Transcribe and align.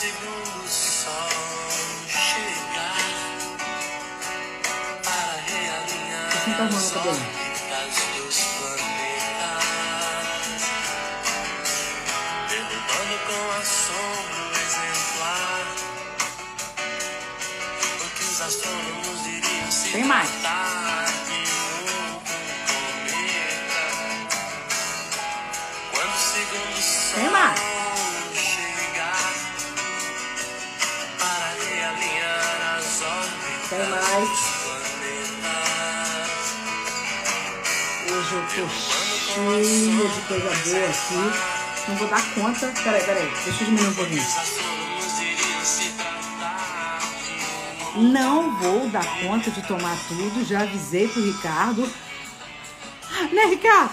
segundo 0.00 0.66
sol 0.66 1.28
chegar. 2.08 2.96
Para 5.04 5.34
realinhar 5.46 6.30
as 6.72 6.96
órbitas 6.96 7.94
dos 8.16 8.38
planetas, 8.56 9.68
derrubando 12.48 13.16
com 13.26 13.42
assombro 13.60 14.44
exemplar. 14.64 15.64
O 18.00 18.08
que 18.16 18.24
os 18.24 18.40
astrônomos 18.40 19.18
diriam 19.24 19.70
se 19.70 19.90
Tem 19.90 20.04
mais. 20.04 20.30
tratar 20.30 20.89
cheia 39.30 40.08
de 40.08 40.20
coisa 40.22 40.50
boa 40.50 40.88
aqui. 40.88 41.88
Não 41.88 41.96
vou 41.96 42.08
dar 42.08 42.34
conta. 42.34 42.72
Peraí, 42.82 43.04
peraí. 43.04 43.30
Deixa 43.44 43.62
eu 43.62 43.66
diminuir 43.66 43.88
um 43.88 43.94
pouquinho. 43.94 44.26
Não 47.96 48.58
vou 48.58 48.88
dar 48.88 49.06
conta 49.22 49.50
de 49.50 49.62
tomar 49.66 49.96
tudo. 50.08 50.44
Já 50.44 50.62
avisei 50.62 51.08
pro 51.08 51.22
Ricardo. 51.22 51.88
Né, 53.32 53.44
Ricardo? 53.50 53.92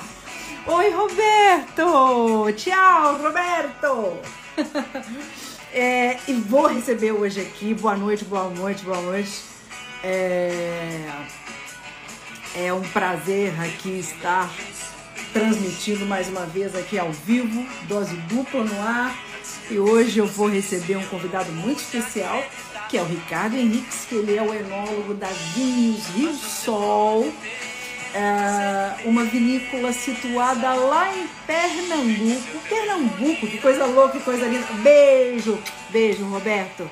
Oi, 0.66 0.90
Roberto! 0.90 2.52
Tchau, 2.56 3.18
Roberto! 3.22 4.18
É, 5.74 6.18
e 6.28 6.34
vou 6.34 6.66
receber 6.66 7.12
hoje 7.12 7.42
aqui. 7.42 7.74
Boa 7.74 7.96
noite, 7.96 8.24
boa 8.26 8.50
noite, 8.50 8.84
boa 8.84 9.00
noite. 9.02 9.44
É, 10.02 11.08
é 12.56 12.74
um 12.74 12.82
prazer 12.82 13.54
aqui 13.62 14.00
estar 14.00 14.50
transmitindo 15.38 16.06
mais 16.06 16.28
uma 16.28 16.46
vez 16.46 16.76
aqui 16.76 16.98
ao 16.98 17.12
vivo, 17.12 17.64
dose 17.84 18.16
dupla 18.28 18.64
no 18.64 18.82
ar. 18.82 19.16
E 19.70 19.78
hoje 19.78 20.18
eu 20.18 20.26
vou 20.26 20.48
receber 20.48 20.98
um 20.98 21.06
convidado 21.06 21.52
muito 21.52 21.80
especial, 21.80 22.44
que 22.90 22.98
é 22.98 23.02
o 23.02 23.06
Ricardo 23.06 23.56
Henriques, 23.56 24.06
que 24.10 24.16
ele 24.16 24.36
é 24.36 24.42
o 24.42 24.54
enólogo 24.54 25.14
da 25.14 25.28
Vinhos 25.28 26.08
Rio 26.08 26.34
Sol, 26.34 27.32
é, 28.16 29.06
uma 29.06 29.26
vinícola 29.26 29.94
situada 29.94 30.74
lá 30.74 31.16
em 31.16 31.28
Pernambuco. 31.46 32.60
Pernambuco, 32.68 33.48
que 33.48 33.58
coisa 33.60 33.86
louca, 33.86 34.18
que 34.18 34.24
coisa 34.24 34.48
linda. 34.48 34.66
Beijo, 34.82 35.60
beijo, 35.92 36.26
Roberto. 36.26 36.90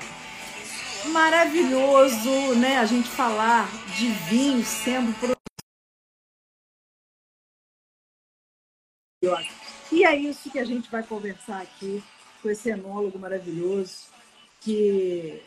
Maravilhoso, 1.06 2.54
né? 2.56 2.78
A 2.78 2.84
gente 2.84 3.08
falar 3.08 3.68
de 3.96 4.08
vinhos 4.28 4.66
sendo 4.66 5.35
E 9.92 10.04
é 10.04 10.14
isso 10.16 10.50
que 10.50 10.58
a 10.58 10.64
gente 10.64 10.90
vai 10.90 11.02
conversar 11.02 11.62
aqui 11.62 12.02
com 12.42 12.50
esse 12.50 12.70
enólogo 12.70 13.18
maravilhoso, 13.18 14.08
que 14.60 15.42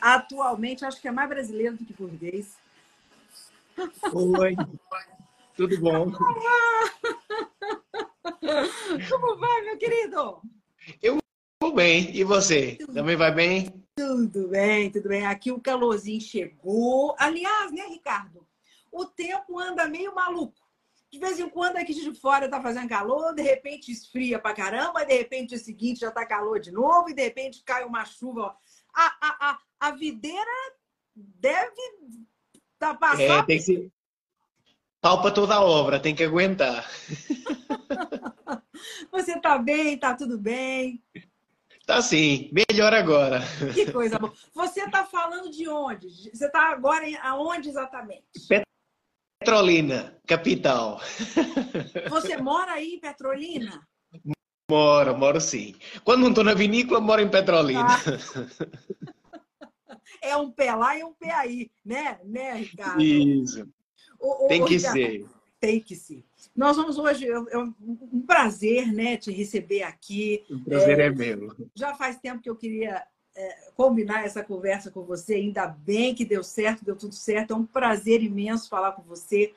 atualmente 0.00 0.84
acho 0.84 1.00
que 1.00 1.08
é 1.08 1.10
mais 1.10 1.28
brasileiro 1.28 1.76
do 1.76 1.84
que 1.84 1.92
português. 1.92 2.56
Oi, 4.12 4.56
tudo 5.56 5.80
bom? 5.80 6.12
Como 9.08 9.36
vai, 9.36 9.62
meu 9.62 9.78
querido? 9.78 10.42
Tudo 11.60 11.74
bem, 11.74 12.14
e 12.14 12.22
você? 12.24 12.76
Também 12.92 13.16
vai 13.16 13.34
bem? 13.34 13.84
Tudo 13.96 14.48
bem, 14.48 14.90
tudo 14.90 15.08
bem. 15.08 15.26
Aqui 15.26 15.50
o 15.50 15.60
calorzinho 15.60 16.20
chegou. 16.20 17.16
Aliás, 17.18 17.72
né, 17.72 17.86
Ricardo? 17.86 18.46
O 18.92 19.04
tempo 19.04 19.58
anda 19.58 19.88
meio 19.88 20.14
maluco. 20.14 20.67
De 21.10 21.18
vez 21.18 21.40
em 21.40 21.48
quando 21.48 21.78
aqui 21.78 21.94
de 21.94 22.12
fora 22.14 22.50
tá 22.50 22.60
fazendo 22.60 22.88
calor, 22.88 23.34
de 23.34 23.42
repente 23.42 23.90
esfria 23.90 24.38
pra 24.38 24.52
caramba, 24.54 25.06
de 25.06 25.16
repente 25.16 25.54
o 25.54 25.58
seguinte 25.58 26.00
já 26.00 26.10
tá 26.10 26.26
calor 26.26 26.60
de 26.60 26.70
novo, 26.70 27.08
e 27.08 27.14
de 27.14 27.22
repente 27.22 27.62
cai 27.64 27.82
uma 27.84 28.04
chuva. 28.04 28.54
A, 28.94 29.06
a, 29.20 29.50
a, 29.50 29.58
a 29.80 29.90
videira 29.92 30.50
deve 31.16 31.80
tá 32.78 32.90
É, 32.90 32.94
passando. 32.94 33.46
tem 33.46 33.56
que 33.58 33.64
ser 33.64 33.90
pau 35.00 35.22
para 35.22 35.30
toda 35.30 35.54
a 35.54 35.64
obra, 35.64 35.98
tem 35.98 36.14
que 36.14 36.24
aguentar. 36.24 36.86
Você 39.10 39.40
tá 39.40 39.56
bem, 39.58 39.98
tá 39.98 40.14
tudo 40.14 40.38
bem. 40.38 41.02
Tá 41.86 42.02
sim, 42.02 42.50
melhor 42.52 42.92
agora. 42.92 43.40
Que 43.72 43.90
coisa 43.90 44.18
boa. 44.18 44.32
Você 44.52 44.88
tá 44.90 45.06
falando 45.06 45.50
de 45.50 45.66
onde? 45.68 46.30
Você 46.30 46.50
tá 46.50 46.70
agora 46.70 47.06
aonde 47.22 47.70
exatamente? 47.70 48.24
Petrolina, 49.38 50.18
capital. 50.26 51.00
Você 52.10 52.36
mora 52.36 52.72
aí 52.72 52.94
em 52.94 53.00
Petrolina? 53.00 53.80
Moro, 54.70 55.16
moro 55.16 55.40
sim. 55.40 55.74
Quando 56.04 56.22
não 56.22 56.28
estou 56.28 56.44
na 56.44 56.54
vinícola, 56.54 57.00
moro 57.00 57.22
em 57.22 57.30
Petrolina. 57.30 57.86
É 60.20 60.36
um 60.36 60.50
pé 60.50 60.74
lá 60.74 60.98
e 60.98 61.04
um 61.04 61.14
pé 61.14 61.32
aí, 61.32 61.70
né, 61.84 62.18
né, 62.24 62.54
Ricardo? 62.54 63.00
Isso, 63.00 63.66
Ô, 64.18 64.46
ô, 64.46 64.48
tem 64.48 64.64
que 64.64 64.76
Ricardo, 64.76 64.94
ser. 64.94 65.26
Tem 65.60 65.80
que 65.80 65.94
ser. 65.94 66.24
Nós 66.56 66.76
vamos 66.76 66.98
hoje, 66.98 67.28
é 67.28 67.58
um 67.58 67.72
prazer, 68.26 68.92
né, 68.92 69.16
te 69.16 69.30
receber 69.30 69.84
aqui. 69.84 70.44
O 70.50 70.64
prazer 70.64 70.98
é 70.98 71.10
meu. 71.10 71.54
Já 71.74 71.94
faz 71.94 72.18
tempo 72.18 72.42
que 72.42 72.50
eu 72.50 72.56
queria 72.56 73.04
é, 73.38 73.70
combinar 73.76 74.24
essa 74.24 74.42
conversa 74.42 74.90
com 74.90 75.04
você, 75.04 75.34
ainda 75.34 75.68
bem 75.68 76.12
que 76.12 76.24
deu 76.24 76.42
certo, 76.42 76.84
deu 76.84 76.96
tudo 76.96 77.14
certo. 77.14 77.52
É 77.52 77.56
um 77.56 77.64
prazer 77.64 78.20
imenso 78.20 78.68
falar 78.68 78.92
com 78.92 79.02
você. 79.02 79.54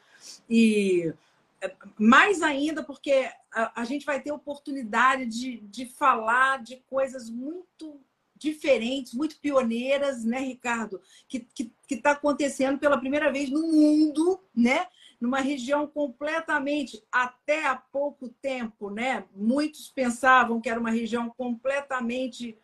E 0.48 1.12
é, 1.60 1.74
mais 1.98 2.44
ainda 2.44 2.84
porque 2.84 3.28
a, 3.52 3.84
gente 3.84 4.06
vai 4.06 4.22
ter 4.22 4.32
oportunidade 4.32 5.26
de, 5.26 5.58
de 5.62 5.88
falar 5.88 6.62
de 6.62 6.78
coisas 6.88 7.28
muito 7.28 8.00
diferentes, 8.36 9.16
muito 9.16 9.40
pioneiras, 9.40 10.24
né, 10.24 10.40
Ricardo? 10.40 11.02
Que 11.28 11.48
está 11.90 12.12
acontecendo 12.12 12.78
pela 12.78 13.00
primeira 13.00 13.32
vez 13.32 13.50
no 13.50 13.62
mundo, 13.64 14.40
né? 14.56 14.86
Numa 15.20 15.40
região 15.40 15.88
completamente, 15.88 17.04
até 17.12 17.66
há 17.66 17.76
pouco 17.76 18.30
tempo, 18.30 18.92
né? 18.92 19.26
Muitos 19.36 19.90
pensavam 19.90 20.62
que 20.62 20.70
era 20.70 20.80
uma 20.80 20.92
região 20.92 21.32
completamente 21.36 22.56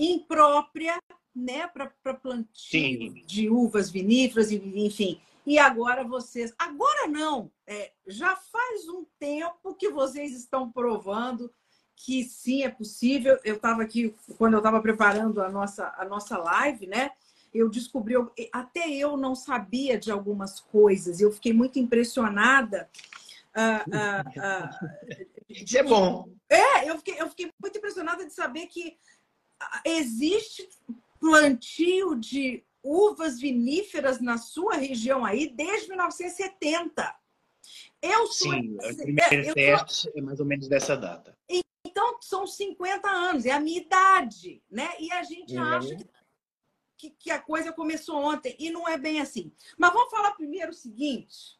imprópria, 0.00 0.98
né, 1.34 1.66
para 1.68 2.14
plantio 2.14 2.48
Sim. 2.54 3.22
de 3.26 3.48
uvas 3.48 3.90
viníferas, 3.90 4.50
enfim. 4.50 5.20
E 5.46 5.58
agora 5.58 6.02
vocês, 6.04 6.52
agora 6.58 7.06
não, 7.06 7.50
é, 7.66 7.92
já 8.06 8.36
faz 8.36 8.88
um 8.88 9.04
tempo 9.18 9.74
que 9.74 9.90
vocês 9.90 10.32
estão 10.32 10.70
provando 10.70 11.52
que 12.04 12.24
sim 12.24 12.62
é 12.62 12.68
possível. 12.68 13.38
Eu 13.44 13.56
estava 13.56 13.82
aqui 13.82 14.14
quando 14.38 14.54
eu 14.54 14.58
estava 14.58 14.80
preparando 14.80 15.42
a 15.42 15.50
nossa 15.50 15.94
a 15.98 16.04
nossa 16.04 16.38
live, 16.38 16.86
né? 16.86 17.10
Eu 17.52 17.68
descobri, 17.68 18.14
até 18.52 18.88
eu 18.88 19.16
não 19.16 19.34
sabia 19.34 19.98
de 19.98 20.10
algumas 20.10 20.60
coisas. 20.60 21.20
Eu 21.20 21.32
fiquei 21.32 21.52
muito 21.52 21.78
impressionada. 21.78 22.88
ah, 23.54 23.84
ah, 23.92 24.24
ah, 24.38 24.70
Isso 25.48 25.76
é 25.76 25.82
bom. 25.82 26.28
é, 26.48 26.88
eu 26.88 26.96
fiquei, 26.98 27.20
eu 27.20 27.28
fiquei 27.28 27.52
muito 27.60 27.76
impressionada 27.76 28.24
de 28.24 28.32
saber 28.32 28.66
que 28.68 28.96
existe 29.84 30.68
plantio 31.18 32.14
de 32.14 32.64
uvas 32.82 33.38
viníferas 33.38 34.20
na 34.20 34.38
sua 34.38 34.74
região 34.74 35.24
aí 35.24 35.48
desde 35.48 35.88
1970. 35.88 37.14
Eu 38.02 38.26
sou, 38.28 38.52
Sim, 38.52 38.76
o 38.78 38.82
é, 38.82 38.94
primeiro 38.94 39.90
sou- 39.92 40.12
é 40.14 40.20
mais 40.22 40.40
ou 40.40 40.46
menos 40.46 40.66
dessa 40.68 40.96
data. 40.96 41.36
então 41.84 42.16
são 42.22 42.46
50 42.46 43.08
anos, 43.08 43.44
é 43.44 43.50
a 43.50 43.60
minha 43.60 43.80
idade, 43.80 44.62
né? 44.70 44.90
E 44.98 45.12
a 45.12 45.22
gente 45.22 45.56
Uhum. 45.56 45.62
acha 45.64 45.94
que, 45.96 46.06
que, 46.96 47.10
que 47.10 47.30
a 47.30 47.38
coisa 47.38 47.72
começou 47.72 48.16
ontem 48.16 48.56
e 48.58 48.70
não 48.70 48.88
é 48.88 48.96
bem 48.96 49.20
assim. 49.20 49.52
Mas 49.76 49.92
vamos 49.92 50.10
falar 50.10 50.32
primeiro 50.32 50.70
o 50.70 50.74
seguinte: 50.74 51.58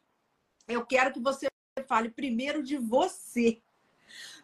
eu 0.67 0.83
quero 0.85 1.13
que 1.13 1.19
você 1.19 1.47
fale 1.87 2.09
primeiro 2.09 2.63
de 2.63 2.77
você. 2.77 3.61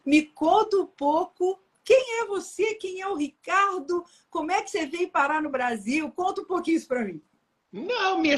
Me 0.06 0.24
conta 0.24 0.78
um 0.78 0.86
pouco 0.88 1.60
quem 1.88 2.20
é 2.20 2.26
você, 2.26 2.76
quem 2.76 3.00
é 3.00 3.08
o 3.08 3.16
Ricardo, 3.16 4.04
como 4.30 4.52
é 4.52 4.62
que 4.62 4.70
você 4.70 4.86
veio 4.86 5.10
parar 5.10 5.42
no 5.42 5.50
Brasil? 5.50 6.12
Conta 6.12 6.42
um 6.42 6.46
pouquinho 6.46 6.76
isso 6.76 6.88
para 6.88 7.06
mim. 7.06 7.22
Não, 7.72 8.20
minha 8.20 8.36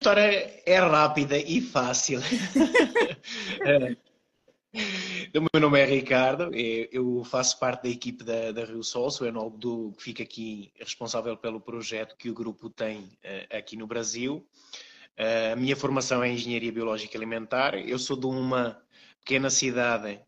história 0.00 0.60
é 0.66 0.78
rápida 0.78 1.38
e 1.38 1.60
fácil. 1.60 2.18
É. 3.64 3.96
O 5.38 5.46
meu 5.52 5.60
nome 5.60 5.80
é 5.80 5.84
Ricardo, 5.84 6.50
eu- 6.54 7.24
faço 7.24 7.58
parte 7.58 7.84
da 7.84 7.88
equipe 7.88 8.22
da, 8.22 8.52
da 8.52 8.64
Rio 8.64 8.82
Sol, 8.82 9.10
sou 9.10 9.26
enólogo 9.26 9.56
do, 9.56 9.92
que 9.96 10.02
fica 10.02 10.22
aqui 10.22 10.70
responsável 10.74 11.36
pelo 11.36 11.60
projeto 11.60 12.16
que 12.16 12.28
o 12.28 12.34
grupo 12.34 12.68
tem 12.68 13.16
eh, 13.22 13.46
aqui 13.50 13.76
no 13.76 13.86
Brasil. 13.86 14.46
Eh, 15.16 15.52
a 15.52 15.56
minha 15.56 15.74
formação 15.74 16.22
é 16.22 16.28
em 16.28 16.34
Engenharia 16.34 16.70
Biológica 16.70 17.16
Alimentar, 17.16 17.74
eu 17.76 17.98
sou 17.98 18.16
de 18.16 18.26
uma 18.26 18.80
pequena 19.20 19.48
cidade 19.50 20.20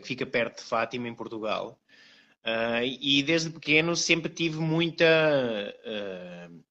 que 0.00 0.06
fica 0.06 0.24
perto 0.24 0.58
de 0.58 0.68
Fátima, 0.68 1.08
em 1.08 1.14
Portugal. 1.14 1.78
Uh, 2.44 2.84
e 3.00 3.22
desde 3.22 3.48
pequeno 3.48 3.96
sempre 3.96 4.30
tive 4.30 4.58
muita 4.58 5.06
uh, 5.06 6.62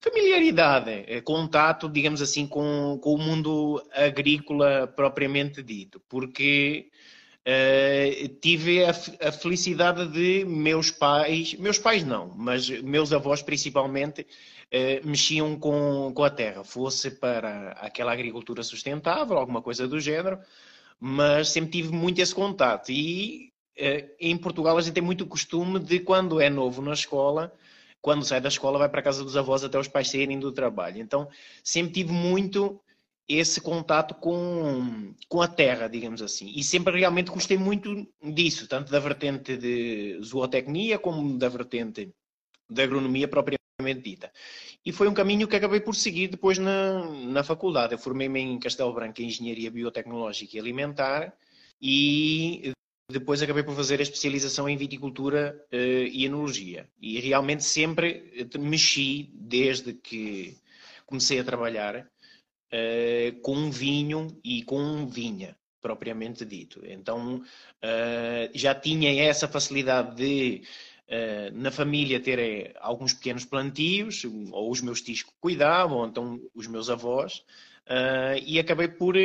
familiaridade, 0.00 0.90
uh, 0.92 1.22
contato, 1.24 1.88
digamos 1.88 2.22
assim, 2.22 2.46
com, 2.46 3.00
com 3.02 3.14
o 3.14 3.18
mundo 3.18 3.82
agrícola 3.92 4.86
propriamente 4.86 5.60
dito, 5.60 6.00
porque 6.08 6.88
tive 8.42 8.84
a, 8.84 8.90
a, 8.90 9.32
felicidade 9.32 10.06
de 10.08 10.44
meus 10.44 10.90
pais, 10.90 11.54
meus 11.54 11.78
pais 11.78 12.04
não, 12.04 12.34
mas 12.36 12.68
meus 12.68 13.10
avós 13.10 13.40
principalmente, 13.40 14.26
mexiam 15.02 15.58
com, 15.58 16.12
com 16.14 16.24
a 16.24 16.28
terra, 16.28 16.62
fosse 16.62 17.10
para 17.10 17.70
aquela 17.80 18.12
agricultura 18.12 18.62
sustentável, 18.62 19.38
alguma 19.38 19.62
coisa 19.62 19.88
do 19.88 19.98
género, 19.98 20.38
mas 21.00 21.48
sempre 21.50 21.70
tive 21.72 21.92
muito 21.92 22.20
esse 22.20 22.34
contato. 22.34 22.90
E 22.90 23.52
eh, 23.76 24.14
em 24.20 24.36
Portugal 24.36 24.76
a 24.76 24.80
gente 24.80 24.94
tem 24.94 25.02
muito 25.02 25.26
costume 25.26 25.78
de 25.78 26.00
quando 26.00 26.40
é 26.40 26.50
novo 26.50 26.82
na 26.82 26.92
escola, 26.92 27.52
quando 28.00 28.24
sai 28.24 28.40
da 28.40 28.48
escola 28.48 28.78
vai 28.78 28.88
para 28.88 29.00
a 29.00 29.02
casa 29.02 29.24
dos 29.24 29.36
avós 29.36 29.64
até 29.64 29.78
os 29.78 29.88
pais 29.88 30.10
saírem 30.10 30.38
do 30.38 30.52
trabalho. 30.52 31.00
Então 31.00 31.28
sempre 31.62 31.92
tive 31.92 32.12
muito 32.12 32.80
esse 33.28 33.60
contato 33.60 34.14
com, 34.14 35.12
com 35.28 35.42
a 35.42 35.48
terra, 35.48 35.86
digamos 35.86 36.22
assim. 36.22 36.50
E 36.56 36.64
sempre 36.64 36.98
realmente 36.98 37.30
gostei 37.30 37.58
muito 37.58 38.06
disso, 38.22 38.66
tanto 38.66 38.90
da 38.90 38.98
vertente 38.98 39.56
de 39.56 40.18
zootecnia 40.22 40.98
como 40.98 41.36
da 41.38 41.48
vertente 41.48 42.10
da 42.70 42.82
agronomia 42.84 43.28
propriamente 43.28 43.57
dita. 43.78 44.32
E 44.84 44.90
foi 44.90 45.06
um 45.06 45.14
caminho 45.14 45.46
que 45.46 45.54
acabei 45.54 45.78
por 45.78 45.94
seguir 45.94 46.26
depois 46.26 46.58
na, 46.58 47.08
na 47.10 47.44
faculdade. 47.44 47.94
Eu 47.94 47.98
formei-me 47.98 48.40
em 48.40 48.58
Castelo 48.58 48.92
Branco 48.92 49.22
em 49.22 49.26
Engenharia 49.26 49.70
Biotecnológica 49.70 50.56
e 50.56 50.60
Alimentar 50.60 51.32
e 51.80 52.72
depois 53.08 53.40
acabei 53.40 53.62
por 53.62 53.76
fazer 53.76 54.00
a 54.00 54.02
especialização 54.02 54.68
em 54.68 54.76
viticultura 54.76 55.64
uh, 55.72 55.76
e 55.76 56.24
enologia. 56.24 56.88
E 57.00 57.20
realmente 57.20 57.62
sempre 57.62 58.48
mexi, 58.58 59.30
desde 59.32 59.92
que 59.92 60.56
comecei 61.06 61.38
a 61.38 61.44
trabalhar, 61.44 62.00
uh, 62.00 63.40
com 63.42 63.70
vinho 63.70 64.26
e 64.42 64.64
com 64.64 65.06
vinha, 65.06 65.56
propriamente 65.80 66.44
dito. 66.44 66.80
Então 66.84 67.36
uh, 67.36 68.50
já 68.52 68.74
tinha 68.74 69.22
essa 69.22 69.46
facilidade 69.46 70.16
de, 70.16 70.62
na 71.54 71.70
família, 71.70 72.20
ter 72.20 72.76
alguns 72.80 73.14
pequenos 73.14 73.44
plantios, 73.44 74.24
ou 74.52 74.70
os 74.70 74.80
meus 74.80 75.00
tios 75.00 75.24
cuidavam, 75.40 75.98
ou 75.98 76.06
então 76.06 76.40
os 76.54 76.66
meus 76.66 76.90
avós, 76.90 77.42
e 78.44 78.58
acabei 78.58 78.88
por 78.88 79.16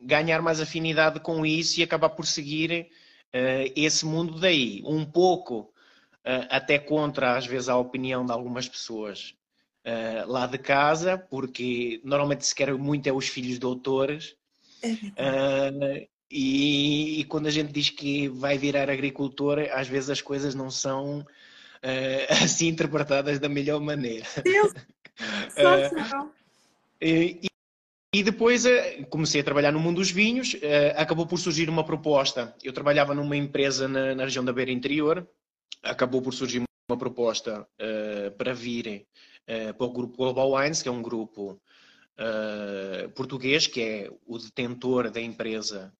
ganhar 0.00 0.40
mais 0.40 0.60
afinidade 0.60 1.20
com 1.20 1.44
isso 1.44 1.78
e 1.78 1.82
acabar 1.82 2.10
por 2.10 2.26
seguir 2.26 2.88
uh, 3.34 3.72
esse 3.76 4.06
mundo 4.06 4.38
daí. 4.38 4.82
Um 4.84 5.04
pouco 5.04 5.60
uh, 5.60 6.46
até 6.48 6.78
contra, 6.78 7.36
às 7.36 7.46
vezes, 7.46 7.68
a 7.68 7.76
opinião 7.76 8.24
de 8.24 8.32
algumas 8.32 8.68
pessoas 8.68 9.34
uh, 9.84 10.30
lá 10.30 10.46
de 10.46 10.58
casa, 10.58 11.18
porque 11.18 12.00
normalmente 12.02 12.46
se 12.46 12.54
quer 12.54 12.72
muito 12.74 13.06
é 13.06 13.12
os 13.12 13.28
filhos 13.28 13.58
doutores. 13.58 14.34
É 15.16 16.08
e, 16.30 17.20
e, 17.20 17.24
quando 17.24 17.46
a 17.46 17.50
gente 17.50 17.72
diz 17.72 17.90
que 17.90 18.28
vai 18.28 18.56
virar 18.56 18.88
agricultor, 18.88 19.58
às 19.72 19.88
vezes 19.88 20.10
as 20.10 20.20
coisas 20.20 20.54
não 20.54 20.70
são 20.70 21.26
assim 22.42 22.68
interpretadas 22.68 23.38
da 23.38 23.48
melhor 23.48 23.80
maneira. 23.80 24.26
Deus! 24.44 24.72
e, 27.00 27.40
e 28.14 28.22
depois 28.22 28.64
eh, 28.66 29.02
comecei 29.10 29.40
a 29.40 29.44
trabalhar 29.44 29.72
no 29.72 29.80
mundo 29.80 29.96
dos 29.96 30.10
vinhos, 30.10 30.56
acabou 30.96 31.26
por 31.26 31.38
surgir 31.38 31.68
uma 31.68 31.84
proposta. 31.84 32.54
Eu 32.62 32.72
trabalhava 32.72 33.14
numa 33.14 33.36
empresa 33.36 33.86
na, 33.88 34.14
na 34.14 34.24
região 34.24 34.44
da 34.44 34.52
Beira 34.52 34.70
Interior, 34.70 35.26
acabou 35.82 36.20
por 36.20 36.32
surgir 36.32 36.62
uma 36.88 36.98
proposta 36.98 37.66
uh, 37.80 38.30
para 38.36 38.52
vir 38.52 39.06
uh, 39.48 39.74
para 39.74 39.86
o 39.86 39.92
grupo 39.92 40.16
Global 40.16 40.52
Wines, 40.52 40.82
que 40.82 40.88
é 40.88 40.92
um 40.92 41.02
grupo 41.02 41.60
uh, 42.20 43.08
português, 43.10 43.66
que 43.66 43.80
é 43.80 44.10
o 44.26 44.38
detentor 44.38 45.10
da 45.10 45.20
empresa 45.20 45.92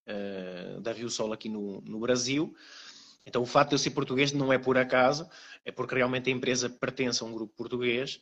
da 0.83 0.93
Rio 0.93 1.11
Sol 1.11 1.33
aqui 1.33 1.49
no, 1.49 1.81
no 1.83 1.99
Brasil. 1.99 2.55
Então, 3.27 3.43
o 3.43 3.47
fato 3.47 3.69
de 3.71 3.75
eu 3.75 3.79
ser 3.79 3.91
português 3.91 4.33
não 4.33 4.53
é 4.53 4.59
por 4.59 4.77
acaso, 4.77 5.29
é 5.65 5.71
porque 5.71 5.95
realmente 5.95 6.31
a 6.31 6.33
empresa 6.33 6.69
pertence 6.69 7.23
a 7.23 7.27
um 7.27 7.33
grupo 7.33 7.55
português. 7.57 8.21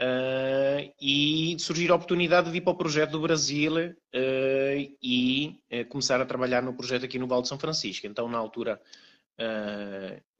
Uh, 0.00 0.90
e 0.98 1.56
surgir 1.58 1.90
a 1.90 1.94
oportunidade 1.94 2.46
de 2.46 2.52
vir 2.52 2.62
para 2.62 2.72
o 2.72 2.76
projeto 2.76 3.10
do 3.10 3.20
Brasil 3.20 3.74
uh, 3.74 4.96
e 5.02 5.60
uh, 5.70 5.84
começar 5.90 6.18
a 6.22 6.24
trabalhar 6.24 6.62
no 6.62 6.72
projeto 6.72 7.04
aqui 7.04 7.18
no 7.18 7.26
Val 7.26 7.42
de 7.42 7.48
São 7.48 7.58
Francisco. 7.58 8.06
Então, 8.06 8.26
na 8.26 8.38
altura, 8.38 8.80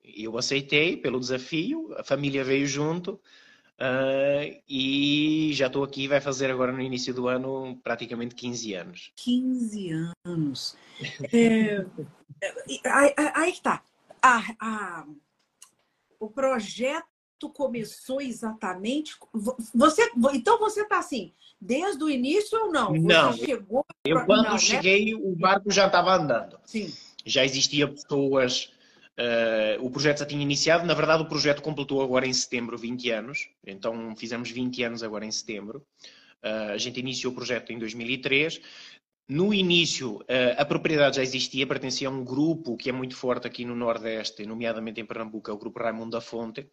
eu 0.03 0.37
aceitei 0.37 0.97
pelo 0.97 1.19
desafio, 1.19 1.95
a 1.97 2.05
família 2.05 2.45
veio 2.45 2.67
junto 2.67 3.19
e 4.69 5.51
já 5.55 5.67
estou 5.67 5.83
aqui, 5.83 6.07
vai 6.07 6.21
fazer 6.21 6.51
agora 6.51 6.71
no 6.71 6.81
início 6.81 7.15
do 7.15 7.29
ano 7.29 7.79
praticamente 7.83 8.35
15 8.35 8.75
anos. 8.75 9.13
15 9.17 9.91
anos. 10.27 10.77
É, 12.43 12.55
aí, 12.87 13.15
aí 13.35 13.51
está. 13.51 13.83
A, 14.23 14.43
a, 14.59 15.07
o 16.19 16.31
projeto 16.31 17.05
começou 17.55 18.21
exatamente? 18.21 19.15
Você, 19.75 20.11
então 20.33 20.59
você 20.59 20.83
está 20.83 20.99
assim, 20.99 21.33
desde 21.61 22.03
o 22.03 22.09
início 22.09 22.59
ou 22.59 22.73
não? 22.73 22.93
Você 22.93 22.99
não. 22.99 23.33
Chegou 23.35 23.85
eu 24.05 24.25
quando 24.25 24.45
não, 24.45 24.53
né? 24.53 24.59
cheguei, 24.59 25.15
né? 25.15 25.21
o 25.23 25.35
barco 25.37 25.71
já 25.71 25.87
estava 25.87 26.15
andando. 26.15 26.59
Sim. 26.65 26.93
Já 27.27 27.45
existia 27.45 27.87
pessoas. 27.87 28.73
Uh, 29.21 29.85
o 29.85 29.91
projeto 29.91 30.21
já 30.21 30.27
tinha 30.27 30.41
iniciado. 30.41 30.87
Na 30.87 30.95
verdade, 30.95 31.23
o 31.23 31.27
projeto 31.27 31.61
completou 31.61 32.03
agora 32.03 32.27
em 32.27 32.33
setembro 32.33 32.79
20 32.79 33.11
anos. 33.11 33.51
Então, 33.67 34.17
fizemos 34.17 34.51
20 34.51 34.83
anos 34.83 35.03
agora 35.03 35.27
em 35.27 35.31
setembro. 35.31 35.85
Uh, 36.43 36.73
a 36.73 36.79
gente 36.79 37.01
iniciou 37.01 37.31
o 37.31 37.37
projeto 37.37 37.71
em 37.71 37.79
2003. 37.79 38.61
No 39.29 39.55
início, 39.55 40.19
eh, 40.27 40.57
a 40.59 40.65
propriedade 40.65 41.15
já 41.15 41.23
existia, 41.23 41.65
pertencia 41.65 42.09
a 42.09 42.11
um 42.11 42.25
grupo 42.25 42.77
que 42.77 42.89
é 42.89 42.93
muito 42.93 43.15
forte 43.15 43.47
aqui 43.47 43.65
no 43.65 43.77
Nordeste, 43.77 44.45
nomeadamente 44.45 45.01
em 45.01 45.05
Pernambuco, 45.05 45.49
é 45.49 45.55
o 45.55 45.57
Grupo 45.57 45.79
Raimundo 45.79 46.11
da 46.11 46.21
Fonte, 46.21 46.69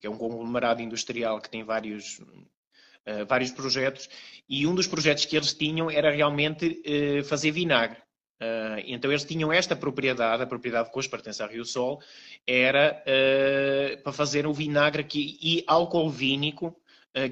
que 0.00 0.08
é 0.08 0.10
um 0.10 0.16
conglomerado 0.16 0.82
industrial 0.82 1.40
que 1.40 1.48
tem 1.48 1.62
vários, 1.62 2.18
uh, 2.18 3.24
vários 3.28 3.52
projetos, 3.52 4.08
e 4.48 4.66
um 4.66 4.74
dos 4.74 4.88
projetos 4.88 5.24
que 5.24 5.36
eles 5.36 5.54
tinham 5.54 5.88
era 5.88 6.10
realmente 6.10 6.82
uh, 6.84 7.24
fazer 7.24 7.52
vinagre. 7.52 8.02
Uh, 8.40 8.80
então 8.86 9.10
eles 9.10 9.24
tinham 9.24 9.52
esta 9.52 9.76
propriedade, 9.76 10.42
a 10.42 10.46
propriedade 10.46 10.90
que 10.90 10.98
hoje 10.98 11.08
pertence 11.08 11.42
à 11.42 11.46
Rio 11.46 11.64
Sol, 11.64 12.00
era 12.46 13.02
para 14.02 14.12
fazer 14.12 14.46
o 14.46 14.52
vinagre 14.52 15.04
que, 15.04 15.38
e 15.42 15.62
álcool 15.66 16.08
vínico 16.08 16.74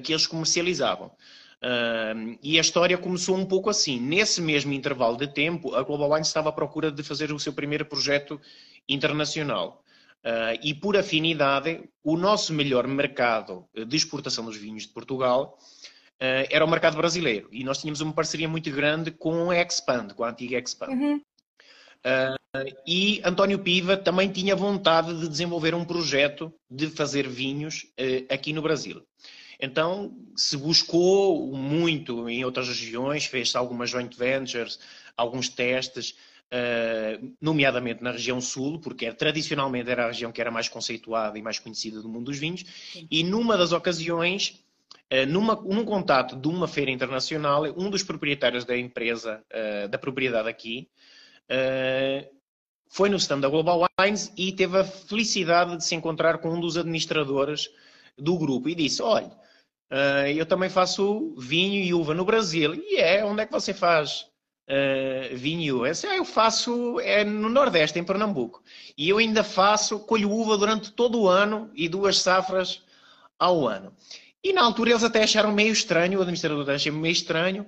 que 0.03 0.11
eles 0.13 0.27
comercializavam. 0.27 1.11
Uh, 1.59 2.39
e 2.41 2.57
a 2.57 2.61
história 2.61 2.97
começou 2.97 3.35
um 3.35 3.45
pouco 3.45 3.69
assim. 3.69 3.99
Nesse 3.99 4.41
mesmo 4.41 4.71
intervalo 4.73 5.17
de 5.17 5.27
tempo, 5.27 5.75
a 5.75 5.83
Global 5.83 6.11
Wine 6.11 6.25
estava 6.25 6.49
à 6.49 6.51
procura 6.53 6.91
de 6.91 7.03
fazer 7.03 7.31
o 7.33 7.39
seu 7.39 7.51
primeiro 7.53 7.85
projeto 7.85 8.39
internacional. 8.87 9.83
Uh, 10.23 10.59
e 10.63 10.73
por 10.73 10.97
afinidade, 10.97 11.81
o 12.03 12.17
nosso 12.17 12.53
melhor 12.53 12.87
mercado 12.87 13.65
de 13.87 13.95
exportação 13.95 14.45
dos 14.45 14.57
vinhos 14.57 14.83
de 14.83 14.89
Portugal 14.89 15.57
uh, 15.57 15.88
era 16.19 16.65
o 16.65 16.69
mercado 16.69 16.97
brasileiro. 16.97 17.47
E 17.51 17.63
nós 17.63 17.79
tínhamos 17.79 18.01
uma 18.01 18.13
parceria 18.13 18.47
muito 18.47 18.69
grande 18.71 19.11
com 19.11 19.51
a 19.51 19.61
Expand, 19.61 20.13
com 20.15 20.23
a 20.23 20.29
antiga 20.29 20.59
Expand. 20.59 20.89
Uhum. 20.89 21.15
Uh, 21.17 22.39
e 22.85 23.21
António 23.23 23.59
Piva 23.59 23.95
também 23.95 24.31
tinha 24.31 24.55
vontade 24.55 25.13
de 25.19 25.27
desenvolver 25.27 25.75
um 25.75 25.85
projeto 25.85 26.53
de 26.69 26.87
fazer 26.87 27.27
vinhos 27.27 27.85
aqui 28.29 28.53
no 28.53 28.61
Brasil. 28.61 29.03
Então 29.59 30.15
se 30.35 30.55
buscou 30.55 31.51
muito 31.55 32.29
em 32.29 32.43
outras 32.45 32.67
regiões, 32.67 33.25
fez-se 33.25 33.57
algumas 33.57 33.89
joint 33.89 34.15
ventures, 34.15 34.79
alguns 35.17 35.49
testes, 35.49 36.15
uh, 36.49 37.35
nomeadamente 37.41 38.03
na 38.03 38.11
região 38.11 38.39
sul, 38.39 38.79
porque 38.79 39.05
era, 39.05 39.15
tradicionalmente 39.15 39.89
era 39.89 40.05
a 40.05 40.07
região 40.07 40.31
que 40.31 40.41
era 40.41 40.51
mais 40.51 40.69
conceituada 40.69 41.37
e 41.37 41.41
mais 41.41 41.59
conhecida 41.59 42.01
do 42.01 42.09
mundo 42.09 42.25
dos 42.25 42.37
vinhos, 42.37 42.63
Sim. 42.93 43.07
e 43.09 43.23
numa 43.23 43.57
das 43.57 43.71
ocasiões, 43.71 44.49
uh, 44.49 44.68
numa, 45.27 45.55
num 45.55 45.83
contato 45.83 46.35
de 46.35 46.47
uma 46.47 46.67
feira 46.67 46.91
internacional, 46.91 47.63
um 47.75 47.89
dos 47.89 48.03
proprietários 48.03 48.63
da 48.65 48.77
empresa, 48.77 49.43
uh, 49.51 49.87
da 49.87 49.97
propriedade 49.97 50.47
aqui, 50.47 50.87
foi 52.87 53.09
no 53.09 53.17
stand 53.17 53.39
da 53.39 53.49
Global 53.49 53.87
Wines 53.99 54.31
e 54.37 54.51
teve 54.51 54.77
a 54.77 54.83
felicidade 54.83 55.77
de 55.77 55.83
se 55.83 55.95
encontrar 55.95 56.37
com 56.37 56.49
um 56.49 56.59
dos 56.59 56.77
administradores 56.77 57.69
do 58.17 58.37
grupo 58.37 58.69
e 58.69 58.75
disse: 58.75 59.01
Olha, 59.01 59.31
Uh, 59.91 60.29
eu 60.35 60.45
também 60.45 60.69
faço 60.69 61.33
vinho 61.35 61.83
e 61.83 61.93
uva 61.93 62.13
no 62.13 62.23
Brasil. 62.23 62.75
E 62.75 62.97
é, 62.97 63.25
onde 63.25 63.41
é 63.41 63.45
que 63.45 63.51
você 63.51 63.73
faz 63.73 64.27
uh, 64.69 65.35
vinho 65.35 65.61
e 65.61 65.71
uva? 65.71 65.87
Eu, 65.87 66.13
eu 66.13 66.25
faço 66.25 66.99
é 66.99 67.23
no 67.23 67.49
Nordeste, 67.49 67.97
em 67.97 68.03
Pernambuco. 68.03 68.61
E 68.95 69.09
eu 69.09 69.17
ainda 69.17 69.43
faço, 69.43 69.99
colho 69.99 70.29
uva 70.29 70.57
durante 70.57 70.91
todo 70.91 71.19
o 71.19 71.27
ano 71.27 71.71
e 71.73 71.89
duas 71.89 72.19
safras 72.19 72.83
ao 73.39 73.67
ano. 73.67 73.91
E 74.43 74.53
na 74.53 74.63
altura 74.63 74.91
eles 74.91 75.03
até 75.03 75.23
acharam 75.23 75.51
meio 75.53 75.73
estranho, 75.73 76.19
o 76.19 76.21
administrador 76.21 76.69
achou 76.69 76.93
meio 76.93 77.11
estranho. 77.11 77.65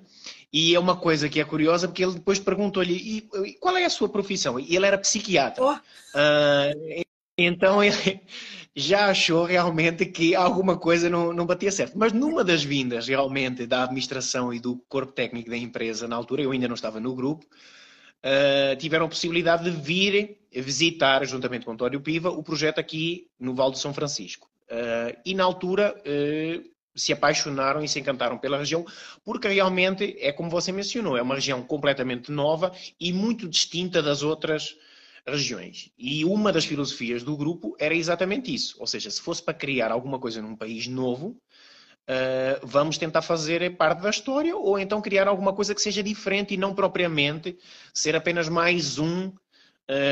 E 0.53 0.75
é 0.75 0.79
uma 0.79 0.97
coisa 0.97 1.29
que 1.29 1.39
é 1.39 1.45
curiosa, 1.45 1.87
porque 1.87 2.03
ele 2.03 2.13
depois 2.13 2.39
perguntou-lhe 2.39 3.27
qual 3.59 3.77
é 3.77 3.85
a 3.85 3.89
sua 3.89 4.09
profissão? 4.09 4.59
E 4.59 4.75
ele 4.75 4.85
era 4.85 4.97
psiquiatra. 4.97 5.63
Oh. 5.63 5.73
Uh, 5.73 7.03
Então 7.37 7.83
ele 7.83 8.21
já 8.75 9.07
achou 9.09 9.45
realmente 9.45 10.05
que 10.05 10.35
alguma 10.35 10.77
coisa 10.77 11.09
não, 11.09 11.33
não 11.33 11.45
batia 11.45 11.71
certo. 11.71 11.97
Mas 11.97 12.13
numa 12.13 12.43
das 12.43 12.63
vindas 12.63 13.07
realmente 13.07 13.65
da 13.65 13.83
administração 13.83 14.53
e 14.53 14.59
do 14.59 14.77
corpo 14.87 15.13
técnico 15.13 15.49
da 15.49 15.57
empresa, 15.57 16.07
na 16.07 16.15
altura, 16.15 16.41
eu 16.43 16.51
ainda 16.51 16.67
não 16.67 16.75
estava 16.75 16.99
no 16.99 17.15
grupo, 17.15 17.45
uh, 17.45 18.75
tiveram 18.77 19.05
a 19.05 19.09
possibilidade 19.09 19.63
de 19.63 19.71
vir 19.71 20.37
visitar, 20.53 21.25
juntamente 21.25 21.65
com 21.65 21.71
António 21.71 22.01
Piva, 22.01 22.29
o 22.29 22.43
projeto 22.43 22.79
aqui 22.79 23.27
no 23.39 23.55
Val 23.55 23.71
do 23.71 23.77
São 23.77 23.93
Francisco. 23.93 24.50
Uh, 24.71 25.19
e 25.25 25.35
na 25.35 25.43
altura 25.43 25.93
uh, 25.99 26.71
se 26.95 27.11
apaixonaram 27.11 27.83
e 27.83 27.89
se 27.89 27.99
encantaram 27.99 28.37
pela 28.37 28.57
região, 28.57 28.85
porque 29.21 29.49
realmente 29.49 30.15
é 30.17 30.31
como 30.31 30.49
você 30.49 30.71
mencionou, 30.71 31.17
é 31.17 31.21
uma 31.21 31.35
região 31.35 31.61
completamente 31.61 32.31
nova 32.31 32.71
e 32.97 33.11
muito 33.11 33.49
distinta 33.49 34.01
das 34.01 34.23
outras 34.23 34.77
regiões. 35.27 35.91
E 35.97 36.23
uma 36.23 36.53
das 36.53 36.63
filosofias 36.63 37.21
do 37.21 37.35
grupo 37.35 37.75
era 37.77 37.93
exatamente 37.93 38.53
isso, 38.53 38.77
ou 38.79 38.87
seja, 38.87 39.11
se 39.11 39.21
fosse 39.21 39.43
para 39.43 39.53
criar 39.53 39.91
alguma 39.91 40.17
coisa 40.17 40.41
num 40.41 40.55
país 40.55 40.87
novo, 40.87 41.37
uh, 42.07 42.65
vamos 42.65 42.97
tentar 42.97 43.21
fazer 43.21 43.75
parte 43.75 44.01
da 44.01 44.09
história 44.09 44.55
ou 44.55 44.79
então 44.79 45.01
criar 45.01 45.27
alguma 45.27 45.51
coisa 45.51 45.75
que 45.75 45.81
seja 45.81 46.01
diferente 46.01 46.53
e 46.53 46.57
não 46.57 46.73
propriamente 46.73 47.57
ser 47.93 48.15
apenas 48.15 48.47
mais 48.47 48.97
um 48.97 49.33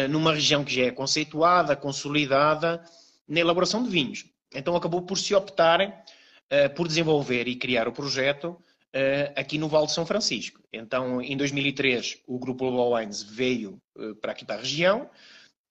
numa 0.09 0.33
região 0.33 0.61
que 0.61 0.75
já 0.75 0.83
é 0.83 0.91
conceituada, 0.91 1.73
consolidada 1.73 2.83
na 3.25 3.39
elaboração 3.39 3.81
de 3.81 3.89
vinhos. 3.89 4.25
Então 4.53 4.75
acabou 4.75 5.01
por 5.01 5.17
se 5.17 5.35
optarem 5.35 5.89
uh, 5.89 6.73
por 6.75 6.87
desenvolver 6.87 7.47
e 7.47 7.55
criar 7.55 7.87
o 7.87 7.91
projeto 7.91 8.57
uh, 8.95 9.33
aqui 9.35 9.57
no 9.57 9.67
Vale 9.67 9.87
de 9.87 9.93
São 9.93 10.05
Francisco. 10.05 10.61
Então, 10.73 11.21
em 11.21 11.37
2003, 11.37 12.21
o 12.27 12.39
Grupo 12.39 12.69
Global 12.69 12.99
Wines 12.99 13.23
veio 13.23 13.79
uh, 13.97 14.15
para 14.15 14.31
aqui 14.31 14.45
para 14.45 14.55
a 14.55 14.59
região, 14.59 15.09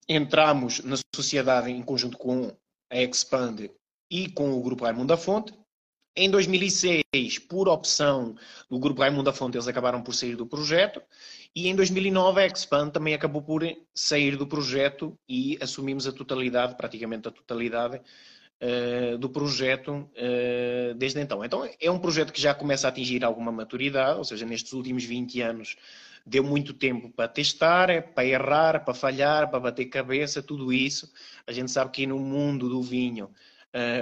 entramos 0.08 0.80
na 0.80 0.96
sociedade 1.14 1.70
em 1.70 1.82
conjunto 1.82 2.16
com 2.16 2.52
a 2.90 3.02
Expand 3.02 3.68
e 4.10 4.28
com 4.30 4.52
o 4.52 4.62
Grupo 4.62 4.84
Raimundo 4.84 5.08
da 5.08 5.16
Fonte. 5.16 5.52
Em 6.16 6.28
2006, 6.28 7.04
por 7.48 7.68
opção 7.68 8.34
do 8.68 8.78
Grupo 8.78 9.02
Raimundo 9.02 9.24
da 9.24 9.32
Fonte, 9.32 9.56
eles 9.56 9.68
acabaram 9.68 10.02
por 10.02 10.14
sair 10.14 10.34
do 10.34 10.46
projeto. 10.46 11.00
E 11.54 11.68
em 11.68 11.76
2009, 11.76 12.40
a 12.40 12.46
Expand 12.46 12.90
também 12.90 13.14
acabou 13.14 13.40
por 13.40 13.62
sair 13.94 14.36
do 14.36 14.46
projeto 14.46 15.16
e 15.28 15.56
assumimos 15.60 16.08
a 16.08 16.12
totalidade, 16.12 16.74
praticamente 16.76 17.28
a 17.28 17.30
totalidade, 17.30 18.00
do 19.18 19.28
projeto 19.28 19.90
uh, 19.92 20.94
desde 20.96 21.20
então. 21.20 21.44
Então, 21.44 21.68
é 21.80 21.90
um 21.90 21.98
projeto 21.98 22.32
que 22.32 22.40
já 22.40 22.52
começa 22.52 22.88
a 22.88 22.90
atingir 22.90 23.24
alguma 23.24 23.52
maturidade, 23.52 24.18
ou 24.18 24.24
seja, 24.24 24.44
nestes 24.44 24.72
últimos 24.72 25.04
20 25.04 25.40
anos 25.40 25.76
deu 26.26 26.42
muito 26.42 26.74
tempo 26.74 27.08
para 27.08 27.28
testar, 27.28 28.02
para 28.12 28.24
errar, 28.24 28.84
para 28.84 28.92
falhar, 28.92 29.48
para 29.48 29.60
bater 29.60 29.86
cabeça, 29.86 30.42
tudo 30.42 30.72
isso. 30.72 31.10
A 31.46 31.52
gente 31.52 31.70
sabe 31.70 31.90
que 31.90 32.06
no 32.06 32.18
mundo 32.18 32.68
do 32.68 32.82
vinho, 32.82 33.30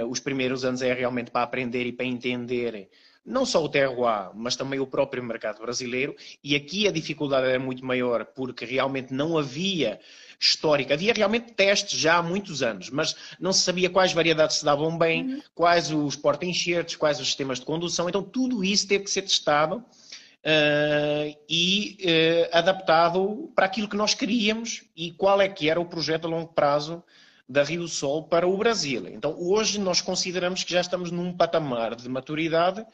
os 0.09 0.19
primeiros 0.19 0.65
anos 0.65 0.81
é 0.81 0.93
realmente 0.93 1.31
para 1.31 1.43
aprender 1.43 1.85
e 1.85 1.93
para 1.93 2.05
entender 2.05 2.89
não 3.27 3.45
só 3.45 3.61
o 3.61 3.67
terroir, 3.67 4.31
mas 4.33 4.55
também 4.55 4.79
o 4.79 4.87
próprio 4.87 5.21
mercado 5.21 5.61
brasileiro. 5.61 6.15
E 6.41 6.55
aqui 6.55 6.87
a 6.87 6.91
dificuldade 6.91 7.47
era 7.47 7.59
muito 7.59 7.85
maior, 7.85 8.25
porque 8.25 8.63
realmente 8.63 9.13
não 9.13 9.37
havia 9.37 9.99
histórica. 10.39 10.93
Havia 10.93 11.13
realmente 11.13 11.53
testes 11.53 11.99
já 11.99 12.17
há 12.17 12.23
muitos 12.23 12.61
anos, 12.61 12.89
mas 12.89 13.15
não 13.39 13.51
se 13.51 13.61
sabia 13.61 13.89
quais 13.89 14.13
variedades 14.13 14.57
se 14.57 14.65
davam 14.65 14.97
bem, 14.97 15.23
uhum. 15.23 15.41
quais 15.55 15.91
os 15.91 16.15
porta-enxertos, 16.15 16.95
quais 16.95 17.19
os 17.19 17.27
sistemas 17.27 17.59
de 17.59 17.65
condução. 17.65 18.07
Então, 18.07 18.21
tudo 18.21 18.63
isso 18.63 18.87
teve 18.87 19.05
que 19.05 19.09
ser 19.09 19.23
testado 19.23 19.77
uh, 19.77 21.37
e 21.49 21.97
uh, 22.01 22.57
adaptado 22.57 23.51
para 23.55 23.65
aquilo 23.65 23.89
que 23.89 23.97
nós 23.97 24.13
queríamos 24.13 24.83
e 24.95 25.11
qual 25.11 25.41
é 25.41 25.49
que 25.49 25.69
era 25.69 25.79
o 25.79 25.85
projeto 25.85 26.25
a 26.25 26.29
longo 26.29 26.53
prazo 26.53 27.03
da 27.49 27.63
Rio 27.63 27.87
Sol 27.87 28.23
para 28.23 28.47
o 28.47 28.57
Brasil. 28.57 29.07
Então, 29.07 29.35
hoje 29.39 29.79
nós 29.79 30.01
consideramos 30.01 30.63
que 30.63 30.71
já 30.71 30.81
estamos 30.81 31.11
num 31.11 31.33
patamar 31.35 31.95
de 31.95 32.07
maturidade 32.07 32.85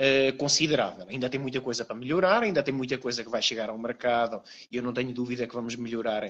Uh, 0.00 0.32
considerável. 0.36 1.06
Ainda 1.08 1.28
tem 1.28 1.40
muita 1.40 1.60
coisa 1.60 1.84
para 1.84 1.96
melhorar, 1.96 2.44
ainda 2.44 2.62
tem 2.62 2.72
muita 2.72 2.96
coisa 2.96 3.24
que 3.24 3.28
vai 3.28 3.42
chegar 3.42 3.68
ao 3.68 3.76
mercado 3.76 4.40
e 4.70 4.76
eu 4.76 4.82
não 4.84 4.92
tenho 4.92 5.12
dúvida 5.12 5.44
que 5.44 5.52
vamos 5.52 5.74
melhorar 5.74 6.22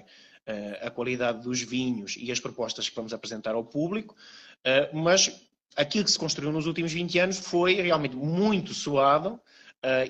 a 0.81 0.91
qualidade 0.91 1.43
dos 1.43 1.61
vinhos 1.61 2.17
e 2.19 2.33
as 2.33 2.41
propostas 2.41 2.89
que 2.89 2.97
vamos 2.97 3.13
apresentar 3.13 3.55
ao 3.55 3.65
público, 3.65 4.15
uh, 4.65 4.97
mas 4.97 5.49
aquilo 5.77 6.05
que 6.05 6.11
se 6.11 6.19
construiu 6.19 6.53
nos 6.53 6.67
últimos 6.67 6.93
20 6.93 7.19
anos 7.19 7.39
foi 7.39 7.75
realmente 7.75 8.17
muito 8.17 8.75
suado 8.75 9.41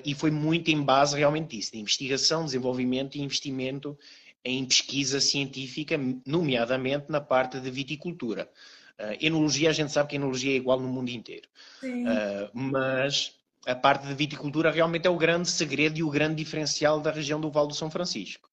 e 0.03 0.15
foi 0.15 0.31
muito 0.31 0.71
em 0.71 0.81
base 0.81 1.15
realmente 1.15 1.55
disso, 1.55 1.73
de 1.73 1.77
investigação, 1.77 2.43
desenvolvimento 2.43 3.15
e 3.15 3.21
investimento 3.21 3.95
em 4.43 4.65
pesquisa 4.65 5.19
científica, 5.19 5.95
nomeadamente 6.25 7.05
na 7.09 7.21
parte 7.21 7.59
de 7.59 7.69
viticultura. 7.69 8.49
Uh, 8.99 9.15
enologia, 9.21 9.69
a 9.69 9.73
gente 9.73 9.91
sabe 9.91 10.09
que 10.09 10.15
a 10.15 10.19
enologia 10.19 10.51
é 10.51 10.55
igual 10.55 10.79
no 10.79 10.87
mundo 10.87 11.09
inteiro. 11.09 11.47
Uh, 11.83 12.49
mas 12.53 13.33
a 13.65 13.75
parte 13.75 14.07
de 14.07 14.13
viticultura 14.13 14.71
realmente 14.71 15.07
é 15.07 15.09
o 15.09 15.17
grande 15.17 15.49
segredo 15.49 15.97
e 15.97 16.03
o 16.03 16.09
grande 16.09 16.35
diferencial 16.35 16.99
da 16.99 17.11
região 17.11 17.39
do 17.39 17.51
Vale 17.51 17.69
do 17.69 17.73
São 17.73 17.89
Francisco. 17.89 18.48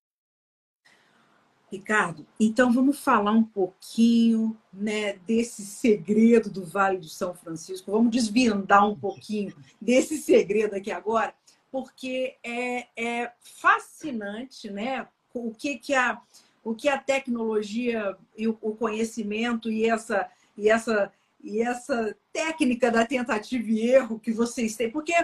Ricardo, 1.70 2.26
então 2.38 2.72
vamos 2.72 3.00
falar 3.00 3.32
um 3.32 3.42
pouquinho 3.42 4.56
né, 4.72 5.14
desse 5.26 5.62
segredo 5.62 6.48
do 6.48 6.64
Vale 6.64 6.98
do 6.98 7.08
São 7.08 7.34
Francisco. 7.34 7.90
Vamos 7.90 8.10
desvendar 8.10 8.88
um 8.88 8.94
pouquinho 8.94 9.54
desse 9.80 10.16
segredo 10.18 10.74
aqui 10.74 10.92
agora, 10.92 11.34
porque 11.70 12.36
é, 12.44 12.86
é 12.96 13.32
fascinante 13.40 14.70
né, 14.70 15.08
o 15.34 15.52
que, 15.52 15.76
que, 15.78 15.92
a, 15.92 16.20
o 16.62 16.74
que 16.74 16.88
a 16.88 16.98
tecnologia 16.98 18.16
e 18.36 18.46
o, 18.46 18.56
o 18.60 18.76
conhecimento 18.76 19.70
e 19.70 19.88
essa, 19.88 20.30
e 20.56 20.70
essa 20.70 21.12
e 21.46 21.62
essa 21.62 22.16
técnica 22.32 22.90
da 22.90 23.06
tentativa 23.06 23.70
e 23.70 23.88
erro 23.88 24.18
que 24.18 24.32
vocês 24.32 24.74
têm, 24.74 24.90
porque 24.90 25.14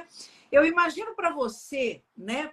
eu 0.52 0.64
imagino 0.64 1.14
para 1.16 1.30
você, 1.30 2.00
né, 2.16 2.52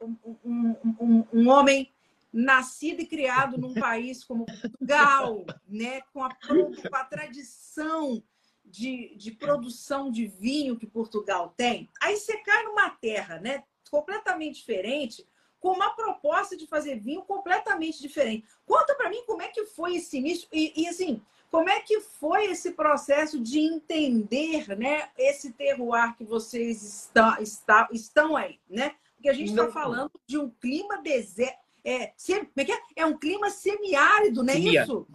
um, 0.00 0.16
um, 0.44 0.76
um, 1.00 1.24
um, 1.32 1.48
homem 1.48 1.92
nascido 2.32 3.00
e 3.00 3.06
criado 3.06 3.58
num 3.58 3.74
país 3.74 4.24
como 4.24 4.46
Portugal, 4.46 5.44
né, 5.68 6.00
com 6.12 6.24
a, 6.24 6.34
com 6.34 6.72
a 6.92 7.04
tradição 7.04 8.22
de, 8.64 9.14
de 9.16 9.32
produção 9.32 10.10
de 10.10 10.26
vinho 10.26 10.78
que 10.78 10.86
Portugal 10.86 11.52
tem, 11.56 11.90
aí 12.00 12.16
você 12.16 12.38
cai 12.38 12.64
numa 12.64 12.90
terra, 12.90 13.38
né, 13.38 13.64
completamente 13.90 14.56
diferente, 14.56 15.26
com 15.60 15.72
uma 15.72 15.94
proposta 15.94 16.56
de 16.56 16.66
fazer 16.66 16.98
vinho 16.98 17.22
completamente 17.22 18.00
diferente. 18.00 18.44
Conta 18.64 18.94
para 18.94 19.10
mim 19.10 19.22
como 19.26 19.42
é 19.42 19.48
que 19.48 19.64
foi 19.66 19.96
esse 19.96 20.16
início 20.16 20.48
e, 20.52 20.72
e 20.82 20.88
assim 20.88 21.22
como 21.52 21.68
é 21.68 21.80
que 21.80 22.00
foi 22.00 22.46
esse 22.46 22.70
processo 22.70 23.38
de 23.38 23.60
entender 23.60 24.74
né, 24.74 25.10
esse 25.18 25.52
terroir 25.52 26.16
que 26.16 26.24
vocês 26.24 26.82
está, 26.82 27.36
está, 27.42 27.86
estão 27.92 28.34
aí? 28.34 28.58
Né? 28.70 28.96
Porque 29.14 29.28
a 29.28 29.34
gente 29.34 29.50
está 29.50 29.70
falando 29.70 30.10
de 30.26 30.38
um 30.38 30.48
clima 30.48 31.02
deserto. 31.02 31.61
É, 31.84 32.12
sem, 32.16 32.36
é, 32.36 32.62
é, 32.62 32.78
é, 32.96 33.06
um 33.06 33.18
clima 33.18 33.50
semiárido, 33.50 34.42
não 34.42 34.52
é 34.52 34.58
isso? 34.58 35.06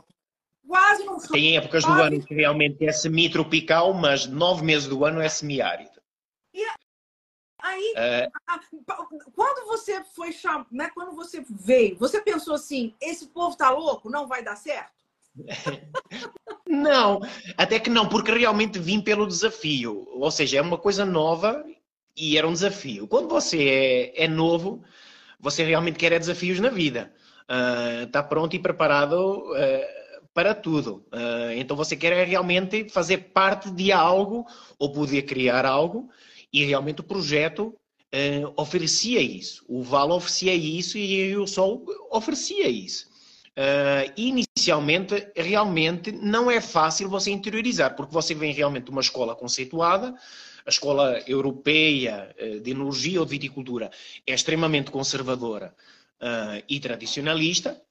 Quase 0.67 1.05
não 1.05 1.17
Tem 1.17 1.55
épocas 1.55 1.85
quase... 1.85 1.97
do 1.97 2.03
ano 2.03 2.25
que 2.25 2.33
realmente 2.33 2.85
é 2.85 2.91
semi-tropical, 2.91 3.93
mas 3.93 4.25
nove 4.25 4.65
meses 4.65 4.87
do 4.87 5.05
ano 5.05 5.21
é 5.21 5.29
semiárido. 5.29 6.01
E 6.53 6.61
aí, 7.59 7.93
uh... 7.95 9.31
quando 9.33 9.65
você 9.67 10.03
foi 10.13 10.33
chamado, 10.33 10.67
né, 10.69 10.89
quando 10.93 11.15
você 11.15 11.45
veio, 11.49 11.97
você 11.97 12.21
pensou 12.21 12.55
assim: 12.55 12.93
esse 12.99 13.27
povo 13.27 13.55
tá 13.55 13.69
louco, 13.69 14.09
não 14.09 14.27
vai 14.27 14.43
dar 14.43 14.57
certo? 14.57 14.97
Não, 16.67 17.21
até 17.55 17.79
que 17.79 17.89
não, 17.89 18.09
porque 18.09 18.31
realmente 18.31 18.77
vim 18.77 18.99
pelo 18.99 19.25
desafio. 19.25 20.05
Ou 20.11 20.29
seja, 20.29 20.57
é 20.57 20.61
uma 20.61 20.77
coisa 20.77 21.05
nova 21.05 21.65
e 22.15 22.37
era 22.37 22.47
um 22.47 22.51
desafio. 22.51 23.07
Quando 23.07 23.29
você 23.29 24.11
é, 24.17 24.25
é 24.25 24.27
novo, 24.27 24.83
você 25.39 25.63
realmente 25.63 25.97
quer 25.97 26.11
é 26.11 26.19
desafios 26.19 26.59
na 26.59 26.69
vida. 26.69 27.11
Uh, 27.49 28.03
está 28.03 28.21
pronto 28.21 28.55
e 28.55 28.59
preparado 28.59 29.51
uh, 29.51 30.27
para 30.33 30.53
tudo. 30.53 31.05
Uh, 31.13 31.51
então 31.55 31.77
você 31.77 31.95
quer 31.95 32.13
é 32.13 32.23
realmente 32.23 32.89
fazer 32.89 33.29
parte 33.33 33.71
de 33.71 33.91
algo 33.91 34.45
ou 34.77 34.91
poder 34.91 35.23
criar 35.23 35.65
algo 35.65 36.09
e 36.51 36.63
realmente 36.65 37.01
o 37.01 37.03
projeto 37.03 37.75
oferecia 38.55 39.21
isso. 39.21 39.65
O 39.67 39.83
Val 39.83 40.09
oferecia 40.11 40.53
isso 40.55 40.97
e 40.97 41.35
o 41.35 41.45
Sol 41.45 41.85
oferecia 42.09 42.67
isso. 42.67 43.05
Uh, 43.57 44.13
inicialmente, 44.15 45.27
realmente 45.35 46.11
não 46.11 46.49
é 46.49 46.61
fácil 46.61 47.09
você 47.09 47.31
interiorizar, 47.31 47.95
porque 47.95 48.13
você 48.13 48.35
vem 48.35 48.53
realmente 48.53 48.85
de 48.85 48.91
uma 48.91 49.01
escola 49.01 49.35
conceituada, 49.35 50.13
a 50.67 50.69
escola 50.69 51.23
europeia 51.25 52.35
uh, 52.39 52.59
de 52.59 52.71
enologia 52.71 53.19
ou 53.19 53.25
de 53.25 53.31
viticultura 53.31 53.89
é 54.25 54.33
extremamente 54.33 54.91
conservadora 54.91 55.73
uh, 56.21 56.61
e 56.67 56.79
tradicionalista, 56.79 57.81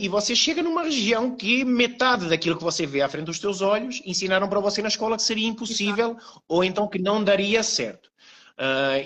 e 0.00 0.08
você 0.08 0.34
chega 0.34 0.60
numa 0.62 0.82
região 0.82 1.36
que 1.36 1.64
metade 1.64 2.28
daquilo 2.28 2.56
que 2.56 2.64
você 2.64 2.84
vê 2.84 3.00
à 3.00 3.08
frente 3.08 3.26
dos 3.26 3.38
teus 3.38 3.60
olhos 3.60 4.02
ensinaram 4.04 4.48
para 4.48 4.58
você 4.58 4.82
na 4.82 4.88
escola 4.88 5.14
que 5.14 5.22
seria 5.22 5.46
impossível 5.46 6.16
ou 6.48 6.64
então 6.64 6.88
que 6.88 6.98
não 6.98 7.22
daria 7.22 7.62
certo. 7.62 8.10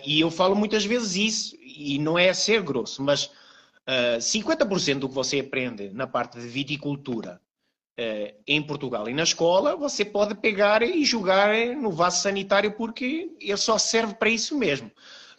e 0.07 0.19
eu 0.21 0.31
falo 0.31 0.57
muitas 0.57 0.85
vezes 0.85 1.15
isso, 1.17 1.57
e 1.61 1.99
não 1.99 2.19
é 2.19 2.33
ser 2.33 2.63
grosso, 2.63 3.03
mas 3.03 3.29
Uh, 3.89 4.17
ah, 4.17 4.19
50% 4.19 4.99
do 4.99 5.09
que 5.09 5.15
você 5.15 5.39
aprende 5.39 5.91
na 5.91 6.09
parte 6.09 6.41
de 6.41 6.49
viticultura 6.49 7.41
em 8.47 8.63
Portugal 8.63 9.09
e 9.09 9.15
na 9.15 9.23
escola, 9.23 9.75
você 9.75 10.05
pode 10.05 10.35
pegar 10.35 10.83
e 10.83 11.05
jogar 11.05 11.57
no 11.77 11.91
vaso 11.91 12.23
sanitário 12.23 12.73
porque 12.73 13.31
ele 13.41 13.57
só 13.57 13.79
serve 13.79 14.15
para 14.15 14.29
isso 14.29 14.57
mesmo. 14.57 14.91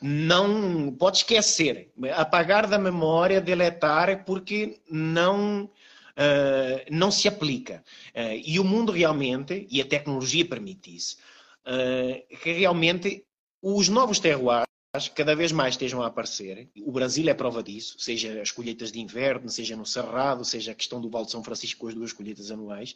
Não 0.02 0.92
pode 0.92 1.18
esquecer, 1.18 1.92
apagar 2.16 2.68
da 2.68 2.78
memória, 2.78 3.42
deletar, 3.42 4.24
porque 4.26 4.80
não, 4.90 5.64
uh, 5.64 6.86
não 6.92 7.10
se 7.10 7.28
aplica. 7.28 7.84
Uh, 8.16 8.42
e 8.46 8.60
o 8.60 8.64
mundo 8.64 8.92
realmente, 8.92 9.68
e 9.70 9.82
a 9.82 9.86
tecnologia 9.86 10.46
permite 10.46 10.96
isso, 10.96 11.18
uh, 11.66 12.38
que 12.38 12.52
realmente 12.52 13.24
os 13.62 13.90
novos 13.90 14.20
terroirs 14.20 14.68
cada 15.08 15.36
vez 15.36 15.52
mais 15.52 15.74
estejam 15.74 16.02
a 16.02 16.08
aparecer. 16.08 16.70
O 16.82 16.92
Brasil 16.92 17.28
é 17.30 17.34
prova 17.34 17.62
disso, 17.62 17.96
seja 18.00 18.42
as 18.42 18.52
colheitas 18.52 18.92
de 18.92 19.00
inverno, 19.00 19.50
seja 19.50 19.76
no 19.76 19.86
Cerrado, 19.86 20.44
seja 20.44 20.72
a 20.72 20.76
questão 20.76 21.00
do 21.02 21.10
Val 21.10 21.26
de 21.26 21.32
São 21.32 21.44
Francisco 21.44 21.82
com 21.82 21.88
as 21.88 21.94
duas 21.94 22.14
colheitas 22.14 22.50
anuais, 22.52 22.96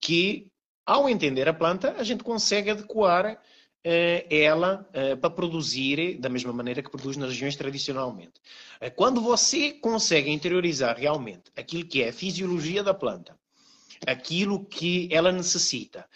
que 0.00 0.50
ao 0.84 1.08
entender 1.08 1.48
a 1.48 1.54
planta, 1.54 1.94
a 1.96 2.02
gente 2.02 2.24
consegue 2.24 2.70
adequar 2.70 3.34
uh, 3.34 4.26
ela 4.28 4.88
uh, 4.90 5.16
para 5.16 5.30
produzir 5.30 6.18
da 6.18 6.28
mesma 6.28 6.52
maneira 6.52 6.82
que 6.82 6.90
produz 6.90 7.16
nas 7.16 7.30
regiões 7.30 7.56
tradicionalmente. 7.56 8.40
Uh, 8.80 8.90
quando 8.96 9.20
você 9.20 9.72
consegue 9.72 10.30
interiorizar 10.30 10.98
realmente 10.98 11.52
aquilo 11.56 11.86
que 11.86 12.02
é 12.02 12.08
a 12.08 12.12
fisiologia 12.12 12.82
da 12.82 12.92
planta, 12.92 13.38
aquilo 14.06 14.64
que 14.64 15.08
ela 15.12 15.30
necessita, 15.30 16.08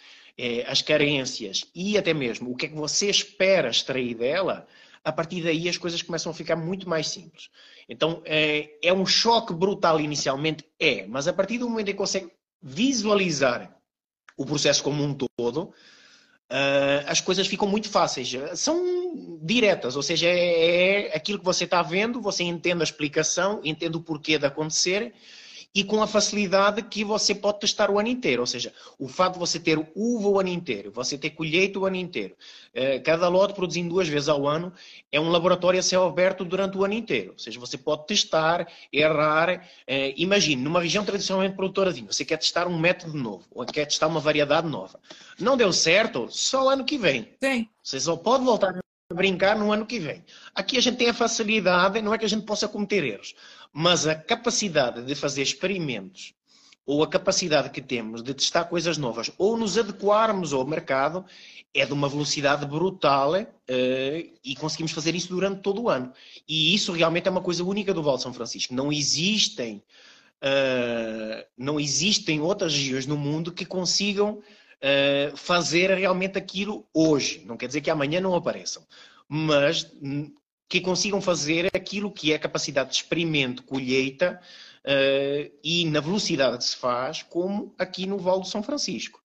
as 0.67 0.83
carências 0.83 1.65
e 1.73 1.97
até 1.97 2.13
mesmo 2.13 2.51
o 2.51 2.55
que 2.55 2.67
é 2.67 2.69
que 2.69 2.75
você 2.75 3.09
espera 3.09 3.69
extrair 3.69 4.13
dela, 4.13 4.67
a 5.03 5.11
partir 5.11 5.41
daí 5.41 5.67
as 5.69 5.77
coisas 5.77 6.01
começam 6.01 6.31
a 6.31 6.35
ficar 6.35 6.55
muito 6.55 6.87
mais 6.87 7.07
simples. 7.07 7.49
Então, 7.87 8.21
é, 8.25 8.69
é 8.83 8.93
um 8.93 9.05
choque 9.05 9.53
brutal 9.53 9.99
inicialmente? 9.99 10.65
É, 10.79 11.05
mas 11.07 11.27
a 11.27 11.33
partir 11.33 11.57
do 11.57 11.69
momento 11.69 11.89
em 11.89 11.91
que 11.91 11.97
consegue 11.97 12.31
visualizar 12.61 13.75
o 14.37 14.45
processo 14.45 14.83
como 14.83 15.03
um 15.03 15.13
todo, 15.13 15.63
uh, 16.51 17.03
as 17.07 17.21
coisas 17.21 17.47
ficam 17.47 17.67
muito 17.67 17.89
fáceis. 17.89 18.31
São 18.55 19.39
diretas, 19.41 19.95
ou 19.95 20.03
seja, 20.03 20.27
é, 20.27 21.07
é 21.07 21.15
aquilo 21.15 21.39
que 21.39 21.45
você 21.45 21.63
está 21.63 21.81
vendo, 21.81 22.21
você 22.21 22.43
entende 22.43 22.81
a 22.81 22.83
explicação, 22.83 23.61
entende 23.63 23.97
o 23.97 24.01
porquê 24.01 24.37
de 24.37 24.45
acontecer 24.45 25.13
e 25.73 25.83
com 25.83 26.01
a 26.01 26.07
facilidade 26.07 26.81
que 26.81 27.03
você 27.03 27.35
pode 27.35 27.59
testar 27.59 27.91
o 27.91 27.99
ano 27.99 28.07
inteiro. 28.09 28.41
Ou 28.41 28.47
seja, 28.47 28.73
o 28.97 29.07
fato 29.07 29.33
de 29.33 29.39
você 29.39 29.59
ter 29.59 29.77
uva 29.95 30.27
o 30.27 30.39
ano 30.39 30.49
inteiro, 30.49 30.91
você 30.91 31.17
ter 31.17 31.31
colheita 31.31 31.77
o 31.77 31.85
ano 31.85 31.95
inteiro, 31.97 32.35
eh, 32.73 32.99
cada 32.99 33.27
lote 33.27 33.53
produzindo 33.53 33.89
duas 33.89 34.07
vezes 34.07 34.27
ao 34.27 34.47
ano, 34.47 34.73
é 35.11 35.19
um 35.19 35.29
laboratório 35.29 35.79
a 35.79 35.83
céu 35.83 36.05
aberto 36.05 36.43
durante 36.43 36.77
o 36.77 36.83
ano 36.83 36.93
inteiro. 36.95 37.33
Ou 37.33 37.39
seja, 37.39 37.59
você 37.59 37.77
pode 37.77 38.07
testar, 38.07 38.67
errar. 38.91 39.67
Eh, 39.85 40.13
imagine, 40.17 40.61
numa 40.61 40.81
região 40.81 41.05
tradicionalmente 41.05 41.55
produtora 41.55 41.91
de 41.91 42.01
vinho, 42.01 42.11
você 42.11 42.25
quer 42.25 42.37
testar 42.37 42.67
um 42.67 42.77
método 42.77 43.17
novo, 43.17 43.45
ou 43.51 43.65
quer 43.65 43.85
testar 43.85 44.07
uma 44.07 44.19
variedade 44.19 44.67
nova. 44.67 44.99
Não 45.39 45.55
deu 45.55 45.71
certo, 45.71 46.27
só 46.29 46.69
ano 46.69 46.83
que 46.85 46.97
vem. 46.97 47.29
Sim. 47.41 47.67
Você 47.83 47.99
só 47.99 48.15
pode 48.15 48.43
voltar 48.43 48.73
brincar 49.13 49.57
no 49.57 49.71
ano 49.71 49.85
que 49.85 49.99
vem. 49.99 50.23
Aqui 50.53 50.77
a 50.77 50.81
gente 50.81 50.97
tem 50.97 51.09
a 51.09 51.13
facilidade, 51.13 52.01
não 52.01 52.13
é 52.13 52.17
que 52.17 52.25
a 52.25 52.29
gente 52.29 52.45
possa 52.45 52.67
cometer 52.67 53.03
erros, 53.03 53.35
mas 53.71 54.05
a 54.05 54.13
capacidade 54.15 55.01
de 55.03 55.15
fazer 55.15 55.41
experimentos 55.41 56.33
ou 56.85 57.03
a 57.03 57.07
capacidade 57.07 57.69
que 57.69 57.81
temos 57.81 58.21
de 58.21 58.33
testar 58.33 58.65
coisas 58.65 58.97
novas 58.97 59.31
ou 59.37 59.57
nos 59.57 59.77
adequarmos 59.77 60.53
ao 60.53 60.65
mercado 60.65 61.25
é 61.73 61.85
de 61.85 61.93
uma 61.93 62.09
velocidade 62.09 62.65
brutal 62.65 63.33
uh, 63.33 63.45
e 63.69 64.55
conseguimos 64.57 64.91
fazer 64.91 65.15
isso 65.15 65.29
durante 65.29 65.61
todo 65.61 65.83
o 65.83 65.89
ano. 65.89 66.11
E 66.47 66.73
isso 66.73 66.91
realmente 66.91 67.27
é 67.27 67.31
uma 67.31 67.41
coisa 67.41 67.63
única 67.63 67.93
do 67.93 68.03
Val 68.03 68.17
de 68.17 68.23
São 68.23 68.33
Francisco. 68.33 68.73
Não 68.73 68.91
existem, 68.91 69.83
uh, 70.41 71.45
não 71.57 71.79
existem 71.79 72.41
outras 72.41 72.73
regiões 72.73 73.05
no 73.05 73.17
mundo 73.17 73.51
que 73.51 73.65
consigam 73.65 74.41
uh, 74.83 75.35
fazer 75.35 75.91
realmente 75.91 76.37
aquilo 76.37 76.85
hoje. 76.93 77.43
Não 77.45 77.57
quer 77.57 77.67
dizer 77.67 77.81
que 77.81 77.89
amanhã 77.89 78.19
não 78.19 78.35
apareçam, 78.35 78.85
mas 79.27 79.91
que 80.69 80.81
consigam 80.81 81.21
fazer 81.21 81.69
aquilo 81.73 82.11
que 82.11 82.33
é 82.33 82.39
capacidade 82.39 82.89
de 82.89 82.95
experimento, 82.97 83.63
colheita 83.63 84.41
uh, 84.85 85.57
e 85.63 85.85
na 85.85 85.99
velocidade 85.99 86.57
que 86.57 86.63
se 86.63 86.75
faz, 86.75 87.23
como 87.23 87.73
aqui 87.77 88.05
no 88.05 88.17
Vale 88.17 88.41
do 88.41 88.47
São 88.47 88.61
Francisco. 88.61 89.21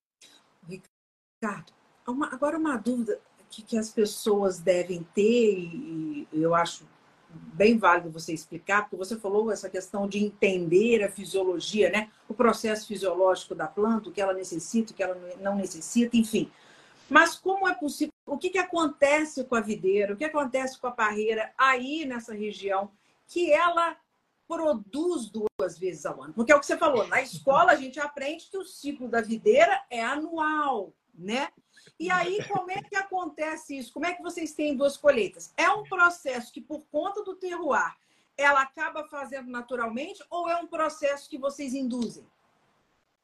Ricardo, 0.69 1.73
uma, 2.07 2.33
agora 2.33 2.57
uma 2.59 2.77
dúvida 2.77 3.21
que, 3.51 3.63
que, 3.63 3.77
as 3.77 3.91
pessoas 3.91 4.59
devem 4.59 5.03
ter, 5.15 5.55
e 5.55 6.29
eu 6.33 6.55
acho 6.55 6.87
bem 7.35 7.79
válido 7.79 8.11
você 8.11 8.33
explicar, 8.33 8.83
porque 8.83 8.97
você 8.97 9.17
falou 9.17 9.51
essa 9.51 9.69
questão 9.69 10.09
de 10.09 10.19
entender 10.19 11.03
a 11.03 11.11
fisiologia, 11.11 11.91
né? 11.91 12.11
o 12.33 12.35
processo 12.35 12.87
fisiológico 12.87 13.55
da 13.55 13.67
planta, 13.67 14.09
o 14.09 14.13
que 14.13 14.21
ela 14.21 14.33
necessita, 14.33 14.93
o 14.93 14.95
que 14.95 15.03
ela 15.03 15.17
não 15.41 15.57
necessita, 15.57 16.17
enfim. 16.17 16.51
Mas 17.09 17.35
como 17.37 17.69
é 17.69 17.75
possível? 17.75 18.13
O 18.27 18.39
que, 18.39 18.51
que 18.51 18.59
acontece 18.59 19.45
com 19.45 19.55
a 19.55 19.61
videira? 19.61 20.15
O 20.15 20.17
que 20.17 20.25
acontece 20.25 20.79
com 20.79 20.87
a 20.87 20.93
parreira 20.93 21.53
aí 21.59 22.07
nessa 22.07 22.33
região 22.33 22.91
que 23.27 23.53
ela 23.53 23.97
produz 24.49 25.31
duas 25.31 25.79
vezes 25.79 26.07
ao 26.07 26.23
ano? 26.23 26.33
Porque 26.33 26.53
é 26.53 26.57
o 26.57 26.61
que 26.61 26.67
você 26.67 26.77
falou, 26.77 27.07
na 27.07 27.21
escola 27.21 27.73
a 27.73 27.77
gente 27.77 28.01
aprende 28.01 28.49
que 28.51 28.57
o 28.57 28.65
ciclo 28.65 29.09
da 29.09 29.21
videira 29.21 29.83
é 29.91 30.03
anual, 30.03 30.93
né? 31.15 31.49
E 31.99 32.11
aí, 32.11 32.43
como 32.49 32.71
é 32.71 32.81
que 32.83 32.97
acontece 32.97 33.77
isso? 33.77 33.93
Como 33.93 34.07
é 34.07 34.15
que 34.15 34.23
vocês 34.23 34.53
têm 34.53 34.77
duas 34.77 34.97
colheitas? 34.97 35.53
É 35.57 35.69
um 35.71 35.85
processo 35.85 36.53
que, 36.53 36.61
por 36.61 36.85
conta 36.91 37.23
do 37.23 37.35
terroir, 37.35 37.95
ela 38.37 38.63
acaba 38.63 39.05
fazendo 39.05 39.51
naturalmente 39.51 40.23
ou 40.31 40.49
é 40.49 40.57
um 40.57 40.67
processo 40.67 41.29
que 41.29 41.39
vocês 41.39 41.75
induzem? 41.75 42.25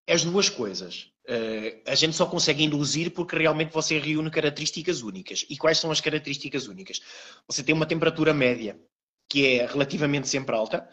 As 0.09 0.25
duas 0.25 0.49
coisas. 0.49 1.13
Uh, 1.29 1.83
a 1.87 1.95
gente 1.95 2.17
só 2.17 2.25
consegue 2.25 2.65
induzir 2.65 3.13
porque 3.13 3.37
realmente 3.37 3.73
você 3.73 3.99
reúne 3.99 4.31
características 4.31 5.03
únicas. 5.03 5.45
E 5.51 5.57
quais 5.57 5.79
são 5.79 5.91
as 5.91 6.01
características 6.01 6.67
únicas? 6.67 7.03
Você 7.47 7.63
tem 7.63 7.75
uma 7.75 7.87
temperatura 7.87 8.33
média 8.33 8.81
que 9.29 9.47
é 9.47 9.67
relativamente 9.67 10.27
sempre 10.27 10.55
alta, 10.55 10.89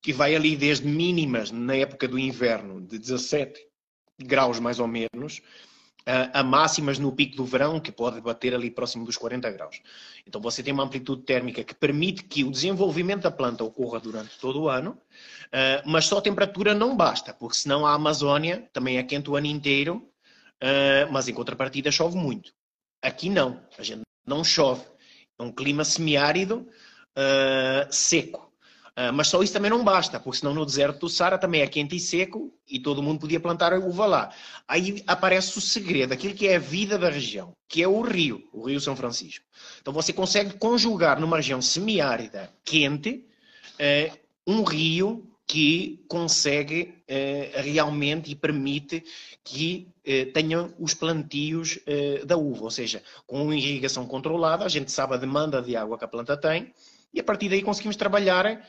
que 0.00 0.12
vai 0.12 0.34
ali 0.34 0.56
desde 0.56 0.86
mínimas 0.86 1.50
na 1.50 1.74
época 1.74 2.06
do 2.06 2.18
inverno 2.18 2.80
de 2.80 2.98
17 2.98 3.66
graus 4.18 4.60
mais 4.60 4.78
ou 4.78 4.86
menos, 4.86 5.42
a 6.32 6.42
máximas 6.42 6.98
no 6.98 7.12
pico 7.12 7.36
do 7.36 7.44
verão, 7.44 7.78
que 7.78 7.92
pode 7.92 8.20
bater 8.20 8.54
ali 8.54 8.70
próximo 8.70 9.04
dos 9.04 9.16
40 9.16 9.50
graus. 9.50 9.80
Então 10.26 10.40
você 10.40 10.62
tem 10.62 10.72
uma 10.72 10.84
amplitude 10.84 11.22
térmica 11.22 11.62
que 11.62 11.74
permite 11.74 12.24
que 12.24 12.42
o 12.44 12.50
desenvolvimento 12.50 13.22
da 13.22 13.30
planta 13.30 13.64
ocorra 13.64 14.00
durante 14.00 14.38
todo 14.38 14.62
o 14.62 14.68
ano, 14.68 14.98
ah, 15.52 15.82
mas 15.84 16.06
só 16.06 16.18
a 16.18 16.22
temperatura 16.22 16.74
não 16.74 16.96
basta, 16.96 17.34
porque 17.34 17.56
senão 17.56 17.86
a 17.86 17.92
Amazónia 17.94 18.68
também 18.72 18.98
é 18.98 19.02
quente 19.02 19.30
o 19.30 19.36
ano 19.36 19.46
inteiro, 19.46 20.08
ah, 20.60 21.08
mas 21.10 21.28
em 21.28 21.34
contrapartida 21.34 21.90
chove 21.90 22.16
muito. 22.16 22.52
Aqui 23.02 23.28
não, 23.30 23.60
a 23.78 23.82
gente 23.82 24.02
não 24.26 24.44
chove. 24.44 24.84
É 25.38 25.42
um 25.42 25.52
clima 25.52 25.84
semiárido, 25.84 26.68
ah, 27.16 27.86
seco. 27.90 28.49
Ah, 29.02 29.12
mas 29.12 29.28
só 29.28 29.42
isso 29.42 29.54
também 29.54 29.70
não 29.70 29.82
basta, 29.82 30.20
porque 30.20 30.40
senão 30.40 30.52
no 30.52 30.66
deserto 30.66 30.98
do 30.98 31.08
Sara 31.08 31.38
também 31.38 31.62
é 31.62 31.66
quente 31.66 31.96
e 31.96 32.00
seco 32.00 32.52
e 32.68 32.78
todo 32.78 33.02
mundo 33.02 33.18
podia 33.18 33.40
plantar 33.40 33.72
uva 33.72 34.04
lá. 34.04 34.30
Aí 34.68 35.02
aparece 35.06 35.56
o 35.56 35.60
segredo, 35.60 36.12
aquilo 36.12 36.34
que 36.34 36.46
é 36.46 36.56
a 36.56 36.58
vida 36.58 36.98
da 36.98 37.08
região, 37.08 37.54
que 37.66 37.82
é 37.82 37.88
o 37.88 38.02
rio, 38.02 38.46
o 38.52 38.68
Rio 38.68 38.78
São 38.78 38.94
Francisco. 38.94 39.46
Então 39.80 39.90
você 39.90 40.12
consegue 40.12 40.52
conjugar 40.58 41.18
numa 41.18 41.38
região 41.38 41.62
semiárida, 41.62 42.52
quente, 42.62 43.24
uh, 43.80 44.18
um 44.46 44.64
rio 44.64 45.26
que 45.46 46.04
consegue 46.06 46.94
uh, 47.08 47.62
realmente 47.62 48.30
e 48.30 48.34
permite 48.34 49.02
que 49.42 49.88
tenha 50.34 50.68
os 50.78 50.92
plantios 50.92 51.78
da 52.26 52.36
uva, 52.36 52.64
ou 52.64 52.70
seja, 52.70 53.00
com 53.28 53.52
irrigação 53.52 54.06
controlada, 54.06 54.64
a 54.64 54.68
gente 54.68 54.90
sabe 54.90 55.14
a 55.14 55.16
demanda 55.16 55.62
de 55.62 55.76
água 55.76 55.96
que 55.96 56.04
a 56.04 56.08
planta 56.08 56.36
tem, 56.36 56.72
e 57.14 57.20
a 57.20 57.22
partir 57.22 57.48
daí 57.48 57.62
conseguimos 57.62 57.96
trabalhar 57.96 58.60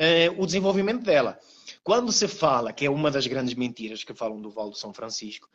uh, 0.00 0.42
o 0.42 0.46
desenvolvimento 0.46 1.04
dela. 1.04 1.38
Quando 1.84 2.10
se 2.10 2.26
fala, 2.26 2.72
que 2.72 2.86
é 2.86 2.90
uma 2.90 3.10
das 3.10 3.26
grandes 3.26 3.54
mentiras 3.54 4.02
que 4.02 4.14
falam 4.14 4.40
do 4.40 4.50
Val 4.50 4.70
do 4.70 4.76
São 4.76 4.92
Francisco, 4.92 5.48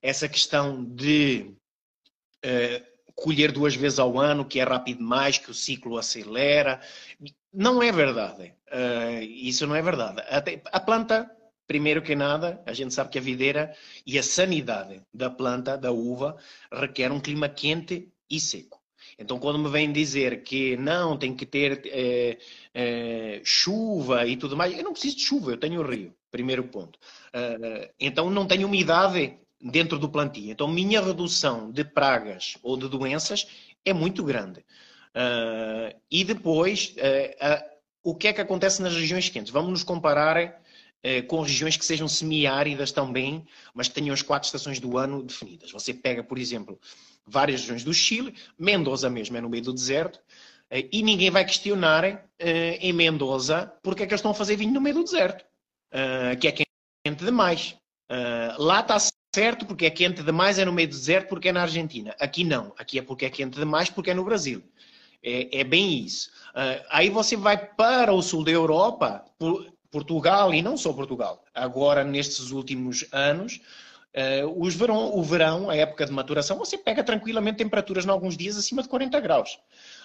essa 0.00 0.28
questão 0.28 0.84
de 0.84 1.54
uh, 2.44 3.12
colher 3.14 3.52
duas 3.52 3.74
vezes 3.74 3.98
ao 3.98 4.18
ano, 4.18 4.44
que 4.44 4.58
é 4.58 4.64
rápido 4.64 4.98
demais, 4.98 5.38
que 5.38 5.50
o 5.50 5.54
ciclo 5.54 5.96
acelera, 5.96 6.80
não 7.52 7.82
é 7.82 7.92
verdade. 7.92 8.54
Uh, 8.68 9.22
isso 9.22 9.66
não 9.66 9.76
é 9.76 9.82
verdade. 9.82 10.22
Até, 10.28 10.60
a 10.72 10.80
planta, 10.80 11.30
primeiro 11.66 12.02
que 12.02 12.16
nada, 12.16 12.62
a 12.66 12.72
gente 12.72 12.92
sabe 12.92 13.10
que 13.10 13.18
a 13.18 13.22
videira 13.22 13.74
e 14.06 14.18
a 14.18 14.22
sanidade 14.22 15.02
da 15.12 15.30
planta, 15.30 15.76
da 15.78 15.92
uva, 15.92 16.36
requer 16.72 17.12
um 17.12 17.20
clima 17.20 17.48
quente 17.48 18.08
e 18.28 18.40
seco. 18.40 18.81
Então, 19.22 19.38
quando 19.38 19.58
me 19.58 19.70
vêm 19.70 19.92
dizer 19.92 20.42
que 20.42 20.76
não, 20.76 21.16
tem 21.16 21.34
que 21.34 21.46
ter 21.46 21.80
é, 21.86 22.38
é, 22.74 23.40
chuva 23.44 24.26
e 24.26 24.36
tudo 24.36 24.56
mais, 24.56 24.76
eu 24.76 24.84
não 24.84 24.92
preciso 24.92 25.16
de 25.16 25.22
chuva, 25.22 25.52
eu 25.52 25.56
tenho 25.56 25.82
rio, 25.82 26.12
primeiro 26.30 26.64
ponto. 26.64 26.98
Uh, 27.34 27.88
então, 27.98 28.28
não 28.28 28.46
tenho 28.46 28.66
umidade 28.66 29.38
dentro 29.60 29.98
do 29.98 30.08
plantio. 30.08 30.50
Então, 30.50 30.66
minha 30.68 31.00
redução 31.00 31.70
de 31.70 31.84
pragas 31.84 32.58
ou 32.62 32.76
de 32.76 32.88
doenças 32.88 33.46
é 33.84 33.92
muito 33.92 34.24
grande. 34.24 34.60
Uh, 35.14 35.96
e 36.10 36.24
depois, 36.24 36.94
uh, 36.96 37.64
o 38.02 38.14
que 38.14 38.28
é 38.28 38.32
que 38.32 38.40
acontece 38.40 38.82
nas 38.82 38.94
regiões 38.94 39.28
quentes? 39.28 39.52
Vamos 39.52 39.70
nos 39.70 39.84
comparar 39.84 40.60
com 41.26 41.40
regiões 41.40 41.76
que 41.76 41.84
sejam 41.84 42.06
semiáridas 42.06 42.92
também, 42.92 43.44
mas 43.74 43.88
que 43.88 43.94
tenham 43.94 44.14
as 44.14 44.22
quatro 44.22 44.46
estações 44.46 44.78
do 44.78 44.96
ano 44.96 45.20
definidas. 45.20 45.72
Você 45.72 45.92
pega, 45.92 46.22
por 46.22 46.38
exemplo, 46.38 46.78
várias 47.26 47.60
regiões 47.60 47.84
do 47.84 47.94
Chile, 47.94 48.34
Mendoza 48.58 49.08
mesmo 49.08 49.36
é 49.36 49.40
no 49.40 49.48
meio 49.48 49.62
do 49.62 49.72
deserto, 49.72 50.16
uh, 50.16 50.88
e 50.90 51.02
ninguém 51.02 51.30
vai 51.30 51.44
questionar 51.44 52.04
uh, 52.04 52.18
em 52.40 52.92
Mendoza 52.92 53.72
porque 53.82 54.02
é 54.02 54.06
que 54.06 54.12
eles 54.12 54.20
estão 54.20 54.32
a 54.32 54.34
fazer 54.34 54.56
vinho 54.56 54.72
no 54.72 54.80
meio 54.80 54.96
do 54.96 55.04
deserto, 55.04 55.44
que 56.40 56.48
é 56.48 56.52
quente 56.52 57.22
demais. 57.22 57.76
lá 58.58 58.80
está 58.80 58.96
certo 59.34 59.66
porque 59.66 59.84
é 59.84 59.90
quente 59.90 60.22
demais, 60.22 60.58
é 60.58 60.64
no 60.64 60.72
meio 60.72 60.88
do 60.88 60.96
deserto 60.96 61.28
porque 61.28 61.50
é 61.50 61.52
na 61.52 61.62
Argentina. 61.62 62.16
Aqui 62.18 62.44
não, 62.44 62.72
aqui 62.78 62.98
é 62.98 63.02
porque 63.02 63.26
é 63.26 63.30
quente 63.30 63.58
demais 63.58 63.90
porque 63.90 64.10
é 64.10 64.14
no 64.14 64.24
Brasil. 64.24 64.62
É, 65.22 65.60
é 65.60 65.64
bem 65.64 66.02
isso. 66.02 66.30
Aí 66.88 67.10
você 67.10 67.36
vai 67.36 67.58
para 67.58 68.10
o 68.10 68.22
sul 68.22 68.42
da 68.42 68.50
Europa, 68.50 69.22
por, 69.38 69.70
Portugal 69.92 70.54
e 70.54 70.62
não 70.62 70.76
só 70.76 70.90
Portugal. 70.94 71.44
Agora, 71.54 72.02
nestes 72.02 72.50
últimos 72.50 73.04
anos, 73.12 73.60
uh, 74.14 74.62
os 74.62 74.74
verão, 74.74 75.16
o 75.16 75.22
verão, 75.22 75.70
a 75.70 75.76
época 75.76 76.06
de 76.06 76.12
maturação, 76.12 76.58
você 76.58 76.76
pega 76.78 77.02
tranquilamente 77.02 77.58
temperaturas 77.58 78.04
em 78.04 78.10
alguns 78.10 78.36
dias 78.36 78.56
acima 78.56 78.82
de 78.82 78.88
40 78.88 79.20
graus. 79.20 79.58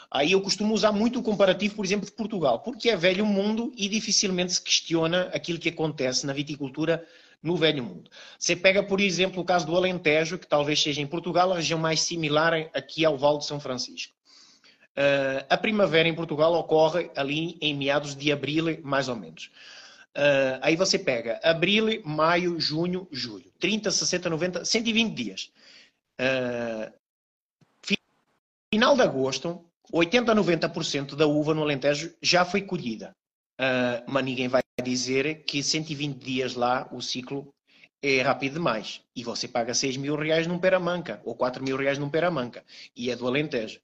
Aí 0.10 0.32
eu 0.32 0.42
costumo 0.42 0.74
usar 0.74 0.92
muito 0.92 1.20
o 1.20 1.24
comparativo, 1.24 1.76
por 1.76 1.86
exemplo, 1.86 2.06
de 2.06 2.12
Portugal, 2.14 2.60
porque 2.60 2.90
é 2.90 2.96
velho 2.96 3.26
mundo 3.26 3.74
e 3.76 3.90
dificilmente 3.90 4.54
se 4.54 4.62
questiona 4.62 5.30
aquilo 5.34 5.60
que 5.60 5.70
acontece 5.70 6.26
na 6.26 6.34
viticultura 6.34 7.06
no 7.44 7.56
velho 7.56 7.84
mundo. 7.84 8.10
Você 8.40 8.56
pega, 8.56 8.82
por 8.82 9.00
exemplo, 9.00 9.42
o 9.42 9.46
caso 9.46 9.66
do 9.66 9.76
Alentejo, 9.76 10.38
que 10.38 10.48
talvez 10.48 10.82
seja 10.82 11.02
em 11.02 11.08
Portugal 11.08 11.52
a 11.52 11.56
região 11.56 11.80
mais 11.80 12.02
similar 12.02 12.54
aqui 12.74 13.06
ao 13.06 13.18
Val 13.18 13.38
de 13.38 13.46
São 13.46 13.60
Francisco. 13.60 14.14
Uh, 14.98 15.46
a 15.48 15.58
primavera 15.58 16.08
em 16.08 16.16
Portugal 16.16 16.54
ocorre 16.56 17.12
ali 17.16 17.56
em 17.62 17.76
meados 17.76 18.16
de 18.16 18.32
abril, 18.32 18.80
mais 18.84 19.08
ou 19.08 19.16
menos. 19.16 19.52
Uh, 20.18 20.58
aí 20.62 20.76
você 20.76 20.98
pega 20.98 21.40
abril, 21.44 22.02
maio, 22.04 22.60
junho, 22.60 23.08
julho. 23.12 23.52
30, 23.60 23.92
60, 23.92 24.30
90, 24.30 24.66
120 24.66 25.14
dias. 25.14 25.52
Uh, 26.20 26.92
final 28.74 28.96
de 28.96 29.04
agosto, 29.04 29.64
80 29.92 30.32
a 30.32 30.36
90% 30.36 31.16
da 31.16 31.28
uva 31.28 31.54
no 31.54 31.62
Alentejo 31.62 32.14
já 32.20 32.44
foi 32.44 32.64
colhida. 32.64 33.16
Uh, 33.60 34.04
mas 34.08 34.26
ninguém 34.26 34.48
vai 34.48 34.64
dizer 34.84 35.44
que 35.44 35.62
120 35.62 36.18
dias 36.18 36.56
lá 36.56 36.88
o 36.92 37.00
ciclo 37.00 37.54
é 38.02 38.22
rápido 38.22 38.54
demais. 38.54 39.02
E 39.16 39.24
você 39.24 39.48
paga 39.48 39.74
6 39.74 39.98
mil 39.98 40.16
reais 40.16 40.48
num 40.48 40.58
peramanca, 40.58 41.22
ou 41.24 41.36
4 41.36 41.64
mil 41.64 41.78
reais 41.78 42.00
num 42.00 42.10
peramanca. 42.10 42.64
E 42.96 43.12
é 43.12 43.16
do 43.16 43.28
Alentejo 43.28 43.80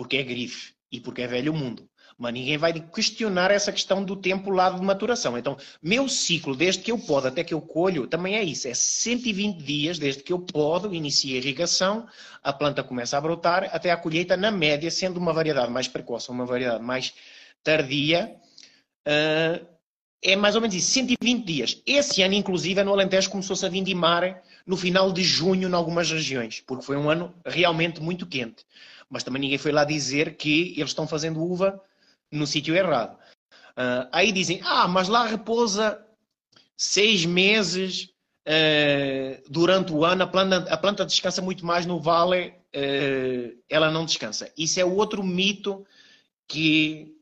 porque 0.00 0.16
é 0.16 0.22
grife 0.22 0.72
e 0.90 0.98
porque 0.98 1.20
é 1.20 1.26
velho 1.26 1.52
mundo. 1.52 1.86
Mas 2.20 2.34
ninguém 2.34 2.58
vai 2.58 2.74
questionar 2.74 3.50
essa 3.50 3.72
questão 3.72 4.04
do 4.04 4.14
tempo 4.14 4.50
lá 4.50 4.68
de 4.68 4.82
maturação. 4.82 5.38
Então, 5.38 5.56
meu 5.82 6.06
ciclo, 6.06 6.54
desde 6.54 6.82
que 6.82 6.92
eu 6.92 6.98
podo 6.98 7.28
até 7.28 7.42
que 7.42 7.54
eu 7.54 7.62
colho, 7.62 8.06
também 8.06 8.36
é 8.36 8.42
isso. 8.42 8.68
É 8.68 8.74
120 8.74 9.56
dias, 9.56 9.98
desde 9.98 10.22
que 10.22 10.30
eu 10.30 10.38
podo, 10.38 10.94
inicia 10.94 11.36
a 11.36 11.38
irrigação, 11.38 12.06
a 12.42 12.52
planta 12.52 12.82
começa 12.82 13.16
a 13.16 13.20
brotar, 13.22 13.70
até 13.72 13.90
a 13.90 13.96
colheita, 13.96 14.36
na 14.36 14.50
média, 14.50 14.90
sendo 14.90 15.16
uma 15.16 15.32
variedade 15.32 15.72
mais 15.72 15.88
precoce, 15.88 16.28
uma 16.28 16.44
variedade 16.44 16.84
mais 16.84 17.14
tardia, 17.64 18.36
uh, 19.08 19.66
é 20.22 20.36
mais 20.36 20.54
ou 20.54 20.60
menos 20.60 20.76
isso, 20.76 20.90
120 20.90 21.42
dias. 21.46 21.82
Esse 21.86 22.22
ano, 22.22 22.34
inclusive, 22.34 22.84
no 22.84 22.92
Alentejo 22.92 23.30
começou-se 23.30 23.64
a 23.64 23.70
vindimar 23.70 24.42
no 24.66 24.76
final 24.76 25.10
de 25.10 25.24
junho 25.24 25.70
em 25.70 25.72
algumas 25.72 26.10
regiões, 26.10 26.62
porque 26.66 26.84
foi 26.84 26.98
um 26.98 27.08
ano 27.08 27.34
realmente 27.46 27.98
muito 28.02 28.26
quente 28.26 28.66
mas 29.10 29.24
também 29.24 29.42
ninguém 29.42 29.58
foi 29.58 29.72
lá 29.72 29.82
dizer 29.84 30.36
que 30.36 30.72
eles 30.76 30.90
estão 30.90 31.06
fazendo 31.06 31.42
uva 31.42 31.82
no 32.30 32.46
sítio 32.46 32.74
errado. 32.74 33.16
Uh, 33.70 34.08
aí 34.12 34.32
dizem, 34.32 34.60
ah, 34.64 34.86
mas 34.86 35.08
lá 35.08 35.26
repousa 35.26 36.04
seis 36.76 37.24
meses 37.24 38.10
uh, 38.46 39.42
durante 39.50 39.92
o 39.92 40.04
ano, 40.04 40.22
a 40.22 40.26
planta, 40.26 40.56
a 40.72 40.76
planta 40.76 41.06
descansa 41.06 41.40
muito 41.40 41.64
mais 41.64 41.86
no 41.86 42.00
vale, 42.00 42.54
uh, 42.74 43.58
ela 43.68 43.90
não 43.90 44.04
descansa. 44.04 44.52
Isso 44.56 44.80
é 44.80 44.84
outro 44.84 45.22
mito 45.22 45.86
que 46.48 47.16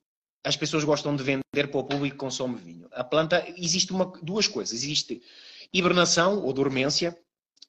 as 0.45 0.57
pessoas 0.57 0.85
gostam 0.85 1.15
de 1.15 1.23
vender 1.23 1.69
para 1.71 1.79
o 1.79 1.85
público 1.85 2.15
que 2.15 2.21
consome 2.21 2.57
vinho. 2.57 2.89
A 2.93 3.05
planta, 3.05 3.45
existe 3.57 3.93
uma, 3.93 4.07
duas 4.23 4.49
coisas. 4.49 4.73
Existe 4.73 5.23
hibernação 5.73 6.43
ou 6.43 6.53
dormência 6.53 7.17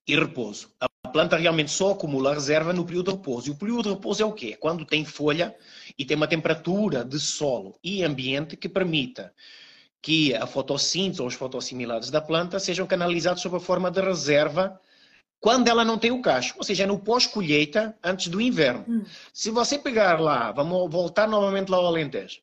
e 0.08 0.16
repouso. 0.16 0.70
A 0.80 1.10
planta 1.10 1.36
realmente 1.36 1.72
só 1.72 1.92
acumula 1.92 2.34
reserva 2.34 2.72
no 2.72 2.86
período 2.86 3.12
de 3.12 3.18
repouso. 3.18 3.50
E 3.50 3.52
o 3.52 3.56
período 3.56 3.84
de 3.84 3.90
repouso 3.90 4.24
é 4.24 4.26
o 4.26 4.32
quê? 4.32 4.56
Quando 4.56 4.86
tem 4.86 5.04
folha 5.04 5.56
e 6.00 6.06
tem 6.06 6.16
uma 6.16 6.28
temperatura 6.30 7.04
de 7.04 7.20
solo 7.20 7.78
e 7.84 8.02
ambiente 8.06 8.56
que 8.56 8.70
permita 8.70 9.34
que 10.02 10.34
a 10.34 10.48
fotossíntese 10.48 11.22
ou 11.22 11.28
os 11.28 11.34
fotossimilares 11.34 12.10
da 12.10 12.22
planta 12.22 12.58
sejam 12.58 12.88
canalizados 12.88 13.42
sob 13.42 13.58
a 13.58 13.60
forma 13.60 13.92
de 13.92 14.00
reserva 14.00 14.80
quando 15.42 15.68
ela 15.68 15.84
não 15.84 15.98
tem 15.98 16.12
o 16.12 16.22
cacho, 16.22 16.54
ou 16.58 16.64
seja, 16.64 16.86
no 16.86 17.00
pós-colheita, 17.00 17.98
antes 18.04 18.28
do 18.28 18.42
inverno. 18.42 18.86
Hum. 18.88 19.06
Se 19.34 19.50
você 19.50 19.78
pegar 19.78 20.20
lá, 20.20 20.52
vamos 20.52 20.90
voltar 20.92 21.28
novamente 21.28 21.70
lá 21.70 21.78
ao 21.78 21.86
Alentejo, 21.86 22.40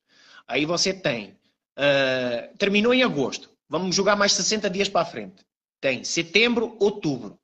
aí 0.47 0.65
você 0.65 0.95
tem, 0.95 1.37
uh, 1.79 2.57
terminou 2.57 2.95
em 2.95 3.03
agosto, 3.03 3.51
vamos 3.69 3.95
jogar 3.95 4.17
mais 4.17 4.33
60 4.33 4.69
dias 4.71 4.89
para 4.89 5.03
a 5.03 5.07
frente, 5.07 5.45
tem 5.81 6.05
setembro, 6.05 6.77
outubro, 6.79 7.39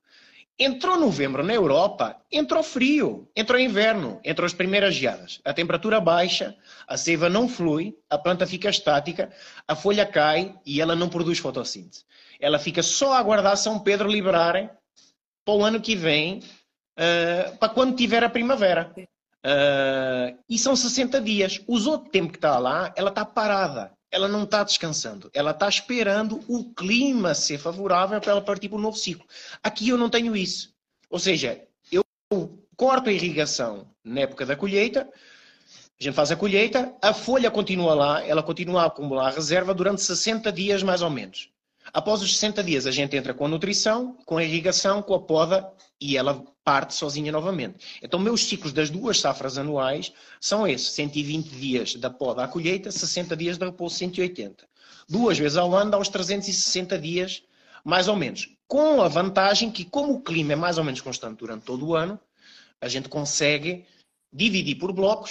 Entrou 0.58 0.98
novembro 0.98 1.42
na 1.42 1.54
Europa, 1.54 2.20
entrou 2.30 2.62
frio, 2.62 3.28
entrou 3.34 3.58
inverno, 3.58 4.20
entrou 4.22 4.46
as 4.46 4.52
primeiras 4.52 4.94
geadas. 4.94 5.40
A 5.44 5.52
temperatura 5.52 6.00
baixa, 6.00 6.54
a 6.86 6.96
seiva 6.96 7.28
não 7.28 7.48
flui, 7.48 7.96
a 8.08 8.18
planta 8.18 8.46
fica 8.46 8.68
estática, 8.68 9.32
a 9.66 9.74
folha 9.74 10.04
cai 10.04 10.54
e 10.64 10.80
ela 10.80 10.94
não 10.94 11.08
produz 11.08 11.38
fotossíntese. 11.38 12.04
Ela 12.38 12.58
fica 12.58 12.82
só 12.82 13.14
a 13.14 13.18
aguardar 13.18 13.56
São 13.56 13.78
Pedro 13.78 14.08
liberarem 14.08 14.68
para 15.44 15.54
o 15.54 15.64
ano 15.64 15.80
que 15.80 15.96
vem, 15.96 16.40
uh, 16.98 17.56
para 17.56 17.72
quando 17.72 17.96
tiver 17.96 18.22
a 18.22 18.28
primavera. 18.28 18.92
Uh, 18.96 20.38
e 20.48 20.58
são 20.58 20.76
60 20.76 21.20
dias. 21.20 21.60
Os 21.66 21.86
outro 21.86 22.10
tempo 22.10 22.30
que 22.30 22.38
está 22.38 22.58
lá, 22.58 22.92
ela 22.94 23.08
está 23.08 23.24
parada 23.24 23.90
ela 24.12 24.28
não 24.28 24.44
está 24.44 24.62
descansando. 24.62 25.30
Ela 25.32 25.52
está 25.52 25.68
esperando 25.68 26.40
o 26.46 26.72
clima 26.74 27.34
ser 27.34 27.58
favorável 27.58 28.20
para 28.20 28.32
ela 28.32 28.42
partir 28.42 28.68
para 28.68 28.78
um 28.78 28.82
novo 28.82 28.96
ciclo. 28.96 29.26
Aqui 29.62 29.88
eu 29.88 29.96
não 29.96 30.10
tenho 30.10 30.36
isso. 30.36 30.72
Ou 31.08 31.18
seja, 31.18 31.60
eu 31.90 32.04
corto 32.76 33.08
a 33.08 33.12
irrigação 33.12 33.88
na 34.04 34.20
época 34.20 34.44
da 34.44 34.54
colheita, 34.54 35.08
a 36.00 36.04
gente 36.04 36.14
faz 36.14 36.30
a 36.32 36.36
colheita, 36.36 36.94
a 37.00 37.14
folha 37.14 37.50
continua 37.50 37.94
lá, 37.94 38.26
ela 38.26 38.42
continua 38.42 38.82
a 38.82 38.86
acumular 38.86 39.28
a 39.28 39.30
reserva 39.30 39.72
durante 39.72 40.02
60 40.02 40.50
dias 40.52 40.82
mais 40.82 41.00
ou 41.00 41.08
menos. 41.08 41.50
Após 41.92 42.22
os 42.22 42.32
60 42.36 42.64
dias, 42.64 42.86
a 42.86 42.90
gente 42.90 43.14
entra 43.14 43.34
com 43.34 43.44
a 43.44 43.48
nutrição, 43.48 44.16
com 44.24 44.38
a 44.38 44.44
irrigação, 44.44 45.02
com 45.02 45.12
a 45.12 45.20
poda 45.20 45.70
e 46.00 46.16
ela 46.16 46.42
parte 46.64 46.94
sozinha 46.94 47.30
novamente. 47.30 47.98
Então, 48.02 48.18
meus 48.18 48.44
ciclos 48.44 48.72
das 48.72 48.88
duas 48.88 49.20
safras 49.20 49.58
anuais 49.58 50.12
são 50.40 50.66
esses: 50.66 50.88
120 50.92 51.48
dias 51.50 51.94
da 51.96 52.08
poda 52.08 52.44
à 52.44 52.48
colheita, 52.48 52.90
60 52.90 53.36
dias 53.36 53.58
de 53.58 53.66
repouso, 53.66 53.96
180. 53.96 54.66
Duas 55.06 55.38
vezes 55.38 55.58
ao 55.58 55.74
ano 55.74 55.90
dá 55.90 55.98
uns 55.98 56.08
360 56.08 56.98
dias, 56.98 57.42
mais 57.84 58.08
ou 58.08 58.16
menos. 58.16 58.48
Com 58.66 59.02
a 59.02 59.08
vantagem 59.08 59.70
que, 59.70 59.84
como 59.84 60.14
o 60.14 60.22
clima 60.22 60.54
é 60.54 60.56
mais 60.56 60.78
ou 60.78 60.84
menos 60.84 61.02
constante 61.02 61.40
durante 61.40 61.64
todo 61.64 61.88
o 61.88 61.94
ano, 61.94 62.18
a 62.80 62.88
gente 62.88 63.10
consegue 63.10 63.84
dividir 64.32 64.76
por 64.76 64.92
blocos 64.92 65.30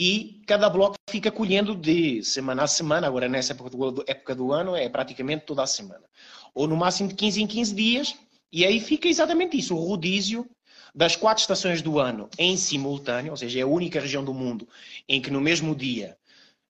e 0.00 0.40
cada 0.46 0.70
bloco 0.70 0.96
fica 1.10 1.30
colhendo 1.30 1.76
de 1.76 2.24
semana 2.24 2.62
a 2.62 2.66
semana, 2.66 3.06
agora 3.06 3.28
nessa 3.28 3.52
época 3.52 3.68
do, 3.68 4.02
época 4.06 4.34
do 4.34 4.50
ano 4.50 4.74
é 4.74 4.88
praticamente 4.88 5.44
toda 5.44 5.62
a 5.62 5.66
semana. 5.66 6.00
Ou 6.54 6.66
no 6.66 6.74
máximo 6.74 7.10
de 7.10 7.14
15 7.14 7.42
em 7.42 7.46
15 7.46 7.74
dias, 7.74 8.16
e 8.50 8.64
aí 8.64 8.80
fica 8.80 9.08
exatamente 9.08 9.58
isso, 9.58 9.76
o 9.76 9.78
rodízio 9.78 10.48
das 10.94 11.16
quatro 11.16 11.42
estações 11.42 11.82
do 11.82 11.98
ano 11.98 12.30
em 12.38 12.56
simultâneo, 12.56 13.32
ou 13.32 13.36
seja, 13.36 13.58
é 13.58 13.62
a 13.62 13.66
única 13.66 14.00
região 14.00 14.24
do 14.24 14.32
mundo 14.32 14.66
em 15.06 15.20
que 15.20 15.30
no 15.30 15.38
mesmo 15.38 15.76
dia 15.76 16.16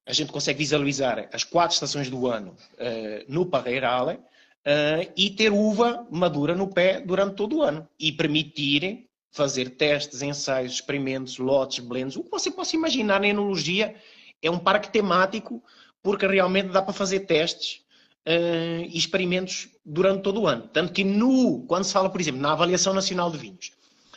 a 0.05 0.13
gente 0.13 0.33
consegue 0.33 0.59
visualizar 0.59 1.29
as 1.33 1.45
quatro 1.45 1.75
estações 1.75 2.11
do 2.11 2.27
ano 2.27 2.57
uh, 2.75 3.25
no 3.33 3.47
Parreirale 3.47 4.17
uh, 4.17 5.13
e 5.17 5.31
ter 5.31 5.53
uva 5.53 6.05
madura 6.11 6.57
no 6.57 6.67
pé 6.67 7.01
durante 7.01 7.37
todo 7.37 7.59
o 7.59 7.63
ano. 7.63 7.89
E 7.97 8.11
permitir 8.11 9.09
fazer 9.31 9.71
testes, 9.71 10.23
ensaios, 10.23 10.73
experimentos, 10.73 11.39
lotes, 11.39 11.79
blends, 11.79 12.17
o 12.17 12.25
que 12.25 12.31
você 12.31 12.51
possa 12.51 12.77
imaginar 12.77 13.21
na 13.21 13.29
enologia 13.29 13.95
é 14.43 14.51
um 14.51 14.59
parque 14.59 14.91
temático 14.91 15.63
porque 16.03 16.27
realmente 16.27 16.69
dá 16.69 16.83
para 16.83 16.93
fazer 16.93 17.21
testes 17.21 17.83
uh, 18.27 18.83
e 18.83 18.97
experimentos 18.97 19.69
durante 19.85 20.23
todo 20.23 20.43
o 20.43 20.47
ano. 20.47 20.69
Tanto 20.69 20.93
que 20.93 21.05
no, 21.05 21.65
quando 21.67 21.85
se 21.85 21.93
fala, 21.93 22.11
por 22.11 22.21
exemplo, 22.21 22.41
na 22.41 22.53
avaliação 22.53 22.95
nacional 22.95 23.31
de 23.31 23.39
vinhos, 23.39 23.73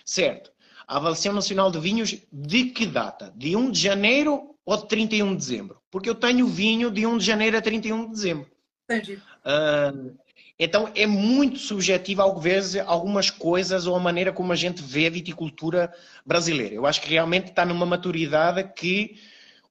certo? 0.06 0.52
A 0.88 0.98
avaliação 0.98 1.34
nacional 1.34 1.72
de 1.72 1.80
vinhos 1.80 2.16
de 2.32 2.66
que 2.66 2.86
data? 2.86 3.34
De 3.36 3.56
1 3.56 3.72
de 3.72 3.80
janeiro 3.80 4.56
ou 4.66 4.78
de 4.78 4.88
31 4.88 5.32
de 5.32 5.38
dezembro? 5.38 5.82
Porque 5.92 6.10
eu 6.10 6.16
tenho 6.16 6.48
vinho 6.48 6.90
de 6.90 7.06
1 7.06 7.18
de 7.18 7.26
janeiro 7.26 7.58
a 7.58 7.62
31 7.62 8.06
de 8.06 8.12
dezembro. 8.12 8.48
Entendi. 8.90 9.16
Uh, 9.46 10.16
então 10.58 10.92
é 10.96 11.08
muito 11.08 11.58
subjetivo, 11.58 12.22
às 12.22 12.44
vezes, 12.44 12.82
algumas 12.86 13.30
coisas 13.30 13.88
ou 13.88 13.96
a 13.96 14.00
maneira 14.00 14.32
como 14.32 14.54
a 14.54 14.56
gente 14.56 14.82
vê 14.82 15.08
a 15.08 15.10
viticultura 15.10 15.94
brasileira. 16.26 16.76
Eu 16.76 16.86
acho 16.86 17.02
que 17.02 17.10
realmente 17.10 17.50
está 17.50 17.66
numa 17.66 17.86
maturidade 17.86 18.64
que 18.76 19.18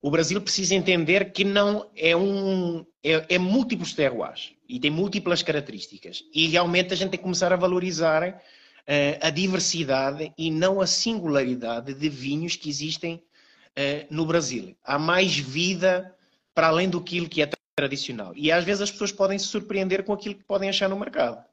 o 0.00 0.10
Brasil 0.10 0.40
precisa 0.40 0.74
entender 0.74 1.32
que 1.32 1.44
não 1.44 1.88
é 1.96 2.16
um 2.16 2.84
é, 3.02 3.34
é 3.34 3.38
múltiplos 3.38 3.92
terroirs. 3.92 4.52
e 4.68 4.80
tem 4.80 4.90
múltiplas 4.90 5.42
características. 5.42 6.24
E 6.34 6.48
realmente 6.48 6.92
a 6.92 6.96
gente 6.96 7.10
tem 7.10 7.18
que 7.18 7.24
começar 7.24 7.52
a 7.52 7.56
valorizar 7.56 8.28
uh, 8.28 9.18
a 9.20 9.30
diversidade 9.30 10.32
e 10.36 10.50
não 10.50 10.80
a 10.80 10.86
singularidade 10.86 11.94
de 11.94 12.08
vinhos 12.08 12.56
que 12.56 12.68
existem 12.68 13.14
uh, 13.14 14.06
no 14.10 14.26
Brasil. 14.26 14.76
Há 14.82 14.98
mais 14.98 15.36
vida 15.36 16.12
para 16.54 16.68
além 16.68 16.88
do 16.88 17.00
que 17.00 17.42
é 17.42 17.61
tradicional. 17.82 18.32
E 18.36 18.52
às 18.52 18.64
vezes 18.64 18.82
as 18.82 18.90
pessoas 18.90 19.10
podem 19.10 19.38
se 19.38 19.46
surpreender 19.46 20.04
com 20.04 20.12
aquilo 20.12 20.36
que 20.36 20.44
podem 20.44 20.68
achar 20.68 20.88
no 20.88 20.98
mercado. 20.98 21.44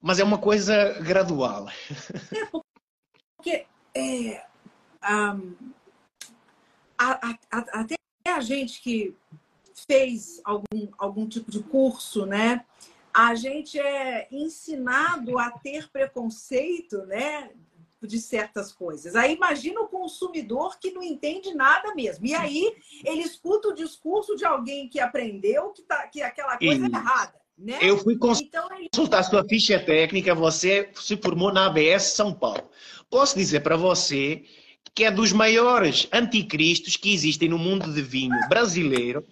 Mas 0.00 0.18
é 0.18 0.24
uma 0.24 0.38
coisa 0.38 0.98
gradual. 1.00 1.68
É 2.34 2.44
porque 3.40 3.66
é, 3.94 4.44
um, 5.08 5.54
a, 6.98 7.28
a, 7.28 7.38
a, 7.52 7.58
até 7.80 7.94
a 8.26 8.40
gente 8.40 8.80
que 8.80 9.14
fez 9.86 10.40
algum, 10.44 10.88
algum 10.98 11.28
tipo 11.28 11.50
de 11.50 11.62
curso, 11.62 12.26
né? 12.26 12.64
A 13.14 13.36
gente 13.36 13.78
é 13.78 14.26
ensinado 14.32 15.38
a 15.38 15.52
ter 15.52 15.88
preconceito, 15.90 17.06
né? 17.06 17.50
De 18.00 18.20
certas 18.20 18.72
coisas. 18.72 19.16
Aí 19.16 19.34
imagina 19.34 19.80
o 19.80 19.88
consumidor 19.88 20.78
que 20.78 20.92
não 20.92 21.02
entende 21.02 21.52
nada 21.52 21.94
mesmo. 21.94 22.24
E 22.26 22.34
aí 22.34 22.72
ele 23.04 23.22
escuta 23.22 23.68
o 23.68 23.74
discurso 23.74 24.36
de 24.36 24.44
alguém 24.44 24.88
que 24.88 25.00
aprendeu 25.00 25.70
que, 25.70 25.82
tá, 25.82 26.06
que 26.06 26.22
aquela 26.22 26.56
coisa 26.56 26.86
é 26.86 26.88
errada. 26.88 27.34
Né? 27.58 27.78
Eu 27.82 27.98
fui 27.98 28.16
consultar 28.16 28.68
então, 28.80 29.22
sua 29.24 29.44
ficha 29.48 29.80
técnica, 29.80 30.32
você 30.32 30.90
se 30.94 31.16
formou 31.16 31.52
na 31.52 31.66
ABS 31.66 32.04
São 32.04 32.32
Paulo. 32.32 32.70
Posso 33.10 33.36
dizer 33.36 33.60
para 33.60 33.76
você 33.76 34.44
que 34.94 35.04
é 35.04 35.10
dos 35.10 35.32
maiores 35.32 36.08
anticristos 36.12 36.96
que 36.96 37.12
existem 37.12 37.48
no 37.48 37.58
mundo 37.58 37.92
de 37.92 38.00
vinho 38.00 38.38
brasileiro 38.48 39.26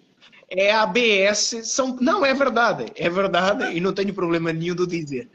é 0.49 0.71
a 0.71 0.83
ABS. 0.83 1.61
São... 1.63 1.97
Não, 2.01 2.25
é 2.25 2.33
verdade. 2.33 2.85
É 2.95 3.09
verdade 3.09 3.75
e 3.75 3.79
não 3.79 3.93
tenho 3.93 4.13
problema 4.13 4.51
nenhum 4.51 4.75
de 4.75 4.87
dizer. 4.87 5.29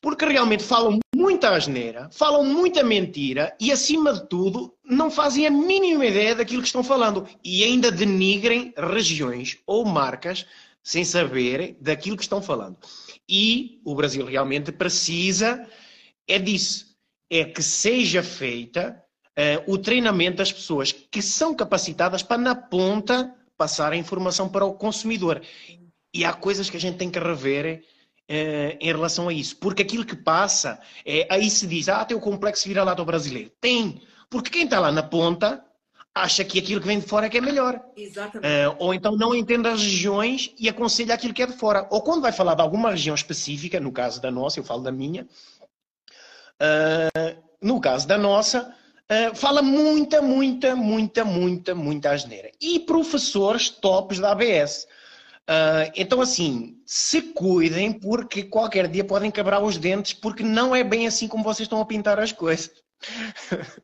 Porque 0.00 0.24
realmente 0.24 0.62
falam 0.62 0.98
muita 1.36 1.50
asneira, 1.50 2.08
falam 2.10 2.42
muita 2.42 2.82
mentira 2.82 3.54
e, 3.60 3.70
acima 3.70 4.14
de 4.14 4.26
tudo, 4.26 4.74
não 4.82 5.10
fazem 5.10 5.46
a 5.46 5.50
mínima 5.50 6.06
ideia 6.06 6.34
daquilo 6.34 6.62
que 6.62 6.68
estão 6.68 6.82
falando. 6.82 7.28
E 7.44 7.62
ainda 7.62 7.92
denigrem 7.92 8.72
regiões 8.74 9.58
ou 9.66 9.84
marcas 9.84 10.46
sem 10.82 11.04
saber 11.04 11.76
daquilo 11.78 12.16
que 12.16 12.22
estão 12.22 12.40
falando. 12.40 12.78
E 13.28 13.82
o 13.84 13.94
Brasil 13.94 14.24
realmente 14.24 14.72
precisa 14.72 15.68
é 16.26 16.38
disso. 16.38 16.86
É 17.28 17.44
que 17.44 17.62
seja 17.62 18.22
feita 18.22 18.98
uh, 19.38 19.70
o 19.70 19.76
treinamento 19.76 20.38
das 20.38 20.50
pessoas 20.50 20.90
que 20.90 21.20
são 21.20 21.54
capacitadas 21.54 22.22
para, 22.22 22.38
na 22.38 22.54
ponta, 22.54 23.34
passar 23.58 23.92
a 23.92 23.96
informação 23.96 24.48
para 24.48 24.64
o 24.64 24.72
consumidor. 24.72 25.42
E 26.14 26.24
há 26.24 26.32
coisas 26.32 26.70
que 26.70 26.78
a 26.78 26.80
gente 26.80 26.96
tem 26.96 27.10
que 27.10 27.18
rever 27.18 27.84
uh, 28.30 28.76
em 28.80 28.86
relação 28.86 29.28
a 29.28 29.32
isso. 29.32 29.56
Porque 29.56 29.82
aquilo 29.82 30.04
que 30.04 30.16
passa, 30.16 30.80
é, 31.04 31.26
aí 31.30 31.50
se 31.50 31.66
diz, 31.66 31.88
ah, 31.88 32.04
tem 32.04 32.16
o 32.16 32.20
complexo 32.20 32.68
vira-lata 32.68 33.04
brasileiro. 33.04 33.50
Tem. 33.60 34.02
Porque 34.28 34.50
quem 34.50 34.64
está 34.64 34.80
lá 34.80 34.90
na 34.90 35.02
ponta 35.02 35.64
acha 36.16 36.42
que 36.42 36.58
aquilo 36.58 36.80
que 36.80 36.86
vem 36.86 36.98
de 36.98 37.06
fora 37.06 37.26
é 37.26 37.28
que 37.28 37.36
é 37.36 37.42
melhor. 37.42 37.78
Exatamente. 37.94 38.46
Uh, 38.46 38.76
ou 38.78 38.94
então 38.94 39.14
não 39.16 39.34
entende 39.34 39.68
as 39.68 39.82
regiões 39.82 40.50
e 40.58 40.66
aconselha 40.66 41.14
aquilo 41.14 41.34
que 41.34 41.42
é 41.42 41.46
de 41.46 41.52
fora. 41.52 41.86
Ou 41.90 42.00
quando 42.00 42.22
vai 42.22 42.32
falar 42.32 42.54
de 42.54 42.62
alguma 42.62 42.90
região 42.90 43.14
específica, 43.14 43.78
no 43.78 43.92
caso 43.92 44.20
da 44.20 44.30
nossa, 44.30 44.58
eu 44.58 44.64
falo 44.64 44.82
da 44.82 44.90
minha, 44.90 45.28
uh, 46.62 47.42
no 47.60 47.78
caso 47.82 48.08
da 48.08 48.16
nossa, 48.16 48.74
uh, 49.10 49.36
fala 49.36 49.60
muita, 49.60 50.22
muita, 50.22 50.74
muita, 50.74 51.22
muita, 51.22 51.74
muita 51.74 52.10
asneira. 52.10 52.50
E 52.62 52.80
professores 52.80 53.68
tops 53.68 54.18
da 54.18 54.32
ABS. 54.32 54.88
Uh, 55.48 55.90
então, 55.94 56.20
assim, 56.20 56.82
se 56.84 57.22
cuidem 57.22 57.92
porque 57.92 58.42
qualquer 58.42 58.88
dia 58.88 59.04
podem 59.04 59.30
quebrar 59.30 59.62
os 59.62 59.78
dentes 59.78 60.12
porque 60.12 60.42
não 60.42 60.74
é 60.74 60.82
bem 60.82 61.06
assim 61.06 61.28
como 61.28 61.44
vocês 61.44 61.66
estão 61.66 61.80
a 61.80 61.86
pintar 61.86 62.18
as 62.18 62.32
coisas. 62.32 62.70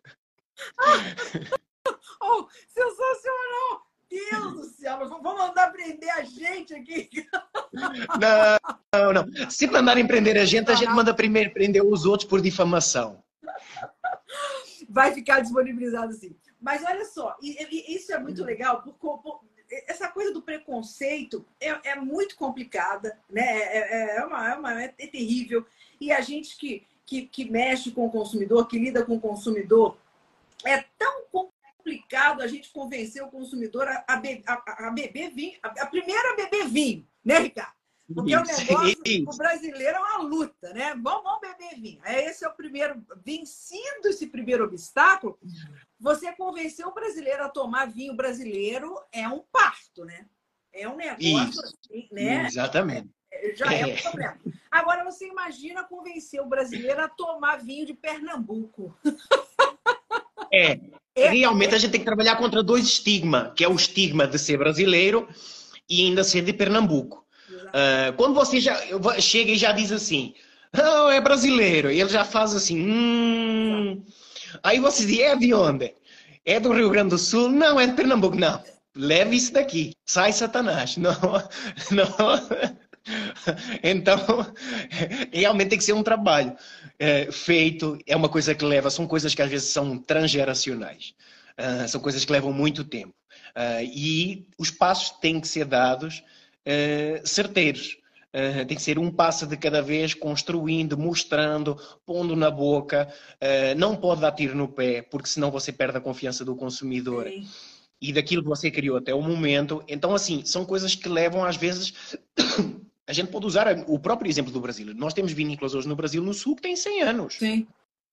oh, 2.20 2.48
sensacional! 2.66 3.86
Deus 4.10 4.52
do 4.52 4.64
céu, 4.64 5.08
vão 5.08 5.38
mandar 5.38 5.72
prender 5.72 6.10
a 6.10 6.22
gente 6.22 6.74
aqui. 6.74 7.08
Não, 8.92 9.12
não. 9.14 9.50
Se 9.50 9.66
mandarem 9.66 10.06
prender 10.06 10.36
a 10.36 10.44
gente, 10.44 10.70
a 10.70 10.74
gente 10.74 10.90
manda 10.90 11.14
primeiro 11.14 11.50
prender 11.50 11.82
os 11.82 12.04
outros 12.04 12.28
por 12.28 12.42
difamação 12.42 13.24
vai 14.92 15.12
ficar 15.12 15.40
disponibilizado 15.40 16.12
assim. 16.12 16.36
Mas 16.60 16.84
olha 16.84 17.04
só, 17.06 17.36
isso 17.40 18.12
é 18.12 18.18
muito 18.18 18.44
legal, 18.44 18.82
porque 18.82 18.98
essa 19.86 20.08
coisa 20.08 20.32
do 20.32 20.42
preconceito 20.42 21.44
é, 21.60 21.90
é 21.90 21.96
muito 21.96 22.36
complicada, 22.36 23.18
né? 23.30 23.42
É, 23.42 23.78
é, 23.78 24.16
é, 24.18 24.24
uma, 24.24 24.50
é, 24.50 24.56
uma, 24.56 24.82
é 24.82 24.88
terrível. 24.88 25.66
E 26.00 26.12
a 26.12 26.20
gente 26.20 26.56
que, 26.56 26.86
que, 27.06 27.22
que 27.22 27.50
mexe 27.50 27.90
com 27.90 28.06
o 28.06 28.10
consumidor, 28.10 28.68
que 28.68 28.78
lida 28.78 29.04
com 29.04 29.16
o 29.16 29.20
consumidor, 29.20 29.96
é 30.64 30.84
tão 30.98 31.22
complicado 31.30 32.42
a 32.42 32.46
gente 32.46 32.70
convencer 32.70 33.22
o 33.22 33.30
consumidor 33.30 33.88
a, 33.88 34.04
a, 34.06 34.22
a, 34.46 34.88
a 34.88 34.90
beber 34.90 35.30
vinho, 35.30 35.58
a, 35.62 35.68
a 35.68 35.86
primeira 35.86 36.32
a 36.32 36.36
beber 36.36 36.68
vinho, 36.68 37.06
né, 37.24 37.38
Ricardo? 37.38 37.82
Porque 38.14 38.36
o 38.36 38.42
negócio, 38.42 39.24
o 39.26 39.36
brasileiro 39.36 39.96
é 39.96 40.00
uma 40.00 40.18
luta, 40.18 40.72
né? 40.74 40.94
Vamos, 41.02 41.22
vamos 41.22 41.40
beber 41.40 41.80
vinho. 41.80 42.00
Esse 42.04 42.44
é 42.44 42.48
o 42.48 42.52
primeiro, 42.52 43.02
vencido 43.24 44.08
esse 44.08 44.26
primeiro 44.26 44.64
obstáculo, 44.64 45.38
você 46.02 46.32
convencer 46.32 46.84
o 46.84 46.92
brasileiro 46.92 47.44
a 47.44 47.48
tomar 47.48 47.86
vinho 47.86 48.14
brasileiro 48.14 48.92
é 49.12 49.28
um 49.28 49.40
parto, 49.52 50.04
né? 50.04 50.26
É 50.74 50.88
um 50.88 50.96
negócio 50.96 51.62
assim, 51.62 52.08
né? 52.10 52.46
Exatamente. 52.46 53.08
É, 53.30 53.54
já 53.54 53.72
é. 53.72 53.80
é 53.82 53.86
um 53.86 53.96
problema. 53.96 54.36
Agora 54.68 55.04
você 55.04 55.28
imagina 55.28 55.84
convencer 55.84 56.40
o 56.40 56.46
brasileiro 56.46 57.00
a 57.00 57.08
tomar 57.08 57.62
vinho 57.62 57.86
de 57.86 57.94
Pernambuco. 57.94 58.94
É. 60.54 60.78
é. 61.16 61.30
Realmente 61.30 61.74
a 61.74 61.78
gente 61.78 61.92
tem 61.92 62.00
que 62.00 62.04
trabalhar 62.04 62.36
contra 62.36 62.62
dois 62.62 62.84
estigmas, 62.84 63.54
que 63.54 63.64
é 63.64 63.68
o 63.68 63.74
estigma 63.74 64.26
de 64.26 64.38
ser 64.38 64.58
brasileiro 64.58 65.26
e 65.88 66.04
ainda 66.04 66.22
ser 66.22 66.42
de 66.42 66.52
Pernambuco. 66.52 67.26
Uh, 67.48 68.12
quando 68.18 68.34
você 68.34 68.60
já 68.60 68.78
chega 69.18 69.52
e 69.52 69.56
já 69.56 69.72
diz 69.72 69.90
assim, 69.90 70.34
oh, 70.76 71.08
é 71.08 71.22
brasileiro, 71.22 71.90
e 71.90 72.02
ele 72.02 72.10
já 72.10 72.22
faz 72.22 72.54
assim, 72.54 72.78
hum. 72.82 74.04
Aí 74.62 74.78
você 74.78 75.06
diz, 75.06 75.18
é 75.20 75.36
de 75.36 75.54
onde? 75.54 75.94
É 76.44 76.58
do 76.58 76.72
Rio 76.72 76.90
Grande 76.90 77.10
do 77.10 77.18
Sul? 77.18 77.48
Não, 77.48 77.78
é 77.78 77.86
de 77.86 77.92
Pernambuco. 77.94 78.36
Não, 78.36 78.62
leve 78.96 79.36
isso 79.36 79.52
daqui, 79.52 79.92
sai 80.04 80.32
Satanás. 80.32 80.96
Não, 80.98 81.12
não. 81.90 82.08
Então, 83.82 84.16
realmente 85.32 85.70
tem 85.70 85.78
que 85.78 85.84
ser 85.84 85.92
um 85.92 86.04
trabalho 86.04 86.56
é, 86.98 87.30
feito, 87.32 87.98
é 88.06 88.14
uma 88.14 88.28
coisa 88.28 88.54
que 88.54 88.64
leva, 88.64 88.90
são 88.90 89.06
coisas 89.06 89.34
que 89.34 89.42
às 89.42 89.50
vezes 89.50 89.70
são 89.70 89.98
transgeracionais, 89.98 91.14
uh, 91.58 91.88
são 91.88 92.00
coisas 92.00 92.24
que 92.24 92.30
levam 92.30 92.52
muito 92.52 92.84
tempo. 92.84 93.12
Uh, 93.56 93.82
e 93.82 94.46
os 94.56 94.70
passos 94.70 95.18
têm 95.18 95.40
que 95.40 95.48
ser 95.48 95.64
dados 95.64 96.22
uh, 96.64 97.26
certeiros. 97.26 97.96
Uh, 98.34 98.64
tem 98.64 98.76
que 98.76 98.82
ser 98.82 98.98
um 98.98 99.10
passo 99.10 99.46
de 99.46 99.56
cada 99.56 99.82
vez, 99.82 100.14
construindo, 100.14 100.96
mostrando, 100.96 101.78
pondo 102.06 102.34
na 102.34 102.50
boca. 102.50 103.12
Uh, 103.34 103.78
não 103.78 103.94
pode 103.94 104.22
dar 104.22 104.32
tiro 104.32 104.56
no 104.56 104.68
pé, 104.68 105.02
porque 105.02 105.28
senão 105.28 105.50
você 105.50 105.70
perde 105.70 105.98
a 105.98 106.00
confiança 106.00 106.44
do 106.44 106.56
consumidor. 106.56 107.28
Sim. 107.28 107.46
E 108.00 108.12
daquilo 108.12 108.42
que 108.42 108.48
você 108.48 108.70
criou 108.70 108.96
até 108.96 109.14
o 109.14 109.20
momento. 109.20 109.84
Então, 109.86 110.14
assim, 110.14 110.44
são 110.44 110.64
coisas 110.64 110.94
que 110.94 111.08
levam 111.08 111.44
às 111.44 111.56
vezes. 111.56 112.16
a 113.06 113.12
gente 113.12 113.30
pode 113.30 113.46
usar 113.46 113.68
o 113.86 113.98
próprio 113.98 114.30
exemplo 114.30 114.50
do 114.50 114.60
Brasil. 114.60 114.94
Nós 114.94 115.12
temos 115.12 115.32
vinícolas 115.32 115.74
hoje 115.74 115.86
no 115.86 115.94
Brasil, 115.94 116.22
no 116.22 116.32
Sul, 116.32 116.56
que 116.56 116.62
tem 116.62 116.74
100 116.74 117.02
anos. 117.02 117.34
Sim. 117.34 117.66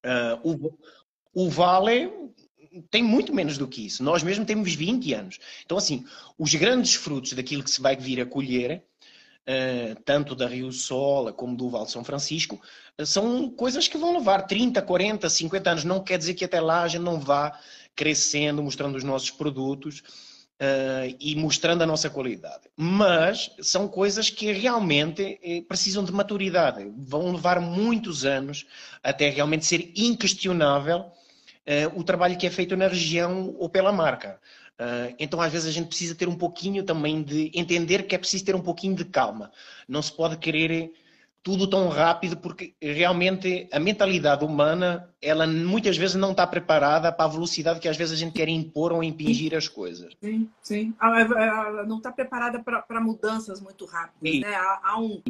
Uh, 0.05 0.71
o, 1.33 1.45
o 1.45 1.49
Vale 1.49 2.11
tem 2.89 3.03
muito 3.03 3.33
menos 3.33 3.57
do 3.57 3.67
que 3.67 3.85
isso. 3.85 4.03
Nós 4.03 4.23
mesmo 4.23 4.45
temos 4.45 4.73
20 4.73 5.13
anos. 5.13 5.39
Então, 5.65 5.77
assim, 5.77 6.05
os 6.37 6.53
grandes 6.55 6.95
frutos 6.95 7.33
daquilo 7.33 7.63
que 7.63 7.71
se 7.71 7.81
vai 7.81 7.95
vir 7.95 8.21
a 8.21 8.25
colher, 8.25 8.83
tanto 10.05 10.35
da 10.35 10.47
Rio 10.47 10.71
Sola 10.71 11.33
como 11.33 11.55
do 11.55 11.69
Val 11.69 11.85
de 11.85 11.91
São 11.91 12.03
Francisco, 12.03 12.61
uh, 12.99 13.05
são 13.05 13.49
coisas 13.49 13.87
que 13.87 13.97
vão 13.97 14.13
levar 14.13 14.43
30, 14.43 14.81
40, 14.81 15.29
50 15.29 15.69
anos. 15.69 15.83
Não 15.83 16.03
quer 16.03 16.17
dizer 16.17 16.33
que 16.33 16.45
até 16.45 16.59
lá 16.59 16.83
a 16.83 16.87
gente 16.87 17.01
não 17.01 17.19
vá 17.19 17.57
crescendo, 17.95 18.63
mostrando 18.63 18.95
os 18.95 19.03
nossos 19.03 19.31
produtos 19.31 20.03
uh, 20.59 21.15
e 21.19 21.35
mostrando 21.35 21.81
a 21.81 21.85
nossa 21.85 22.09
qualidade. 22.09 22.69
Mas 22.75 23.51
são 23.61 23.87
coisas 23.87 24.29
que 24.29 24.51
realmente 24.51 25.39
eh, 25.43 25.61
precisam 25.67 26.03
de 26.03 26.11
maturidade. 26.11 26.91
Vão 26.97 27.31
levar 27.31 27.59
muitos 27.59 28.25
anos 28.25 28.65
até 29.01 29.29
realmente 29.29 29.65
ser 29.65 29.91
inquestionável 29.95 30.99
uh, 30.99 31.99
o 31.99 32.03
trabalho 32.03 32.37
que 32.37 32.47
é 32.47 32.49
feito 32.49 32.75
na 32.75 32.87
região 32.87 33.55
ou 33.57 33.69
pela 33.69 33.91
marca. 33.91 34.39
Uh, 34.79 35.13
então, 35.19 35.41
às 35.41 35.51
vezes, 35.51 35.67
a 35.67 35.71
gente 35.71 35.87
precisa 35.87 36.15
ter 36.15 36.29
um 36.29 36.37
pouquinho 36.37 36.83
também 36.83 37.21
de 37.21 37.51
entender 37.53 38.03
que 38.03 38.15
é 38.15 38.17
preciso 38.17 38.45
ter 38.45 38.55
um 38.55 38.61
pouquinho 38.61 38.95
de 38.95 39.03
calma. 39.03 39.51
Não 39.87 40.01
se 40.01 40.11
pode 40.11 40.37
querer 40.37 40.93
tudo 41.43 41.69
tão 41.69 41.89
rápido 41.89 42.37
porque 42.37 42.75
realmente 42.81 43.67
a 43.71 43.79
mentalidade 43.79 44.43
humana 44.43 45.09
ela 45.21 45.47
muitas 45.47 45.97
vezes 45.97 46.15
não 46.15 46.31
está 46.31 46.45
preparada 46.45 47.11
para 47.11 47.25
a 47.25 47.29
velocidade 47.29 47.79
que 47.79 47.87
às 47.87 47.97
vezes 47.97 48.13
a 48.13 48.17
gente 48.17 48.33
quer 48.33 48.47
impor 48.49 48.91
ou 48.91 49.03
impingir 49.03 49.55
as 49.55 49.67
coisas. 49.67 50.13
Sim, 50.21 50.49
sim. 50.61 50.93
Ela 51.01 51.85
não 51.85 51.97
está 51.97 52.11
preparada 52.11 52.61
para 52.61 53.01
mudanças 53.01 53.61
muito 53.61 53.85
rápidas. 53.85 54.41
Né? 54.41 54.55
Há, 54.55 54.81
há, 54.83 54.99
um, 54.99 55.21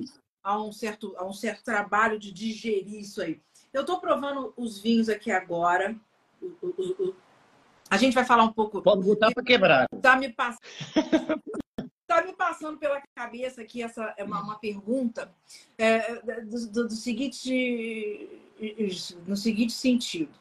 há, 0.44 0.62
um 0.62 0.72
certo, 0.72 1.16
há 1.18 1.26
um 1.26 1.34
certo 1.34 1.64
trabalho 1.64 2.20
de 2.20 2.32
digerir 2.32 3.02
isso 3.02 3.22
aí. 3.22 3.40
Eu 3.72 3.82
estou 3.82 4.00
provando 4.00 4.52
os 4.58 4.82
vinhos 4.82 5.10
aqui 5.10 5.32
agora. 5.32 5.96
O, 6.42 6.48
o, 6.62 7.10
o, 7.10 7.16
a 7.90 7.98
gente 7.98 8.14
vai 8.14 8.26
falar 8.26 8.44
um 8.44 8.54
pouco. 8.54 8.82
Pode 8.82 9.04
botar 9.04 9.32
para 9.32 9.44
quebrar. 9.44 9.88
Está 9.92 10.16
me 10.16 10.30
passando. 10.30 10.62
Está 12.02 12.24
me 12.24 12.34
passando 12.34 12.78
pela 12.78 13.02
cabeça 13.16 13.62
aqui 13.62 13.84
essa 13.84 14.14
é 14.18 14.24
uma, 14.24 14.42
uma 14.42 14.60
pergunta 14.60 15.32
é, 15.78 16.16
do, 16.42 16.68
do, 16.68 16.88
do, 16.88 16.96
seguinte, 16.96 18.28
no 19.28 19.38
seguinte 19.38 19.74
sentido. 19.74 20.34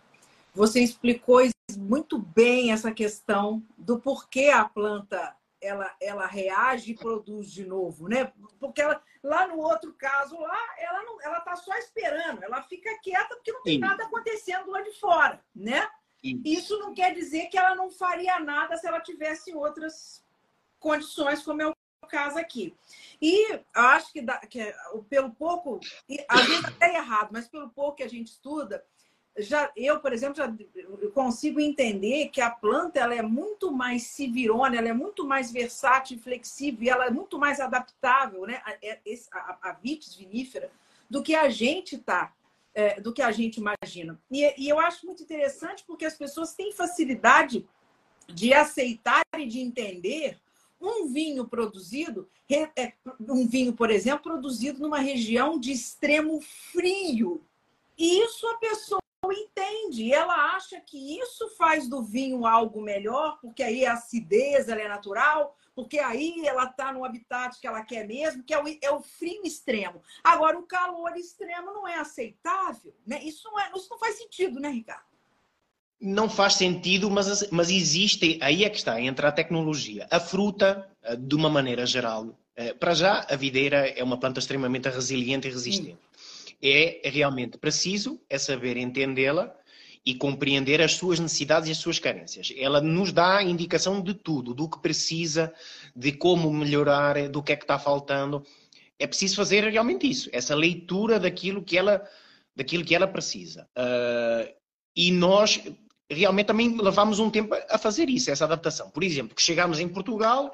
Você 0.55 0.81
explicou 0.81 1.41
muito 1.77 2.19
bem 2.19 2.73
essa 2.73 2.91
questão 2.91 3.63
do 3.77 3.99
porquê 3.99 4.47
a 4.47 4.65
planta 4.65 5.37
ela, 5.61 5.95
ela 6.01 6.27
reage 6.27 6.93
e 6.93 6.97
produz 6.97 7.51
de 7.51 7.67
novo, 7.67 8.09
né? 8.09 8.33
Porque 8.59 8.81
ela, 8.81 9.03
lá 9.23 9.47
no 9.47 9.59
outro 9.59 9.93
caso, 9.93 10.39
lá 10.41 10.59
ela 10.79 11.03
não, 11.03 11.21
ela 11.21 11.39
está 11.39 11.57
só 11.57 11.77
esperando, 11.77 12.43
ela 12.43 12.63
fica 12.63 12.99
quieta 13.03 13.35
porque 13.35 13.53
não 13.53 13.63
tem 13.63 13.75
Sim. 13.75 13.81
nada 13.81 14.05
acontecendo 14.05 14.71
lá 14.71 14.81
de 14.81 14.93
fora, 14.99 15.43
né? 15.55 15.89
Isso 16.23 16.79
não 16.79 16.95
quer 16.95 17.15
dizer 17.15 17.47
que 17.47 17.57
ela 17.57 17.75
não 17.75 17.91
faria 17.91 18.41
nada 18.41 18.77
se 18.77 18.87
ela 18.87 19.01
tivesse 19.01 19.55
outras 19.55 20.25
condições, 20.81 21.43
como 21.43 21.63
é 21.63 21.69
o 21.69 21.75
caso 22.09 22.39
aqui. 22.39 22.75
E 23.21 23.61
acho 23.75 24.13
que, 24.13 24.21
dá, 24.21 24.39
que 24.39 24.75
pelo 25.09 25.31
pouco, 25.31 25.81
às 26.29 26.47
vezes 26.47 26.65
até 26.65 26.95
errado, 26.97 27.31
mas 27.33 27.49
pelo 27.49 27.69
pouco 27.71 27.97
que 27.97 28.03
a 28.03 28.09
gente 28.09 28.29
estuda, 28.29 28.85
já 29.37 29.71
eu, 29.77 30.01
por 30.01 30.13
exemplo, 30.13 30.37
já 30.37 30.53
consigo 31.15 31.61
entender 31.61 32.29
que 32.29 32.41
a 32.41 32.51
planta 32.51 32.99
ela 32.99 33.15
é 33.15 33.23
muito 33.23 33.71
mais 33.71 34.03
civirona, 34.05 34.77
ela 34.77 34.89
é 34.89 34.93
muito 34.93 35.25
mais 35.25 35.53
versátil 35.53 36.17
e 36.17 36.21
flexível, 36.21 36.93
ela 36.93 37.07
é 37.07 37.11
muito 37.11 37.39
mais 37.39 37.61
adaptável, 37.61 38.45
né? 38.47 38.61
A, 38.65 38.73
é, 38.83 39.01
a, 39.33 39.59
a 39.71 39.73
vitis 39.73 40.17
vinífera, 40.17 40.71
do 41.09 41.23
que 41.23 41.37
a 41.37 41.49
gente 41.49 41.95
está 41.95 42.33
é, 42.79 43.01
do 43.01 43.13
que 43.13 43.21
a 43.21 43.33
gente 43.33 43.57
imagina. 43.57 44.21
E, 44.31 44.55
e, 44.57 44.69
eu 44.69 44.79
acho 44.79 45.05
muito 45.05 45.21
interessante 45.21 45.83
porque 45.85 46.05
as 46.05 46.15
pessoas 46.15 46.55
têm 46.55 46.73
facilidade 46.73 47.67
de 48.29 48.55
aceitar 48.55 49.25
e 49.37 49.47
de 49.47 49.59
entender 49.59 50.39
um 50.81 51.09
vinho 51.09 51.45
produzido, 51.45 52.29
é, 52.49 52.93
um 53.29 53.49
vinho, 53.49 53.73
por 53.73 53.91
exemplo, 53.91 54.31
produzido 54.31 54.79
numa 54.79 55.01
região 55.01 55.59
de 55.59 55.73
extremo 55.73 56.41
frio. 56.41 57.43
E 57.99 58.23
isso 58.23 58.47
a 58.47 58.59
pessoa 58.59 59.01
entende, 59.33 60.13
ela 60.13 60.55
acha 60.55 60.81
que 60.81 61.19
isso 61.19 61.49
faz 61.57 61.89
do 61.89 62.03
vinho 62.03 62.47
algo 62.47 62.81
melhor, 62.81 63.39
porque 63.41 63.63
aí 63.63 63.85
a 63.85 63.95
acidez 63.95 64.69
ela 64.69 64.81
é 64.81 64.89
natural, 64.89 65.57
porque 65.75 65.99
aí 65.99 66.47
ela 66.47 66.65
está 66.65 66.93
no 66.93 67.05
habitat 67.05 67.61
que 67.61 67.67
ela 67.67 67.85
quer 67.85 68.07
mesmo, 68.07 68.43
que 68.43 68.55
é 68.55 68.63
o, 68.63 68.67
é 68.81 68.91
o, 68.91 69.01
frio 69.01 69.43
extremo. 69.45 70.03
Agora, 70.23 70.59
o 70.59 70.67
calor 70.67 71.17
extremo 71.17 71.73
não 71.73 71.87
é 71.87 71.99
aceitável, 71.99 72.95
né? 73.07 73.23
Isso 73.23 73.49
não, 73.51 73.59
é, 73.59 73.71
isso 73.75 73.89
não 73.91 73.99
faz 73.99 74.19
sentido, 74.19 74.61
né, 74.61 74.71
Ricardo? 74.71 75.09
não 76.01 76.29
faz 76.29 76.55
sentido, 76.55 77.11
mas, 77.11 77.51
mas 77.51 77.71
existe, 77.71 78.39
aí 78.41 78.65
é 78.65 78.71
que 78.71 78.77
está, 78.77 79.01
entra 79.01 79.29
a 79.29 79.33
tecnologia. 79.33 80.07
A 80.11 80.21
fruta, 80.21 80.89
eh, 81.03 81.17
de 81.17 81.35
uma 81.35 81.51
maneira 81.51 81.85
geral, 81.85 82.39
eh, 82.55 82.73
para 82.73 82.95
já, 82.95 83.27
a 83.29 83.35
videira 83.35 83.89
é 83.89 84.03
uma 84.05 84.17
planta 84.17 84.39
extremamente 84.39 84.89
resiliente 84.89 85.49
e 85.49 85.51
resistente. 85.51 85.99
É 86.63 87.01
realmente 87.05 87.59
preciso 87.59 88.21
é 88.29 88.39
saber 88.39 88.77
entendê-la 88.77 89.55
e 90.05 90.15
compreender 90.15 90.81
as 90.81 90.95
suas 90.95 91.21
necessidades 91.21 91.69
e 91.69 91.73
as 91.73 91.79
suas 91.79 91.99
carências. 91.99 92.53
Ela 92.57 92.81
nos 92.81 93.13
dá 93.13 93.43
indicação 93.43 94.01
de 94.01 94.15
tudo, 94.15 94.55
do 94.55 94.69
que 94.69 94.81
precisa, 94.81 95.53
de 95.95 96.13
como 96.13 96.53
melhorar, 96.53 97.29
do 97.29 97.43
que 97.43 97.53
é 97.53 97.57
que 97.57 97.65
está 97.65 97.79
faltando. 97.79 98.43
É 98.99 99.07
preciso 99.07 99.37
fazer 99.37 99.65
realmente 99.65 100.09
isso, 100.09 100.29
essa 100.33 100.55
leitura 100.55 101.21
daquilo 101.21 101.63
que 101.63 101.77
ela, 101.77 102.03
daquilo 102.57 102.85
que 102.85 102.95
ela 102.95 103.07
precisa. 103.07 103.69
Uh, 103.77 104.53
e 104.97 105.13
nós 105.13 105.61
realmente 106.11 106.47
também 106.47 106.75
levámos 106.77 107.19
um 107.19 107.31
tempo 107.31 107.55
a 107.69 107.79
fazer 107.79 108.09
isso, 108.09 108.31
essa 108.31 108.45
adaptação. 108.45 108.91
Por 108.91 109.05
exemplo, 109.05 109.35
que 109.35 109.43
chegámos 109.43 109.79
em 109.79 109.89
Portugal, 109.89 110.53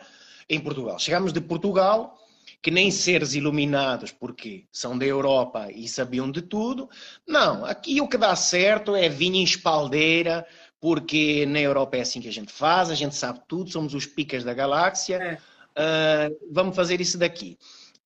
em 0.49 0.61
Portugal, 0.61 0.99
chegámos 0.99 1.33
de 1.33 1.41
Portugal, 1.41 2.19
que 2.65 2.71
nem 2.71 2.91
seres 2.91 3.35
iluminados, 3.35 4.11
porque 4.11 4.65
são 4.73 4.97
da 4.97 5.05
Europa 5.05 5.69
e 5.71 5.87
sabiam 5.87 6.31
de 6.31 6.41
tudo. 6.41 6.89
Não, 7.29 7.63
aqui 7.63 8.01
o 8.01 8.09
que 8.09 8.17
dá 8.17 8.35
certo 8.35 8.97
é 8.97 9.07
vinho 9.07 9.37
em 9.37 9.45
espaldeira, 9.45 10.47
porque 10.81 11.45
na 11.45 11.61
Europa 11.61 11.99
é 11.99 12.01
assim 12.01 12.23
que 12.23 12.29
a 12.29 12.33
gente 12.33 12.51
faz, 12.51 12.89
a 12.89 12.95
gente 12.95 13.15
sabe 13.15 13.43
tudo, 13.47 13.71
somos 13.71 13.93
os 13.93 14.07
picas 14.07 14.43
da 14.43 14.55
galáxia. 14.55 15.41
É. 15.77 16.31
Uh, 16.31 16.39
vamos 16.51 16.75
fazer 16.75 17.03
isso 17.03 17.19
daqui. 17.19 17.59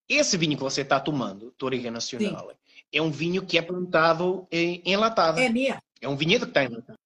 Esse 0.09 0.37
vinho 0.37 0.57
que 0.57 0.63
você 0.65 0.81
está 0.81 0.99
tomando, 0.99 1.53
Toriga 1.53 1.93
Nacional, 1.93 2.49
Sim. 2.49 2.57
é 2.93 3.01
um 3.01 3.13
vinho 3.13 3.47
que 3.47 3.59
é 3.59 3.63
plantado 3.63 4.45
em, 4.51 4.83
enlatado. 4.85 5.39
É 5.39 5.49
mesmo? 5.49 5.81
É 6.01 6.09
um 6.09 6.17
vinhedo 6.17 6.47
que 6.47 6.51
está 6.51 6.65
enlatado 6.65 6.99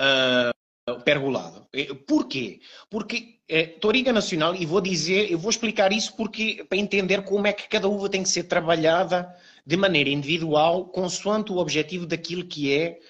uh, 0.00 0.54
pergolado. 0.94 1.66
Por 2.06 2.28
quê? 2.28 2.60
Porque 2.88 3.40
é, 3.48 3.66
Toriga 3.66 4.12
Nacional, 4.12 4.54
e 4.54 4.64
vou 4.64 4.80
dizer, 4.80 5.30
eu 5.30 5.38
vou 5.38 5.50
explicar 5.50 5.92
isso 5.92 6.14
porque 6.14 6.64
para 6.68 6.78
entender 6.78 7.22
como 7.24 7.46
é 7.46 7.52
que 7.52 7.68
cada 7.68 7.88
uva 7.88 8.08
tem 8.08 8.22
que 8.22 8.28
ser 8.28 8.44
trabalhada 8.44 9.28
de 9.66 9.76
maneira 9.76 10.10
individual, 10.10 10.86
consoante 10.86 11.50
o 11.50 11.56
objetivo 11.56 12.06
daquilo 12.06 12.44
que 12.44 12.72
é 12.72 13.00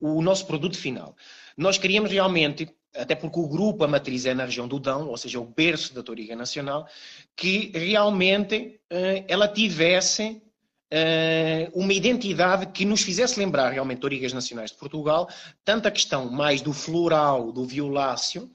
o 0.00 0.22
nosso 0.22 0.46
produto 0.46 0.78
final. 0.78 1.16
Nós 1.56 1.78
queríamos 1.78 2.12
realmente, 2.12 2.68
até 2.94 3.16
porque 3.16 3.40
o 3.40 3.48
grupo, 3.48 3.82
a 3.82 3.88
matriz 3.88 4.24
é 4.24 4.32
na 4.32 4.44
região 4.44 4.68
do 4.68 4.78
Dão, 4.78 5.08
ou 5.08 5.16
seja, 5.16 5.40
o 5.40 5.44
berço 5.44 5.94
da 5.94 6.04
Toriga 6.04 6.36
Nacional, 6.36 6.86
que 7.34 7.72
realmente 7.74 8.78
uh, 8.92 9.24
ela 9.26 9.48
tivesse 9.48 10.40
uma 11.74 11.92
identidade 11.92 12.66
que 12.66 12.84
nos 12.84 13.02
fizesse 13.02 13.38
lembrar 13.38 13.70
realmente 13.70 14.00
Torigas 14.00 14.32
Nacionais 14.32 14.70
de 14.70 14.76
Portugal, 14.76 15.28
tanto 15.64 15.88
a 15.88 15.90
questão 15.90 16.30
mais 16.30 16.60
do 16.60 16.72
floral, 16.72 17.50
do 17.50 17.64
violáceo, 17.64 18.50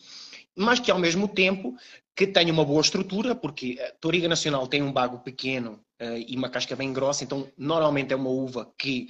mas 0.55 0.79
que 0.79 0.91
ao 0.91 0.99
mesmo 0.99 1.27
tempo 1.27 1.75
que 2.15 2.27
tenha 2.27 2.51
uma 2.51 2.65
boa 2.65 2.81
estrutura, 2.81 3.33
porque 3.33 3.79
a 3.81 3.91
Toriga 3.99 4.27
Nacional 4.27 4.67
tem 4.67 4.81
um 4.81 4.91
bago 4.91 5.19
pequeno 5.19 5.83
uh, 6.01 6.17
e 6.27 6.35
uma 6.35 6.49
casca 6.49 6.75
bem 6.75 6.91
grossa, 6.91 7.23
então 7.23 7.49
normalmente 7.57 8.13
é 8.13 8.15
uma 8.15 8.29
uva 8.29 8.71
que, 8.77 9.07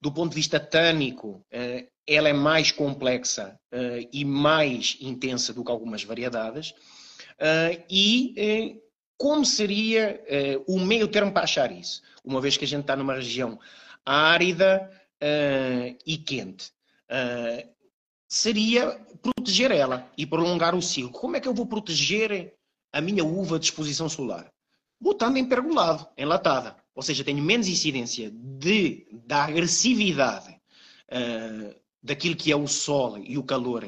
do 0.00 0.12
ponto 0.12 0.30
de 0.30 0.36
vista 0.36 0.60
tânico, 0.60 1.44
uh, 1.52 1.88
ela 2.06 2.28
é 2.28 2.32
mais 2.32 2.70
complexa 2.70 3.58
uh, 3.72 4.08
e 4.12 4.24
mais 4.24 4.96
intensa 5.00 5.52
do 5.52 5.64
que 5.64 5.70
algumas 5.70 6.04
variedades. 6.04 6.74
e 7.90 8.80
como 9.22 9.44
seria 9.46 10.20
o 10.66 10.80
meio 10.80 11.06
termo 11.06 11.32
para 11.32 11.44
achar 11.44 11.70
isso? 11.70 12.02
uma 12.24 12.40
vez 12.40 12.56
que 12.56 12.64
a 12.64 12.68
gente 12.68 12.82
está 12.82 12.96
numa 12.96 13.14
região 13.14 13.58
árida 14.04 14.90
uh, 15.22 15.98
e 16.06 16.16
quente. 16.18 16.72
Uh, 17.10 17.68
seria 18.28 18.98
proteger 19.20 19.70
ela 19.70 20.10
e 20.16 20.26
prolongar 20.26 20.74
o 20.74 20.82
ciclo. 20.82 21.10
Como 21.10 21.36
é 21.36 21.40
que 21.40 21.48
eu 21.48 21.54
vou 21.54 21.66
proteger 21.66 22.54
a 22.92 23.00
minha 23.00 23.24
uva 23.24 23.58
de 23.58 23.66
exposição 23.66 24.08
solar? 24.08 24.50
Botando 25.00 25.36
em 25.36 25.44
pergolado, 25.44 26.06
enlatada. 26.16 26.76
Ou 26.94 27.02
seja, 27.02 27.24
tenho 27.24 27.42
menos 27.42 27.68
incidência 27.68 28.30
de, 28.30 29.06
da 29.26 29.44
agressividade 29.44 30.50
uh, 31.10 31.74
daquilo 32.02 32.36
que 32.36 32.52
é 32.52 32.56
o 32.56 32.66
sol 32.66 33.18
e 33.18 33.36
o 33.38 33.42
calor 33.42 33.84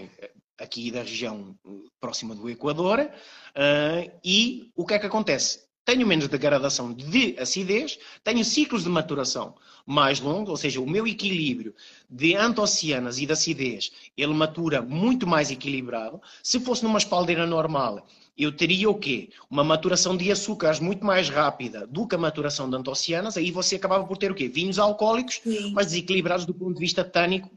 aqui 0.59 0.91
da 0.91 1.01
região 1.01 1.57
próxima 2.01 2.35
do 2.35 2.49
Equador. 2.49 3.01
Uh, 3.01 4.11
e 4.25 4.71
o 4.77 4.87
que 4.87 4.95
é 4.95 4.99
que 4.99 5.07
acontece? 5.07 5.65
tenho 5.85 6.07
menos 6.07 6.29
degradação 6.29 6.93
de 6.93 7.37
acidez, 7.39 7.99
tenho 8.23 8.45
ciclos 8.45 8.85
de 8.85 8.89
maturação 8.89 9.55
mais 9.87 10.19
longos, 10.19 10.49
ou 10.49 10.57
seja, 10.57 10.81
o 10.81 10.89
meu 10.89 11.07
equilíbrio 11.07 11.75
de 12.09 12.35
antocianas 12.35 13.19
e 13.19 13.27
de 13.27 13.33
acidez, 13.33 13.93
ele 14.17 14.33
matura 14.33 14.81
muito 14.81 15.27
mais 15.27 15.51
equilibrado. 15.51 16.21
Se 16.43 16.59
fosse 16.59 16.83
numa 16.83 16.99
espaldeira 16.99 17.47
normal, 17.47 18.07
eu 18.37 18.51
teria 18.51 18.89
o 18.89 18.95
quê? 18.95 19.29
Uma 19.51 19.63
maturação 19.63 20.17
de 20.17 20.33
açúcares 20.33 20.81
muito 20.81 21.05
mais 21.05 21.29
rápida 21.29 21.87
do 21.87 22.07
que 22.07 22.15
a 22.15 22.19
maturação 22.19 22.69
de 22.69 22.77
antocianas, 22.77 23.37
aí 23.37 23.51
você 23.51 23.77
acabava 23.77 24.05
por 24.05 24.17
ter 24.17 24.33
o 24.33 24.35
quê? 24.35 24.49
Vinhos 24.49 24.79
alcoólicos, 24.79 25.41
Sim. 25.45 25.73
mas 25.75 25.89
desequilibrados 25.89 26.47
do 26.47 26.55
ponto 26.55 26.75
de 26.75 26.81
vista 26.81 27.05
tânico 27.05 27.51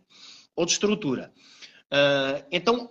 ou 0.53 0.65
de 0.65 0.73
estrutura. 0.73 1.31
Uh, 1.91 2.43
então, 2.51 2.89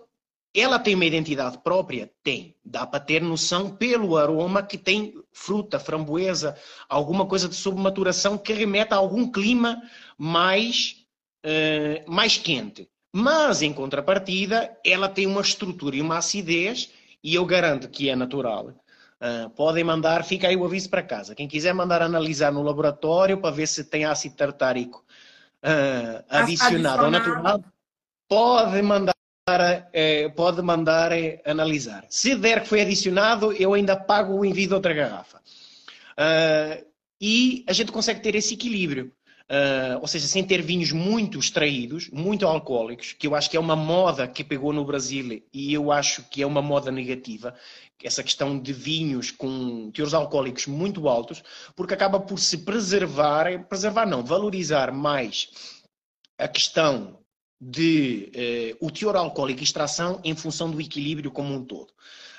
ela 0.54 0.78
tem 0.78 0.94
uma 0.94 1.04
identidade 1.04 1.58
própria? 1.58 2.10
Tem. 2.22 2.56
Dá 2.64 2.86
para 2.86 3.00
ter 3.00 3.20
noção 3.20 3.70
pelo 3.76 4.16
aroma 4.16 4.62
que 4.62 4.78
tem 4.78 5.14
fruta, 5.32 5.78
framboesa, 5.78 6.56
alguma 6.88 7.26
coisa 7.26 7.48
de 7.48 7.54
submaturação 7.54 8.38
que 8.38 8.52
remete 8.52 8.94
a 8.94 8.96
algum 8.96 9.30
clima 9.30 9.82
mais, 10.16 11.04
uh, 11.44 12.10
mais 12.10 12.38
quente. 12.38 12.88
Mas, 13.12 13.62
em 13.62 13.72
contrapartida, 13.72 14.76
ela 14.84 15.08
tem 15.08 15.26
uma 15.26 15.40
estrutura 15.40 15.96
e 15.96 16.02
uma 16.02 16.18
acidez, 16.18 16.90
e 17.22 17.34
eu 17.34 17.44
garanto 17.44 17.88
que 17.88 18.08
é 18.08 18.16
natural, 18.16 18.74
Uh, 19.16 19.48
podem 19.48 19.82
mandar, 19.82 20.22
fica 20.24 20.46
aí 20.46 20.54
o 20.54 20.64
aviso 20.66 20.90
para 20.90 21.02
casa. 21.02 21.34
Quem 21.34 21.48
quiser 21.48 21.72
mandar 21.72 22.02
analisar 22.02 22.52
no 22.52 22.62
laboratório 22.62 23.40
para 23.40 23.50
ver 23.50 23.66
se 23.66 23.82
tem 23.82 24.04
ácido 24.04 24.36
tartárico 24.36 25.02
uh, 25.62 26.22
adicionado 26.28 27.06
ao 27.06 27.10
natural, 27.10 27.64
pode 28.28 28.82
mandar, 28.82 29.14
eh, 29.92 30.28
pode 30.30 30.62
mandar 30.62 31.12
eh, 31.12 31.40
analisar. 31.44 32.04
Se 32.08 32.34
der 32.34 32.62
que 32.62 32.68
foi 32.68 32.80
adicionado, 32.80 33.52
eu 33.52 33.74
ainda 33.74 33.96
pago 33.96 34.34
o 34.34 34.44
envio 34.44 34.68
de 34.68 34.74
outra 34.74 34.94
garrafa. 34.94 35.40
Uh, 36.18 36.86
e 37.20 37.64
a 37.68 37.72
gente 37.72 37.92
consegue 37.92 38.20
ter 38.20 38.34
esse 38.34 38.54
equilíbrio. 38.54 39.12
Uh, 39.48 40.00
ou 40.00 40.08
seja, 40.08 40.26
sem 40.26 40.42
ter 40.42 40.60
vinhos 40.60 40.90
muito 40.90 41.38
extraídos, 41.38 42.10
muito 42.10 42.44
alcoólicos, 42.44 43.12
que 43.12 43.28
eu 43.28 43.34
acho 43.36 43.48
que 43.48 43.56
é 43.56 43.60
uma 43.60 43.76
moda 43.76 44.26
que 44.26 44.42
pegou 44.42 44.72
no 44.72 44.84
Brasil 44.84 45.40
e 45.52 45.72
eu 45.72 45.92
acho 45.92 46.24
que 46.28 46.42
é 46.42 46.46
uma 46.46 46.60
moda 46.60 46.90
negativa, 46.90 47.54
essa 48.02 48.24
questão 48.24 48.58
de 48.58 48.72
vinhos 48.72 49.30
com 49.30 49.88
teores 49.92 50.14
alcoólicos 50.14 50.66
muito 50.66 51.08
altos, 51.08 51.44
porque 51.76 51.94
acaba 51.94 52.18
por 52.18 52.40
se 52.40 52.58
preservar, 52.58 53.68
preservar 53.68 54.04
não, 54.04 54.24
valorizar 54.24 54.90
mais 54.90 55.48
a 56.36 56.48
questão 56.48 57.16
de 57.60 58.76
uh, 58.80 58.86
o 58.86 58.90
teor 58.90 59.16
alcoólico 59.16 59.60
e 59.60 59.64
extração 59.64 60.20
em 60.22 60.34
função 60.36 60.70
do 60.70 60.80
equilíbrio 60.80 61.30
como 61.30 61.54
um 61.54 61.64
todo. 61.64 61.90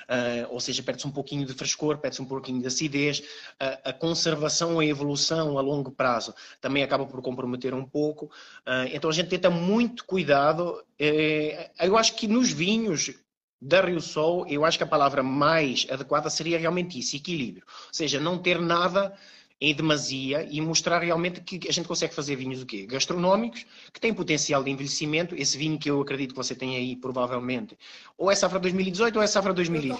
Uh, 0.08 0.48
ou 0.48 0.58
seja, 0.58 0.82
perde-se 0.82 1.06
um 1.06 1.10
pouquinho 1.10 1.44
de 1.44 1.52
frescor, 1.52 1.98
perde-se 1.98 2.22
um 2.22 2.24
pouquinho 2.24 2.62
de 2.62 2.66
acidez, 2.66 3.18
uh, 3.18 3.78
a 3.84 3.92
conservação, 3.92 4.80
a 4.80 4.86
evolução 4.86 5.58
a 5.58 5.60
longo 5.60 5.90
prazo 5.90 6.34
também 6.62 6.82
acaba 6.82 7.04
por 7.04 7.20
comprometer 7.20 7.74
um 7.74 7.84
pouco. 7.84 8.24
Uh, 8.66 8.88
então 8.90 9.10
a 9.10 9.12
gente 9.12 9.28
tenta 9.28 9.50
muito 9.50 10.06
cuidado. 10.06 10.82
Eh, 10.98 11.70
eu 11.80 11.98
acho 11.98 12.14
que 12.14 12.26
nos 12.26 12.50
vinhos 12.50 13.12
da 13.60 13.82
Rio 13.82 14.00
Sol, 14.00 14.46
eu 14.46 14.64
acho 14.64 14.78
que 14.78 14.84
a 14.84 14.86
palavra 14.86 15.22
mais 15.22 15.86
adequada 15.90 16.30
seria 16.30 16.58
realmente 16.58 16.98
isso, 16.98 17.14
equilíbrio. 17.14 17.64
Ou 17.66 17.92
seja, 17.92 18.18
não 18.18 18.38
ter 18.38 18.58
nada 18.58 19.12
em 19.60 19.74
demasia 19.74 20.46
e 20.48 20.60
mostrar 20.60 21.00
realmente 21.00 21.40
que 21.40 21.68
a 21.68 21.72
gente 21.72 21.88
consegue 21.88 22.14
fazer 22.14 22.36
vinhos 22.36 22.62
o 22.62 22.66
quê? 22.66 22.86
Gastronómicos, 22.86 23.66
que 23.92 24.00
têm 24.00 24.14
potencial 24.14 24.62
de 24.62 24.70
envelhecimento. 24.70 25.34
Esse 25.34 25.58
vinho 25.58 25.78
que 25.78 25.90
eu 25.90 26.00
acredito 26.00 26.30
que 26.30 26.36
você 26.36 26.54
tem 26.54 26.76
aí, 26.76 26.94
provavelmente, 26.94 27.76
ou 28.16 28.30
é 28.30 28.34
safra 28.34 28.58
2018 28.58 29.16
ou 29.16 29.22
é 29.22 29.26
safra 29.26 29.52
2020. 29.52 29.98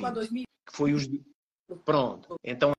Que 0.67 0.73
foi 0.73 0.93
os... 0.93 1.09
Pronto. 1.85 2.37
Então, 2.43 2.73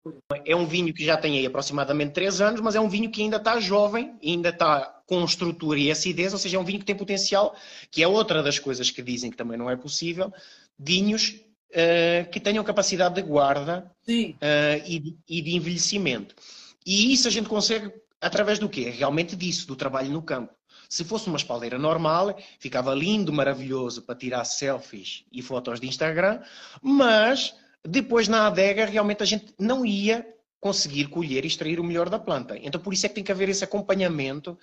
é 0.45 0.55
um 0.55 0.65
vinho 0.65 0.91
que 0.93 1.05
já 1.05 1.15
tem 1.15 1.37
aí 1.37 1.45
aproximadamente 1.45 2.13
3 2.13 2.41
anos, 2.41 2.61
mas 2.61 2.75
é 2.75 2.79
um 2.79 2.89
vinho 2.89 3.11
que 3.11 3.21
ainda 3.21 3.37
está 3.37 3.59
jovem, 3.59 4.17
ainda 4.23 4.49
está 4.49 5.01
com 5.05 5.23
estrutura 5.23 5.79
e 5.79 5.91
acidez, 5.91 6.33
ou 6.33 6.39
seja, 6.39 6.57
é 6.57 6.59
um 6.59 6.63
vinho 6.63 6.79
que 6.79 6.85
tem 6.85 6.95
potencial, 6.95 7.55
que 7.91 8.01
é 8.01 8.07
outra 8.07 8.41
das 8.41 8.57
coisas 8.57 8.89
que 8.89 9.03
dizem 9.03 9.29
que 9.29 9.37
também 9.37 9.57
não 9.57 9.69
é 9.69 9.75
possível, 9.75 10.33
vinhos 10.77 11.39
uh, 11.69 12.29
que 12.31 12.39
tenham 12.39 12.63
capacidade 12.63 13.15
de 13.15 13.21
guarda 13.21 13.91
uh, 14.07 14.87
e, 14.87 14.99
de, 14.99 15.17
e 15.27 15.41
de 15.41 15.55
envelhecimento. 15.55 16.35
E 16.89 17.13
isso 17.13 17.27
a 17.27 17.31
gente 17.31 17.47
consegue 17.47 17.93
através 18.19 18.57
do 18.57 18.67
quê? 18.67 18.89
Realmente 18.89 19.35
disso, 19.35 19.67
do 19.67 19.75
trabalho 19.75 20.09
no 20.09 20.23
campo. 20.23 20.51
Se 20.89 21.03
fosse 21.03 21.27
uma 21.27 21.37
espaldeira 21.37 21.77
normal, 21.77 22.35
ficava 22.57 22.95
lindo, 22.95 23.31
maravilhoso 23.31 24.01
para 24.01 24.15
tirar 24.15 24.43
selfies 24.43 25.23
e 25.31 25.39
fotos 25.43 25.79
de 25.79 25.87
Instagram, 25.87 26.41
mas 26.81 27.53
depois 27.87 28.27
na 28.27 28.47
adega 28.47 28.87
realmente 28.87 29.21
a 29.21 29.25
gente 29.27 29.53
não 29.59 29.85
ia 29.85 30.25
conseguir 30.59 31.09
colher 31.09 31.45
e 31.45 31.47
extrair 31.47 31.79
o 31.79 31.83
melhor 31.83 32.09
da 32.09 32.17
planta. 32.17 32.57
Então 32.57 32.81
por 32.81 32.91
isso 32.91 33.05
é 33.05 33.09
que 33.09 33.13
tem 33.13 33.23
que 33.23 33.31
haver 33.31 33.49
esse 33.49 33.63
acompanhamento 33.63 34.57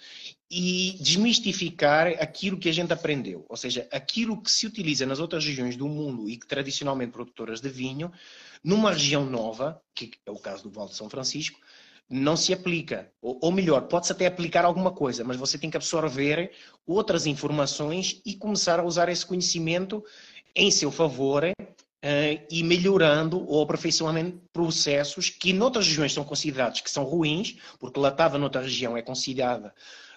e 0.51 0.97
desmistificar 1.01 2.09
aquilo 2.21 2.59
que 2.59 2.69
a 2.69 2.73
gente 2.73 2.93
aprendeu. 2.93 3.47
Ou 3.49 3.57
seja, 3.57 3.87
aquilo 3.93 4.43
que 4.43 4.51
se 4.51 4.67
utiliza 4.67 5.07
nas 5.07 5.21
outras 5.21 5.45
regiões 5.45 5.77
do 5.77 5.87
mundo 5.87 6.29
e 6.29 6.37
que 6.37 6.47
tradicionalmente 6.49 7.13
produtoras 7.13 7.61
de 7.61 7.69
vinho, 7.69 8.11
numa 8.65 8.91
região 8.91 9.25
nova, 9.25 9.81
que 9.95 10.11
é 10.27 10.31
o 10.33 10.41
caso 10.41 10.65
do 10.65 10.71
Val 10.71 10.89
de 10.89 10.97
São 10.97 11.09
Francisco, 11.09 11.61
não 12.09 12.37
se 12.37 12.53
aplica. 12.53 13.11
Ou, 13.21 13.39
ou 13.43 13.53
melhor, 13.53 13.83
pode-se 13.83 14.13
até 14.13 14.27
aplicar 14.27 14.65
alguma 14.65 14.93
coisa, 14.93 15.25
mas 15.25 15.37
você 15.37 15.59
tem 15.59 15.71
que 15.71 15.77
absorver 15.77 16.53
outras 16.87 17.27
informações 17.27 18.21
e 18.25 18.35
começar 18.35 18.81
a 18.81 18.85
usar 18.85 19.09
esse 19.09 19.27
conhecimento 19.27 20.05
em 20.55 20.71
seu 20.71 20.91
favor 20.91 21.45
uh, 21.45 22.47
e 22.51 22.63
melhorando 22.63 23.45
ou 23.49 23.63
aperfeiçoando 23.63 24.41
processos 24.53 25.29
que 25.29 25.53
noutras 25.53 25.87
regiões 25.87 26.13
são 26.13 26.25
considerados 26.25 26.81
que 26.81 26.91
são 26.91 27.05
ruins, 27.05 27.57
porque 27.79 28.01
latada 28.01 28.39
noutra 28.39 28.63
região 28.63 28.97
é 28.97 29.03
considerada 29.03 29.75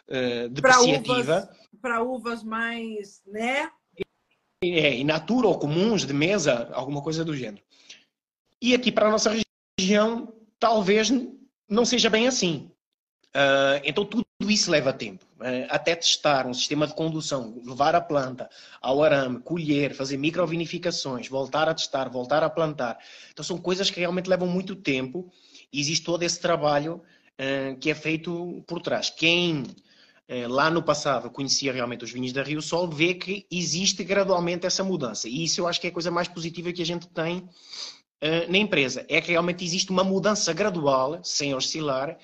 uh, 0.07 0.49
depreciativa. 0.49 1.49
Para 1.81 2.01
uvas, 2.03 2.19
uvas 2.19 2.43
mais, 2.43 3.21
né? 3.25 3.69
É, 4.61 4.95
in 4.95 5.05
natura 5.05 5.47
ou 5.47 5.57
comuns 5.57 6.05
de 6.05 6.13
mesa, 6.13 6.69
alguma 6.73 7.01
coisa 7.01 7.23
do 7.23 7.35
gênero. 7.35 7.63
E 8.61 8.75
aqui 8.75 8.91
para 8.91 9.07
a 9.07 9.11
nossa 9.11 9.33
região, 9.79 10.33
talvez 10.59 11.09
não 11.69 11.85
seja 11.85 12.09
bem 12.09 12.27
assim. 12.27 12.71
Uh, 13.29 13.77
então 13.83 14.03
tudo 14.03 14.25
isso 14.41 14.71
leva 14.71 14.91
tempo. 14.91 15.23
Uh, 15.39 15.67
até 15.69 15.95
testar 15.95 16.47
um 16.47 16.53
sistema 16.53 16.87
de 16.87 16.95
condução, 16.95 17.61
levar 17.63 17.93
a 17.93 18.01
planta 18.01 18.49
ao 18.81 19.03
arame, 19.03 19.39
colher, 19.39 19.93
fazer 19.93 20.17
microvinificações, 20.17 21.27
voltar 21.27 21.69
a 21.69 21.73
testar, 21.73 22.09
voltar 22.09 22.43
a 22.43 22.49
plantar. 22.49 22.97
Então 23.31 23.45
são 23.45 23.57
coisas 23.57 23.91
que 23.91 23.99
realmente 23.99 24.27
levam 24.27 24.47
muito 24.47 24.75
tempo 24.75 25.31
e 25.71 25.79
existe 25.79 26.03
todo 26.03 26.23
esse 26.23 26.39
trabalho 26.39 27.03
uh, 27.39 27.77
que 27.77 27.91
é 27.91 27.95
feito 27.95 28.63
por 28.67 28.81
trás. 28.81 29.09
Quem 29.09 29.63
lá 30.47 30.69
no 30.69 30.83
passado 30.83 31.27
conhecia 31.31 31.73
realmente 31.73 32.03
os 32.03 32.11
vinhos 32.11 32.31
da 32.31 32.43
Rio 32.43 32.61
Sol 32.61 32.87
vê 32.87 33.15
que 33.15 33.47
existe 33.49 34.03
gradualmente 34.03 34.63
essa 34.63 34.83
mudança. 34.83 35.27
E 35.27 35.43
isso 35.43 35.59
eu 35.59 35.67
acho 35.67 35.81
que 35.81 35.87
é 35.87 35.89
a 35.89 35.93
coisa 35.93 36.11
mais 36.11 36.27
positiva 36.27 36.71
que 36.71 36.83
a 36.83 36.85
gente 36.85 37.07
tem 37.07 37.49
na 38.49 38.57
empresa. 38.57 39.05
É 39.07 39.21
que 39.21 39.31
realmente 39.31 39.63
existe 39.63 39.91
uma 39.91 40.03
mudança 40.03 40.51
gradual, 40.53 41.23
sem 41.23 41.53
oscilar, 41.53 42.17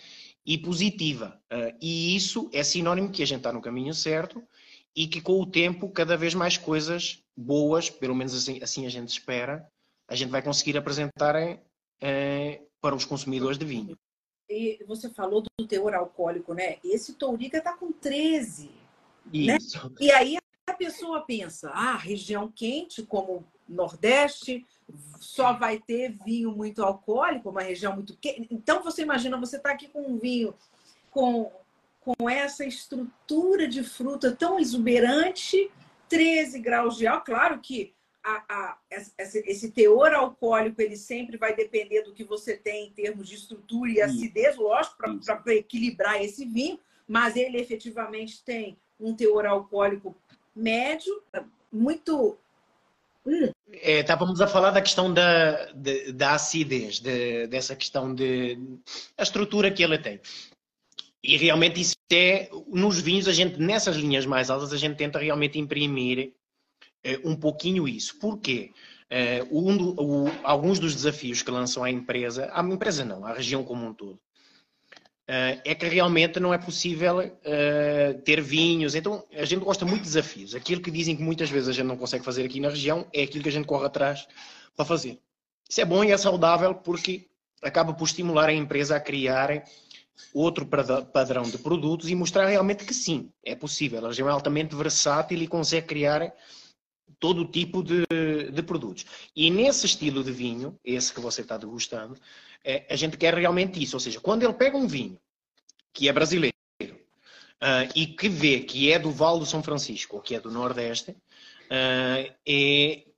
e 0.45 0.57
positiva. 0.57 1.41
Uh, 1.51 1.75
e 1.81 2.15
isso 2.15 2.49
é 2.53 2.63
sinónimo 2.63 3.11
que 3.11 3.23
a 3.23 3.25
gente 3.25 3.39
está 3.39 3.51
no 3.51 3.61
caminho 3.61 3.93
certo 3.93 4.43
e 4.95 5.07
que 5.07 5.19
com 5.19 5.41
o 5.41 5.45
tempo 5.45 5.89
cada 5.89 6.15
vez 6.15 6.33
mais 6.35 6.57
coisas 6.57 7.23
boas, 7.35 7.89
pelo 7.89 8.15
menos 8.15 8.33
assim, 8.33 8.61
assim 8.61 8.85
a 8.85 8.89
gente 8.89 9.09
espera, 9.09 9.67
a 10.07 10.15
gente 10.15 10.29
vai 10.29 10.41
conseguir 10.41 10.77
apresentar 10.77 11.35
uh, 11.35 12.67
para 12.79 12.95
os 12.95 13.03
consumidores 13.03 13.57
de 13.57 13.65
vinho. 13.65 13.97
E 14.47 14.79
você 14.87 15.09
falou 15.09 15.41
do 15.41 15.67
teor 15.67 15.95
alcoólico, 15.95 16.53
né? 16.53 16.77
Esse 16.83 17.15
Touriga 17.15 17.57
está 17.57 17.75
com 17.75 17.91
13. 17.91 18.69
Né? 19.33 19.57
Isso. 19.57 19.89
Né? 19.89 19.95
E 19.99 20.11
aí 20.11 20.37
a 20.67 20.73
pessoa 20.73 21.25
pensa, 21.25 21.71
ah, 21.71 21.97
região 21.97 22.51
quente 22.51 23.01
como 23.01 23.43
Nordeste, 23.67 24.63
só 25.19 25.53
vai 25.53 25.79
ter 25.79 26.11
vinho 26.25 26.51
muito 26.51 26.83
alcoólico, 26.83 27.49
uma 27.49 27.61
região 27.61 27.93
muito 27.93 28.15
quente. 28.17 28.47
Então 28.51 28.83
você 28.83 29.01
imagina, 29.01 29.39
você 29.39 29.57
está 29.57 29.71
aqui 29.71 29.87
com 29.87 30.01
um 30.01 30.17
vinho 30.17 30.53
com, 31.09 31.51
com 31.99 32.29
essa 32.29 32.65
estrutura 32.65 33.67
de 33.67 33.83
fruta 33.83 34.35
tão 34.35 34.59
exuberante, 34.59 35.71
13 36.07 36.59
graus 36.59 36.97
de 36.97 37.07
álcool. 37.07 37.25
Claro 37.25 37.59
que 37.59 37.93
a, 38.23 38.43
a, 38.49 38.77
esse 38.89 39.71
teor 39.71 40.13
alcoólico 40.13 40.81
ele 40.81 40.97
sempre 40.97 41.37
vai 41.37 41.55
depender 41.55 42.01
do 42.01 42.13
que 42.13 42.23
você 42.23 42.57
tem 42.57 42.87
em 42.87 42.91
termos 42.91 43.29
de 43.29 43.35
estrutura 43.35 43.91
e 43.91 44.01
acidez, 44.01 44.55
lógico, 44.55 44.97
para 44.97 45.55
equilibrar 45.55 46.21
esse 46.23 46.43
vinho, 46.43 46.79
mas 47.07 47.35
ele 47.35 47.59
efetivamente 47.59 48.43
tem 48.43 48.77
um 48.99 49.15
teor 49.15 49.45
alcoólico 49.45 50.15
médio, 50.55 51.21
muito. 51.71 52.37
É, 53.71 53.99
estávamos 53.99 54.39
a 54.39 54.47
falar 54.47 54.71
da 54.71 54.81
questão 54.81 55.13
da, 55.13 55.71
de, 55.73 56.11
da 56.13 56.33
acidez, 56.33 56.99
de, 56.99 57.47
dessa 57.47 57.75
questão 57.75 58.13
de 58.13 58.57
a 59.17 59.23
estrutura 59.23 59.71
que 59.71 59.83
ele 59.83 59.97
tem. 59.97 60.19
E 61.23 61.37
realmente 61.37 61.81
isso 61.81 61.95
é, 62.13 62.49
nos 62.67 62.99
vinhos, 62.99 63.27
a 63.27 63.33
gente, 63.33 63.59
nessas 63.59 63.95
linhas 63.95 64.25
mais 64.25 64.49
altas, 64.49 64.71
a 64.71 64.77
gente 64.77 64.95
tenta 64.95 65.17
realmente 65.17 65.57
imprimir 65.57 66.33
eh, 67.03 67.19
um 67.23 67.35
pouquinho 67.35 67.87
isso. 67.87 68.19
Porquê? 68.19 68.71
Eh, 69.09 69.43
um 69.51 69.75
do, 69.75 69.95
o, 69.99 70.27
alguns 70.43 70.77
dos 70.77 70.93
desafios 70.93 71.41
que 71.41 71.49
lançam 71.49 71.83
à 71.83 71.89
empresa, 71.89 72.49
à 72.53 72.61
empresa 72.61 73.03
não, 73.03 73.25
à 73.25 73.33
região 73.33 73.63
como 73.63 73.85
um 73.87 73.93
todo, 73.93 74.19
é 75.27 75.73
que 75.73 75.87
realmente 75.87 76.39
não 76.39 76.53
é 76.53 76.57
possível 76.57 77.19
uh, 77.19 78.21
ter 78.23 78.41
vinhos. 78.41 78.93
Então, 78.93 79.25
a 79.33 79.45
gente 79.45 79.63
gosta 79.63 79.83
muito 79.83 80.01
de 80.01 80.07
desafios. 80.07 80.53
Aquilo 80.53 80.81
que 80.81 80.91
dizem 80.91 81.15
que 81.15 81.23
muitas 81.23 81.49
vezes 81.49 81.69
a 81.69 81.71
gente 81.71 81.85
não 81.85 81.97
consegue 81.97 82.23
fazer 82.23 82.45
aqui 82.45 82.59
na 82.59 82.69
região 82.69 83.07
é 83.11 83.23
aquilo 83.23 83.43
que 83.43 83.49
a 83.49 83.51
gente 83.51 83.65
corre 83.65 83.85
atrás 83.85 84.27
para 84.75 84.85
fazer. 84.85 85.19
Isso 85.67 85.81
é 85.81 85.85
bom 85.85 86.03
e 86.03 86.11
é 86.11 86.17
saudável 86.17 86.75
porque 86.75 87.27
acaba 87.61 87.93
por 87.93 88.05
estimular 88.05 88.49
a 88.49 88.53
empresa 88.53 88.95
a 88.95 88.99
criar 88.99 89.63
outro 90.33 90.65
padrão 91.11 91.43
de 91.43 91.57
produtos 91.57 92.09
e 92.09 92.15
mostrar 92.15 92.47
realmente 92.47 92.85
que 92.85 92.93
sim, 92.93 93.31
é 93.43 93.55
possível. 93.55 94.05
A 94.05 94.09
região 94.09 94.29
é 94.29 94.31
altamente 94.31 94.75
versátil 94.75 95.41
e 95.41 95.47
consegue 95.47 95.87
criar 95.87 96.31
todo 97.19 97.45
tipo 97.45 97.83
de, 97.83 98.05
de 98.51 98.61
produtos. 98.61 99.05
E 99.35 99.49
nesse 99.49 99.85
estilo 99.85 100.23
de 100.23 100.31
vinho, 100.31 100.77
esse 100.83 101.13
que 101.13 101.19
você 101.19 101.41
está 101.41 101.57
degustando, 101.57 102.15
é, 102.65 102.83
a 102.89 102.95
gente 102.95 103.15
quer 103.15 103.35
realmente 103.35 103.81
isso. 103.81 103.95
Ou 103.95 103.99
seja, 103.99 104.19
quando 104.19 104.43
ele 104.43 104.53
pega 104.53 104.75
um 104.75 104.87
vinho 104.87 105.19
que 105.93 106.09
é 106.09 106.13
brasileiro 106.13 106.55
uh, 106.81 107.87
e 107.95 108.07
que 108.07 108.27
vê 108.27 108.59
que 108.59 108.91
é 108.91 108.97
do 108.97 109.11
Vale 109.11 109.39
do 109.39 109.45
São 109.45 109.61
Francisco 109.61 110.17
ou 110.17 110.21
que 110.21 110.35
é 110.35 110.39
do 110.39 110.51
Nordeste, 110.51 111.11
uh, 111.11 113.13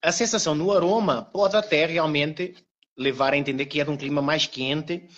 a 0.00 0.12
sensação 0.12 0.54
no 0.54 0.72
aroma 0.72 1.22
pode 1.22 1.56
até 1.56 1.84
realmente 1.84 2.54
levar 2.96 3.32
a 3.32 3.36
entender 3.36 3.66
que 3.66 3.80
é 3.80 3.84
de 3.84 3.90
um 3.90 3.96
clima 3.96 4.22
mais 4.22 4.46
quente, 4.46 5.08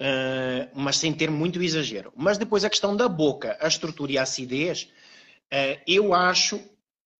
uh, 0.00 0.70
mas 0.74 0.96
sem 0.96 1.12
ter 1.12 1.30
muito 1.30 1.62
exagero. 1.62 2.12
Mas 2.16 2.38
depois 2.38 2.64
a 2.64 2.70
questão 2.70 2.96
da 2.96 3.08
boca, 3.08 3.58
a 3.60 3.68
estrutura 3.68 4.12
e 4.12 4.18
a 4.18 4.22
acidez, 4.22 4.88
eu 5.86 6.12
acho, 6.12 6.60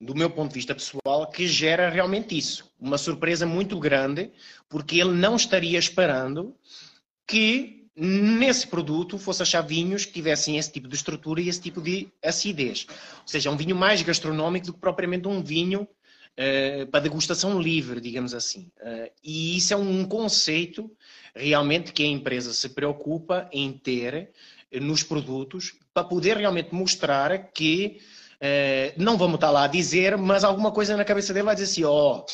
do 0.00 0.14
meu 0.14 0.30
ponto 0.30 0.50
de 0.50 0.54
vista 0.54 0.74
pessoal, 0.74 1.26
que 1.30 1.46
gera 1.46 1.88
realmente 1.88 2.36
isso. 2.36 2.70
Uma 2.78 2.98
surpresa 2.98 3.44
muito 3.46 3.78
grande, 3.78 4.30
porque 4.68 5.00
ele 5.00 5.12
não 5.12 5.34
estaria 5.34 5.78
esperando 5.78 6.54
que 7.26 7.78
nesse 7.96 8.66
produto 8.68 9.18
fosse 9.18 9.42
achar 9.42 9.60
vinhos 9.62 10.04
que 10.04 10.12
tivessem 10.12 10.56
esse 10.56 10.70
tipo 10.70 10.86
de 10.86 10.94
estrutura 10.94 11.40
e 11.40 11.48
esse 11.48 11.60
tipo 11.60 11.80
de 11.80 12.08
acidez. 12.24 12.86
Ou 12.88 13.26
seja, 13.26 13.50
um 13.50 13.56
vinho 13.56 13.74
mais 13.74 14.00
gastronómico 14.02 14.66
do 14.66 14.72
que 14.74 14.78
propriamente 14.78 15.26
um 15.26 15.42
vinho 15.42 15.82
uh, 15.82 16.86
para 16.86 17.00
degustação 17.00 17.60
livre, 17.60 18.00
digamos 18.00 18.34
assim. 18.34 18.70
Uh, 18.80 19.10
e 19.22 19.56
isso 19.56 19.74
é 19.74 19.76
um 19.76 20.04
conceito 20.04 20.88
realmente 21.34 21.92
que 21.92 22.04
a 22.04 22.06
empresa 22.06 22.54
se 22.54 22.68
preocupa 22.68 23.48
em 23.52 23.72
ter 23.72 24.30
nos 24.72 25.02
produtos 25.02 25.74
para 25.92 26.04
poder 26.04 26.36
realmente 26.36 26.72
mostrar 26.72 27.36
que 27.52 28.00
uh, 28.42 29.02
não 29.02 29.16
vamos 29.16 29.36
estar 29.36 29.50
lá 29.50 29.64
a 29.64 29.68
dizer, 29.68 30.16
mas 30.16 30.44
alguma 30.44 30.72
coisa 30.72 30.96
na 30.96 31.04
cabeça 31.04 31.32
dele 31.32 31.46
vai 31.46 31.54
dizer 31.54 31.70
assim, 31.70 31.84
ó, 31.84 32.18
oh, 32.18 32.26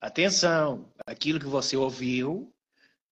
atenção, 0.00 0.86
aquilo 1.06 1.40
que 1.40 1.46
você 1.46 1.76
ouviu 1.76 2.52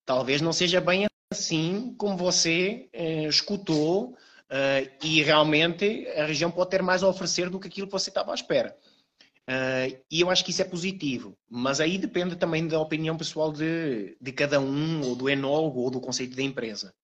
talvez 0.05 0.41
não 0.41 0.53
seja 0.53 0.80
bem 0.80 1.07
assim 1.32 1.95
como 1.99 2.16
você 2.16 2.89
eh, 2.93 3.24
escutou 3.24 4.16
eh, 4.49 4.91
e 5.03 5.22
realmente 5.22 6.07
a 6.09 6.26
região 6.26 6.51
pode 6.51 6.70
ter 6.70 6.82
mais 6.82 7.03
a 7.03 7.09
oferecer 7.09 7.51
do 7.51 7.59
que 7.59 7.66
aquilo 7.66 7.87
que 7.87 7.93
você 7.93 8.11
estava 8.11 8.32
à 8.32 8.35
espera. 8.35 8.76
Uh, 9.47 10.01
e 10.11 10.22
eu 10.22 10.30
acho 10.30 10.43
que 10.43 10.53
isso 10.53 10.62
é 10.62 10.64
positivo, 10.64 11.37
mas 11.51 11.78
aí 11.78 11.99
depende 11.99 12.35
também 12.35 12.66
da 12.66 12.80
opinião 12.80 13.14
pessoal 13.14 13.53
de, 13.53 14.16
de 14.18 14.32
cada 14.32 14.59
um, 14.59 15.03
ou 15.03 15.14
do 15.14 15.28
enólogo, 15.28 15.80
ou 15.80 15.91
do 15.91 16.01
conceito 16.01 16.35
da 16.35 16.43
empresa. 16.43 16.95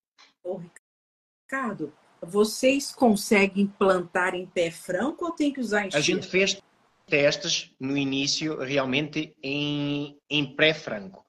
Ricardo, 1.43 1.93
vocês 2.23 2.93
conseguem 2.93 3.67
plantar 3.67 4.35
em 4.35 4.47
pé 4.47 4.71
franco 4.71 5.27
ou 5.27 5.33
tem 5.33 5.53
que 5.53 5.61
usar 5.61 5.87
enxerga? 5.87 5.99
A 5.99 6.01
gente 6.01 6.27
fez 6.27 6.61
testes 7.07 7.71
no 7.81 7.97
início 7.97 8.59
realmente 8.59 9.35
em, 9.43 10.17
em 10.29 10.47
pré-franco. 10.55 11.25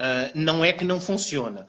Uh, 0.00 0.30
não 0.34 0.64
é 0.64 0.72
que 0.72 0.84
não 0.84 1.00
funciona 1.00 1.66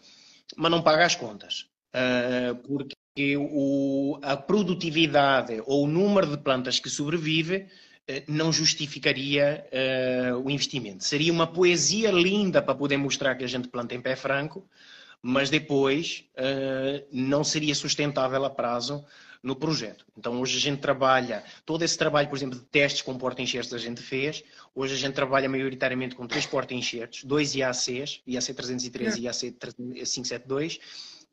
mas 0.56 0.72
não 0.72 0.82
paga 0.82 1.06
as 1.06 1.16
contas. 1.16 1.68
Uh, 1.94 2.56
porque 2.56 3.38
o, 3.38 4.20
a 4.22 4.38
produtividade 4.38 5.62
ou 5.66 5.86
o 5.86 5.88
número 5.88 6.28
de 6.28 6.38
plantas 6.38 6.80
que 6.80 6.90
sobrevive 6.90 7.58
uh, 7.58 8.24
não 8.28 8.52
justificaria 8.52 9.66
o 10.44 10.50
investimento. 10.50 11.04
Seria 11.04 11.32
uma 11.32 11.48
poesia 11.48 12.12
linda 12.12 12.62
para 12.62 12.76
poder 12.76 12.98
mostrar 12.98 13.36
que 13.36 13.44
a 13.44 13.48
gente 13.48 13.68
planta 13.68 13.96
em 13.96 14.02
pé 14.02 14.16
franco, 14.16 14.68
mas 15.22 15.50
depois 15.50 16.26
não 17.12 17.44
seria 17.44 17.76
sustentável 17.76 18.46
a 18.46 18.50
prazo 18.50 19.06
no 19.42 19.56
projeto. 19.56 20.06
Então 20.18 20.40
hoje 20.42 20.58
a 20.58 20.60
gente 20.60 20.80
trabalha, 20.80 21.44
todo 21.66 21.84
esse 21.84 21.98
trabalho, 21.98 22.28
por 22.28 22.38
exemplo, 22.38 22.60
de 22.60 22.66
testes 22.66 23.02
com 23.02 23.18
porta-enxertos 23.18 23.74
a 23.74 23.78
gente 23.78 24.02
fez, 24.02 24.44
hoje 24.76 24.94
a 24.94 24.98
gente 24.98 25.14
trabalha 25.14 25.48
maioritariamente 25.48 26.16
com 26.16 26.28
três 26.28 26.46
porta-enxertos, 26.46 27.24
dois 27.24 27.56
IACs, 27.56 28.22
IAC 28.28 28.54
303 28.54 29.16
e 29.16 29.22
IAC 29.22 29.52
572, 29.52 30.80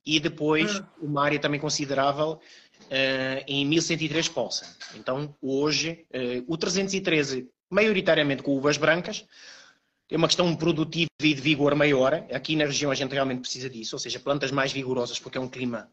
e 0.04 0.20
depois 0.20 0.76
ah. 0.76 0.88
uma 1.02 1.24
área 1.24 1.38
também 1.38 1.58
considerável 1.58 2.38
uh, 2.84 3.44
em 3.46 3.66
1103 3.66 4.28
Polsa. 4.28 4.76
Então 4.94 5.34
hoje 5.42 6.06
uh, 6.14 6.44
o 6.46 6.56
313, 6.56 7.48
maioritariamente 7.68 8.42
com 8.42 8.52
uvas 8.56 8.76
brancas, 8.76 9.26
é 10.10 10.16
uma 10.16 10.28
questão 10.28 10.54
produtiva 10.54 11.08
e 11.22 11.34
de 11.34 11.40
vigor 11.40 11.74
maior. 11.74 12.24
Aqui 12.32 12.54
na 12.56 12.64
região 12.64 12.90
a 12.90 12.94
gente 12.94 13.12
realmente 13.12 13.40
precisa 13.40 13.68
disso, 13.68 13.96
ou 13.96 14.00
seja, 14.00 14.20
plantas 14.20 14.50
mais 14.50 14.72
vigorosas, 14.72 15.18
porque 15.18 15.38
é 15.38 15.40
um 15.40 15.48
clima 15.48 15.88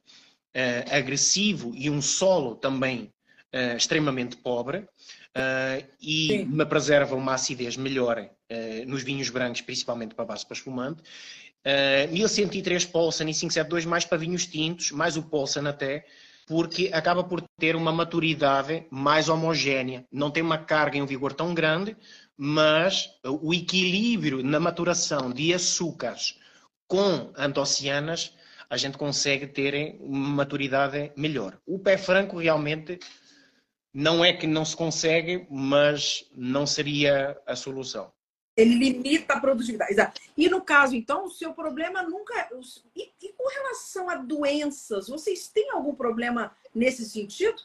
uh, 0.55 0.95
agressivo 0.95 1.73
e 1.75 1.89
um 1.89 2.01
solo 2.01 2.55
também 2.55 3.11
uh, 3.53 3.75
extremamente 3.75 4.37
pobre 4.37 4.79
uh, 4.79 5.87
e 6.01 6.27
Sim. 6.27 6.45
me 6.45 6.65
preserva 6.65 7.15
uma 7.15 7.33
acidez 7.33 7.77
melhor 7.77 8.29
nos 8.85 9.01
vinhos 9.01 9.31
brancos, 9.31 9.61
principalmente 9.61 10.13
para 10.13 10.25
base 10.25 10.45
para 10.45 10.55
espumante. 10.55 11.01
Uh, 11.65 12.11
1103 12.11 12.85
Polsan 12.85 13.23
e 13.29 13.33
572 13.33 13.85
mais 13.85 14.03
para 14.03 14.17
vinhos 14.17 14.45
tintos, 14.45 14.91
mais 14.91 15.15
o 15.15 15.23
Polsan 15.23 15.67
até, 15.67 16.05
porque 16.45 16.89
acaba 16.93 17.23
por 17.23 17.41
ter 17.57 17.75
uma 17.75 17.91
maturidade 17.91 18.85
mais 18.91 19.29
homogénea. 19.29 20.05
Não 20.11 20.29
tem 20.29 20.43
uma 20.43 20.57
carga 20.57 20.97
e 20.97 21.01
um 21.01 21.05
vigor 21.05 21.31
tão 21.31 21.53
grande, 21.53 21.95
mas 22.37 23.09
o 23.25 23.53
equilíbrio 23.53 24.43
na 24.43 24.59
maturação 24.59 25.31
de 25.31 25.53
açúcares 25.53 26.39
com 26.87 27.31
antocianas 27.35 28.35
a 28.69 28.77
gente 28.77 28.97
consegue 28.97 29.47
ter 29.47 29.97
uma 29.99 30.29
maturidade 30.29 31.11
melhor. 31.15 31.59
O 31.65 31.77
pé 31.77 31.97
franco 31.97 32.39
realmente 32.39 32.99
não 33.93 34.25
é 34.25 34.33
que 34.33 34.47
não 34.47 34.65
se 34.65 34.75
consegue, 34.75 35.45
mas 35.49 36.27
não 36.35 36.65
seria 36.65 37.39
a 37.45 37.55
solução. 37.55 38.11
Ele 38.55 38.75
limita 38.75 39.33
a 39.33 39.39
produtividade. 39.39 39.91
Exato. 39.91 40.21
E 40.37 40.49
no 40.49 40.61
caso, 40.61 40.95
então, 40.95 41.25
o 41.25 41.29
seu 41.29 41.53
problema 41.53 42.01
nunca. 42.03 42.35
É 42.35 42.49
e, 42.95 43.11
e 43.21 43.33
com 43.33 43.47
relação 43.47 44.09
a 44.09 44.15
doenças, 44.15 45.07
vocês 45.07 45.47
têm 45.47 45.71
algum 45.71 45.95
problema 45.95 46.55
nesse 46.73 47.05
sentido? 47.05 47.61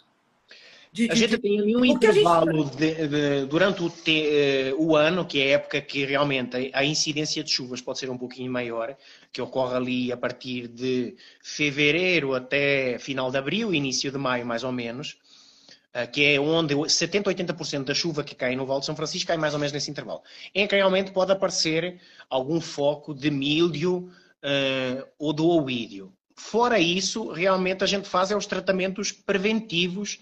De, 0.99 1.07
de, 1.07 1.13
a 1.13 1.15
gente 1.15 1.39
tem 1.39 1.77
um 1.77 1.85
intervalo 1.85 2.65
gente... 2.65 2.77
de, 2.77 3.07
de, 3.07 3.47
durante 3.47 3.85
o, 3.85 3.89
te, 3.89 4.27
eh, 4.27 4.75
o, 4.77 4.97
ano, 4.97 5.25
que 5.25 5.41
é 5.41 5.45
a 5.45 5.51
época 5.51 5.81
que 5.81 6.05
realmente 6.05 6.73
a, 6.75 6.85
incidência 6.85 7.45
de 7.45 7.51
chuvas 7.53 7.81
pode 7.81 8.01
ser 8.01 8.11
um 8.11 8.19
pouquinho 8.19 8.51
maior, 8.51 8.97
que 9.33 9.41
ocorre 9.41 9.77
ali 9.77 10.13
a 10.13 10.17
partir 10.17 10.67
de 10.67 11.15
fevereiro 11.41 12.35
até 12.35 12.99
final 12.99 13.31
de 13.31 13.39
abril, 13.39 13.73
início 13.73 14.11
de 14.11 14.19
maio, 14.19 14.45
mais 14.45 14.65
ou 14.65 14.73
menos, 14.73 15.19
eh, 15.95 16.09
que 16.09 16.25
é 16.35 16.41
onde 16.41 16.75
70, 16.91 17.31
80% 17.31 17.85
da 17.85 17.95
chuva 17.95 18.25
que 18.25 18.35
cai 18.35 18.57
no 18.57 18.67
Vale 18.67 18.81
de 18.81 18.87
São 18.87 18.97
Francisco 18.97 19.29
cai 19.29 19.37
mais 19.37 19.55
ou 19.55 19.61
menos 19.61 19.73
nesse 19.73 19.93
intervalo, 19.93 20.23
em 20.53 20.67
que 20.67 20.75
realmente 20.75 21.13
pode 21.13 21.31
aparecer 21.31 22.01
algum 22.29 22.61
foco 22.61 23.15
de 23.15 23.31
milho 23.31 24.11
uh, 24.43 25.07
ou 25.17 25.33
do 25.33 25.49
oídio. 25.49 26.13
Fora 26.39 26.79
isso, 26.79 27.33
realmente 27.33 27.83
a 27.83 27.87
gente 27.87 28.09
faz 28.09 28.31
é 28.31 28.37
os 28.37 28.47
tratamentos 28.47 29.11
preventivos 29.11 30.21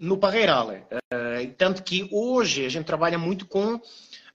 no 0.00 0.16
parreiral. 0.16 0.70
Uh, 0.70 1.52
tanto 1.58 1.82
que 1.82 2.08
hoje 2.10 2.64
a 2.64 2.68
gente 2.68 2.86
trabalha 2.86 3.18
muito 3.18 3.46
com 3.46 3.80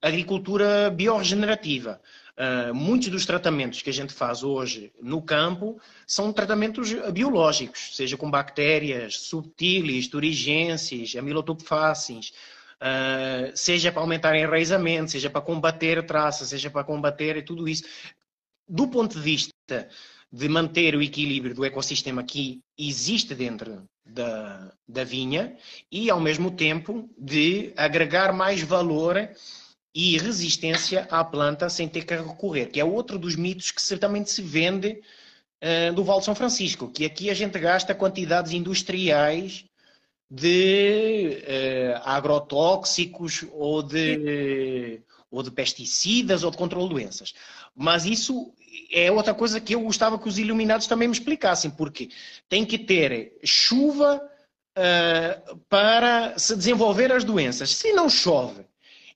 agricultura 0.01 0.89
biorregenerativa. 0.91 1.99
Uh, 2.37 2.73
muitos 2.75 3.07
dos 3.07 3.25
tratamentos 3.25 3.81
que 3.81 3.89
a 3.89 3.93
gente 3.93 4.13
faz 4.13 4.43
hoje 4.43 4.91
no 5.01 5.21
campo 5.21 5.79
são 6.05 6.31
tratamentos 6.31 6.93
biológicos, 7.11 7.95
seja 7.95 8.17
com 8.17 8.29
bactérias, 8.29 9.17
subtilis, 9.21 10.07
turigenses, 10.07 11.15
amilotopfacins, 11.15 12.33
uh, 12.81 13.55
seja 13.55 13.91
para 13.91 14.01
aumentar 14.01 14.35
enraizamento, 14.35 15.11
seja 15.11 15.29
para 15.29 15.41
combater 15.41 16.05
traças, 16.05 16.49
seja 16.49 16.69
para 16.69 16.83
combater 16.83 17.43
tudo 17.43 17.67
isso 17.67 17.85
do 18.67 18.87
ponto 18.87 19.15
de 19.15 19.21
vista 19.21 19.87
de 20.31 20.49
manter 20.49 20.95
o 20.95 21.01
equilíbrio 21.01 21.55
do 21.55 21.63
ecossistema 21.63 22.23
que 22.23 22.61
existe 22.77 23.33
dentro 23.33 23.87
da, 24.05 24.71
da 24.87 25.03
vinha 25.03 25.57
e, 25.91 26.09
ao 26.09 26.19
mesmo 26.19 26.51
tempo, 26.51 27.09
de 27.17 27.73
agregar 27.75 28.31
mais 28.31 28.61
valor 28.61 29.29
e 29.93 30.17
resistência 30.17 31.07
à 31.09 31.23
planta 31.23 31.69
sem 31.69 31.87
ter 31.87 32.03
que 32.03 32.15
recorrer, 32.15 32.67
que 32.67 32.79
é 32.79 32.85
outro 32.85 33.17
dos 33.17 33.35
mitos 33.35 33.71
que 33.71 33.81
certamente 33.81 34.29
se 34.29 34.41
vende 34.41 35.01
uh, 35.63 35.93
do 35.93 36.03
Val 36.03 36.19
de 36.19 36.25
São 36.25 36.35
Francisco, 36.35 36.91
que 36.91 37.05
aqui 37.05 37.29
a 37.29 37.33
gente 37.33 37.57
gasta 37.57 37.95
quantidades 37.95 38.51
industriais 38.51 39.65
de 40.29 41.43
uh, 41.43 42.01
agrotóxicos 42.03 43.45
ou 43.51 43.81
de, 43.81 45.01
ou 45.35 45.43
de 45.43 45.51
pesticidas 45.51 46.43
ou 46.43 46.51
de 46.51 46.57
controle 46.57 46.87
de 46.87 46.93
doenças. 46.93 47.33
Mas 47.75 48.05
isso 48.05 48.53
é 48.91 49.11
outra 49.11 49.33
coisa 49.33 49.59
que 49.59 49.75
eu 49.75 49.81
gostava 49.81 50.17
que 50.17 50.27
os 50.27 50.39
iluminados 50.39 50.87
também 50.87 51.07
me 51.07 51.13
explicassem, 51.13 51.69
porque 51.71 52.09
tem 52.47 52.65
que 52.65 52.77
ter 52.77 53.37
chuva 53.43 54.21
uh, 54.77 55.57
para 55.69 56.37
se 56.37 56.55
desenvolver 56.55 57.11
as 57.11 57.23
doenças. 57.23 57.71
Se 57.71 57.91
não 57.93 58.09
chove, 58.09 58.65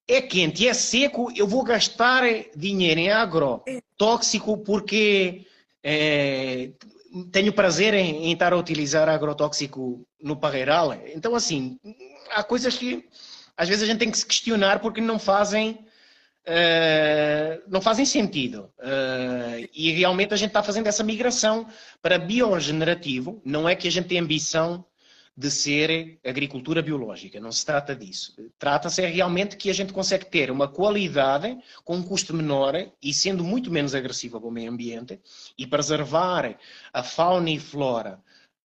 é 0.07 0.22
quente 0.22 0.63
e 0.63 0.67
é 0.67 0.74
seco, 0.74 1.32
eu 1.36 1.47
vou 1.47 1.63
gastar 1.63 2.24
dinheiro 2.55 2.99
em 2.99 3.11
agrotóxico 3.11 4.57
porque 4.57 5.45
é, 5.84 6.72
tenho 7.32 7.53
prazer 7.53 7.93
em, 7.93 8.26
em, 8.26 8.34
estar 8.34 8.51
a 8.51 8.57
utilizar 8.57 9.07
agrotóxico 9.07 10.05
no 10.22 10.36
parreiral. 10.36 10.93
Então, 11.15 11.36
assim, 11.36 11.80
há 12.32 12.43
coisas 12.43 12.78
que 12.78 13.07
às 13.55 13.67
vezes 13.67 13.84
a 13.84 13.86
gente 13.88 13.99
tem 13.99 14.09
que 14.09 14.17
se 14.17 14.26
questionar 14.26 14.80
porque 14.80 15.01
não 15.01 15.20
fazem 15.20 15.86
Uh, 16.48 17.62
não 17.68 17.82
fazem 17.82 18.06
sentido. 18.06 18.72
Uh, 18.80 19.70
e 19.74 19.92
realmente 19.92 20.34
a 20.34 20.38
gente 20.38 20.50
está 20.50 20.64
fazendo 20.64 20.88
essa 20.88 21.04
migração 21.04 21.68
para 22.02 22.18
biogenerativo. 22.18 23.42
Não 23.46 23.68
é 23.70 23.76
que 23.76 23.88
a 23.88 23.92
gente 23.92 24.08
tem 24.08 24.20
ambição 24.20 24.86
de 25.40 25.50
ser 25.50 26.20
agricultura 26.26 26.82
biológica, 26.82 27.40
não 27.40 27.50
se 27.50 27.66
trata 27.66 27.96
disso. 27.96 28.36
Trata-se 28.60 29.02
é 29.02 29.08
realmente 29.08 29.56
que 29.56 29.70
a 29.70 29.74
gente 29.74 29.94
consegue 29.94 30.26
ter 30.26 30.52
uma 30.52 30.68
qualidade 30.68 31.58
com 31.86 31.96
um 31.96 32.04
custo 32.04 32.34
menor 32.34 32.76
e 33.02 33.14
sendo 33.14 33.42
muito 33.42 33.72
menos 33.72 33.96
agressiva 33.96 34.38
para 34.38 34.50
o 34.50 34.52
meio 34.52 34.70
ambiente 34.70 35.18
e 35.58 35.66
preservar 35.66 36.58
a 36.92 37.04
fauna 37.04 37.50
e 37.50 37.58
flora 37.58 38.20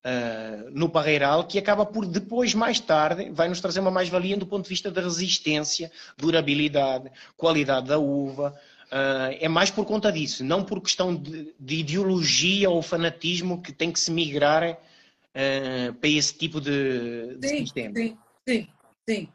uh, 0.05 0.71
no 0.71 0.89
parreiral, 0.89 1.45
que 1.45 1.59
acaba 1.59 1.87
por 1.87 2.07
depois, 2.07 2.55
mais 2.55 2.79
tarde, 2.79 3.31
vai 3.31 3.49
nos 3.49 3.61
trazer 3.61 3.81
uma 3.81 3.91
mais-valia 3.91 4.37
do 4.37 4.47
ponto 4.47 4.65
de 4.65 4.69
vista 4.69 4.91
da 4.91 5.01
resistência, 5.01 5.91
durabilidade, 6.17 7.11
qualidade 7.37 7.89
da 7.89 7.99
uva. 7.99 8.55
Uh, 8.87 9.35
é 9.41 9.49
mais 9.49 9.71
por 9.71 9.85
conta 9.85 10.13
disso, 10.13 10.45
não 10.45 10.63
por 10.63 10.81
questão 10.81 11.15
de, 11.15 11.55
de 11.59 11.77
ideologia 11.77 12.71
ou 12.71 12.83
fanatismo 12.83 13.61
que 13.61 13.73
tem 13.73 13.91
que 13.91 13.99
se 13.99 14.11
migrar 14.11 14.73
uh, 14.73 15.95
para 15.95 16.09
esse 16.09 16.35
tipo 16.35 16.61
de, 16.61 17.37
de 17.37 17.49
sim, 17.49 17.59
sistema. 17.59 17.95
Sim, 17.97 18.19
sim, 18.49 18.69
sim. 19.09 19.29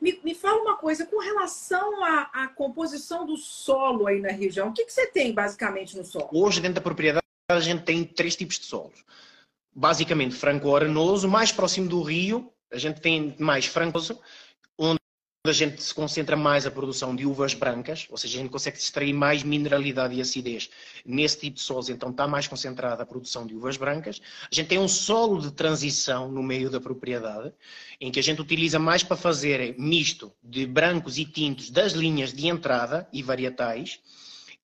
Me, 0.00 0.20
me 0.22 0.34
fala 0.34 0.60
uma 0.62 0.76
coisa, 0.76 1.06
com 1.06 1.18
relação 1.18 2.04
à, 2.04 2.30
à, 2.32 2.48
composição 2.48 3.26
do 3.26 3.36
solo 3.36 4.06
aí 4.06 4.20
na 4.20 4.30
região, 4.30 4.68
o 4.68 4.72
que, 4.72 4.84
que 4.84 4.92
você 4.92 5.08
tem 5.08 5.32
basicamente 5.32 5.96
no 5.96 6.04
solo? 6.04 6.28
Hoje, 6.32 6.60
dentro 6.60 6.76
da 6.76 6.80
propriedade, 6.80 7.24
a 7.50 7.58
gente 7.58 7.82
tem 7.82 8.04
três 8.04 8.36
tipos 8.36 8.60
de 8.60 8.66
solos. 8.66 9.04
Basicamente, 9.74 10.34
franco-arenoso, 10.34 11.28
mais 11.28 11.52
próximo 11.52 11.88
do 11.88 12.02
rio, 12.02 12.52
a 12.72 12.78
gente 12.78 13.00
tem 13.00 13.34
mais 13.38 13.66
francoso, 13.66 14.18
a 15.48 15.52
gente 15.52 15.82
se 15.82 15.94
concentra 15.94 16.36
mais 16.36 16.66
a 16.66 16.70
produção 16.70 17.14
de 17.14 17.26
uvas 17.26 17.54
brancas, 17.54 18.06
ou 18.10 18.18
seja, 18.18 18.38
a 18.38 18.42
gente 18.42 18.50
consegue 18.50 18.76
extrair 18.76 19.12
mais 19.12 19.42
mineralidade 19.42 20.14
e 20.14 20.20
acidez 20.20 20.68
nesse 21.04 21.40
tipo 21.40 21.56
de 21.56 21.62
solos, 21.62 21.88
então 21.88 22.10
está 22.10 22.26
mais 22.26 22.46
concentrada 22.46 23.02
a 23.02 23.06
produção 23.06 23.46
de 23.46 23.54
uvas 23.54 23.76
brancas. 23.76 24.20
A 24.50 24.54
gente 24.54 24.68
tem 24.68 24.78
um 24.78 24.88
solo 24.88 25.40
de 25.40 25.50
transição 25.52 26.30
no 26.30 26.42
meio 26.42 26.68
da 26.68 26.80
propriedade, 26.80 27.52
em 28.00 28.10
que 28.10 28.18
a 28.18 28.22
gente 28.22 28.40
utiliza 28.40 28.78
mais 28.78 29.02
para 29.02 29.16
fazer 29.16 29.74
misto 29.78 30.32
de 30.42 30.66
brancos 30.66 31.18
e 31.18 31.24
tintos 31.24 31.70
das 31.70 31.92
linhas 31.92 32.32
de 32.32 32.46
entrada 32.46 33.08
e 33.12 33.22
varietais. 33.22 34.00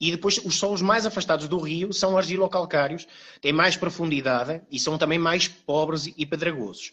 E 0.01 0.11
depois 0.11 0.39
os 0.39 0.57
solos 0.57 0.83
mais 0.83 1.07
afastados 1.07 1.49
do 1.49 1.59
rio 1.59 1.93
são 1.93 2.17
argilocalcários, 2.17 3.07
têm 3.41 3.53
mais 3.53 3.77
profundidade 3.77 4.61
e 4.71 4.79
são 4.79 4.99
também 4.99 5.19
mais 5.19 5.47
pobres 5.49 6.13
e 6.17 6.27
pedregosos. 6.27 6.93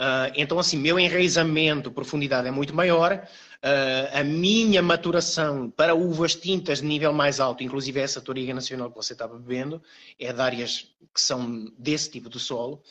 Uh, 0.00 0.32
então, 0.34 0.58
assim, 0.58 0.78
meu 0.78 0.98
enraizamento, 0.98 1.90
profundidade 1.90 2.48
é 2.48 2.50
muito 2.50 2.74
maior, 2.74 3.12
uh, 3.12 4.18
a 4.18 4.24
minha 4.24 4.80
maturação 4.80 5.70
para 5.70 5.94
uvas 5.94 6.34
tintas 6.34 6.80
de 6.80 6.86
nível 6.86 7.12
mais 7.12 7.38
alto, 7.38 7.62
inclusive 7.62 8.00
essa 8.00 8.18
Toriga 8.18 8.54
Nacional 8.54 8.88
que 8.88 8.96
você 8.96 9.12
estava 9.12 9.38
bebendo, 9.38 9.82
é 10.18 10.32
de 10.32 10.40
áreas 10.40 10.86
que 11.14 11.20
são 11.20 11.70
desse 11.78 12.10
tipo 12.10 12.30
de 12.30 12.40
solo. 12.40 12.82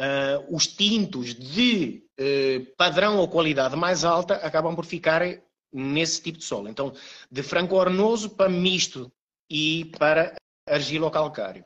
Uh, 0.00 0.56
os 0.56 0.66
tintos 0.66 1.32
de 1.34 2.02
padrão 2.76 3.18
ou 3.18 3.28
qualidade 3.28 3.76
mais 3.76 4.04
alta 4.04 4.34
acabam 4.34 4.74
por 4.74 4.84
ficar 4.84 5.22
nesse 5.72 6.22
tipo 6.22 6.38
de 6.38 6.44
solo. 6.44 6.68
Então, 6.68 6.92
de 7.30 7.42
franco-ornoso 7.42 8.30
para 8.30 8.48
misto 8.48 9.10
e 9.50 9.86
para 9.98 10.34
argilo-calcário. 10.66 11.64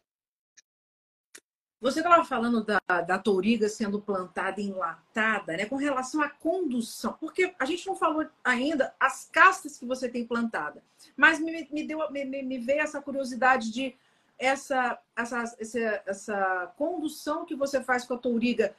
Você 1.82 1.98
estava 1.98 2.24
falando 2.24 2.64
da, 2.64 2.78
da 3.05 3.18
touriga 3.18 3.68
sendo 3.68 4.00
plantada 4.00 4.61
enlatada, 4.61 5.57
né? 5.57 5.66
Com 5.66 5.74
relação 5.74 6.22
à 6.22 6.28
condução, 6.28 7.16
porque 7.18 7.53
a 7.59 7.64
gente 7.64 7.84
não 7.88 7.96
falou 7.96 8.24
ainda 8.44 8.94
as 9.00 9.28
castas 9.32 9.76
que 9.78 9.84
você 9.84 10.09
tem 10.09 10.24
plantada, 10.24 10.80
mas 11.16 11.40
me, 11.40 11.68
me 11.72 11.84
deu, 11.84 12.09
me, 12.12 12.24
me 12.24 12.59
veio 12.59 12.82
essa 12.82 13.03
curiosidade 13.03 13.72
de 13.72 13.96
essa, 14.38 14.96
essa, 15.16 15.57
essa, 15.59 16.03
essa 16.07 16.72
condução 16.76 17.44
que 17.44 17.57
você 17.57 17.82
faz 17.82 18.05
com 18.05 18.14
a 18.14 18.18
touriga. 18.18 18.76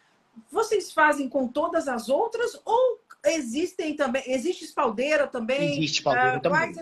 Vocês 0.50 0.92
fazem 0.94 1.28
com 1.28 1.46
todas 1.46 1.90
as 1.90 2.08
outras 2.08 2.60
ou 2.64 3.00
existem 3.26 3.96
também? 3.96 4.24
Existe 4.28 4.66
espaldeira 4.66 5.28
também? 5.28 5.74
Existe 5.74 6.00
espaldeira 6.00 6.38
uh, 6.38 6.42
também. 6.42 6.74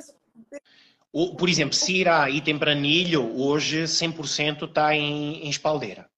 Por 1.38 1.50
exemplo, 1.50 1.74
Sirá 1.74 2.30
e 2.30 2.40
Tempranilho, 2.40 3.38
hoje 3.38 3.84
100% 3.84 4.68
está 4.68 4.96
em, 4.96 5.46
em 5.46 5.50
espaldeira. 5.50 6.10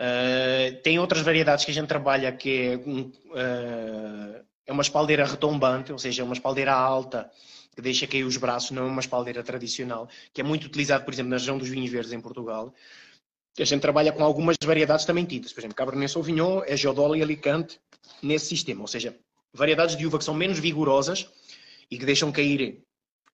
Uh, 0.00 0.80
tem 0.82 0.98
outras 1.00 1.22
variedades 1.22 1.64
que 1.64 1.72
a 1.72 1.74
gente 1.74 1.88
trabalha 1.88 2.30
que 2.30 2.50
é, 2.50 2.76
uh, 2.76 4.44
é 4.64 4.72
uma 4.72 4.82
espaldeira 4.82 5.24
retombante, 5.24 5.90
ou 5.90 5.98
seja, 5.98 6.22
é 6.22 6.24
uma 6.24 6.34
espaldeira 6.34 6.72
alta 6.72 7.28
que 7.74 7.82
deixa 7.82 8.06
cair 8.06 8.24
os 8.24 8.36
braços, 8.36 8.70
não 8.70 8.84
é 8.84 8.86
uma 8.86 9.00
espaldeira 9.00 9.42
tradicional, 9.42 10.08
que 10.32 10.40
é 10.40 10.44
muito 10.44 10.66
utilizado, 10.66 11.04
por 11.04 11.12
exemplo, 11.12 11.30
na 11.30 11.36
região 11.36 11.58
dos 11.58 11.68
vinhos 11.68 11.90
verdes 11.90 12.12
em 12.12 12.20
Portugal. 12.20 12.72
A 13.58 13.64
gente 13.64 13.80
trabalha 13.80 14.12
com 14.12 14.22
algumas 14.22 14.56
variedades 14.64 15.04
também 15.04 15.24
tintas, 15.24 15.52
por 15.52 15.60
exemplo, 15.60 15.74
Cabernet 15.76 16.12
Sauvignon, 16.12 16.62
é 16.64 16.76
Geodola 16.76 17.18
e 17.18 17.22
Alicante 17.22 17.80
nesse 18.22 18.46
sistema, 18.46 18.82
ou 18.82 18.86
seja, 18.86 19.16
variedades 19.52 19.96
de 19.96 20.06
uva 20.06 20.18
que 20.18 20.24
são 20.24 20.34
menos 20.34 20.58
vigorosas 20.58 21.28
e 21.90 21.98
que 21.98 22.04
deixam 22.04 22.30
cair 22.30 22.82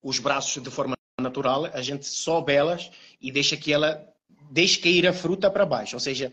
os 0.01 0.19
braços 0.19 0.61
de 0.61 0.69
forma 0.69 0.95
natural, 1.19 1.65
a 1.65 1.81
gente 1.81 2.05
sobe 2.05 2.53
elas 2.53 2.91
e 3.21 3.31
deixa 3.31 3.57
que 3.57 3.73
ela 3.73 4.05
deixe 4.51 4.79
cair 4.79 5.07
a 5.07 5.13
fruta 5.13 5.49
para 5.49 5.65
baixo, 5.65 5.95
ou 5.95 5.99
seja, 5.99 6.31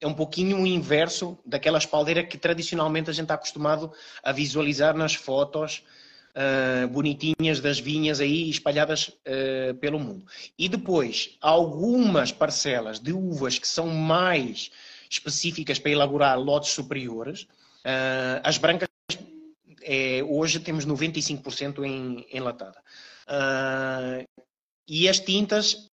é 0.00 0.06
um 0.06 0.14
pouquinho 0.14 0.60
o 0.60 0.66
inverso 0.66 1.38
daquela 1.44 1.78
espaldeira 1.78 2.24
que 2.24 2.38
tradicionalmente 2.38 3.10
a 3.10 3.12
gente 3.12 3.24
está 3.24 3.34
acostumado 3.34 3.92
a 4.22 4.32
visualizar 4.32 4.96
nas 4.96 5.14
fotos 5.14 5.82
uh, 6.34 6.88
bonitinhas 6.88 7.60
das 7.60 7.78
vinhas 7.78 8.20
aí 8.20 8.50
espalhadas 8.50 9.08
uh, 9.08 9.74
pelo 9.80 10.00
mundo. 10.00 10.26
E 10.58 10.68
depois, 10.68 11.36
algumas 11.40 12.32
parcelas 12.32 12.98
de 12.98 13.12
uvas 13.12 13.58
que 13.58 13.68
são 13.68 13.86
mais 13.86 14.70
específicas 15.08 15.78
para 15.78 15.92
elaborar 15.92 16.40
lotes 16.40 16.70
superiores, 16.70 17.42
uh, 17.42 18.40
as 18.42 18.58
brancas 18.58 18.88
é, 19.82 20.22
hoje 20.22 20.60
temos 20.60 20.86
95% 20.86 21.84
em 21.84 22.26
enlatada. 22.32 22.78
Uh, 23.28 24.24
e 24.88 25.08
as 25.08 25.20
tintas 25.20 25.90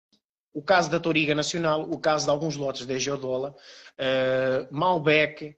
o 0.53 0.61
caso 0.61 0.89
da 0.89 0.99
Toriga 0.99 1.35
Nacional, 1.35 1.83
o 1.89 1.97
caso 1.99 2.25
de 2.25 2.31
alguns 2.31 2.55
lotes 2.55 2.85
da 2.85 2.97
Geodola, 2.97 3.55
uh, 3.97 4.67
Malbec, 4.75 5.55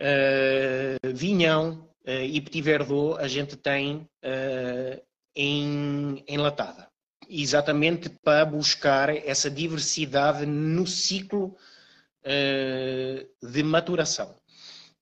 uh, 0.00 1.14
Vinhão 1.14 1.88
uh, 2.06 2.10
e 2.10 2.40
Petit 2.40 2.62
Verdot 2.62 3.20
a 3.20 3.28
gente 3.28 3.56
tem 3.56 4.08
em 5.36 6.24
enlatada. 6.28 6.88
Exatamente 7.28 8.08
para 8.22 8.44
buscar 8.44 9.10
essa 9.10 9.50
diversidade 9.50 10.46
no 10.46 10.86
ciclo 10.86 11.56
de 13.42 13.62
maturação. 13.62 14.34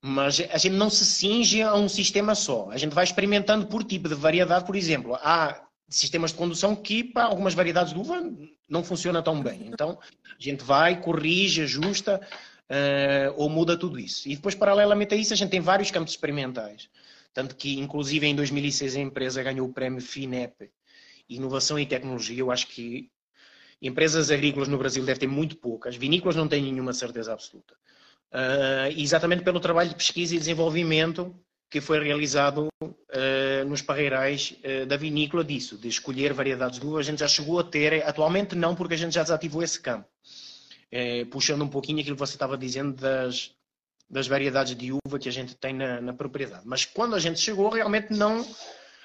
Mas 0.05 0.41
a 0.51 0.59
gente 0.59 0.75
não 0.75 0.91
se 0.91 1.07
cinge 1.07 1.63
a 1.63 1.77
um 1.77 1.89
sistema 1.89 2.35
só. 2.35 2.69
A 2.71 2.77
gente 2.77 2.93
vai 2.93 3.05
experimentando 3.05 3.67
por 3.67 3.85
tipo 3.85 4.09
de 4.09 4.17
variedade, 4.17 4.65
por 4.65 4.75
exemplo. 4.75 5.15
Há 5.15 5.65
sistemas 5.89 6.33
de 6.33 6.39
condução 6.39 6.75
que 6.75 7.05
para 7.05 7.27
algumas 7.27 7.55
variedades 7.55 7.93
de 7.93 8.01
uva 8.01 8.21
não 8.69 8.83
funciona 8.83 9.23
tão 9.23 9.41
bem. 9.41 9.69
Então 9.69 9.97
a 10.01 10.43
gente 10.43 10.65
vai, 10.65 11.01
corrige, 11.01 11.63
ajusta 11.63 12.21
uh, 12.69 13.35
ou 13.37 13.49
muda 13.49 13.79
tudo 13.79 13.97
isso. 13.97 14.29
E 14.29 14.35
depois, 14.35 14.57
paralelamente 14.57 15.15
a 15.15 15.17
isso, 15.17 15.33
a 15.33 15.37
gente 15.37 15.51
tem 15.51 15.61
vários 15.61 15.93
campos 15.93 16.13
experimentais. 16.13 16.89
Tanto 17.33 17.55
que, 17.55 17.79
inclusive, 17.79 18.27
em 18.27 18.35
2006 18.35 18.97
a 18.97 19.01
empresa 19.01 19.43
ganhou 19.43 19.69
o 19.69 19.73
prémio 19.73 20.01
FINEP, 20.01 20.69
Inovação 21.29 21.79
e 21.79 21.87
Tecnologia. 21.87 22.41
Eu 22.41 22.51
acho 22.51 22.67
que 22.67 23.09
empresas 23.81 24.33
agrícolas 24.33 24.69
no 24.69 24.79
Brasil 24.79 25.05
devem 25.05 25.21
ter 25.21 25.27
muito 25.29 25.57
poucas. 25.57 25.95
Vinícolas 25.95 26.35
não 26.35 26.49
têm 26.49 26.63
nenhuma 26.63 26.93
certeza 26.93 27.33
absoluta. 27.33 27.75
Uh, 28.33 28.89
exatamente 28.97 29.43
pelo 29.43 29.61
trabalho 29.61 29.91
de 29.91 29.95
pesquisa 29.95 30.35
e 30.35 30.39
desenvolvimento 30.39 31.39
que 31.73 31.81
foi 31.81 32.03
realizado 32.05 32.69
uh, 32.83 33.65
nos 33.67 33.81
parreirais 33.81 34.55
uh, 34.63 34.85
da 34.85 34.97
vinícola 34.97 35.43
disso, 35.43 35.79
de 35.79 35.89
escolher 35.89 36.35
variedades 36.35 36.79
de 36.79 36.87
uva. 36.87 37.01
A 37.01 37.03
gente 37.03 37.21
já 37.21 37.29
chegou 37.29 37.59
a 37.59 37.65
ter, 37.65 38.07
atualmente 38.07 38.55
não, 38.55 38.75
porque 38.75 38.93
a 38.93 38.97
gente 38.97 39.15
já 39.15 39.23
desativou 39.23 39.63
esse 39.63 39.81
campo. 39.81 40.07
Uh, 40.93 41.25
puxando 41.31 41.63
um 41.63 41.69
pouquinho 41.69 42.01
aquilo 42.01 42.15
que 42.15 42.21
você 42.21 42.35
estava 42.35 42.59
dizendo 42.59 42.93
das, 42.93 43.55
das 44.09 44.27
variedades 44.27 44.77
de 44.77 44.93
uva 44.93 45.19
que 45.19 45.31
a 45.31 45.33
gente 45.33 45.55
tem 45.57 45.73
na, 45.73 45.99
na, 46.03 46.13
propriedade. 46.13 46.63
Mas 46.67 46.85
quando 46.85 47.17
a 47.17 47.19
gente 47.19 47.41
chegou, 47.41 47.71
realmente 47.71 48.13
não. 48.13 48.47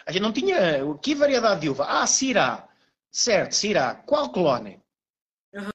A 0.06 0.12
gente 0.12 0.22
não 0.22 0.34
tinha. 0.34 0.82
Que 1.02 1.16
variedade 1.16 1.62
de 1.62 1.70
uva? 1.70 1.86
Ah, 1.86 2.06
Sirá. 2.06 2.68
Certo, 3.10 3.54
Sirá. 3.56 3.96
Qual 3.96 4.30
clone? 4.30 4.82
Uhum. 5.54 5.70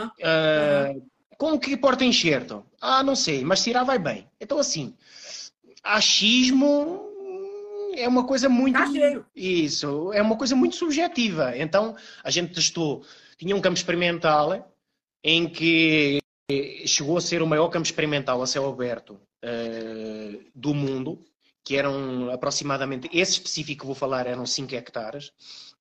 Uhum. 0.00 1.10
Com 1.38 1.58
que 1.58 1.76
porta-enxerto? 1.76 2.64
Ah, 2.80 3.02
não 3.02 3.16
sei, 3.16 3.44
mas 3.44 3.60
Sirá 3.60 3.82
vai 3.82 3.98
bem. 3.98 4.28
Então, 4.40 4.58
assim, 4.58 4.94
achismo 5.82 7.10
é 7.96 8.08
uma 8.08 8.24
coisa 8.24 8.48
muito. 8.48 8.78
Tá 8.78 8.88
isso, 9.34 10.12
é 10.12 10.22
uma 10.22 10.36
coisa 10.36 10.54
muito 10.54 10.76
subjetiva. 10.76 11.56
Então, 11.56 11.96
a 12.22 12.30
gente 12.30 12.54
testou, 12.54 13.04
tinha 13.36 13.54
um 13.54 13.60
campo 13.60 13.76
experimental 13.76 14.70
em 15.22 15.48
que 15.48 16.18
chegou 16.86 17.16
a 17.16 17.20
ser 17.20 17.42
o 17.42 17.46
maior 17.46 17.68
campo 17.68 17.86
experimental 17.86 18.42
a 18.42 18.46
céu 18.46 18.68
aberto 18.68 19.18
uh, 19.44 20.44
do 20.54 20.74
mundo, 20.74 21.24
que 21.64 21.76
eram 21.76 22.30
aproximadamente, 22.30 23.08
esse 23.12 23.32
específico 23.32 23.80
que 23.80 23.86
vou 23.86 23.94
falar 23.94 24.26
eram 24.26 24.44
5 24.44 24.74
hectares, 24.74 25.32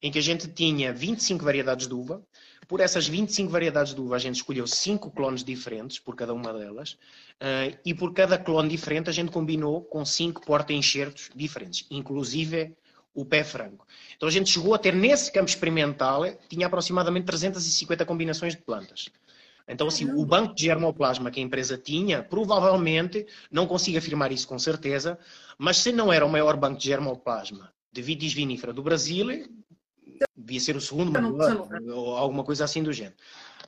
em 0.02 0.10
que 0.10 0.18
a 0.18 0.22
gente 0.22 0.48
tinha 0.48 0.94
25 0.94 1.44
variedades 1.44 1.88
de 1.88 1.94
uva, 1.94 2.24
Por 2.68 2.80
essas 2.80 3.08
25 3.08 3.52
variedades 3.52 3.94
de 3.94 4.02
uva, 4.02 4.16
a 4.16 4.20
gente 4.20 4.36
escolheu 4.36 4.66
cinco 4.68 5.12
clones 5.12 5.44
diferentes 5.44 6.00
por 6.00 6.16
cada 6.16 6.34
uma 6.34 6.54
delas. 6.54 6.94
Uh, 6.94 7.78
e 7.86 7.94
por 7.94 8.14
cada 8.14 8.38
clone 8.38 8.70
diferente, 8.70 9.10
a 9.10 9.14
gente 9.14 9.32
combinou 9.32 9.82
com 9.82 10.06
cinco 10.06 10.46
porta-enxertos 10.46 11.30
diferentes, 11.36 11.86
inclusive 11.92 12.76
o 13.14 13.26
pé 13.26 13.44
franco. 13.44 13.86
Então 14.16 14.28
a 14.28 14.32
gente 14.32 14.50
chegou 14.50 14.74
a 14.74 14.78
ter 14.78 14.94
nesse 14.94 15.32
campo 15.32 15.50
experimental, 15.50 16.24
tinha 16.50 16.68
aproximadamente 16.68 17.26
350 17.26 18.06
combinações 18.06 18.56
de 18.56 18.62
plantas. 18.62 19.10
Então, 19.68 19.88
assim, 19.88 20.12
o 20.12 20.26
banco 20.26 20.54
de 20.54 20.64
germoplasma 20.64 21.32
que 21.32 21.40
a 21.40 21.44
empresa 21.44 21.78
tinha, 21.78 22.22
provavelmente, 22.22 23.26
não 23.50 23.66
consigo 23.66 23.98
afirmar 23.98 24.32
isso 24.32 24.48
com 24.48 24.60
certeza, 24.60 25.18
mas 25.58 25.78
se 25.78 25.92
não 25.92 26.12
era 26.12 26.26
o 26.26 26.30
maior 26.30 26.58
banco 26.58 26.78
de 26.80 26.86
germoplasma 26.86 27.72
de 27.92 28.02
vitis 28.02 28.34
vinífera 28.34 28.74
do 28.74 28.82
Brasil, 28.82 29.28
devia 30.44 30.60
ser 30.60 30.76
o 30.76 30.82
segundo 30.82 31.12
maior, 31.12 31.68
ou 31.90 32.18
alguma 32.18 32.44
coisa 32.44 32.66
assim 32.66 32.84
do 32.84 32.92
género. 32.92 33.16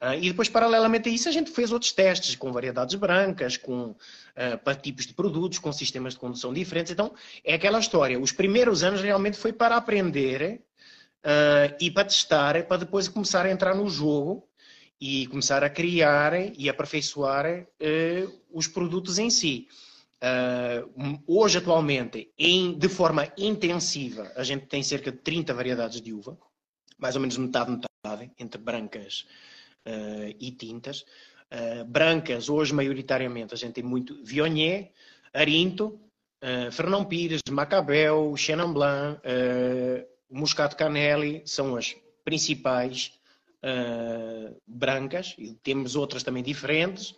Uh, 0.01 0.13
e 0.21 0.29
depois, 0.29 0.49
paralelamente 0.49 1.07
a 1.07 1.11
isso, 1.11 1.29
a 1.29 1.31
gente 1.31 1.51
fez 1.51 1.71
outros 1.71 1.91
testes 1.91 2.35
com 2.35 2.51
variedades 2.51 2.95
brancas, 2.95 3.55
com 3.55 3.91
uh, 3.91 4.57
para 4.63 4.75
tipos 4.75 5.05
de 5.05 5.13
produtos, 5.13 5.57
com 5.57 5.71
sistemas 5.71 6.13
de 6.13 6.19
condução 6.19 6.53
diferentes. 6.53 6.91
Então, 6.91 7.13
é 7.43 7.53
aquela 7.53 7.79
história. 7.79 8.19
Os 8.19 8.31
primeiros 8.31 8.83
anos 8.83 9.01
realmente 9.01 9.37
foi 9.37 9.53
para 9.53 9.77
aprender 9.77 10.61
uh, 11.23 11.75
e 11.79 11.89
para 11.89 12.05
testar, 12.05 12.61
para 12.65 12.77
depois 12.77 13.07
começar 13.07 13.45
a 13.45 13.51
entrar 13.51 13.73
no 13.73 13.89
jogo 13.89 14.47
e 14.99 15.27
começar 15.27 15.63
a 15.63 15.69
criar 15.69 16.33
e 16.57 16.69
aperfeiçoar 16.69 17.67
os 18.49 18.65
produtos 18.65 19.19
em 19.19 19.29
si. 19.29 19.67
Hoje, 21.27 21.57
atualmente, 21.57 22.31
em, 22.39 22.77
de 22.77 22.87
forma 22.87 23.27
intensiva, 23.37 24.31
a 24.37 24.43
gente 24.43 24.67
tem 24.67 24.81
cerca 24.81 25.11
de 25.11 25.17
30 25.17 25.53
variedades 25.53 26.01
de 26.01 26.13
uva, 26.13 26.37
mais 27.05 27.15
ou 27.15 27.21
menos 27.21 27.37
metade, 27.37 27.69
metade, 27.69 28.31
entre 28.39 28.59
brancas 28.59 29.27
uh, 29.85 30.35
e 30.39 30.49
tintas. 30.51 31.05
Uh, 31.51 31.85
brancas, 31.85 32.49
hoje, 32.49 32.73
maioritariamente, 32.73 33.53
a 33.53 33.57
gente 33.57 33.73
tem 33.73 33.83
muito 33.83 34.23
Viognier, 34.23 34.91
Arinto, 35.33 35.99
Fernão 36.71 37.03
Pires, 37.03 37.41
Macabel, 37.49 38.35
Chenin 38.37 38.71
Blanc, 38.71 39.19
Muscato 40.29 40.75
Canelli, 40.75 41.41
são 41.43 41.75
as 41.75 41.95
principais 42.23 43.19
brancas, 44.67 45.33
e 45.39 45.55
temos 45.55 45.95
outras 45.95 46.21
também 46.21 46.43
diferentes 46.43 47.15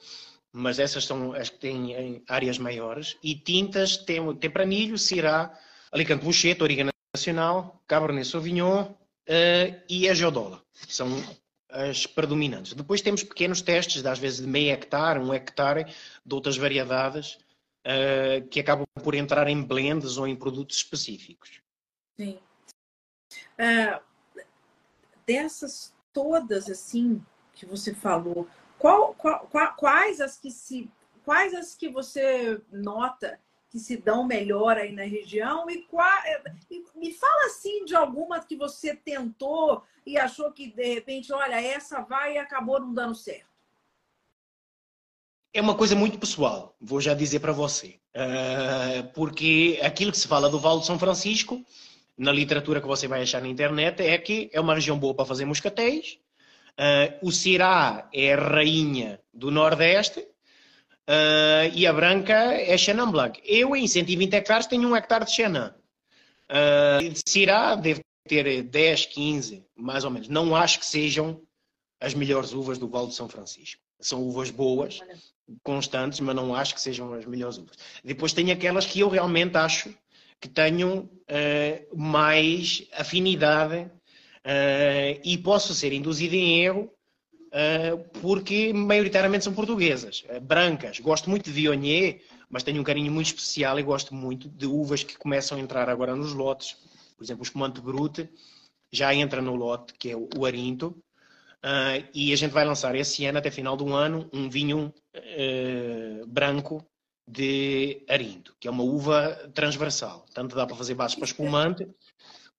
mas 0.54 0.80
essas 0.80 1.04
são 1.04 1.34
as 1.34 1.50
que 1.50 1.60
têm 1.60 2.24
áreas 2.28 2.58
maiores. 2.58 3.18
E 3.22 3.36
tintas, 3.36 3.98
tem 3.98 4.34
Tempranilho, 4.38 4.98
Syrah, 4.98 5.52
Alicante 5.92 6.24
Bouchet, 6.24 6.64
Origa 6.64 6.90
Nacional, 7.14 7.84
Cabernet 7.86 8.26
Sauvignon 8.26 8.96
uh, 9.28 9.82
e 9.90 10.10
a 10.10 10.14
Geodola. 10.14 10.62
São 10.88 11.08
as 11.70 12.06
predominantes. 12.06 12.74
Depois 12.74 13.02
temos 13.02 13.24
pequenos 13.24 13.62
testes, 13.62 14.06
às 14.06 14.20
vezes 14.20 14.40
de 14.40 14.48
meio 14.48 14.72
hectare, 14.72 15.20
um 15.20 15.34
hectare, 15.34 15.86
de 16.26 16.36
outras 16.36 16.58
variedades, 16.58 17.38
uh, 17.86 18.48
que 18.50 18.60
acabam 18.60 18.86
por 19.04 19.14
entrar 19.16 19.48
em 19.48 19.62
blends 19.62 20.18
ou 20.18 20.28
em 20.28 20.36
produtos 20.36 20.78
específicos. 20.78 21.62
Sim. 22.18 22.40
Uh, 23.60 24.02
dessas 25.26 25.94
todas, 26.14 26.70
assim, 26.70 27.24
que 27.54 27.66
você 27.66 27.94
falou, 27.94 28.48
qual, 28.80 29.14
qual, 29.16 29.48
quais 29.76 30.22
as 30.22 30.38
que 30.38 30.52
se 30.52 30.90
quais 31.24 31.54
as 31.54 31.76
que 31.76 31.90
você 31.90 32.62
nota 32.72 33.38
que 33.70 33.80
se 33.80 33.98
dão 33.98 34.24
melhor 34.24 34.78
aí 34.78 34.92
na 34.92 35.04
região? 35.04 35.70
E, 35.70 35.84
qual, 35.84 36.10
e 36.70 36.84
me 36.96 37.14
fala 37.14 37.46
assim 37.46 37.86
de 37.86 37.96
alguma 37.96 38.40
que 38.40 38.56
você 38.56 38.96
tentou 38.96 39.84
e 40.06 40.18
achou 40.18 40.52
que 40.52 40.68
de 40.68 40.94
repente, 40.94 41.34
olha, 41.34 41.62
essa 41.62 42.02
vai 42.02 42.36
e 42.36 42.38
acabou 42.38 42.80
não 42.80 42.94
dando 42.94 43.16
certo. 43.16 43.48
É 45.54 45.62
uma 45.62 45.76
coisa 45.76 45.96
muito 45.96 46.20
pessoal, 46.20 46.76
vou 46.80 47.02
já 47.02 47.14
dizer 47.14 47.40
para 47.40 47.52
você, 47.52 48.00
uh, 48.16 49.12
porque 49.14 49.80
aquilo 49.82 50.12
que 50.12 50.18
se 50.18 50.28
fala 50.28 50.50
do 50.50 50.60
Vale 50.60 50.82
de 50.82 50.86
São 50.86 51.00
Francisco, 51.00 51.66
na 52.18 52.32
literatura 52.32 52.80
que 52.80 52.88
você 52.88 53.08
vai 53.08 53.24
achar 53.24 53.42
na 53.42 53.48
internet, 53.48 54.02
é 54.02 54.18
que 54.18 54.50
é 54.54 54.60
uma 54.60 54.76
região 54.76 55.00
boa 55.00 55.16
para 55.16 55.26
fazer 55.26 55.46
moscatéis, 55.46 56.20
Uh, 56.78 57.28
o 57.28 57.32
Cirá 57.32 58.08
é 58.14 58.34
a 58.34 58.38
rainha 58.38 59.20
do 59.34 59.50
Nordeste 59.50 60.28
uh, 61.08 61.72
e 61.74 61.86
a 61.86 61.94
branca 61.94 62.34
é 62.34 62.78
Chenin 62.78 63.12
Blanc. 63.12 63.42
Eu, 63.46 63.76
em 63.76 63.88
120 63.88 64.34
hectares, 64.34 64.68
tenho 64.68 64.88
um 64.90 64.96
hectare 64.96 65.26
de 65.26 65.32
Chenin. 65.32 65.72
Uh, 66.50 67.10
de 67.10 67.22
Cirá 67.28 67.76
deve 67.76 68.02
ter 68.28 68.64
10, 68.64 69.06
15, 69.08 69.66
mais 69.76 70.04
ou 70.04 70.12
menos. 70.12 70.28
Não 70.28 70.56
acho 70.56 70.80
que 70.80 70.86
sejam 70.86 71.42
as 72.00 72.14
melhores 72.14 72.54
uvas 72.54 72.78
do 72.78 72.88
Vale 72.88 73.08
de 73.08 73.16
São 73.16 73.28
Francisco. 73.28 73.82
São 74.00 74.22
uvas 74.22 74.52
boas, 74.52 75.00
constantes, 75.64 76.20
mas 76.20 76.36
não 76.36 76.54
acho 76.54 76.76
que 76.76 76.82
sejam 76.82 77.14
as 77.14 77.26
melhores 77.26 77.58
uvas. 77.58 77.78
Depois 78.04 78.34
tem 78.34 78.52
aquelas 78.52 78.86
que 78.86 79.00
eu 79.00 79.10
realmente 79.10 79.58
acho 79.58 79.94
que 80.40 80.48
tenham 80.48 81.00
uh, 81.00 81.98
mais 81.98 82.88
afinidade 82.94 83.90
Uh, 84.48 85.20
e 85.26 85.38
posso 85.38 85.74
ser 85.74 85.92
induzido 85.92 86.34
em 86.34 86.64
erro 86.64 86.90
porque 88.22 88.72
maioritariamente 88.74 89.44
são 89.44 89.54
portuguesas, 89.54 90.24
uh, 90.30 90.40
brancas. 90.40 91.00
Gosto 91.00 91.30
muito 91.30 91.46
de 91.46 91.52
Viognier, 91.52 92.22
mas 92.50 92.64
tenho 92.64 92.82
um 92.82 92.84
carinho 92.84 93.12
muito 93.12 93.28
especial 93.28 93.80
e 93.80 93.84
gosto 93.84 94.14
muito 94.14 94.50
de 94.50 94.66
uvas 94.66 95.04
que 95.04 95.18
começam 95.18 95.58
a 95.58 95.62
entrar 95.62 95.90
agora 95.90 96.16
nos 96.16 96.34
lotes. 96.34 96.78
Por 97.18 97.24
exemplo, 97.24 97.42
o 97.42 97.46
espumante 97.46 97.82
Brute 97.82 98.30
já 98.92 99.14
entra 99.14 99.42
no 99.42 99.56
lote, 99.56 99.94
que 99.94 100.12
é 100.12 100.16
o 100.16 100.46
Arinto, 100.46 100.96
e 102.14 102.32
a 102.32 102.36
gente 102.36 102.52
vai 102.52 102.64
lançar 102.64 102.96
esse 102.96 103.26
ano, 103.26 103.40
até 103.40 103.52
final 103.52 103.76
do 103.76 103.94
ano, 103.94 104.30
um 104.32 104.50
vinho 104.50 104.94
branco 106.28 106.86
de 107.28 108.06
Arinto, 108.08 108.56
que 108.60 108.68
é 108.68 108.72
uma 108.72 108.84
uva 108.84 109.34
transversal. 109.54 110.26
Tanto 110.34 110.56
dá 110.56 110.66
para 110.66 110.78
fazer 110.78 110.94
bases 110.94 111.16
para 111.16 111.26
espumante, 111.26 111.88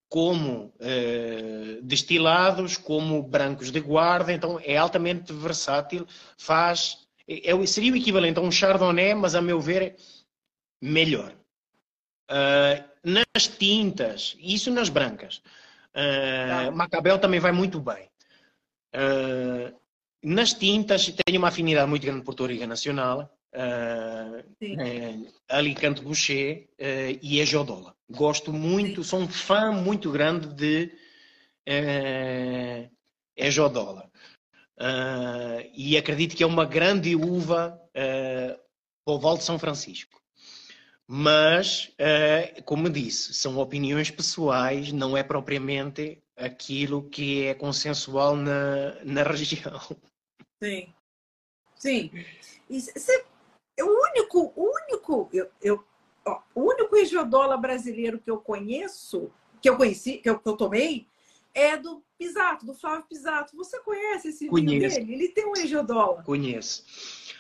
como 0.08 0.72
eh, 0.80 1.80
destilados, 1.82 2.76
como 2.76 3.22
brancos 3.22 3.70
de 3.70 3.80
guarda, 3.80 4.32
então 4.32 4.58
é 4.64 4.76
altamente 4.76 5.32
versátil, 5.32 6.06
faz, 6.36 7.06
é, 7.28 7.50
é 7.50 7.66
seria 7.66 7.92
o 7.92 7.96
equivalente 7.96 8.38
a 8.38 8.42
um 8.42 8.50
chardonnay, 8.50 9.14
mas 9.14 9.34
a 9.34 9.42
meu 9.42 9.60
ver 9.60 9.96
melhor. 10.80 11.34
Uh, 12.30 12.84
nas 13.02 13.46
tintas, 13.58 14.36
isso 14.38 14.70
nas 14.70 14.88
brancas. 14.88 15.42
Uh, 15.94 16.70
Macabel 16.74 17.18
também 17.18 17.40
vai 17.40 17.52
muito 17.52 17.80
bem. 17.80 18.10
Uh, 18.94 19.74
nas 20.22 20.52
tintas, 20.52 21.12
tenho 21.24 21.38
uma 21.38 21.48
afinidade 21.48 21.88
muito 21.88 22.04
grande 22.04 22.22
por 22.24 22.34
Toriga 22.34 22.66
Nacional 22.66 23.37
uh, 23.54 24.38
uh, 24.40 25.32
Alicante 25.48 26.02
Boucher 26.02 26.68
uh, 26.78 27.18
e 27.22 27.40
a 27.40 27.44
Jodola. 27.44 27.94
Gosto 28.10 28.52
muito, 28.52 29.02
Sim. 29.02 29.10
sou 29.10 29.20
um 29.20 29.28
fã 29.28 29.70
muito 29.72 30.10
grande 30.10 30.48
de 30.54 30.92
uh, 31.68 32.90
Ejodola. 33.36 34.10
Uh, 34.80 35.68
e 35.74 35.96
acredito 35.96 36.36
que 36.36 36.42
é 36.42 36.46
uma 36.46 36.64
grande 36.64 37.14
uva 37.14 37.78
uh, 37.90 38.60
para 39.04 39.14
o 39.14 39.18
Val 39.18 39.36
de 39.36 39.44
São 39.44 39.58
Francisco. 39.58 40.18
Mas, 41.10 41.90
como 42.66 42.90
disse, 42.90 43.32
são 43.32 43.56
opiniões 43.56 44.10
pessoais, 44.10 44.92
não 44.92 45.16
é 45.16 45.22
propriamente 45.22 46.22
aquilo 46.36 47.08
que 47.08 47.44
é 47.44 47.54
consensual 47.54 48.36
na, 48.36 49.02
na 49.02 49.22
região. 49.24 49.80
Sim. 50.62 50.92
Sim. 51.76 52.10
E 52.68 52.78
você 52.78 53.24
o 53.82 54.10
único, 54.10 54.52
único, 54.56 55.28
eu, 55.32 55.48
eu, 55.62 55.84
ó, 56.26 56.40
o 56.54 56.62
único 56.62 56.94
regiodola 56.94 57.56
brasileiro 57.56 58.18
que 58.18 58.30
eu 58.30 58.38
conheço, 58.38 59.30
que 59.60 59.68
eu 59.68 59.76
conheci, 59.76 60.18
que 60.18 60.28
eu, 60.28 60.38
que 60.38 60.48
eu 60.48 60.56
tomei, 60.56 61.06
é 61.54 61.76
do 61.76 62.02
Pisato, 62.18 62.66
do 62.66 62.74
Flávio 62.74 63.06
Pisato. 63.08 63.56
Você 63.56 63.78
conhece 63.80 64.28
esse 64.28 64.48
Conheço. 64.48 64.96
vinho 64.96 65.06
dele? 65.06 65.14
Ele 65.14 65.28
tem 65.28 65.46
um 65.46 65.52
regiodola. 65.52 66.22
Conheço. 66.22 66.84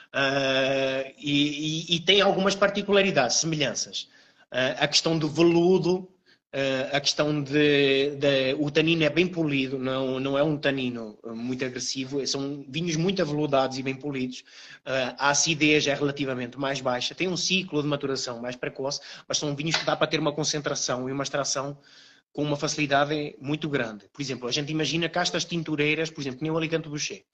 Uh, 0.08 1.12
e, 1.18 1.92
e, 1.92 1.96
e, 1.96 2.00
tem 2.00 2.20
algumas 2.20 2.54
particularidades, 2.54 3.36
semelhanças. 3.36 4.08
Uh, 4.50 4.74
a 4.78 4.88
questão 4.88 5.18
do 5.18 5.28
veludo 5.28 6.08
Uh, 6.50 6.96
a 6.96 7.00
questão 7.00 7.42
de, 7.42 8.16
de, 8.16 8.54
o 8.58 8.70
tanino 8.70 9.04
é 9.04 9.10
bem 9.10 9.26
polido, 9.26 9.78
não, 9.78 10.18
não 10.18 10.38
é 10.38 10.42
um 10.42 10.56
tanino 10.56 11.18
muito 11.26 11.62
agressivo, 11.62 12.26
são 12.26 12.64
vinhos 12.66 12.96
muito 12.96 13.20
aveludados 13.20 13.76
e 13.76 13.82
bem 13.82 13.94
polidos. 13.94 14.40
Uh, 14.86 15.14
a 15.18 15.28
acidez 15.28 15.86
é 15.86 15.92
relativamente 15.92 16.58
mais 16.58 16.80
baixa, 16.80 17.14
tem 17.14 17.28
um 17.28 17.36
ciclo 17.36 17.82
de 17.82 17.88
maturação 17.88 18.40
mais 18.40 18.56
precoce, 18.56 18.98
mas 19.28 19.36
são 19.36 19.54
vinhos 19.54 19.76
que 19.76 19.84
dá 19.84 19.94
para 19.94 20.06
ter 20.06 20.18
uma 20.18 20.32
concentração 20.32 21.06
e 21.06 21.12
uma 21.12 21.22
extração 21.22 21.76
com 22.32 22.42
uma 22.44 22.56
facilidade 22.56 23.36
muito 23.38 23.68
grande. 23.68 24.06
Por 24.10 24.22
exemplo, 24.22 24.48
a 24.48 24.52
gente 24.52 24.72
imagina 24.72 25.06
castas 25.06 25.44
tintureiras, 25.44 26.08
por 26.08 26.22
exemplo, 26.22 26.38
nem 26.40 26.50
o 26.50 26.56
Alicante 26.56 26.88
Boucher. 26.88 27.24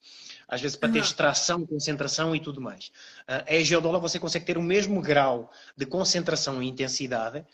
Às 0.45 0.59
vezes 0.59 0.75
para 0.75 0.91
ter 0.91 0.99
extração, 0.99 1.65
concentração 1.65 2.35
e 2.35 2.39
tudo 2.41 2.59
mais. 2.59 2.87
Uh, 3.29 3.55
a 3.59 3.63
Geodola 3.63 3.97
você 3.97 4.19
consegue 4.19 4.45
ter 4.45 4.57
o 4.57 4.61
mesmo 4.61 5.01
grau 5.01 5.49
de 5.77 5.85
concentração 5.85 6.61
e 6.61 6.67
intensidade 6.67 7.45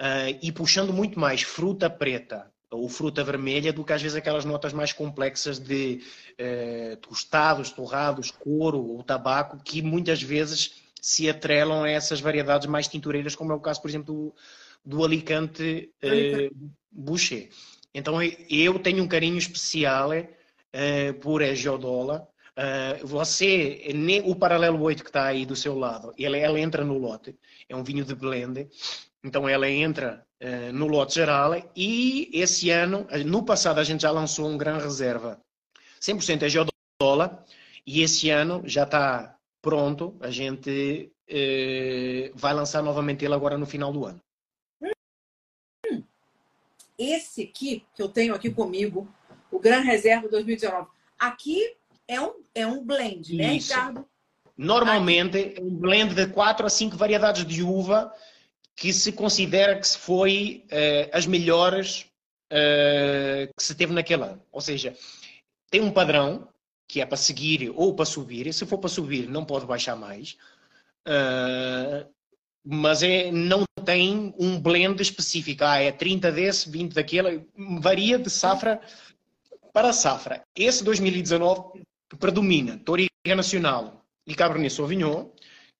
uh, 0.00 0.38
e 0.42 0.50
puxando 0.52 0.92
muito 0.92 1.18
mais 1.18 1.42
fruta 1.42 1.88
preta 1.90 2.50
ou 2.70 2.88
fruta 2.88 3.22
vermelha 3.22 3.72
do 3.72 3.84
que 3.84 3.92
às 3.92 4.02
vezes 4.02 4.16
aquelas 4.16 4.44
notas 4.44 4.72
mais 4.72 4.92
complexas 4.92 5.58
de 5.58 6.00
eh, 6.36 6.98
tostados, 7.00 7.70
torrados, 7.70 8.30
couro 8.30 8.78
ou 8.78 9.02
tabaco, 9.02 9.58
que 9.62 9.80
muitas 9.80 10.22
vezes 10.22 10.82
se 11.00 11.28
atrelam 11.28 11.84
a 11.84 11.90
essas 11.90 12.20
variedades 12.20 12.66
mais 12.66 12.88
tintureiras, 12.88 13.36
como 13.36 13.52
é 13.52 13.54
o 13.54 13.60
caso, 13.60 13.80
por 13.80 13.88
exemplo, 13.88 14.34
do, 14.84 14.96
do 14.96 15.04
Alicante 15.04 15.90
eh, 16.02 16.50
Boucher. 16.90 17.48
Então 17.94 18.18
eu 18.50 18.78
tenho 18.78 19.02
um 19.02 19.08
carinho 19.08 19.38
especial 19.38 20.10
eh, 20.12 21.12
por 21.20 21.42
a 21.42 21.54
Geodola. 21.54 22.28
Uh, 22.58 23.06
você, 23.06 23.86
o 24.24 24.34
paralelo 24.34 24.80
8 24.80 25.04
que 25.04 25.10
está 25.10 25.26
aí 25.26 25.44
do 25.44 25.54
seu 25.54 25.78
lado, 25.78 26.14
ela, 26.18 26.38
ela 26.38 26.58
entra 26.58 26.82
no 26.82 26.96
lote, 26.96 27.36
é 27.68 27.76
um 27.76 27.84
vinho 27.84 28.02
de 28.02 28.14
blend, 28.14 28.66
então 29.26 29.48
ela 29.48 29.68
entra 29.68 30.24
uh, 30.40 30.72
no 30.72 30.86
lote 30.86 31.16
geral 31.16 31.52
e 31.74 32.30
esse 32.32 32.70
ano, 32.70 33.06
no 33.24 33.44
passado 33.44 33.80
a 33.80 33.84
gente 33.84 34.02
já 34.02 34.10
lançou 34.12 34.48
um 34.48 34.56
gran 34.56 34.78
reserva, 34.78 35.40
100% 36.00 36.44
é 36.44 36.48
Geodola 36.48 37.44
e 37.84 38.02
esse 38.02 38.30
ano 38.30 38.62
já 38.64 38.84
está 38.84 39.36
pronto, 39.60 40.16
a 40.20 40.30
gente 40.30 41.12
uh, 41.28 42.36
vai 42.36 42.54
lançar 42.54 42.82
novamente 42.84 43.24
ele 43.24 43.34
agora 43.34 43.58
no 43.58 43.66
final 43.66 43.92
do 43.92 44.06
ano. 44.06 44.20
Esse 46.96 47.42
aqui, 47.42 47.84
que 47.94 48.02
eu 48.02 48.08
tenho 48.08 48.32
aqui 48.32 48.48
comigo, 48.48 49.12
o 49.50 49.58
Gran 49.58 49.80
Reserva 49.80 50.28
2019, 50.28 50.88
aqui 51.18 51.74
é 52.06 52.20
um, 52.20 52.32
é 52.54 52.66
um 52.66 52.82
blend, 52.82 53.34
né, 53.34 53.54
Isso. 53.54 53.74
Ricardo? 53.74 54.06
Normalmente 54.56 55.54
é 55.58 55.60
um 55.60 55.68
blend 55.68 56.14
de 56.14 56.28
4 56.28 56.64
a 56.64 56.70
5 56.70 56.96
variedades 56.96 57.44
de 57.44 57.62
uva 57.62 58.10
que 58.76 58.92
se 58.92 59.12
considera 59.12 59.80
que 59.80 59.88
foi 59.88 60.64
uh, 60.66 61.10
as 61.12 61.26
melhores 61.26 62.06
uh, 62.52 63.52
que 63.56 63.62
se 63.62 63.74
teve 63.74 63.92
naquele 63.92 64.24
ano. 64.24 64.42
Ou 64.52 64.60
seja, 64.60 64.94
tem 65.70 65.80
um 65.80 65.90
padrão 65.90 66.48
que 66.86 67.00
é 67.00 67.06
para 67.06 67.16
seguir 67.16 67.72
ou 67.74 67.94
para 67.94 68.04
subir. 68.04 68.52
Se 68.52 68.66
for 68.66 68.78
para 68.78 68.88
subir, 68.88 69.28
não 69.28 69.44
pode 69.44 69.66
baixar 69.66 69.96
mais. 69.96 70.36
Uh, 71.08 72.06
mas 72.68 73.02
é, 73.02 73.30
não 73.30 73.64
tem 73.84 74.34
um 74.38 74.60
blend 74.60 75.00
específico. 75.00 75.64
Ah, 75.64 75.78
é 75.78 75.92
30 75.92 76.32
desse, 76.32 76.68
20 76.68 76.92
daquele. 76.92 77.46
Varia 77.80 78.18
de 78.18 78.28
safra 78.28 78.80
para 79.72 79.92
safra. 79.92 80.42
Esse 80.54 80.82
2019 80.84 81.82
predomina 82.18 82.78
Toriga 82.78 83.10
Nacional 83.34 84.04
e 84.26 84.34
Cabernet 84.34 84.72
Sauvignon, 84.72 85.28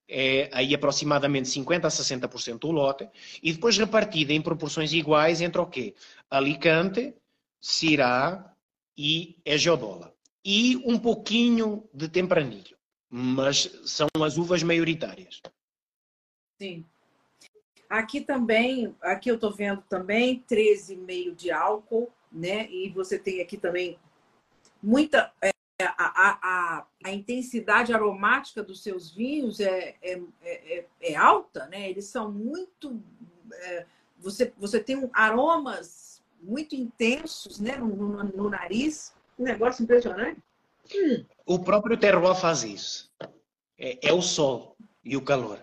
é 0.07 0.49
aí 0.53 0.73
aproximadamente 0.73 1.49
50% 1.49 1.85
a 1.85 1.89
60% 1.89 2.59
do 2.59 2.71
lote, 2.71 3.09
e 3.41 3.51
depois 3.51 3.77
repartida 3.77 4.33
em 4.33 4.41
proporções 4.41 4.93
iguais 4.93 5.41
entre 5.41 5.59
o 5.59 5.65
quê? 5.65 5.93
Alicante, 6.29 7.13
Syrah 7.59 8.53
e 8.97 9.37
Egeodola. 9.45 10.13
E 10.43 10.77
um 10.85 10.97
pouquinho 10.97 11.87
de 11.93 12.07
Tempranilho, 12.07 12.77
mas 13.09 13.69
são 13.85 14.07
as 14.23 14.37
uvas 14.37 14.63
maioritárias. 14.63 15.41
Sim. 16.61 16.85
Aqui 17.89 18.21
também, 18.21 18.95
aqui 19.01 19.29
eu 19.29 19.35
estou 19.35 19.51
vendo 19.51 19.81
também 19.89 20.43
13,5 20.49 21.35
de 21.35 21.51
álcool, 21.51 22.11
né? 22.31 22.69
E 22.69 22.89
você 22.89 23.17
tem 23.17 23.41
aqui 23.41 23.57
também 23.57 23.97
muita. 24.81 25.31
É, 25.41 25.51
a, 25.79 26.39
a, 26.41 26.85
a, 27.03 27.11
intensidade 27.11 27.93
aromática 27.93 28.63
dos 28.63 28.81
seus 28.81 29.11
vinhos 29.11 29.59
é, 29.59 29.95
é, 30.01 30.21
é, 30.41 30.85
é 31.01 31.15
alta, 31.15 31.67
né? 31.67 31.89
Eles 31.89 32.05
são 32.05 32.31
muito. 32.31 32.99
É, 33.51 33.85
você, 34.17 34.51
você 34.57 34.79
tem 34.79 35.07
aromas 35.13 36.23
muito 36.41 36.75
intensos 36.75 37.59
né? 37.59 37.75
no, 37.77 37.87
no, 37.87 38.23
no 38.23 38.49
nariz. 38.49 39.13
Um 39.37 39.43
negócio 39.43 39.83
impressionante. 39.83 40.41
Hum. 40.95 41.23
O 41.45 41.59
próprio 41.59 41.95
terroir 41.95 42.35
faz 42.35 42.63
isso. 42.63 43.11
É, 43.77 44.09
é, 44.09 44.13
o 44.13 44.21
sol 44.21 44.75
e 45.05 45.15
o 45.15 45.21
calor 45.21 45.59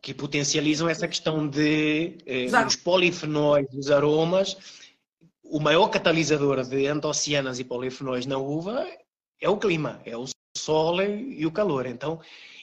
que 0.00 0.14
potencializam 0.14 0.88
essa 0.88 1.06
questão 1.06 1.46
de 1.46 2.16
eh, 2.26 2.46
os 2.66 2.74
polifenóis, 2.74 3.68
os 3.72 3.88
aromas. 3.88 4.56
O 5.44 5.60
maior 5.60 5.88
catalisador 5.88 6.64
de 6.64 6.86
antocianas 6.88 7.60
e 7.60 7.64
polifenóis 7.64 8.26
na 8.26 8.36
uva 8.36 8.84
é 9.42 9.48
o 9.48 9.58
clima, 9.58 10.00
é 10.06 10.16
o 10.16 10.24
sol 10.56 11.02
e 11.02 11.44
o 11.44 11.50
calor. 11.50 11.84
Então, 11.86 12.20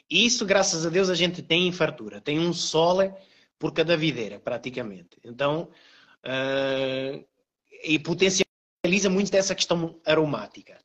isso, 0.10 0.46
graças 0.46 0.86
a 0.86 0.90
Deus, 0.90 1.10
a 1.10 1.14
gente 1.14 1.44
tem 1.44 1.68
em 1.68 1.72
fartura. 1.74 2.22
Tem 2.22 2.40
um 2.40 2.54
sol 2.54 2.98
por 3.60 3.74
cada 3.74 3.98
videira, 3.98 4.40
praticamente. 4.40 5.20
Então, 5.24 5.70
uh, 6.24 7.26
e 7.84 8.00
potencializa 8.00 9.10
muito 9.10 9.30
dessa 9.30 9.54
questão 9.54 10.00
aromática. 10.06 10.80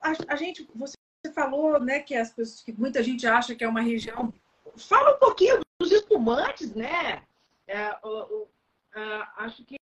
A, 0.00 0.12
a, 0.28 0.36
gente, 0.36 0.68
você 0.74 0.94
falou, 1.34 1.80
né, 1.80 2.00
que 2.00 2.14
as 2.14 2.30
pessoas, 2.30 2.62
que 2.62 2.72
muita 2.72 3.02
gente 3.02 3.26
acha 3.26 3.54
que 3.54 3.64
é 3.64 3.68
uma 3.68 3.80
região. 3.80 4.32
Fala 4.76 5.16
um 5.16 5.18
pouquinho 5.18 5.60
dos 5.80 5.90
espumantes, 5.90 6.74
né? 6.74 7.22
É, 7.66 7.96
o, 8.02 8.08
o, 8.08 8.42
uh, 8.42 9.26
acho 9.38 9.64
que 9.64 9.76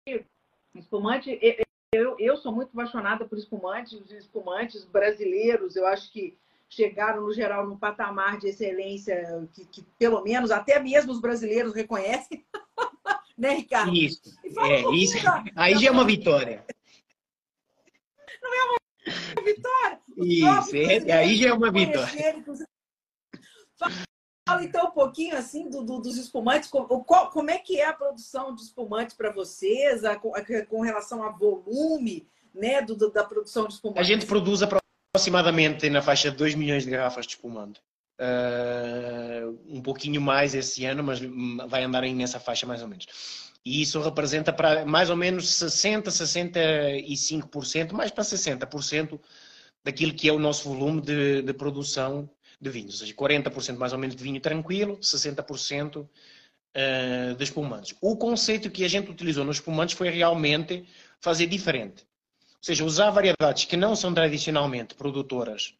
espumante 0.75 1.31
eu, 1.93 2.15
eu 2.17 2.37
sou 2.37 2.53
muito 2.53 2.69
apaixonada 2.69 3.25
por 3.25 3.37
espumantes, 3.37 3.99
os 3.99 4.11
espumantes 4.11 4.85
brasileiros, 4.85 5.75
eu 5.75 5.85
acho 5.85 6.11
que 6.11 6.37
chegaram, 6.69 7.23
no 7.23 7.33
geral, 7.33 7.67
num 7.67 7.77
patamar 7.77 8.37
de 8.39 8.47
excelência 8.47 9.47
que, 9.53 9.65
que 9.65 9.83
pelo 9.99 10.23
menos 10.23 10.51
até 10.51 10.79
mesmo 10.79 11.11
os 11.11 11.19
brasileiros 11.19 11.75
reconhecem. 11.75 12.45
né, 13.37 13.55
Ricardo? 13.55 13.93
Isso. 13.93 14.33
É, 14.57 14.87
um 14.87 14.93
isso. 14.93 15.21
Da, 15.21 15.43
Aí 15.55 15.75
já 15.77 15.89
é 15.89 15.91
uma 15.91 16.05
vitória. 16.05 16.65
Não 18.41 18.53
é 18.53 18.63
uma 18.63 19.43
vitória? 19.43 20.01
Isso, 20.17 20.75
é, 20.75 21.11
aí 21.11 21.35
já 21.35 21.49
é 21.49 21.53
uma 21.53 21.71
vitória. 21.71 22.43
Fala 23.77 24.10
então 24.59 24.87
um 24.87 24.91
pouquinho 24.91 25.37
assim 25.37 25.69
do, 25.69 25.83
do, 25.83 25.99
dos 25.99 26.17
espumantes, 26.17 26.69
como, 26.69 27.03
como 27.03 27.51
é 27.51 27.57
que 27.57 27.79
é 27.79 27.85
a 27.85 27.93
produção 27.93 28.53
de 28.55 28.61
espumantes 28.63 29.15
para 29.15 29.31
vocês, 29.31 30.03
a, 30.03 30.13
a, 30.13 30.65
com 30.67 30.81
relação 30.81 31.23
a 31.23 31.29
volume 31.29 32.27
né, 32.53 32.81
do, 32.81 32.95
da 33.11 33.23
produção 33.23 33.67
de 33.67 33.75
espumantes? 33.75 34.01
A 34.01 34.03
gente 34.03 34.25
produz 34.25 34.61
aproximadamente 34.61 35.89
na 35.89 36.01
faixa 36.01 36.31
de 36.31 36.37
2 36.37 36.55
milhões 36.55 36.83
de 36.83 36.89
garrafas 36.89 37.25
de 37.25 37.33
espumante. 37.33 37.79
Uh, 38.19 39.57
um 39.67 39.81
pouquinho 39.81 40.21
mais 40.21 40.53
esse 40.53 40.85
ano, 40.85 41.03
mas 41.03 41.19
vai 41.67 41.83
andar 41.83 42.03
aí 42.03 42.13
nessa 42.13 42.39
faixa 42.39 42.67
mais 42.67 42.81
ou 42.81 42.87
menos. 42.87 43.07
E 43.63 43.81
isso 43.81 44.01
representa 44.01 44.51
para 44.51 44.85
mais 44.85 45.09
ou 45.09 45.15
menos 45.15 45.49
60, 45.49 46.09
65%, 46.09 47.93
mais 47.93 48.11
para 48.11 48.23
60% 48.23 49.19
daquilo 49.83 50.13
que 50.13 50.27
é 50.27 50.33
o 50.33 50.39
nosso 50.39 50.69
volume 50.69 51.01
de, 51.01 51.41
de 51.41 51.53
produção 51.53 52.29
de 52.61 52.69
vinhos, 52.69 52.93
ou 52.93 52.99
seja, 52.99 53.13
40% 53.13 53.77
mais 53.77 53.91
ou 53.91 53.99
menos 53.99 54.15
de 54.15 54.23
vinho 54.23 54.39
tranquilo, 54.39 54.97
60% 54.99 56.07
eh, 56.73 57.33
de 57.37 57.43
espumantes. 57.43 57.93
O 57.99 58.15
conceito 58.15 58.69
que 58.69 58.85
a 58.85 58.87
gente 58.87 59.11
utilizou 59.11 59.43
nos 59.43 59.57
espumantes 59.57 59.93
foi 59.93 60.09
realmente 60.09 60.87
fazer 61.19 61.47
diferente. 61.47 62.03
Ou 62.03 62.63
seja, 62.63 62.85
usar 62.85 63.09
variedades 63.09 63.65
que 63.65 63.75
não 63.75 63.93
são 63.93 64.13
tradicionalmente 64.13 64.95
produtoras 64.95 65.73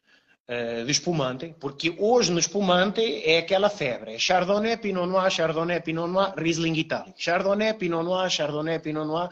uh, 0.49 0.83
de 0.83 0.91
espumante, 0.91 1.55
porque 1.59 1.95
hoje 1.97 2.31
no 2.31 2.39
espumante 2.39 3.01
é 3.23 3.37
aquela 3.37 3.69
febre. 3.69 4.15
É 4.15 4.19
Chardonnay, 4.19 4.75
Pinot 4.75 5.07
Noir, 5.07 5.29
Chardonnay, 5.31 5.79
Pinot 5.79 6.09
Noir, 6.09 6.33
Riesling 6.35 6.73
Itálico. 6.73 7.13
Chardonnay, 7.17 7.73
Pinot 7.75 8.03
Noir, 8.03 8.29
Chardonnay, 8.29 8.79
Pinot 8.79 9.05
Noir. 9.05 9.29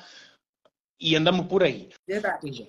E 0.97 1.15
andamos 1.15 1.47
por 1.47 1.63
aí. 1.63 1.89
Verdade. 2.07 2.39
Seja, 2.41 2.67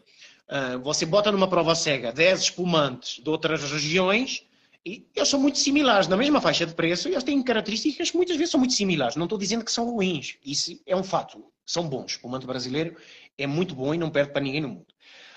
uh, 0.48 0.80
você 0.80 1.06
bota 1.06 1.30
numa 1.30 1.46
prova 1.46 1.76
cega 1.76 2.10
10 2.10 2.40
espumantes 2.40 3.22
de 3.22 3.30
outras 3.30 3.70
regiões 3.70 4.44
e 4.84 5.06
eles 5.14 5.28
são 5.28 5.38
muito 5.38 5.58
similares, 5.58 6.08
na 6.08 6.16
mesma 6.16 6.40
faixa 6.40 6.64
de 6.64 6.74
preço, 6.74 7.08
e 7.08 7.12
eles 7.12 7.24
têm 7.24 7.42
características 7.42 8.10
que 8.10 8.16
muitas 8.16 8.36
vezes 8.36 8.50
são 8.50 8.58
muito 8.58 8.72
similares. 8.72 9.16
Não 9.16 9.24
estou 9.24 9.38
dizendo 9.38 9.64
que 9.64 9.72
são 9.72 9.90
ruins, 9.90 10.36
isso 10.44 10.80
é 10.86 10.96
um 10.96 11.04
fato. 11.04 11.44
São 11.66 11.88
bons. 11.88 12.18
O 12.22 12.28
manto 12.28 12.46
brasileiro 12.46 12.96
é 13.38 13.46
muito 13.46 13.74
bom 13.74 13.94
e 13.94 13.98
não 13.98 14.10
perde 14.10 14.32
para 14.32 14.42
ninguém 14.42 14.60
no 14.60 14.68
mundo. 14.68 14.86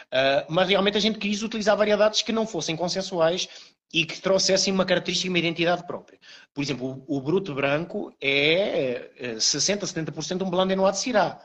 Uh, 0.05 0.45
mas 0.47 0.69
realmente 0.69 0.97
a 0.97 1.01
gente 1.01 1.19
quis 1.19 1.43
utilizar 1.43 1.75
variedades 1.75 2.21
que 2.21 2.31
não 2.31 2.47
fossem 2.47 2.75
consensuais 2.75 3.49
e 3.91 4.05
que 4.05 4.19
trouxessem 4.19 4.73
uma 4.73 4.85
característica 4.85 5.27
e 5.27 5.29
uma 5.29 5.39
identidade 5.39 5.85
própria. 5.85 6.19
Por 6.53 6.63
exemplo, 6.63 7.03
o, 7.07 7.17
o 7.17 7.21
bruto 7.21 7.53
branco 7.53 8.15
é 8.21 9.37
60, 9.39 9.85
70% 9.85 10.41
um 10.41 10.49
blend 10.49 10.75
noir 10.75 10.91
de 10.93 10.99
Syrah. 10.99 11.39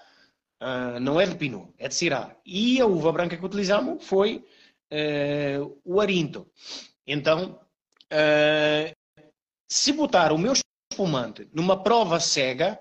Uh, 0.61 0.99
não 1.01 1.20
é 1.20 1.26
de 1.26 1.34
Pinot, 1.34 1.72
é 1.78 1.88
de 1.88 1.94
Syrah. 1.94 2.34
E 2.44 2.80
a 2.80 2.86
uva 2.86 3.12
branca 3.12 3.36
que 3.36 3.44
utilizamos 3.44 4.05
foi 4.05 4.44
uh, 4.92 5.80
o 5.84 6.01
Arinto. 6.01 6.46
Então, 7.07 7.59
Uh, 8.12 8.94
se 9.70 9.92
botar 9.92 10.32
o 10.32 10.38
meu 10.38 10.54
espumante 10.92 11.48
numa 11.52 11.82
prova 11.82 12.18
cega, 12.18 12.78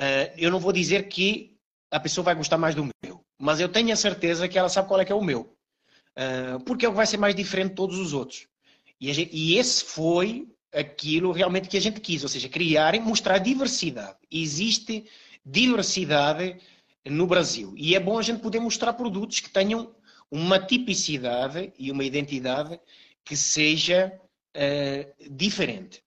uh, 0.00 0.34
eu 0.36 0.50
não 0.50 0.58
vou 0.58 0.72
dizer 0.72 1.08
que 1.08 1.56
a 1.90 2.00
pessoa 2.00 2.24
vai 2.24 2.34
gostar 2.34 2.56
mais 2.56 2.74
do 2.74 2.88
meu, 3.02 3.20
mas 3.38 3.60
eu 3.60 3.68
tenho 3.68 3.92
a 3.92 3.96
certeza 3.96 4.48
que 4.48 4.58
ela 4.58 4.68
sabe 4.68 4.88
qual 4.88 5.00
é 5.00 5.04
que 5.04 5.12
é 5.12 5.14
o 5.14 5.22
meu, 5.22 5.54
uh, 6.18 6.60
porque 6.64 6.86
é 6.86 6.88
o 6.88 6.92
que 6.92 6.96
vai 6.96 7.06
ser 7.06 7.18
mais 7.18 7.34
diferente 7.34 7.70
de 7.70 7.76
todos 7.76 7.98
os 7.98 8.12
outros. 8.12 8.46
E, 9.00 9.12
gente, 9.12 9.34
e, 9.34 9.56
esse 9.56 9.84
foi 9.84 10.48
aquilo 10.72 11.32
realmente 11.32 11.68
que 11.68 11.76
a 11.76 11.80
gente 11.80 12.00
quis, 12.00 12.22
ou 12.22 12.28
seja, 12.28 12.48
criar 12.48 12.94
e 12.94 13.00
mostrar 13.00 13.38
diversidade. 13.38 14.16
Existe 14.30 15.04
diversidade 15.44 16.58
no 17.04 17.26
Brasil. 17.26 17.74
E 17.76 17.94
é 17.94 18.00
bom 18.00 18.18
a 18.18 18.22
gente 18.22 18.40
poder 18.40 18.60
mostrar 18.60 18.92
produtos 18.92 19.40
que 19.40 19.50
tenham 19.50 19.94
uma 20.30 20.58
tipicidade 20.58 21.72
e 21.78 21.90
uma 21.90 22.04
identidade 22.04 22.78
que 23.24 23.36
seja 23.36 24.12
uh, 24.56 25.30
diferente. 25.30 26.02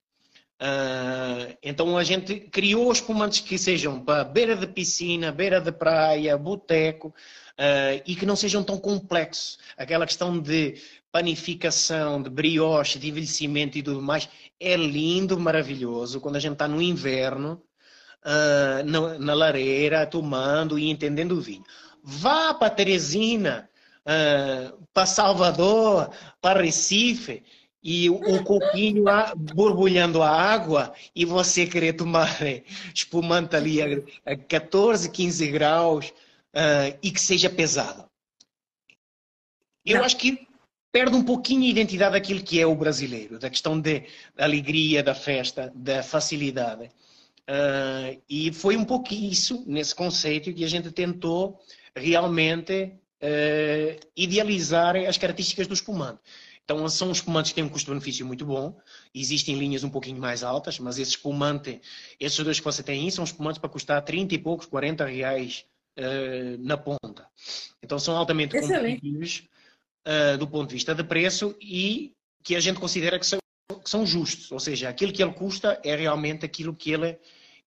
Uh, 0.60 1.56
então 1.62 1.98
a 1.98 2.04
gente 2.04 2.40
criou 2.40 2.90
espumantes 2.92 3.40
que 3.40 3.58
sejam 3.58 4.00
para 4.00 4.24
beira 4.24 4.56
de 4.56 4.66
piscina, 4.66 5.32
beira 5.32 5.60
de 5.60 5.72
praia, 5.72 6.38
boteco 6.38 7.08
uh, 7.08 8.02
e 8.06 8.14
que 8.14 8.24
não 8.24 8.36
sejam 8.36 8.62
tão 8.62 8.78
complexos. 8.78 9.58
Aquela 9.76 10.06
questão 10.06 10.38
de 10.38 10.80
panificação, 11.10 12.22
de 12.22 12.30
brioche, 12.30 12.98
de 12.98 13.08
envelhecimento 13.08 13.76
e 13.76 13.82
tudo 13.82 14.00
mais 14.00 14.28
é 14.60 14.76
lindo, 14.76 15.38
maravilhoso. 15.38 16.20
Quando 16.20 16.36
a 16.36 16.40
gente 16.40 16.54
está 16.54 16.68
no 16.68 16.80
inverno, 16.80 17.60
uh, 18.24 18.84
na, 18.88 19.18
na, 19.18 19.34
lareira, 19.34 20.06
tomando 20.06 20.78
e 20.78 20.88
entendendo 20.88 21.32
o 21.32 21.40
vinho. 21.40 21.64
Vá 22.02 22.54
para 22.54 22.70
Teresina, 22.70 23.68
para 24.92 25.06
Salvador, 25.06 26.10
para 26.40 26.60
Recife 26.60 27.42
e 27.84 28.08
o 28.08 28.42
coquinho 28.42 29.04
borbulhando 29.36 30.22
a 30.22 30.30
água 30.30 30.94
e 31.14 31.26
você 31.26 31.66
querer 31.66 31.92
tomar 31.92 32.40
né, 32.40 32.62
espumante 32.94 33.54
ali 33.54 33.82
a 34.24 34.34
14, 34.34 35.10
15 35.10 35.46
graus 35.48 36.08
uh, 36.08 36.98
e 37.02 37.10
que 37.10 37.20
seja 37.20 37.50
pesado. 37.50 38.06
Eu 39.84 39.98
Não. 39.98 40.04
acho 40.06 40.16
que 40.16 40.48
perde 40.90 41.14
um 41.14 41.22
pouquinho 41.22 41.64
a 41.64 41.66
identidade 41.66 42.12
daquilo 42.12 42.42
que 42.42 42.58
é 42.58 42.66
o 42.66 42.74
brasileiro, 42.74 43.38
da 43.38 43.50
questão 43.50 43.78
de, 43.78 44.04
da 44.34 44.44
alegria, 44.44 45.02
da 45.02 45.14
festa, 45.14 45.70
da 45.74 46.02
facilidade. 46.02 46.84
Uh, 46.86 48.18
e 48.26 48.50
foi 48.50 48.78
um 48.78 48.84
pouco 48.84 49.12
isso, 49.12 49.62
nesse 49.66 49.94
conceito, 49.94 50.54
que 50.54 50.64
a 50.64 50.68
gente 50.68 50.90
tentou 50.90 51.60
realmente 51.94 52.94
uh, 53.22 54.00
idealizar 54.16 54.96
as 54.96 55.18
características 55.18 55.66
do 55.66 55.74
espumante. 55.74 56.20
Então, 56.64 56.88
são 56.88 57.12
espumantes 57.12 57.52
que 57.52 57.56
têm 57.56 57.64
um 57.64 57.68
custo-benefício 57.68 58.24
muito 58.24 58.46
bom. 58.46 58.78
Existem 59.14 59.58
linhas 59.58 59.84
um 59.84 59.90
pouquinho 59.90 60.18
mais 60.18 60.42
altas, 60.42 60.78
mas 60.78 60.98
esse 60.98 61.10
espumante, 61.10 61.80
esses 62.18 62.42
dois 62.42 62.58
que 62.58 62.64
você 62.64 62.82
tem 62.82 63.02
aí, 63.02 63.10
são 63.10 63.22
espumantes 63.22 63.58
para 63.58 63.68
custar 63.68 64.02
30 64.02 64.34
e 64.34 64.38
poucos, 64.38 64.66
40 64.66 65.04
reais 65.04 65.66
uh, 65.98 66.56
na 66.58 66.78
ponta. 66.78 67.28
Então, 67.82 67.98
são 67.98 68.16
altamente 68.16 68.56
Excelente. 68.56 69.00
competitivos 69.00 69.46
uh, 70.06 70.38
do 70.38 70.48
ponto 70.48 70.68
de 70.68 70.74
vista 70.74 70.94
de 70.94 71.04
preço 71.04 71.54
e 71.60 72.14
que 72.42 72.56
a 72.56 72.60
gente 72.60 72.80
considera 72.80 73.18
que 73.18 73.26
são, 73.26 73.38
que 73.82 73.90
são 73.90 74.06
justos. 74.06 74.50
Ou 74.50 74.58
seja, 74.58 74.88
aquilo 74.88 75.12
que 75.12 75.22
ele 75.22 75.34
custa 75.34 75.78
é 75.84 75.94
realmente 75.94 76.46
aquilo 76.46 76.74
que 76.74 76.92
ele 76.92 77.18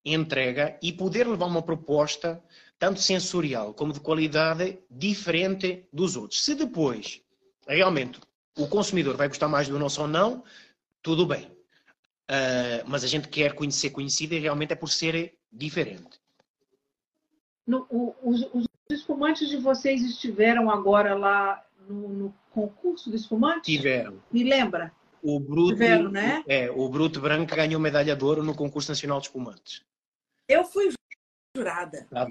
entrega 0.04 0.76
e 0.82 0.92
poder 0.92 1.28
levar 1.28 1.46
uma 1.46 1.62
proposta 1.62 2.42
tanto 2.80 3.00
sensorial 3.00 3.74
como 3.74 3.94
de 3.94 4.00
qualidade 4.00 4.80
diferente 4.90 5.86
dos 5.94 6.16
outros. 6.16 6.44
Se 6.44 6.56
depois 6.56 7.22
realmente 7.68 8.20
o 8.58 8.68
consumidor 8.68 9.16
vai 9.16 9.28
gostar 9.28 9.48
mais 9.48 9.68
do 9.68 9.80
nosso 9.80 10.02
ou 10.02 10.08
não, 10.08 10.44
tudo 11.02 11.26
bem. 11.26 11.46
Uh, 12.30 12.84
mas 12.86 13.04
a 13.04 13.08
gente 13.08 13.30
quer 13.30 13.54
conhecer 13.54 13.92
conhecido 13.92 14.34
e 14.34 14.40
realmente 14.40 14.74
é 14.74 14.76
por 14.76 14.90
ser 14.90 15.38
diferente. 15.52 16.20
No, 17.66 17.86
o, 17.90 18.16
os, 18.22 18.42
os, 18.54 18.68
espumantes 18.90 19.50
de 19.50 19.58
vocês 19.58 20.02
estiveram 20.02 20.70
agora 20.70 21.14
lá 21.14 21.64
no, 21.88 22.08
no, 22.10 22.36
concurso 22.52 23.10
de 23.10 23.18
espumantes? 23.18 23.64
Tiveram. 23.64 24.22
Me 24.32 24.44
lembra? 24.44 24.92
O 25.22 25.40
Bruto, 25.40 25.74
Tiveram, 25.74 26.10
né? 26.10 26.44
É, 26.48 26.72
o 26.72 26.88
Bruto 26.90 27.20
Branco 27.20 27.54
ganhou 27.54 27.80
medalha 27.80 28.16
de 28.16 28.24
ouro 28.24 28.44
no 28.44 28.56
concurso 28.56 28.92
nacional 28.92 29.20
de 29.20 29.28
espumantes. 29.28 29.84
Eu 30.48 30.64
fui 30.64 30.90
jurada. 31.56 32.08
Tá? 32.10 32.30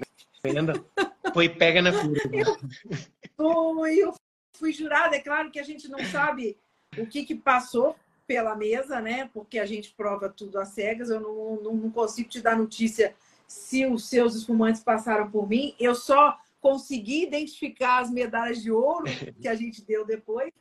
Foi 1.33 1.49
pega 1.49 1.81
na 1.81 1.91
curva. 1.91 2.17
Eu, 3.39 3.85
eu 3.85 4.13
fui 4.53 4.71
jurada. 4.71 5.15
É 5.15 5.19
claro 5.19 5.51
que 5.51 5.59
a 5.59 5.63
gente 5.63 5.87
não 5.87 6.03
sabe 6.05 6.57
o 6.97 7.05
que, 7.05 7.25
que 7.25 7.35
passou 7.35 7.95
pela 8.25 8.55
mesa, 8.55 8.99
né? 8.99 9.29
Porque 9.33 9.57
a 9.57 9.65
gente 9.65 9.93
prova 9.95 10.29
tudo 10.29 10.59
às 10.59 10.69
cegas. 10.69 11.09
Eu 11.09 11.19
não, 11.19 11.55
não, 11.61 11.73
não 11.75 11.91
consigo 11.91 12.29
te 12.29 12.41
dar 12.41 12.57
notícia 12.57 13.15
se 13.47 13.85
os 13.85 14.09
seus 14.09 14.35
espumantes 14.35 14.83
passaram 14.83 15.31
por 15.31 15.47
mim. 15.47 15.75
Eu 15.79 15.95
só 15.95 16.37
consegui 16.59 17.23
identificar 17.23 17.99
as 17.99 18.11
medalhas 18.11 18.61
de 18.61 18.71
ouro 18.71 19.05
que 19.41 19.47
a 19.47 19.55
gente 19.55 19.81
deu 19.83 20.05
depois, 20.05 20.51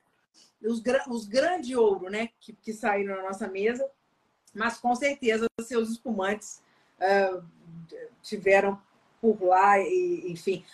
os, 0.63 0.83
os 1.09 1.27
grandes 1.27 1.77
ouro, 1.77 2.09
né? 2.09 2.31
Que, 2.41 2.53
que 2.53 2.73
saíram 2.73 3.17
na 3.17 3.23
nossa 3.23 3.49
mesa. 3.49 3.89
Mas 4.55 4.79
com 4.79 4.95
certeza 4.95 5.47
os 5.61 5.67
seus 5.67 5.91
espumantes 5.91 6.63
uh, 7.01 7.45
tiveram 8.23 8.81
por 9.21 9.43
lá, 9.43 9.79
e, 9.81 10.31
enfim. 10.31 10.65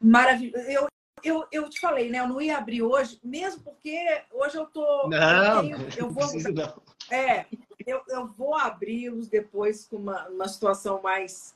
Maravilhoso. 0.00 0.64
Eu, 0.70 0.89
eu, 1.22 1.46
eu 1.50 1.68
te 1.68 1.80
falei, 1.80 2.10
né? 2.10 2.20
Eu 2.20 2.28
não 2.28 2.40
ia 2.40 2.58
abrir 2.58 2.82
hoje, 2.82 3.20
mesmo 3.22 3.62
porque 3.62 4.22
hoje 4.32 4.56
eu 4.56 4.66
tô. 4.66 5.08
Não, 5.08 5.64
eu, 5.64 5.78
tenho, 5.78 5.88
eu 5.98 6.10
vou. 6.10 6.26
Não. 6.52 6.82
É, 7.10 7.46
eu, 7.86 8.02
eu 8.08 8.26
vou 8.26 8.54
abri-los 8.54 9.28
depois 9.28 9.84
com 9.86 9.96
uma, 9.96 10.28
uma 10.28 10.48
situação 10.48 11.00
mais, 11.02 11.54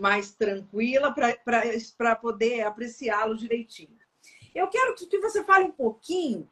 mais 0.00 0.30
tranquila 0.30 1.14
para 1.14 2.16
poder 2.16 2.62
apreciá-los 2.62 3.40
direitinho. 3.40 3.98
Eu 4.54 4.68
quero 4.68 4.94
que 4.94 5.18
você 5.18 5.44
fale 5.44 5.64
um 5.64 5.72
pouquinho 5.72 6.48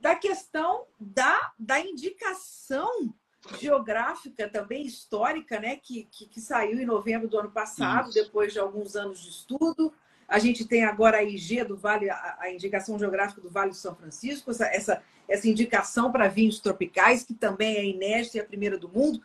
da 0.00 0.14
questão 0.14 0.86
da, 0.98 1.52
da 1.58 1.80
indicação 1.80 3.14
geográfica 3.58 4.48
também 4.48 4.86
histórica, 4.86 5.58
né, 5.58 5.76
que, 5.76 6.04
que, 6.04 6.26
que, 6.26 6.40
saiu 6.40 6.80
em 6.80 6.86
novembro 6.86 7.28
do 7.28 7.38
ano 7.38 7.50
passado, 7.50 8.08
Isso. 8.08 8.22
depois 8.22 8.52
de 8.52 8.58
alguns 8.58 8.94
anos 8.94 9.20
de 9.20 9.28
estudo. 9.28 9.92
A 10.28 10.38
gente 10.38 10.64
tem 10.64 10.84
agora 10.84 11.18
a 11.18 11.22
IG 11.22 11.64
do 11.64 11.76
Vale, 11.76 12.08
a, 12.10 12.50
indicação 12.52 12.98
geográfica 12.98 13.40
do 13.40 13.50
Vale 13.50 13.70
do 13.70 13.76
São 13.76 13.94
Francisco, 13.94 14.50
essa, 14.50 14.66
essa, 14.66 15.02
essa 15.28 15.48
indicação 15.48 16.10
para 16.10 16.28
vinhos 16.28 16.60
tropicais, 16.60 17.22
que 17.22 17.34
também 17.34 17.76
é 17.76 17.84
inédita 17.84 18.38
e 18.38 18.40
a 18.40 18.44
primeira 18.44 18.78
do 18.78 18.88
mundo. 18.88 19.20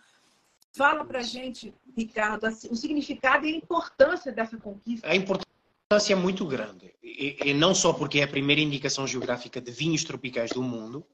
Fala 0.74 1.06
para 1.06 1.20
a 1.20 1.24
gente, 1.24 1.74
Ricardo, 1.96 2.46
assim, 2.46 2.68
o 2.70 2.76
significado 2.76 3.46
e 3.46 3.54
a 3.54 3.58
importância 3.58 4.32
dessa 4.32 4.58
conquista. 4.58 5.08
A 5.08 5.16
importância 5.16 6.14
é 6.14 6.16
muito 6.16 6.46
grande, 6.46 6.94
e, 7.02 7.38
e 7.46 7.54
não 7.54 7.74
só 7.74 7.94
porque 7.94 8.20
é 8.20 8.24
a 8.24 8.28
primeira 8.28 8.62
indicação 8.62 9.08
geográfica 9.08 9.62
de 9.62 9.72
vinhos 9.72 10.04
tropicais 10.04 10.52
do 10.52 10.62
mundo, 10.62 11.06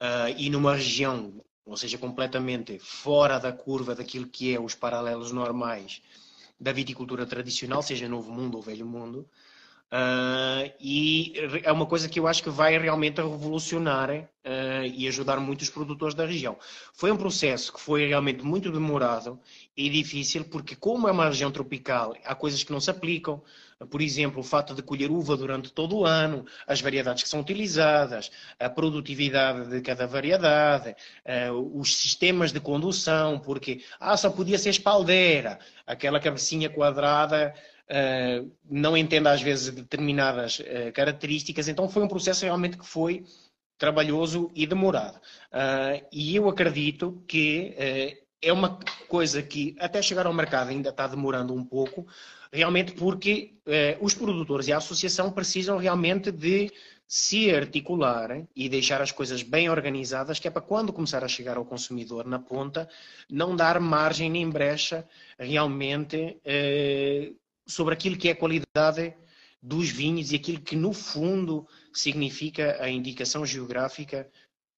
uh, 0.00 0.28
e 0.36 0.50
numa 0.50 0.74
região, 0.74 1.40
ou 1.64 1.76
seja, 1.76 1.96
completamente 1.96 2.78
fora 2.78 3.38
da 3.38 3.52
curva 3.52 3.94
daquilo 3.94 4.26
que 4.26 4.54
é 4.54 4.60
os 4.60 4.74
paralelos 4.74 5.32
normais 5.32 6.02
da 6.58 6.72
viticultura 6.72 7.26
tradicional, 7.26 7.82
seja 7.82 8.08
Novo 8.08 8.32
Mundo 8.32 8.56
ou 8.56 8.62
Velho 8.62 8.86
Mundo. 8.86 9.28
Uh, 9.86 10.72
e 10.80 11.32
é 11.62 11.70
uma 11.70 11.86
coisa 11.86 12.08
que 12.08 12.18
eu 12.18 12.26
acho 12.26 12.42
que 12.42 12.50
vai 12.50 12.76
realmente 12.76 13.18
revolucionar 13.18 14.10
uh, 14.10 14.84
e 14.92 15.06
ajudar 15.06 15.38
muitos 15.38 15.70
produtores 15.70 16.14
da 16.14 16.26
região. 16.26 16.58
Foi 16.92 17.12
um 17.12 17.16
processo 17.16 17.72
que 17.72 17.80
foi 17.80 18.08
realmente 18.08 18.42
muito 18.42 18.72
demorado 18.72 19.38
e 19.76 19.88
difícil, 19.88 20.44
porque 20.44 20.74
como 20.74 21.06
é 21.08 21.12
uma 21.12 21.26
região 21.26 21.52
tropical, 21.52 22.16
há 22.24 22.34
coisas 22.34 22.64
que 22.64 22.72
não 22.72 22.80
se 22.80 22.90
aplicam. 22.90 23.40
Por 23.90 24.00
exemplo, 24.00 24.40
o 24.40 24.44
fato 24.44 24.74
de 24.74 24.82
colher 24.82 25.10
uva 25.10 25.36
durante 25.36 25.70
todo 25.70 25.98
o 25.98 26.06
ano, 26.06 26.46
as 26.66 26.80
variedades 26.80 27.22
que 27.22 27.28
são 27.28 27.40
utilizadas, 27.40 28.30
a 28.58 28.70
produtividade 28.70 29.68
de 29.68 29.82
cada 29.82 30.06
variedade, 30.06 30.96
uh, 31.50 31.78
os 31.78 31.94
sistemas 31.94 32.52
de 32.52 32.60
condução, 32.60 33.38
porque 33.38 33.82
ah, 34.00 34.16
só 34.16 34.30
podia 34.30 34.58
ser 34.58 34.70
espaldeira, 34.70 35.58
aquela 35.86 36.18
cabecinha 36.18 36.70
quadrada 36.70 37.54
uh, 37.90 38.50
não 38.64 38.96
entende 38.96 39.28
às 39.28 39.42
vezes 39.42 39.70
determinadas 39.70 40.58
uh, 40.58 40.90
características, 40.94 41.68
então 41.68 41.86
foi 41.86 42.02
um 42.02 42.08
processo 42.08 42.46
realmente 42.46 42.78
que 42.78 42.86
foi 42.86 43.24
trabalhoso 43.76 44.50
e 44.54 44.66
demorado. 44.66 45.16
Uh, 45.52 46.02
e 46.10 46.34
eu 46.34 46.48
acredito 46.48 47.22
que 47.28 48.24
é 48.42 48.52
uma 48.52 48.78
coisa 49.08 49.42
que 49.42 49.74
até 49.78 50.00
chegar 50.02 50.26
ao 50.26 50.34
mercado 50.34 50.70
ainda 50.70 50.90
está 50.90 51.06
demorando 51.06 51.54
um 51.54 51.64
pouco, 51.64 52.06
realmente 52.52 52.92
porque 52.92 53.54
os 54.00 54.14
produtores 54.14 54.68
e 54.68 54.72
a 54.72 54.76
associação 54.76 55.32
precisam 55.32 55.78
realmente 55.78 56.30
de 56.30 56.70
se 57.06 57.54
articularem 57.54 58.48
e 58.54 58.68
deixar 58.68 59.00
as 59.00 59.12
coisas 59.12 59.42
bem 59.42 59.70
organizadas, 59.70 60.40
que 60.40 60.48
é 60.48 60.50
para 60.50 60.62
quando 60.62 60.92
começar 60.92 61.22
a 61.22 61.28
chegar 61.28 61.56
ao 61.56 61.64
consumidor 61.64 62.26
na 62.26 62.38
ponta, 62.38 62.88
não 63.30 63.54
dar 63.54 63.78
margem 63.78 64.28
nem 64.28 64.48
brecha 64.50 65.06
realmente 65.38 66.38
eh, 66.44 67.32
sobre 67.64 67.94
aquilo 67.94 68.16
que 68.16 68.28
é 68.28 68.32
a 68.32 68.36
qualidade 68.36 69.14
dos 69.62 69.88
vinhos 69.88 70.32
e 70.32 70.36
aquilo 70.36 70.60
que, 70.60 70.74
no 70.74 70.92
fundo, 70.92 71.66
significa 71.92 72.76
a 72.80 72.88
indicação 72.90 73.46
geográfica 73.46 74.28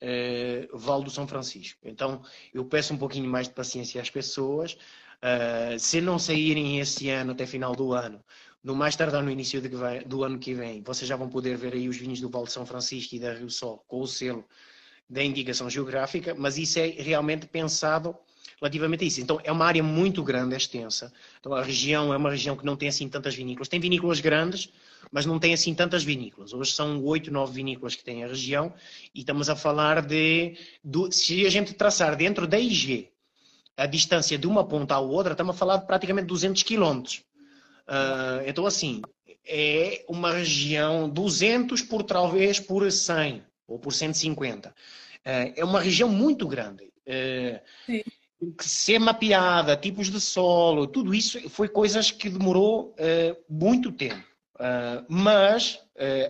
uh, 0.03 0.79
Val 0.79 1.03
do 1.03 1.11
São 1.11 1.27
Francisco. 1.27 1.81
Então, 1.85 2.23
eu 2.53 2.65
peço 2.65 2.95
um 2.95 2.99
pouquinho 2.99 3.29
mais 3.29 3.49
de 3.49 3.55
paciência 3.55 4.01
às 4.01 4.11
pessoas. 4.11 4.75
Uh, 5.23 5.79
se 5.79 6.01
não 6.01 6.19
saírem 6.19 6.79
este 6.79 7.11
ano, 7.11 7.33
até 7.33 7.47
final 7.47 7.75
do 7.75 7.93
ano, 7.93 8.23
no 8.63 8.75
mais 8.75 8.97
tardar 8.97 9.23
no 9.23 9.31
início 9.31 9.61
vem, 9.61 10.03
do 10.07 10.25
ano 10.25 10.39
que 10.39 10.55
vem, 10.55 10.83
vocês 10.83 11.09
já 11.09 11.17
vão 11.17 11.29
poder 11.29 11.57
ver 11.57 11.75
aí 11.75 11.89
os 11.89 11.97
vinhos 11.97 12.21
do 12.21 12.29
Val 12.29 12.45
de 12.45 12.53
São 12.53 12.67
Francisco 12.67 13.15
e 13.15 13.19
da 13.19 13.33
Rio 13.33 13.51
Sol 13.51 13.85
com 13.89 14.01
o 14.01 14.07
selo 14.07 14.45
da 15.09 15.23
indicação 15.25 15.71
geográfica, 15.71 16.35
mas 16.37 16.59
isso 16.59 16.79
é 16.79 16.87
realmente 16.87 17.47
pensado 17.47 18.15
relativamente 18.61 19.05
a 19.05 19.07
isso. 19.07 19.21
Então, 19.21 19.41
é 19.43 19.51
uma 19.51 19.65
área 19.65 19.83
muito 19.83 20.23
grande, 20.23 20.55
é 20.55 20.57
extensa. 20.57 21.13
Então, 21.41 21.55
a 21.55 21.63
região 21.63 22.13
é 22.13 22.17
uma 22.17 22.31
região 22.31 22.57
que 22.57 22.65
não 22.65 22.77
tem 22.77 22.89
assim 22.89 23.09
tantas 23.09 23.35
vinícolas. 23.35 23.69
Tem 23.69 23.81
vinícolas 23.81 24.21
grandes, 24.21 24.71
mas 25.11 25.27
não 25.27 25.39
tem 25.39 25.55
assim 25.55 25.75
tantas 25.75 26.05
vinícolas. 26.05 26.53
Hoje 26.53 26.73
são 26.73 27.03
oito, 27.05 27.31
nove 27.31 27.55
vinícolas 27.55 27.95
que 27.95 28.05
tem 28.05 28.25
a 28.25 28.29
região 28.29 28.73
e 29.15 29.21
estamos 29.21 29.49
a 29.49 29.57
falar 29.57 30.03
de, 30.03 30.57
de, 30.85 31.15
se 31.15 31.47
a 31.47 31.51
gente 31.51 31.75
traçar 31.75 32.17
dentro 32.17 32.47
da 32.47 32.59
IG 32.59 33.11
a 33.79 33.87
distância 33.87 34.37
de 34.37 34.47
uma 34.47 34.67
ponta 34.67 34.97
à 34.97 34.99
outra, 34.99 35.33
estamos 35.33 35.55
a 35.55 35.59
falar 35.59 35.77
de 35.77 35.87
praticamente 35.87 36.27
200 36.27 36.65
quilómetros. 36.65 37.23
Uh, 37.89 38.43
então, 38.45 38.67
assim, 38.67 39.01
é 39.47 40.05
uma 40.09 40.33
região 40.33 41.09
200 41.09 41.83
por 41.83 42.03
talvez 42.03 42.59
por 42.59 42.91
100 42.91 43.43
ou 43.69 43.79
por 43.79 43.93
150. 43.93 44.69
Uh, 44.69 44.73
ah, 45.25 45.53
é 45.57 45.65
uma 45.65 45.81
região 45.81 46.09
muito 46.09 46.47
grande. 46.49 46.91
Uh, 47.07 48.03
ser 48.61 48.99
mapeada, 48.99 49.77
tipos 49.77 50.11
de 50.11 50.21
solo, 50.21 50.89
tudo 50.89 51.15
isso 51.15 51.49
foi 51.49 51.69
coisas 51.69 52.11
que 52.11 52.29
demorou 52.29 52.95
muito 53.49 53.91
tempo. 53.91 54.25
Mas 55.09 55.81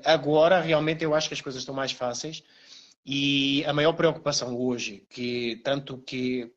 agora 0.04 0.60
realmente 0.60 1.02
eu 1.02 1.14
acho 1.14 1.28
que 1.28 1.34
as 1.34 1.40
coisas 1.40 1.62
estão 1.62 1.74
mais 1.74 1.92
fáceis 1.92 2.42
e 3.04 3.64
a 3.64 3.72
maior 3.72 3.94
preocupação 3.94 4.56
hoje, 4.56 5.04
que 5.08 5.60
tanto 5.64 5.98
que 5.98 6.52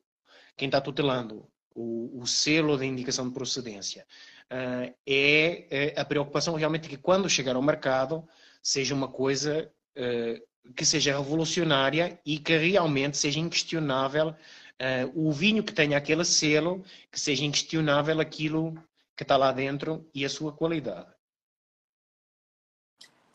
quem 0.57 0.67
está 0.67 0.81
tutelando 0.81 1.47
o, 1.73 2.21
o 2.21 2.27
selo 2.27 2.77
de 2.77 2.85
indicação 2.85 3.27
de 3.27 3.33
procedência 3.33 4.05
uh, 4.51 4.93
é, 5.07 5.93
a 5.97 6.03
preocupação 6.03 6.55
realmente 6.55 6.89
que 6.89 6.97
quando 6.97 7.29
chegar 7.29 7.55
ao 7.55 7.61
mercado 7.61 8.27
seja 8.61 8.93
uma 8.93 9.07
coisa 9.07 9.71
uh, 9.97 10.73
que 10.75 10.85
seja 10.85 11.17
revolucionária 11.17 12.19
e 12.25 12.37
que 12.37 12.55
realmente 12.57 13.17
seja 13.17 13.39
inquestionável 13.39 14.29
uh, 14.29 15.11
o 15.15 15.31
vinho 15.31 15.63
que 15.63 15.73
tenha 15.73 15.97
aquele 15.97 16.25
selo, 16.25 16.83
que 17.11 17.19
seja 17.19 17.45
inquestionável 17.45 18.19
aquilo 18.19 18.75
que 19.15 19.23
está 19.23 19.37
lá 19.37 19.51
dentro 19.51 20.07
e 20.13 20.25
a 20.25 20.29
sua 20.29 20.51
qualidade. 20.51 21.07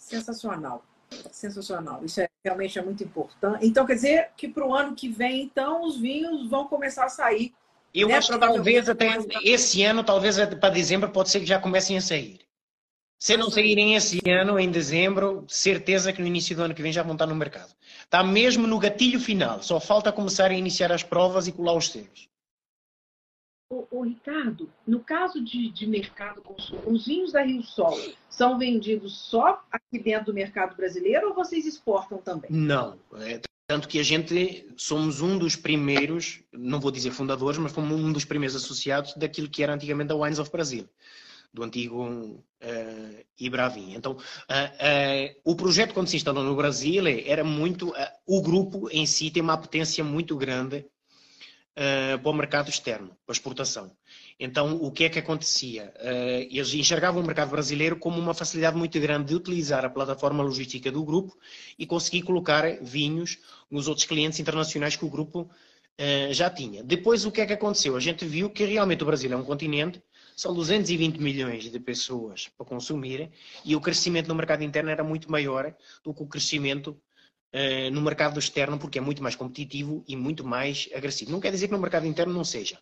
Sensacional. 0.06 0.84
Sensacional. 1.32 2.04
Isso 2.04 2.20
é, 2.20 2.28
realmente 2.44 2.78
é 2.78 2.82
muito 2.82 3.02
importante. 3.02 3.66
Então, 3.66 3.84
quer 3.84 3.94
dizer 3.94 4.30
que 4.36 4.46
para 4.46 4.64
o 4.64 4.72
ano 4.72 4.94
que 4.94 5.08
vem, 5.08 5.42
então, 5.42 5.84
os 5.84 5.98
vinhos 5.98 6.48
vão 6.48 6.68
começar 6.68 7.06
a 7.06 7.08
sair. 7.08 7.52
Eu 7.92 8.06
né? 8.06 8.14
acho 8.14 8.32
que 8.32 8.38
talvez 8.38 8.88
até 8.88 9.18
esse 9.42 9.82
ano, 9.82 10.04
talvez 10.04 10.36
para 10.60 10.70
dezembro, 10.70 11.10
pode 11.10 11.30
ser 11.30 11.40
que 11.40 11.46
já 11.46 11.58
comecem 11.58 11.96
a 11.96 12.00
sair. 12.00 12.38
Se 13.18 13.36
não 13.36 13.50
saírem 13.50 13.96
esse 13.96 14.20
ano, 14.30 14.60
em 14.60 14.70
dezembro, 14.70 15.44
certeza 15.48 16.12
que 16.12 16.20
no 16.20 16.28
início 16.28 16.54
do 16.54 16.62
ano 16.62 16.74
que 16.74 16.82
vem 16.82 16.92
já 16.92 17.02
vão 17.02 17.14
estar 17.14 17.26
no 17.26 17.34
mercado. 17.34 17.72
Está 18.04 18.22
mesmo 18.22 18.66
no 18.66 18.78
gatilho 18.78 19.18
final. 19.18 19.60
Só 19.62 19.80
falta 19.80 20.12
começar 20.12 20.52
a 20.52 20.54
iniciar 20.54 20.92
as 20.92 21.02
provas 21.02 21.48
e 21.48 21.52
colar 21.52 21.74
os 21.74 21.90
selos. 21.90 22.28
O, 23.68 24.02
Ricardo, 24.02 24.70
no 24.86 25.00
caso 25.00 25.42
de, 25.42 25.70
de 25.72 25.88
mercado 25.88 26.40
consumo, 26.40 26.82
os 26.86 27.06
vinhos 27.06 27.32
da 27.32 27.42
Rio 27.42 27.62
Sol 27.64 27.98
são 28.30 28.56
vendidos 28.56 29.18
só 29.18 29.60
aqui 29.72 29.98
dentro 29.98 30.26
do 30.26 30.34
mercado 30.34 30.76
brasileiro 30.76 31.28
ou 31.28 31.34
vocês 31.34 31.66
exportam 31.66 32.18
também? 32.18 32.48
Não. 32.50 32.96
É, 33.16 33.40
tanto 33.66 33.88
que 33.88 33.98
a 33.98 34.04
gente 34.04 34.72
somos 34.76 35.20
um 35.20 35.36
dos 35.36 35.56
primeiros, 35.56 36.44
não 36.52 36.78
vou 36.78 36.92
dizer 36.92 37.10
fundadores, 37.10 37.58
mas 37.58 37.72
fomos 37.72 38.00
um 38.00 38.12
dos 38.12 38.24
primeiros 38.24 38.54
associados 38.54 39.14
daquilo 39.14 39.50
que 39.50 39.64
era 39.64 39.74
antigamente 39.74 40.12
a 40.12 40.16
Wines 40.16 40.38
of 40.38 40.50
Brasil 40.50 40.88
do 41.52 41.62
antigo 41.62 42.04
uh, 42.04 43.24
Ibravin. 43.40 43.94
Então, 43.94 44.12
uh, 44.12 44.16
uh, 44.16 45.40
o 45.42 45.56
projeto, 45.56 45.94
quando 45.94 46.06
se 46.06 46.16
instalou 46.16 46.44
no 46.44 46.54
Brasil, 46.54 47.02
era 47.24 47.42
muito. 47.42 47.94
o 48.26 48.42
grupo 48.42 48.88
em 48.92 49.06
si 49.06 49.30
tem 49.30 49.42
uma 49.42 49.54
apetência 49.54 50.04
muito 50.04 50.36
grande 50.36 50.86
uh, 51.76 52.18
para 52.18 52.30
o 52.30 52.34
mercado 52.34 52.68
externo, 52.68 53.08
para 53.08 53.32
a 53.32 53.32
exportação. 53.32 53.92
Então, 54.38 54.76
o 54.76 54.90
que 54.90 55.04
é 55.04 55.08
que 55.08 55.18
acontecia? 55.18 55.92
Uh, 55.96 56.48
eles 56.50 56.72
enxergavam 56.74 57.22
o 57.22 57.26
mercado 57.26 57.50
brasileiro 57.50 57.96
como 57.96 58.18
uma 58.18 58.34
facilidade 58.34 58.76
muito 58.76 58.98
grande 58.98 59.28
de 59.28 59.34
utilizar 59.34 59.84
a 59.84 59.90
plataforma 59.90 60.42
logística 60.42 60.90
do 60.90 61.04
grupo 61.04 61.36
e 61.78 61.86
conseguir 61.86 62.22
colocar 62.22 62.78
vinhos 62.82 63.38
nos 63.70 63.88
outros 63.88 64.06
clientes 64.06 64.40
internacionais 64.40 64.96
que 64.96 65.04
o 65.04 65.10
grupo 65.10 65.42
uh, 65.42 66.32
já 66.32 66.50
tinha. 66.50 66.82
Depois, 66.82 67.24
o 67.24 67.30
que 67.30 67.40
é 67.40 67.46
que 67.46 67.52
aconteceu? 67.52 67.96
A 67.96 68.00
gente 68.00 68.24
viu 68.24 68.50
que 68.50 68.64
realmente 68.64 69.02
o 69.02 69.06
Brasil 69.06 69.32
é 69.32 69.36
um 69.36 69.44
continente, 69.44 70.02
são 70.36 70.54
220 70.54 71.18
milhões 71.18 71.70
de 71.70 71.80
pessoas 71.80 72.48
para 72.56 72.66
consumir 72.66 73.30
e 73.64 73.74
o 73.74 73.80
crescimento 73.80 74.28
no 74.28 74.34
mercado 74.34 74.62
interno 74.62 74.90
era 74.90 75.02
muito 75.02 75.30
maior 75.30 75.74
do 76.04 76.12
que 76.12 76.22
o 76.22 76.26
crescimento 76.26 77.00
uh, 77.54 77.90
no 77.90 78.00
mercado 78.00 78.38
externo, 78.38 78.78
porque 78.78 78.98
é 78.98 79.00
muito 79.00 79.22
mais 79.22 79.36
competitivo 79.36 80.04
e 80.06 80.16
muito 80.16 80.44
mais 80.44 80.88
agressivo. 80.94 81.30
Não 81.30 81.40
quer 81.40 81.50
dizer 81.50 81.68
que 81.68 81.72
no 81.72 81.80
mercado 81.80 82.06
interno 82.06 82.32
não 82.32 82.44
seja, 82.44 82.78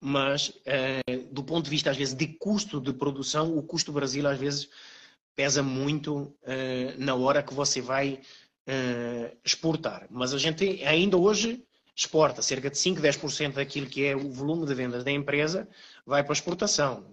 mas 0.00 0.48
uh, 0.48 1.32
do 1.32 1.42
ponto 1.42 1.64
de 1.64 1.70
vista, 1.70 1.90
às 1.90 1.96
vezes, 1.96 2.14
de 2.14 2.26
custo 2.26 2.80
de 2.80 2.92
produção, 2.92 3.56
o 3.56 3.62
custo 3.62 3.92
Brasil, 3.92 4.26
às 4.26 4.38
vezes, 4.38 4.68
pesa 5.36 5.62
muito 5.62 6.16
uh, 6.16 6.34
na 6.98 7.14
hora 7.14 7.42
que 7.42 7.54
você 7.54 7.80
vai 7.80 8.20
exportar. 9.42 10.06
Mas 10.10 10.34
a 10.34 10.38
gente 10.38 10.84
ainda 10.84 11.16
hoje 11.16 11.64
exporta 11.96 12.42
cerca 12.42 12.68
de 12.68 12.76
5, 12.76 13.00
10% 13.00 13.54
daquilo 13.54 13.86
que 13.86 14.04
é 14.04 14.14
o 14.14 14.30
volume 14.30 14.66
de 14.66 14.74
vendas 14.74 15.02
da 15.02 15.10
empresa 15.10 15.66
vai 16.04 16.22
para 16.22 16.34
exportação. 16.34 17.06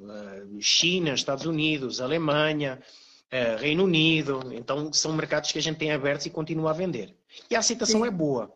China, 0.59 1.13
Estados 1.13 1.45
Unidos, 1.45 2.01
Alemanha, 2.01 2.81
é, 3.31 3.55
Reino 3.55 3.83
Unido. 3.83 4.53
Então, 4.53 4.91
são 4.93 5.13
mercados 5.13 5.51
que 5.51 5.59
a 5.59 5.61
gente 5.61 5.77
tem 5.77 5.91
abertos 5.91 6.25
e 6.25 6.29
continua 6.29 6.71
a 6.71 6.73
vender. 6.73 7.15
E 7.49 7.55
a 7.55 7.59
aceitação 7.59 8.01
Sim. 8.01 8.07
é 8.07 8.11
boa. 8.11 8.51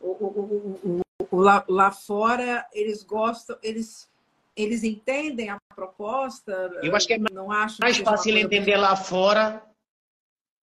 O, 0.00 0.08
o, 0.08 1.00
o, 1.30 1.36
lá, 1.36 1.64
lá, 1.68 1.92
fora, 1.92 2.66
eles 2.72 3.02
gostam, 3.02 3.56
eles, 3.62 4.10
eles 4.56 4.82
entendem 4.82 5.48
a 5.48 5.58
proposta. 5.74 6.52
Eu 6.82 6.94
acho 6.94 7.06
que 7.06 7.14
é 7.14 7.18
não 7.18 7.46
mais 7.46 7.98
fácil 7.98 8.36
entender 8.36 8.76
lá 8.76 8.96
fora 8.96 9.64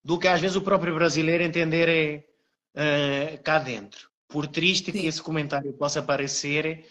do 0.04 0.20
que 0.20 0.28
às 0.28 0.42
vezes 0.42 0.58
o 0.58 0.62
próprio 0.62 0.94
brasileiro 0.94 1.44
entender 1.44 2.28
é, 2.76 3.38
cá 3.38 3.60
dentro. 3.60 4.10
Por 4.28 4.46
triste 4.46 4.92
Sim. 4.92 5.00
que 5.00 5.08
esse 5.08 5.22
comentário 5.22 5.74
possa 5.74 6.04
parecer, 6.04 6.86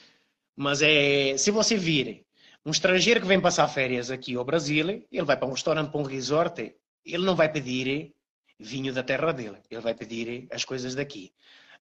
mas 0.57 0.83
é 0.83 1.37
se 1.37 1.51
você 1.51 1.77
vir 1.77 2.27
um 2.69 2.71
estrangeiro 2.71 3.23
que 3.23 3.27
vem 3.27 3.41
passar 3.41 3.67
férias 3.67 4.11
aqui 4.11 4.37
ao 4.37 4.45
Brasil, 4.45 5.07
ele 5.11 5.25
vai 5.25 5.39
para 5.39 5.49
um 5.49 5.53
restaurante, 5.53 5.91
para 5.91 6.01
um 6.01 6.05
resort, 6.05 6.75
ele 7.03 7.25
não 7.25 7.35
vai 7.35 7.51
pedir 7.51 8.13
vinho 8.61 8.93
da 8.93 9.03
terra 9.03 9.33
dele, 9.33 9.57
ele 9.71 9.81
vai 9.81 9.95
pedir 9.95 10.47
as 10.53 10.67
coisas 10.67 10.95
daqui. 10.95 11.33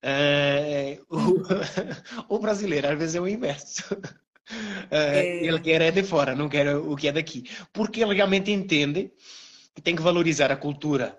Uh, 0.01 1.03
o, 2.29 2.35
o, 2.35 2.39
brasileiro 2.39 2.87
às 2.87 2.97
vezes 2.97 3.15
é 3.15 3.19
o 3.19 3.27
inverso. 3.27 3.83
Uh, 3.93 4.87
é... 4.89 5.43
Ele 5.43 5.59
quer 5.59 5.81
é 5.81 5.91
de 5.91 6.03
fora, 6.03 6.33
não 6.33 6.47
quer 6.47 6.73
o 6.77 6.95
que 6.95 7.09
é 7.09 7.11
daqui. 7.11 7.43
Porque 7.73 8.01
ele 8.01 8.13
realmente 8.13 8.49
entende 8.49 9.11
que 9.75 9.81
tem 9.81 9.93
que 9.93 10.01
valorizar 10.01 10.53
a 10.53 10.55
cultura 10.55 11.17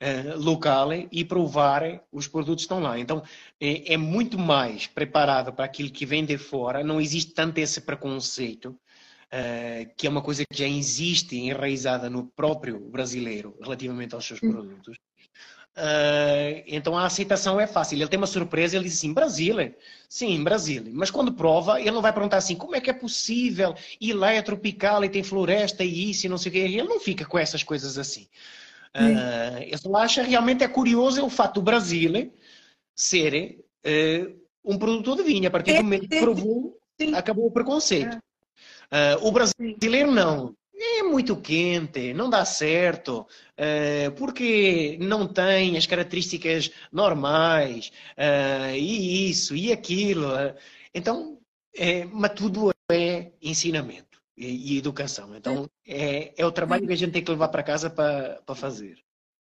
uh, 0.00 0.38
local 0.42 0.94
e 0.94 1.24
provar 1.26 2.02
os 2.10 2.26
produtos 2.26 2.64
que 2.64 2.72
estão 2.72 2.80
lá. 2.80 2.98
Então, 2.98 3.22
é, 3.60 3.92
é, 3.92 3.96
muito 3.98 4.38
mais 4.38 4.86
preparado 4.86 5.52
para 5.52 5.66
aquilo 5.66 5.90
que 5.90 6.06
vem 6.06 6.24
de 6.24 6.38
fora, 6.38 6.82
não 6.82 6.98
existe 6.98 7.34
tanto 7.34 7.58
esse 7.58 7.82
preconceito 7.82 8.74
uh, 9.32 9.90
que 9.96 10.06
é 10.06 10.10
uma 10.10 10.22
coisa 10.22 10.44
que 10.44 10.58
já 10.58 10.66
existe 10.66 11.36
enraizada 11.36 12.10
no 12.10 12.26
próprio 12.26 12.78
brasileiro 12.78 13.56
relativamente 13.60 14.14
aos 14.14 14.26
seus 14.26 14.40
produtos. 14.40 14.96
Uh, 15.76 16.62
então 16.66 16.98
a 16.98 17.06
aceitação 17.06 17.60
é 17.60 17.66
fácil. 17.66 17.96
Ele 17.96 18.08
tem 18.08 18.18
uma 18.18 18.26
surpresa, 18.26 18.76
ele 18.76 18.84
diz 18.84 18.98
assim: 18.98 19.12
Brasil, 19.12 19.56
sim, 20.08 20.42
Brasil. 20.42 20.84
Mas 20.92 21.10
quando 21.10 21.32
prova, 21.32 21.80
ele 21.80 21.92
não 21.92 22.02
vai 22.02 22.12
perguntar 22.12 22.38
assim: 22.38 22.56
como 22.56 22.74
é 22.74 22.80
que 22.80 22.90
é 22.90 22.92
possível? 22.92 23.74
E 24.00 24.12
lá 24.12 24.32
é 24.32 24.42
tropical 24.42 25.04
e 25.04 25.08
tem 25.08 25.22
floresta 25.22 25.84
e 25.84 26.10
isso 26.10 26.26
e 26.26 26.28
não 26.28 26.38
sei 26.38 26.50
o 26.50 26.52
quê. 26.52 26.58
Ele 26.58 26.82
não 26.82 27.00
fica 27.00 27.24
com 27.24 27.38
essas 27.38 27.62
coisas 27.62 27.96
assim. 27.96 28.26
Uh, 28.96 29.78
só 29.78 29.94
acha 29.96 30.22
realmente 30.24 30.64
é 30.64 30.68
curioso 30.68 31.24
o 31.24 31.30
fato 31.30 31.54
do 31.54 31.62
Brasil 31.62 32.32
ser 32.92 33.64
uh, 33.86 34.40
um 34.64 34.76
produtor 34.76 35.16
de 35.16 35.22
vinho. 35.22 35.46
A 35.46 35.50
partir 35.50 35.74
do 35.74 35.84
momento 35.84 36.08
que 36.08 36.20
provou, 36.20 36.76
acabou 37.14 37.46
o 37.46 37.52
preconceito. 37.52 38.18
Uh, 38.92 39.26
o 39.26 39.32
brasileiro 39.32 40.10
não. 40.10 40.54
É 40.82 41.02
muito 41.02 41.36
quente, 41.36 42.14
não 42.14 42.30
dá 42.30 42.42
certo, 42.44 43.20
uh, 43.20 44.12
porque 44.16 44.96
não 44.98 45.28
tem 45.28 45.76
as 45.76 45.84
características 45.84 46.70
normais, 46.90 47.92
uh, 48.16 48.74
e 48.74 49.28
isso, 49.28 49.54
e 49.54 49.72
aquilo. 49.72 50.26
Então, 50.94 51.38
é, 51.76 52.04
mas 52.06 52.32
tudo 52.32 52.70
é 52.90 53.30
ensinamento 53.42 54.20
e, 54.36 54.74
e 54.74 54.78
educação. 54.78 55.36
Então, 55.36 55.68
é, 55.86 56.32
é, 56.36 56.46
o 56.46 56.52
trabalho 56.52 56.86
que 56.86 56.92
a 56.92 56.96
gente 56.96 57.12
tem 57.12 57.22
que 57.22 57.30
levar 57.30 57.48
para 57.48 57.62
casa 57.62 57.90
para, 57.90 58.42
fazer. 58.54 58.98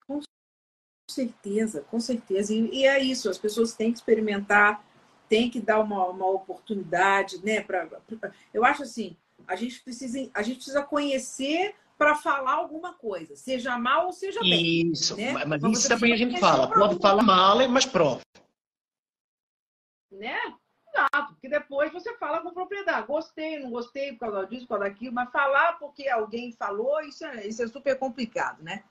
Com 0.06 0.20
certeza, 1.08 1.82
com 1.82 2.00
certeza. 2.00 2.52
E, 2.52 2.80
e 2.80 2.86
é 2.86 2.98
isso, 3.02 3.30
as 3.30 3.38
pessoas 3.38 3.74
têm 3.74 3.92
que 3.92 3.98
experimentar, 3.98 4.84
têm 5.28 5.48
que 5.48 5.60
dar 5.60 5.80
uma, 5.80 6.04
uma 6.06 6.26
oportunidade, 6.26 7.42
né? 7.44 7.62
Pra, 7.62 7.86
pra, 7.86 8.32
eu 8.52 8.64
acho 8.64 8.82
assim, 8.82 9.16
a 9.48 9.56
gente 9.56 9.80
precisa, 9.80 10.30
a 10.34 10.42
gente 10.42 10.56
precisa 10.56 10.82
conhecer 10.82 11.74
para 11.96 12.14
falar 12.14 12.52
alguma 12.52 12.92
coisa, 12.92 13.34
seja 13.34 13.76
mal 13.76 14.06
ou 14.06 14.12
seja 14.12 14.40
bem. 14.40 14.92
Isso, 14.92 15.16
né? 15.16 15.44
mas, 15.44 15.62
isso 15.64 15.88
também 15.88 16.12
a 16.12 16.16
gente 16.16 16.38
fala. 16.38 16.70
Pode 16.70 17.00
falar 17.00 17.24
mal, 17.24 17.68
mas 17.68 17.86
prova. 17.86 18.20
né? 20.12 20.38
Exato, 20.88 21.34
porque 21.34 21.48
depois 21.48 21.92
você 21.92 22.14
fala 22.16 22.40
com 22.40 22.52
propriedade. 22.52 23.06
Gostei, 23.06 23.58
não 23.58 23.70
gostei 23.70 24.12
por 24.12 24.20
causa 24.20 24.46
disso, 24.46 24.66
por 24.66 24.78
causa 24.78 24.84
daquilo, 24.84 25.14
mas 25.14 25.30
falar 25.30 25.78
porque 25.78 26.08
alguém 26.08 26.52
falou, 26.52 27.00
isso 27.00 27.24
é, 27.24 27.46
isso 27.46 27.62
é 27.62 27.66
super 27.66 27.98
complicado, 27.98 28.62
né? 28.62 28.84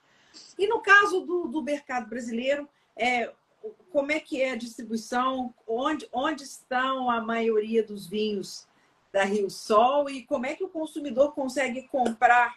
E 0.58 0.66
no 0.66 0.80
caso 0.80 1.22
do, 1.22 1.48
do 1.48 1.62
mercado 1.62 2.08
brasileiro, 2.08 2.68
é, 2.94 3.32
como 3.90 4.12
é 4.12 4.20
que 4.20 4.42
é 4.42 4.52
a 4.52 4.56
distribuição? 4.56 5.54
Onde, 5.66 6.06
onde 6.12 6.42
estão 6.42 7.10
a 7.10 7.20
maioria 7.20 7.82
dos 7.82 8.06
vinhos 8.06 8.67
da 9.12 9.24
Rio 9.24 9.50
Sol 9.50 10.08
e 10.08 10.22
como 10.24 10.46
é 10.46 10.54
que 10.54 10.64
o 10.64 10.68
consumidor 10.68 11.32
consegue 11.32 11.82
comprar 11.88 12.56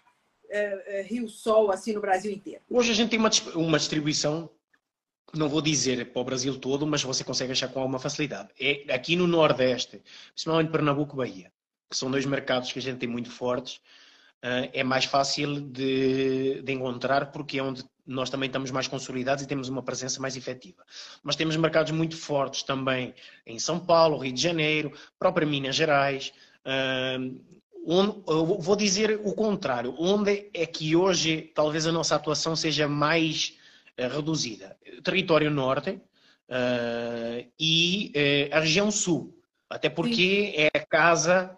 é, 0.49 0.99
é, 0.99 1.01
Rio 1.03 1.27
Sol 1.29 1.71
assim 1.71 1.93
no 1.93 2.01
Brasil 2.01 2.31
inteiro? 2.31 2.61
Hoje 2.69 2.91
a 2.91 2.95
gente 2.95 3.09
tem 3.09 3.19
uma, 3.19 3.31
uma 3.55 3.77
distribuição 3.77 4.49
não 5.33 5.47
vou 5.47 5.61
dizer 5.61 6.11
para 6.11 6.21
o 6.21 6.25
Brasil 6.25 6.59
todo, 6.59 6.85
mas 6.85 7.03
você 7.03 7.23
consegue 7.23 7.51
achar 7.53 7.69
com 7.69 7.79
alguma 7.79 7.99
facilidade. 7.99 8.49
É 8.59 8.93
aqui 8.93 9.15
no 9.15 9.27
Nordeste, 9.27 10.01
principalmente 10.33 10.71
Pernambuco 10.71 11.15
e 11.15 11.17
Bahia, 11.17 11.53
que 11.89 11.95
são 11.95 12.11
dois 12.11 12.25
mercados 12.25 12.71
que 12.71 12.79
a 12.79 12.81
gente 12.81 12.99
tem 12.99 13.09
muito 13.09 13.31
fortes, 13.31 13.79
é 14.41 14.84
mais 14.84 15.05
fácil 15.05 15.61
de, 15.61 16.61
de, 16.63 16.72
encontrar 16.72 17.31
porque 17.31 17.59
é 17.59 17.63
onde 17.63 17.84
nós 18.05 18.30
também 18.30 18.47
estamos 18.47 18.72
mais 18.72 18.88
consolidados 18.88 19.43
e 19.43 19.47
temos 19.47 19.69
uma 19.69 19.84
presença 19.84 20.19
mais 20.22 20.35
efetiva. 20.35 20.84
Mas 21.23 21.35
temos 21.35 21.55
mercados 21.55 21.91
muito 21.91 22.18
fortes 22.18 22.63
também 22.63 23.13
em 23.45 23.59
São 23.59 23.80
Paulo, 23.80 24.18
Rio 24.18 24.34
de 24.34 24.41
Janeiro, 24.41 24.91
própria 25.19 25.47
Minas 25.47 25.76
Gerais. 25.76 26.34
Uh, 26.65 27.39
onde, 27.85 28.22
vou 28.26 28.76
dizer 28.76 29.19
o 29.23 29.34
contrário, 29.34 29.95
onde 29.97 30.49
é 30.53 30.65
que 30.65 30.95
hoje 30.95 31.51
talvez 31.55 31.88
a 31.88 31.91
nossa 31.91 32.15
atuação 32.15 32.55
seja 32.55 32.88
mais 32.88 33.57
uh, 33.99 34.07
reduzida? 34.07 34.77
Território 35.03 35.49
Norte 35.49 35.99
e 37.59 38.11
uh, 38.15 38.55
a 38.57 38.59
região 38.59 38.91
Sul, 38.91 39.34
até 39.69 39.89
porque 39.89 40.51
Sim. 40.53 40.53
é 40.57 40.69
a 40.77 40.85
casa 40.85 41.57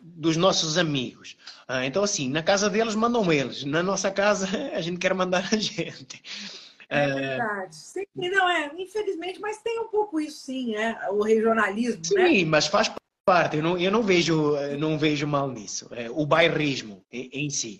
dos 0.00 0.36
nossos 0.36 0.78
amigos. 0.78 1.36
então, 1.84 2.04
assim, 2.04 2.28
na 2.28 2.42
casa 2.42 2.70
deles 2.70 2.94
mandam 2.94 3.32
eles, 3.32 3.64
na 3.64 3.82
nossa 3.82 4.10
casa 4.10 4.46
a 4.74 4.80
gente 4.80 4.98
quer 4.98 5.14
mandar 5.14 5.48
a 5.52 5.56
gente. 5.56 6.22
É 6.88 7.06
verdade. 7.06 7.74
Sim, 7.74 8.06
não, 8.14 8.48
é, 8.48 8.70
infelizmente, 8.78 9.40
mas 9.40 9.58
tem 9.58 9.80
um 9.80 9.88
pouco 9.88 10.20
isso 10.20 10.44
sim, 10.44 10.76
é, 10.76 11.10
o 11.10 11.22
regionalismo, 11.22 12.04
sim, 12.04 12.14
né? 12.14 12.44
mas 12.44 12.68
faz 12.68 12.92
parte, 13.24 13.56
eu 13.56 13.62
não, 13.62 13.76
eu 13.76 13.90
não, 13.90 14.04
vejo, 14.04 14.54
não 14.78 14.96
vejo 14.96 15.26
mal 15.26 15.50
nisso. 15.50 15.88
É, 15.90 16.08
o 16.10 16.24
bairrismo 16.24 17.04
em 17.10 17.50
si. 17.50 17.78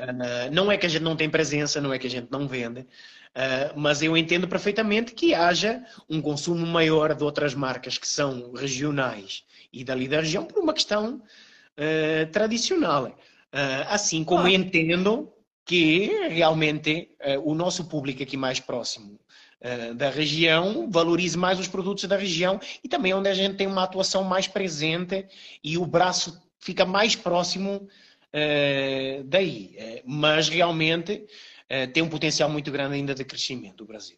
Uh, 0.00 0.50
não 0.52 0.72
é 0.72 0.76
que 0.76 0.86
a 0.86 0.88
gente 0.88 1.02
não 1.02 1.14
tem 1.14 1.30
presença, 1.30 1.80
não 1.80 1.92
é 1.92 1.98
que 2.00 2.08
a 2.08 2.10
gente 2.10 2.26
não 2.28 2.48
vende, 2.48 2.80
uh, 2.80 3.72
mas 3.76 4.02
eu 4.02 4.16
entendo 4.16 4.48
perfeitamente 4.48 5.14
que 5.14 5.32
haja 5.32 5.84
um 6.10 6.20
consumo 6.20 6.66
maior 6.66 7.14
de 7.14 7.22
outras 7.22 7.54
marcas 7.54 7.96
que 7.96 8.08
são 8.08 8.52
regionais 8.54 9.44
e 9.80 9.84
dali 9.84 10.08
da 10.08 10.20
região 10.20 10.44
por 10.44 10.62
uma 10.62 10.72
questão 10.72 11.16
uh, 11.16 12.32
tradicional. 12.32 13.16
assim 13.88 14.24
como 14.24 14.48
entendo 14.48 15.32
que 15.64 16.10
realmente 16.28 17.10
o 17.44 17.54
nosso 17.54 17.84
público 17.84 18.22
aqui 18.22 18.36
mais 18.36 18.58
próximo 18.60 19.18
da 19.96 20.10
região, 20.10 20.90
valorize 20.90 21.38
mais 21.38 21.58
os 21.58 21.68
produtos 21.68 22.04
da 22.04 22.16
região 22.16 22.60
e 22.82 22.88
também 22.88 23.14
onde 23.14 23.30
a 23.30 23.34
gente 23.34 23.56
tem 23.56 23.66
uma 23.66 23.84
atuação 23.84 24.22
mais 24.22 24.46
presente 24.46 25.26
e 25.62 25.78
o 25.78 25.86
braço 25.86 26.44
fica 26.64 26.84
mais 26.84 27.14
próximo 27.14 27.88
uh, 28.34 29.24
daí. 29.24 29.76
Uh, 29.78 30.10
mas 30.10 30.48
realmente 30.48 31.26
tem 31.92 32.02
um 32.02 32.08
potencial 32.08 32.48
muito 32.48 32.70
grande 32.70 32.94
ainda 32.94 33.14
de 33.14 33.24
crescimento 33.24 33.78
do 33.78 33.86
Brasil. 33.86 34.16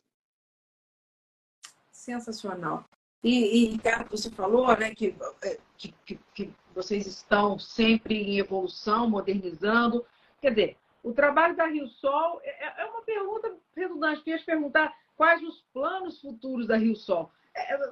Sensacional. 1.90 2.84
E, 3.26 3.64
e 3.64 3.66
Ricardo, 3.70 4.08
você 4.08 4.30
falou 4.30 4.68
né, 4.76 4.94
que, 4.94 5.12
que, 5.76 5.92
que, 6.04 6.20
que 6.32 6.52
vocês 6.72 7.08
estão 7.08 7.58
sempre 7.58 8.14
em 8.14 8.38
evolução, 8.38 9.10
modernizando. 9.10 10.06
Quer 10.40 10.50
dizer, 10.50 10.76
o 11.02 11.12
trabalho 11.12 11.56
da 11.56 11.66
Rio 11.66 11.88
Sol 11.88 12.40
é, 12.44 12.82
é 12.82 12.84
uma 12.84 13.02
pergunta 13.02 13.52
redundante. 13.74 14.22
Eu 14.24 14.34
ia 14.34 14.38
te 14.38 14.44
perguntar 14.44 14.94
quais 15.16 15.42
os 15.42 15.64
planos 15.72 16.20
futuros 16.20 16.68
da 16.68 16.76
Rio 16.76 16.94
Sol. 16.94 17.28
É, 17.52 17.74
é, 17.74 17.90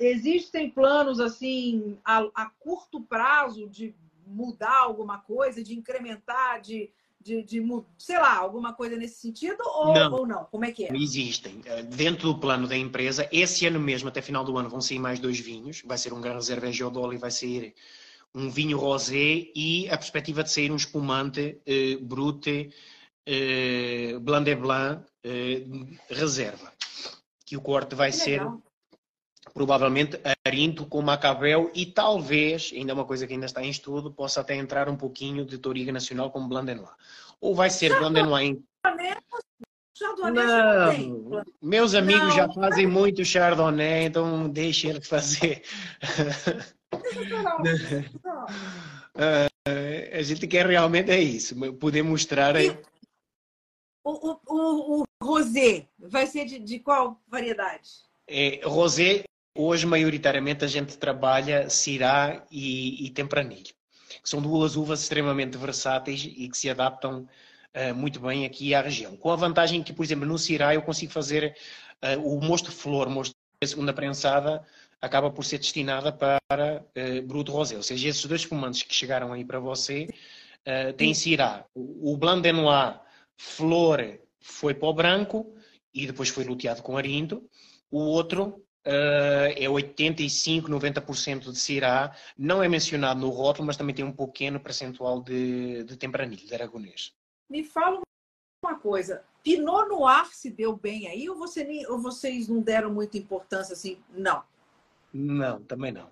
existem 0.00 0.68
planos 0.68 1.20
assim 1.20 1.96
a, 2.04 2.28
a, 2.34 2.50
curto 2.58 3.00
prazo 3.02 3.68
de 3.68 3.94
mudar 4.26 4.76
alguma 4.80 5.18
coisa, 5.18 5.62
de 5.62 5.78
incrementar, 5.78 6.60
de, 6.60 6.90
de, 7.20 7.42
de 7.42 7.62
sei 7.98 8.18
lá, 8.18 8.36
alguma 8.36 8.72
coisa 8.72 8.96
nesse 8.96 9.20
sentido 9.20 9.62
ou 9.66 9.92
não. 9.92 10.12
ou 10.12 10.26
não? 10.26 10.44
Como 10.44 10.64
é 10.64 10.72
que 10.72 10.84
é? 10.84 10.96
Existem. 10.96 11.60
Eh, 11.66 11.82
dentro 11.82 12.32
do 12.32 12.38
plano 12.38 12.66
da 12.66 12.76
empresa, 12.76 13.28
esse 13.30 13.66
ano 13.66 13.78
mesmo, 13.78 14.08
até 14.08 14.22
final 14.22 14.44
do 14.44 14.56
ano, 14.56 14.70
vão 14.70 14.80
sair 14.80 14.98
mais 14.98 15.18
dois 15.18 15.38
vinhos. 15.38 15.82
Vai 15.84 15.98
ser 15.98 16.12
um 16.12 16.20
Gran 16.20 16.34
Reserva 16.34 16.72
Geodol 16.72 17.12
e 17.12 17.18
vai 17.18 17.30
sair 17.30 17.74
um 18.34 18.48
vinho 18.48 18.78
rosé 18.78 19.48
e 19.54 19.88
a 19.90 19.96
perspectiva 19.98 20.42
de 20.42 20.50
sair 20.50 20.70
um 20.70 20.76
espumante 20.76 21.60
eh, 21.66 21.96
brute 22.00 22.70
eh, 23.26 24.18
Blanc 24.20 24.44
de 24.44 24.54
Blanc 24.54 25.04
eh, 25.22 25.64
reserva. 26.08 26.72
Que 27.44 27.56
o 27.56 27.60
corte 27.60 27.94
vai 27.94 28.12
ser 28.12 28.40
provavelmente 29.54 30.20
Arinto 30.46 30.86
com 30.86 31.02
Macabel 31.02 31.70
e 31.74 31.86
talvez, 31.86 32.72
ainda 32.74 32.92
é 32.92 32.94
uma 32.94 33.04
coisa 33.04 33.26
que 33.26 33.32
ainda 33.32 33.46
está 33.46 33.62
em 33.62 33.70
estudo, 33.70 34.12
possa 34.12 34.40
até 34.40 34.54
entrar 34.54 34.88
um 34.88 34.96
pouquinho 34.96 35.44
de 35.44 35.58
Toriga 35.58 35.92
Nacional 35.92 36.30
com 36.30 36.46
Blanc 36.46 36.66
de 36.66 36.74
Noir. 36.74 36.92
Ou 37.40 37.54
vai 37.54 37.70
ser 37.70 37.98
Blanc 37.98 38.14
de 38.14 38.22
Noir 38.22 38.46
em... 38.46 38.64
Não, 40.32 41.42
meus 41.60 41.94
amigos 41.94 42.28
não. 42.28 42.36
já 42.36 42.48
fazem 42.50 42.86
muito 42.86 43.22
Chardonnay, 43.22 44.04
então 44.04 44.48
deixe 44.48 44.88
eles 44.88 45.06
fazer. 45.06 45.62
uh, 49.14 50.18
a 50.18 50.22
gente 50.22 50.46
quer 50.46 50.66
realmente 50.66 51.10
é 51.10 51.20
isso, 51.20 51.54
poder 51.74 52.02
mostrar. 52.02 52.56
E, 52.56 52.70
o, 54.02 54.38
o, 54.48 55.02
o, 55.02 55.04
rosé 55.22 55.86
vai 55.98 56.26
ser 56.26 56.46
de, 56.46 56.58
de 56.58 56.78
qual 56.78 57.20
variedade? 57.28 57.90
É, 58.32 58.60
rosé, 58.62 59.24
hoje 59.58 59.84
maioritariamente 59.86 60.64
a 60.64 60.68
gente 60.68 60.96
trabalha 60.96 61.68
Syrah 61.68 62.46
e, 62.48 63.06
e 63.06 63.10
Tempranillo. 63.10 63.70
São 64.22 64.40
duas 64.40 64.76
uvas 64.76 65.02
extremamente 65.02 65.58
versáteis 65.58 66.22
e 66.24 66.48
que 66.48 66.56
se 66.56 66.70
adaptam 66.70 67.26
uh, 67.74 67.94
muito 67.94 68.20
bem 68.20 68.46
aqui 68.46 68.72
à 68.72 68.82
região. 68.82 69.16
Com 69.16 69.32
a 69.32 69.36
vantagem 69.36 69.82
que, 69.82 69.92
por 69.92 70.04
exemplo, 70.04 70.26
no 70.26 70.38
Syrah 70.38 70.74
eu 70.74 70.82
consigo 70.82 71.10
fazer 71.10 71.56
uh, 72.04 72.24
o 72.24 72.40
mosto 72.40 72.70
flor, 72.70 73.08
mosto 73.08 73.34
de 73.60 73.68
segunda 73.68 73.92
prensada, 73.92 74.64
acaba 75.00 75.28
por 75.28 75.44
ser 75.44 75.58
destinada 75.58 76.12
para 76.12 76.38
uh, 76.84 77.22
Bruto 77.26 77.50
Rosé. 77.50 77.76
Ou 77.76 77.82
seja, 77.82 78.08
esses 78.08 78.24
dois 78.26 78.44
fumantes 78.44 78.84
que 78.84 78.94
chegaram 78.94 79.32
aí 79.32 79.44
para 79.44 79.58
você 79.58 80.08
uh, 80.68 80.92
têm 80.92 81.14
Syrah. 81.14 81.64
O, 81.74 82.12
o 82.12 82.16
Blanc 82.16 82.42
de 82.42 82.52
Noir 82.52 83.00
Flor 83.36 84.20
foi 84.38 84.76
o 84.80 84.92
branco 84.92 85.52
e 85.92 86.06
depois 86.06 86.28
foi 86.28 86.44
luteado 86.44 86.80
com 86.80 86.96
arinto. 86.96 87.42
O 87.90 87.98
outro 87.98 88.64
uh, 88.86 89.52
é 89.56 89.68
85, 89.68 90.68
90% 90.68 91.50
de 91.50 91.58
Syrah. 91.58 92.14
Não 92.36 92.62
é 92.62 92.68
mencionado 92.68 93.20
no 93.20 93.30
rótulo, 93.30 93.66
mas 93.66 93.76
também 93.76 93.94
tem 93.94 94.04
um 94.04 94.12
pequeno 94.12 94.60
percentual 94.60 95.20
de, 95.22 95.84
de 95.84 95.96
tempranilho, 95.96 96.46
de 96.46 96.54
aragonês. 96.54 97.12
Me 97.48 97.64
fala 97.64 98.00
uma 98.64 98.78
coisa. 98.78 99.24
Pinot 99.42 99.88
Noir 99.88 100.26
se 100.32 100.50
deu 100.50 100.76
bem 100.76 101.08
aí 101.08 101.28
ou, 101.28 101.36
você, 101.36 101.86
ou 101.88 102.00
vocês 102.00 102.48
não 102.48 102.60
deram 102.60 102.92
muita 102.92 103.18
importância 103.18 103.72
assim? 103.72 103.98
Não. 104.10 104.42
Não, 105.12 105.62
também 105.62 105.90
não. 105.90 106.10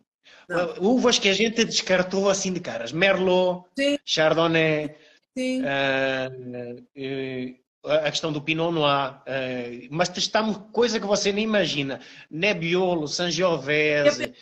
não. 0.49 0.75
Uvas 0.81 1.19
que 1.19 1.29
a 1.29 1.35
gente 1.35 1.65
descartou 1.65 2.29
assim 2.29 2.53
de 2.53 2.61
caras. 2.61 2.91
Merlot, 2.91 3.69
Sim. 3.79 3.99
Chardonnay, 4.05 4.97
Sim. 5.37 5.63
Uh, 5.63 6.81
uh, 6.81 7.68
a 7.85 8.11
questão 8.11 8.33
do 8.33 8.41
Pinot 8.41 8.73
Noir, 8.73 9.13
uh, 9.13 9.89
mas 9.91 10.09
testamos 10.09 10.59
coisa 10.73 10.99
que 10.99 11.07
você 11.07 11.33
nem 11.33 11.45
imagina. 11.45 12.01
Nebbiolo, 12.31 13.07
Sangiovese. 13.07 14.35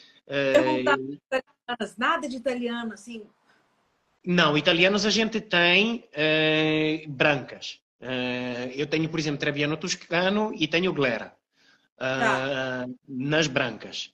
nada 1.96 2.28
de 2.28 2.36
italiano, 2.36 2.92
assim? 2.92 3.22
Não, 4.24 4.56
italianos 4.56 5.06
a 5.06 5.10
gente 5.10 5.40
tem 5.40 6.08
brancas. 7.06 7.78
eu 8.74 8.86
tenho, 8.88 9.08
por 9.08 9.20
exemplo, 9.20 9.38
Trebbiano 9.38 9.76
Toscano 9.76 10.52
e 10.52 10.66
tenho 10.66 10.92
Glera. 10.92 11.32
Tá. 11.96 12.86
Nas 13.06 13.46
brancas. 13.46 14.12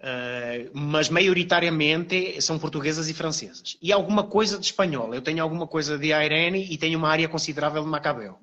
Uh, 0.00 0.70
mas 0.72 1.10
maioritariamente 1.10 2.40
são 2.40 2.58
portuguesas 2.58 3.10
e 3.10 3.14
francesas. 3.14 3.76
E 3.82 3.92
alguma 3.92 4.26
coisa 4.26 4.58
de 4.58 4.64
espanhol. 4.64 5.14
Eu 5.14 5.20
tenho 5.20 5.42
alguma 5.42 5.66
coisa 5.66 5.98
de 5.98 6.06
Irene 6.06 6.66
e 6.70 6.78
tenho 6.78 6.98
uma 6.98 7.10
área 7.10 7.28
considerável 7.28 7.82
de 7.82 7.88
Macabeu. 7.88 8.38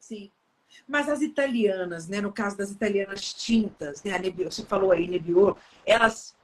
Sim. 0.00 0.32
Mas 0.88 1.08
as 1.08 1.22
italianas, 1.22 2.08
né, 2.08 2.20
no 2.20 2.32
caso 2.32 2.56
das 2.56 2.72
italianas 2.72 3.32
tintas, 3.32 4.02
né, 4.02 4.12
a 4.12 4.18
Nebbiolo, 4.18 4.50
você 4.50 4.64
falou 4.64 4.90
aí, 4.90 5.06
Nebbiolo, 5.06 5.56
elas, 5.86 6.34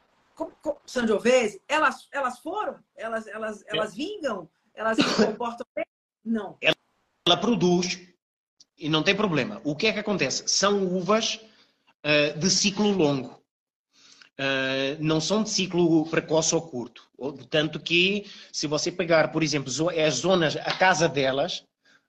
Sangiovese, 0.86 1.60
elas, 1.66 2.08
elas 2.12 2.38
foram? 2.38 2.78
Elas, 2.96 3.26
elas, 3.26 3.64
elas 3.66 3.94
vingam? 3.94 4.48
Elas 4.72 4.98
se 4.98 5.26
comportam 5.26 5.66
bem? 5.74 5.84
Não. 6.24 6.56
Ela, 6.60 6.76
ela 7.26 7.36
produz 7.36 8.00
e 8.78 8.88
não 8.88 9.02
tem 9.02 9.16
problema. 9.16 9.60
O 9.64 9.74
que 9.74 9.88
é 9.88 9.92
que 9.92 9.98
acontece? 9.98 10.44
São 10.46 10.86
uvas 10.86 11.40
uh, 12.04 12.38
de 12.38 12.48
ciclo 12.48 12.92
longo. 12.92 13.39
Uh, 14.40 14.96
não 15.00 15.20
são 15.20 15.42
de 15.42 15.50
ciclo 15.50 16.06
precoce 16.06 16.54
ou 16.54 16.62
curto. 16.62 17.06
Tanto 17.50 17.78
que, 17.78 18.24
se 18.50 18.66
você 18.66 18.90
pegar, 18.90 19.32
por 19.32 19.42
exemplo, 19.42 19.70
as 19.90 20.14
zonas, 20.14 20.56
a 20.56 20.72
casa 20.72 21.06
delas, 21.06 21.58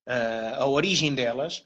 uh, 0.08 0.56
a 0.62 0.66
origem 0.66 1.14
delas, 1.14 1.66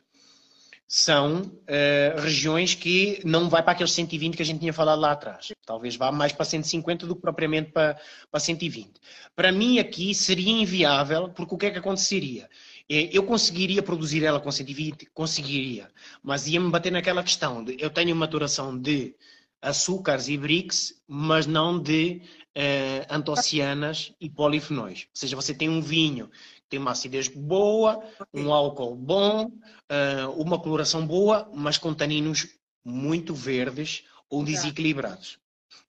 são 0.88 1.42
uh, 1.42 2.20
regiões 2.20 2.74
que 2.74 3.20
não 3.24 3.48
vai 3.48 3.62
para 3.62 3.74
aqueles 3.74 3.92
120 3.92 4.36
que 4.36 4.42
a 4.42 4.46
gente 4.46 4.60
tinha 4.60 4.74
falado 4.74 5.00
lá 5.02 5.12
atrás. 5.12 5.52
Talvez 5.66 5.96
vá 5.96 6.12
mais 6.12 6.32
para 6.32 6.46
150 6.46 7.06
do 7.06 7.16
que 7.16 7.22
propriamente 7.22 7.72
para, 7.72 8.00
para 8.32 8.40
120. 8.40 8.90
Para 9.36 9.52
mim 9.52 9.78
aqui 9.78 10.16
seria 10.16 10.52
inviável, 10.52 11.30
porque 11.30 11.54
o 11.54 11.58
que 11.60 11.68
é 11.68 11.72
que 11.72 11.80
aconteceria? 11.80 12.50
É, 12.90 13.10
eu 13.16 13.24
conseguiria 13.24 13.84
produzir 13.84 14.24
ela 14.24 14.40
com 14.40 14.52
120? 14.52 15.08
Conseguiria. 15.14 15.90
Mas 16.24 16.48
ia-me 16.48 16.72
bater 16.72 16.92
naquela 16.92 17.22
questão 17.22 17.64
de 17.64 17.78
eu 17.80 17.92
tenho 17.92 18.16
maturação 18.16 18.76
de 18.76 19.16
açúcares 19.62 20.28
e 20.28 20.38
bricks, 20.38 20.94
mas 21.08 21.48
não 21.48 21.80
de 21.80 22.22
uh, 22.58 23.14
antocianas 23.14 24.14
e 24.20 24.30
polifenóis. 24.30 25.08
Ou 25.10 25.16
seja, 25.16 25.36
você 25.36 25.54
tem 25.54 25.70
um 25.70 25.82
vinho 25.82 26.30
tem 26.70 26.80
uma 26.80 26.92
acidez 26.92 27.28
boa, 27.28 28.04
um 28.34 28.52
álcool 28.52 28.96
bom, 28.96 29.46
uh, 29.46 30.32
uma 30.36 30.60
coloração 30.60 31.06
boa, 31.06 31.50
mas 31.54 31.78
com 31.78 31.94
taninos 31.94 32.48
muito 32.84 33.34
verdes 33.34 34.04
ou 34.30 34.44
desequilibrados. 34.44 35.40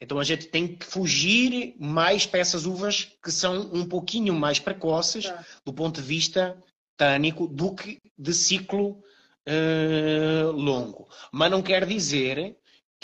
Então 0.00 0.18
a 0.18 0.24
gente 0.24 0.46
tem 0.46 0.76
que 0.76 0.84
fugir 0.84 1.74
mais 1.78 2.26
para 2.26 2.40
essas 2.40 2.66
uvas 2.66 3.08
que 3.22 3.32
são 3.32 3.70
um 3.72 3.86
pouquinho 3.86 4.34
mais 4.34 4.58
precoces 4.58 5.24
tá. 5.24 5.44
do 5.64 5.72
ponto 5.72 6.00
de 6.00 6.06
vista 6.06 6.56
tânico 6.96 7.46
do 7.46 7.74
que 7.74 7.98
de 8.18 8.34
ciclo 8.34 9.02
uh, 9.48 10.50
longo. 10.52 11.08
Mas 11.32 11.50
não 11.50 11.62
quer 11.62 11.86
dizer 11.86 12.56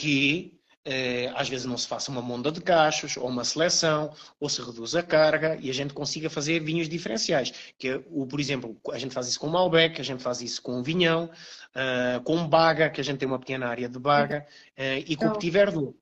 que 0.02 0.58
eh, 0.84 1.30
às 1.36 1.48
vezes 1.48 1.64
não 1.64 1.78
se 1.78 1.86
faça 1.86 2.10
uma 2.10 2.20
monda 2.20 2.50
de 2.50 2.60
cachos 2.60 3.16
ou 3.16 3.28
uma 3.28 3.44
seleção, 3.44 4.12
ou 4.40 4.48
se 4.48 4.60
reduz 4.60 4.96
a 4.96 5.02
carga 5.02 5.56
e 5.60 5.70
a 5.70 5.72
gente 5.72 5.94
consiga 5.94 6.28
fazer 6.28 6.58
vinhos 6.58 6.88
diferenciais. 6.88 7.52
Que, 7.78 7.90
é 7.90 8.02
o, 8.10 8.26
por 8.26 8.40
exemplo, 8.40 8.76
a 8.90 8.98
gente 8.98 9.14
faz 9.14 9.28
isso 9.28 9.38
com 9.38 9.46
Malbec, 9.46 10.00
a 10.00 10.04
gente 10.04 10.20
faz 10.20 10.42
isso 10.42 10.60
com 10.60 10.82
Vinhão, 10.82 11.30
uh, 11.76 12.20
com 12.24 12.48
Baga, 12.48 12.90
que 12.90 13.00
a 13.00 13.04
gente 13.04 13.18
tem 13.18 13.28
uma 13.28 13.38
pequena 13.38 13.68
área 13.68 13.88
de 13.88 13.96
Baga, 13.96 14.44
uh, 14.76 15.04
e 15.06 15.14
com 15.14 15.26
o 15.26 15.32
Petit 15.34 15.50
Verdot. 15.50 15.94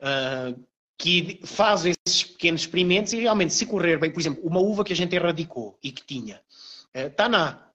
Uh, 0.00 0.58
que 0.96 1.40
faz 1.44 1.84
esses 1.84 2.24
pequenos 2.24 2.62
experimentos 2.62 3.12
e 3.12 3.20
realmente 3.20 3.52
se 3.52 3.66
correr 3.66 3.98
bem, 3.98 4.10
por 4.10 4.20
exemplo, 4.20 4.42
uma 4.42 4.60
uva 4.60 4.84
que 4.84 4.92
a 4.94 4.96
gente 4.96 5.14
erradicou 5.14 5.78
e 5.82 5.92
que 5.92 6.02
tinha 6.02 6.40
uh, 6.96 7.10
Taná, 7.10 7.68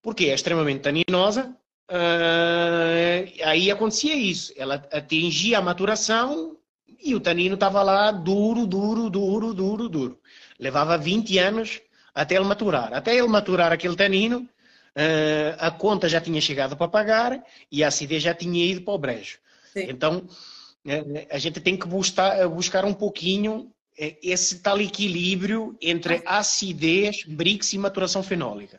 porque 0.00 0.26
é 0.26 0.34
extremamente 0.34 0.80
taninosa, 0.80 1.54
Uh, 1.90 3.30
aí 3.44 3.70
acontecia 3.70 4.14
isso. 4.14 4.52
Ela 4.56 4.74
atingia 4.92 5.58
a 5.58 5.62
maturação 5.62 6.56
e 7.02 7.14
o 7.14 7.20
tanino 7.20 7.54
estava 7.54 7.82
lá 7.82 8.10
duro, 8.10 8.66
duro, 8.66 9.08
duro, 9.08 9.54
duro, 9.54 9.88
duro. 9.88 10.20
Levava 10.58 10.98
20 10.98 11.38
anos 11.38 11.80
até 12.14 12.34
ele 12.34 12.44
maturar. 12.44 12.92
Até 12.92 13.16
ele 13.16 13.28
maturar 13.28 13.72
aquele 13.72 13.94
tanino, 13.94 14.40
uh, 14.40 15.56
a 15.58 15.70
conta 15.70 16.08
já 16.08 16.20
tinha 16.20 16.40
chegado 16.40 16.76
para 16.76 16.88
pagar 16.88 17.44
e 17.70 17.84
a 17.84 17.88
acidez 17.88 18.22
já 18.22 18.34
tinha 18.34 18.64
ido 18.64 18.82
para 18.82 18.94
o 18.94 18.98
brejo. 18.98 19.38
Sim. 19.72 19.86
Então, 19.88 20.18
uh, 20.18 21.26
a 21.30 21.38
gente 21.38 21.60
tem 21.60 21.76
que 21.76 21.86
buscar, 21.86 22.48
buscar 22.48 22.84
um 22.84 22.94
pouquinho 22.94 23.70
esse 24.22 24.60
tal 24.60 24.78
equilíbrio 24.78 25.74
entre 25.80 26.22
acidez, 26.26 27.24
brix 27.24 27.72
e 27.72 27.78
maturação 27.78 28.22
fenólica. 28.22 28.78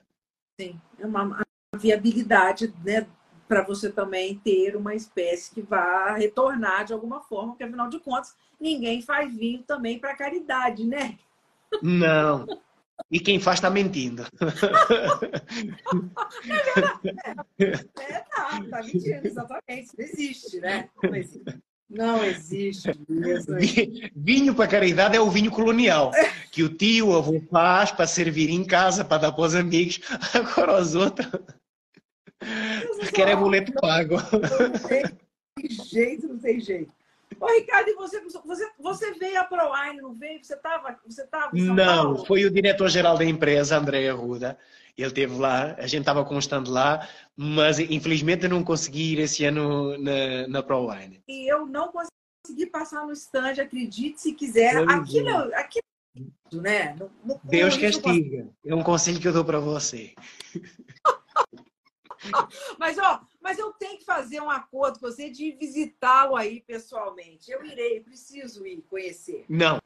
Sim, 0.59 0.79
é 0.99 1.07
uma, 1.07 1.43
viabilidade, 1.75 2.73
né, 2.83 3.07
para 3.47 3.63
você 3.63 3.89
também 3.89 4.37
ter 4.39 4.75
uma 4.75 4.93
espécie 4.93 5.53
que 5.53 5.61
vá 5.61 6.13
retornar 6.15 6.85
de 6.85 6.93
alguma 6.93 7.21
forma, 7.21 7.49
porque 7.49 7.63
afinal 7.63 7.89
de 7.89 7.99
contas, 7.99 8.35
ninguém 8.59 9.01
faz 9.01 9.33
vinho 9.35 9.63
também 9.63 9.99
para 9.99 10.15
caridade, 10.15 10.85
né? 10.85 11.17
Não. 11.81 12.45
E 13.11 13.19
quem 13.19 13.39
faz 13.39 13.57
está 13.57 13.69
mentindo. 13.69 14.23
é, 17.57 17.63
é, 17.63 18.19
tá, 18.19 18.63
tá 18.69 18.83
mentindo, 18.83 19.27
exatamente. 19.27 19.83
Isso 19.83 19.95
não 19.97 20.05
existe, 20.05 20.59
né? 20.59 20.89
Não 21.01 21.15
existe. 21.15 21.63
Não 21.89 22.23
existe 22.23 22.91
mesmo. 23.07 23.55
Vinho 24.15 24.53
para 24.53 24.67
caridade 24.67 25.15
é 25.15 25.21
o 25.21 25.29
vinho 25.29 25.49
colonial, 25.49 26.11
que 26.51 26.61
o 26.61 26.69
tio, 26.69 27.09
o 27.09 27.17
avô 27.17 27.41
faz 27.49 27.91
para 27.91 28.05
servir 28.05 28.49
em 28.49 28.65
casa, 28.65 29.05
para 29.05 29.21
dar 29.21 29.31
para 29.31 29.43
os 29.43 29.55
amigos. 29.55 29.99
Agora 30.33 30.81
os 30.81 30.95
outros 30.95 31.27
querem 33.13 33.37
boleto 33.37 33.71
pago. 33.73 34.15
Não 34.15 34.71
tem 35.55 35.69
jeito, 35.69 36.27
não 36.27 36.37
tem 36.37 36.59
jeito. 36.59 36.91
Ô, 37.39 37.47
Ricardo, 37.47 37.89
e 37.89 37.93
você, 37.93 38.21
você, 38.21 38.69
você 38.79 39.11
veio 39.13 39.39
a 39.39 39.43
ProWine, 39.43 40.01
não 40.01 40.13
veio? 40.13 40.43
Você 40.43 40.55
estava 40.55 40.97
você 41.05 41.25
tava 41.27 41.51
Não, 41.53 42.13
Paulo? 42.13 42.25
foi 42.25 42.45
o 42.45 42.51
diretor-geral 42.51 43.17
da 43.17 43.25
empresa, 43.25 43.77
André 43.77 44.09
Arruda. 44.09 44.57
Ele 44.97 45.07
esteve 45.07 45.37
lá, 45.37 45.75
a 45.77 45.85
gente 45.85 45.99
estava 45.99 46.25
constando 46.25 46.71
lá, 46.71 47.07
mas 47.35 47.77
infelizmente 47.77 48.47
não 48.47 48.63
consegui 48.63 49.13
ir 49.13 49.19
esse 49.19 49.45
ano 49.45 49.95
na, 49.99 50.47
na 50.47 50.63
ProWine. 50.63 51.21
E 51.27 51.51
eu 51.51 51.67
não 51.67 51.91
consegui 51.91 52.65
passar 52.65 53.05
no 53.05 53.13
stand, 53.13 53.61
acredite 53.61 54.19
se 54.19 54.33
quiser. 54.33 54.75
Aquilo, 54.89 55.53
aquilo, 55.53 55.83
né? 56.51 56.95
No, 56.95 57.11
no, 57.23 57.39
Deus 57.43 57.77
castiga. 57.77 58.49
É 58.65 58.73
um 58.73 58.81
conselho 58.81 59.19
que 59.19 59.27
eu 59.27 59.33
dou 59.33 59.45
para 59.45 59.59
você. 59.59 60.15
mas, 62.79 62.97
ó, 62.97 63.21
mas 63.39 63.59
eu 63.59 63.71
tenho 63.73 63.99
que 63.99 64.05
fazer 64.05 64.41
um 64.41 64.49
acordo 64.49 64.99
com 64.99 65.05
você 65.05 65.29
de 65.29 65.51
visitá-lo 65.51 66.35
aí 66.35 66.61
pessoalmente. 66.61 67.51
Eu 67.51 67.63
irei, 67.63 68.01
preciso 68.01 68.65
ir 68.65 68.81
conhecer. 68.89 69.45
Não. 69.47 69.79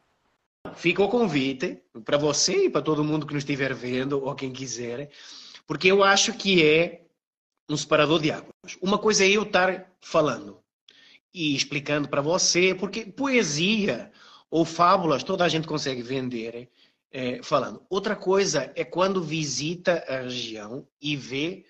Fica 0.76 1.04
o 1.04 1.10
convite 1.10 1.82
para 2.06 2.18
você 2.18 2.66
e 2.66 2.70
para 2.70 2.82
todo 2.82 3.04
mundo 3.04 3.26
que 3.26 3.34
nos 3.34 3.44
estiver 3.44 3.74
vendo 3.74 4.24
ou 4.24 4.36
quem 4.36 4.52
quiser, 4.52 5.10
porque 5.68 5.88
eu 5.88 6.04
acho 6.04 6.34
que 6.34 6.66
é 6.66 7.06
um 7.70 7.78
separador 7.78 8.20
de 8.20 8.32
águas. 8.32 8.52
Uma 8.82 8.98
coisa 8.98 9.24
é 9.26 9.30
eu 9.30 9.44
estar 9.44 9.92
falando 10.02 10.60
e 11.34 11.56
explicando 11.56 12.10
para 12.10 12.22
você, 12.22 12.76
porque 12.76 13.06
poesia 13.06 14.12
ou 14.50 14.66
fábulas 14.66 15.24
toda 15.24 15.46
a 15.46 15.50
gente 15.50 15.68
consegue 15.68 16.02
vender 16.02 16.70
é, 17.12 17.42
falando. 17.42 17.86
Outra 17.90 18.16
coisa 18.16 18.72
é 18.76 18.84
quando 18.84 19.24
visita 19.24 20.04
a 20.08 20.22
região 20.22 20.88
e 21.02 21.16
vê 21.16 21.66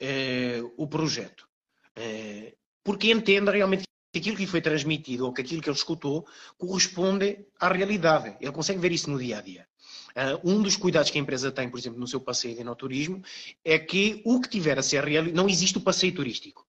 é, 0.00 0.60
o 0.76 0.86
projeto. 0.86 1.48
É, 1.94 2.54
porque 2.82 3.10
entende 3.10 3.50
realmente 3.50 3.84
que 4.12 4.18
aquilo 4.18 4.36
que 4.36 4.42
lhe 4.42 4.48
foi 4.48 4.60
transmitido 4.60 5.24
ou 5.24 5.32
que 5.32 5.40
aquilo 5.40 5.62
que 5.62 5.68
ele 5.70 5.76
escutou 5.76 6.26
corresponde 6.58 7.46
à 7.58 7.72
realidade. 7.72 8.36
Ele 8.40 8.52
consegue 8.52 8.78
ver 8.78 8.92
isso 8.92 9.10
no 9.10 9.18
dia 9.18 9.38
a 9.38 9.40
dia. 9.40 9.66
Uh, 10.14 10.50
um 10.52 10.62
dos 10.62 10.76
cuidados 10.76 11.10
que 11.10 11.18
a 11.18 11.20
empresa 11.20 11.50
tem, 11.50 11.70
por 11.70 11.78
exemplo, 11.78 11.98
no 11.98 12.06
seu 12.06 12.20
passeio 12.20 12.54
de 12.54 12.60
enoturismo, 12.60 13.22
é 13.64 13.78
que 13.78 14.20
o 14.26 14.38
que 14.40 14.50
tiver 14.50 14.78
a 14.78 14.82
ser 14.82 15.02
real, 15.02 15.24
não 15.24 15.48
existe 15.48 15.78
o 15.78 15.80
passeio 15.80 16.14
turístico. 16.14 16.66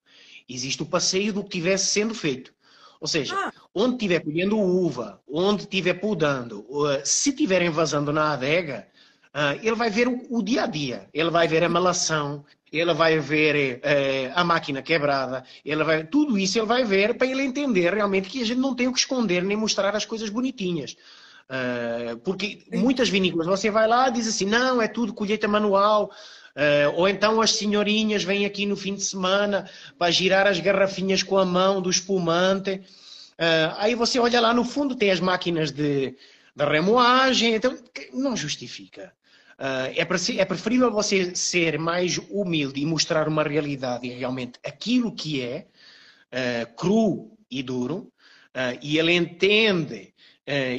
Existe 0.48 0.82
o 0.82 0.86
passeio 0.86 1.34
do 1.34 1.44
que 1.44 1.50
tivesse 1.50 1.88
sendo 1.88 2.16
feito. 2.16 2.54
Ou 3.02 3.08
seja, 3.08 3.36
ah. 3.36 3.52
onde 3.76 3.96
estiver 3.96 4.22
colhendo 4.22 4.58
uva, 4.58 5.22
onde 5.28 5.64
estiver 5.64 5.96
podando, 5.96 6.62
uh, 6.70 7.02
se 7.04 7.32
estiverem 7.32 7.70
vazando 7.70 8.14
na 8.14 8.32
adega, 8.32 8.88
uh, 9.36 9.60
ele 9.62 9.76
vai 9.76 9.90
ver 9.90 10.08
o, 10.08 10.26
o, 10.30 10.42
dia 10.42 10.64
a 10.64 10.68
dia. 10.68 11.10
Ele 11.14 11.30
vai 11.30 11.46
ver 11.46 11.66
a 11.66 11.70
malação, 11.70 12.46
ele 12.74 12.94
vai 12.94 13.20
ver 13.20 13.76
uh, 13.76 14.32
a 14.34 14.44
máquina 14.44 14.82
quebrada, 14.82 15.46
ele 15.64 15.84
vai, 15.84 16.04
tudo 16.04 16.40
isso 16.40 16.58
ele 16.58 16.66
vai 16.66 16.84
ver 16.84 17.16
para 17.16 17.28
ele 17.28 17.44
entender 17.44 17.94
realmente 17.94 18.28
que 18.28 18.42
a 18.42 18.46
gente 18.46 18.60
não 18.60 18.74
tem 18.76 18.88
o 18.88 18.94
que 18.94 19.00
esconder 19.00 19.44
nem 19.44 19.56
mostrar 19.56 19.96
as 19.96 20.06
coisas 20.06 20.30
bonitinhas. 20.30 20.96
Uh, 21.44 22.18
porque 22.20 22.64
muitas 22.72 23.10
vinícolas, 23.10 23.46
você 23.46 23.70
vai 23.70 23.88
lá 23.88 24.08
e 24.10 24.14
diz 24.14 24.28
assim, 24.28 24.46
não, 24.46 24.82
é 24.82 24.88
tudo 24.88 25.14
colheita 25.14 25.48
manual, 25.48 26.06
uh, 26.56 26.96
ou 26.96 27.08
então 27.08 27.40
as 27.40 27.52
senhorinhas 27.52 28.24
vêm 28.24 28.46
aqui 28.46 28.66
no 28.66 28.76
fim 28.76 28.96
de 28.96 29.04
semana 29.04 29.70
para 30.00 30.10
girar 30.10 30.48
as 30.48 30.60
garrafinhas 30.60 31.22
com 31.22 31.38
a 31.38 31.46
mão 31.46 31.80
do 31.80 31.92
espumante. 31.92 32.82
Uh, 33.34 33.76
aí 33.78 33.94
você 33.94 34.18
olha 34.18 34.42
lá 34.42 34.52
no 34.52 34.66
fundo, 34.66 34.96
tem 34.96 35.12
as 35.12 35.20
máquinas 35.20 35.70
de, 35.72 36.16
de 36.56 36.66
remoagem, 36.66 37.54
então 37.54 37.78
não 38.14 38.36
justifica. 38.36 39.14
Uh, 39.60 39.94
é, 39.96 40.46
preferível 40.46 40.92
você 40.92 41.36
ser 41.36 41.78
mais 41.78 42.18
humilde 42.30 42.82
e 42.82 42.86
mostrar 42.86 43.28
uma 43.28 43.44
realidade 43.44 44.10
realmente 44.10 44.60
aquilo 44.66 45.14
que 45.14 45.42
é, 45.42 45.68
uh, 46.34 46.76
cru 46.76 47.38
e 47.50 47.62
duro, 47.62 48.12
uh, 48.56 48.78
e 48.82 48.98
ele 48.98 49.14
entende 49.14 50.14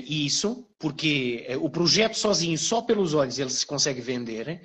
isso, 0.06 0.68
porque 0.78 1.46
o 1.62 1.70
projeto 1.70 2.18
sozinho, 2.18 2.58
só 2.58 2.82
pelos 2.82 3.14
olhos, 3.14 3.38
ele 3.38 3.48
se 3.48 3.64
consegue 3.64 3.98
vender, 3.98 4.60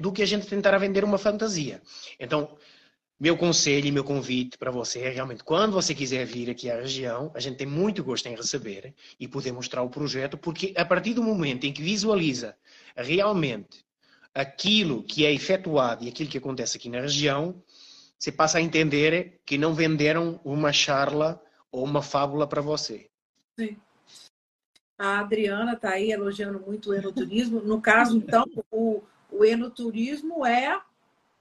do 0.00 0.10
que 0.10 0.22
a 0.22 0.26
gente 0.26 0.46
tentar 0.46 0.78
vender 0.78 1.04
uma 1.04 1.18
fantasia. 1.18 1.82
Então, 2.18 2.56
meu 3.20 3.36
conselho 3.36 3.86
e 3.86 3.92
meu 3.92 4.02
convite 4.02 4.56
para 4.56 4.70
você 4.70 5.00
é 5.00 5.10
realmente, 5.10 5.44
quando 5.44 5.74
você 5.74 5.94
quiser 5.94 6.24
vir 6.24 6.48
aqui 6.48 6.70
à 6.70 6.76
região, 6.76 7.30
a 7.34 7.38
gente 7.38 7.58
tem 7.58 7.66
muito 7.66 8.02
gosto 8.02 8.26
em 8.28 8.34
receber 8.34 8.94
e 9.18 9.28
poder 9.28 9.52
mostrar 9.52 9.82
o 9.82 9.90
projeto, 9.90 10.38
porque 10.38 10.72
a 10.74 10.86
partir 10.86 11.12
do 11.12 11.22
momento 11.22 11.66
em 11.66 11.72
que 11.74 11.82
visualiza 11.82 12.56
realmente 12.96 13.84
aquilo 14.34 15.02
que 15.02 15.26
é 15.26 15.32
efetuado 15.32 16.04
e 16.04 16.08
aquilo 16.08 16.30
que 16.30 16.38
acontece 16.38 16.76
aqui 16.76 16.88
na 16.88 17.00
região, 17.00 17.62
você 18.18 18.30
passa 18.30 18.58
a 18.58 18.62
entender 18.62 19.40
que 19.44 19.58
não 19.58 19.74
venderam 19.74 20.40
uma 20.44 20.72
charla 20.72 21.42
ou 21.72 21.84
uma 21.84 22.02
fábula 22.02 22.46
para 22.46 22.60
você. 22.60 23.08
Sim. 23.58 23.76
A 24.98 25.20
Adriana 25.20 25.72
está 25.72 25.92
aí 25.92 26.12
elogiando 26.12 26.60
muito 26.60 26.90
o 26.90 26.94
enoturismo. 26.94 27.60
No 27.60 27.80
caso, 27.80 28.18
então, 28.18 28.44
o, 28.70 29.02
o 29.30 29.44
enoturismo 29.44 30.44
é. 30.44 30.78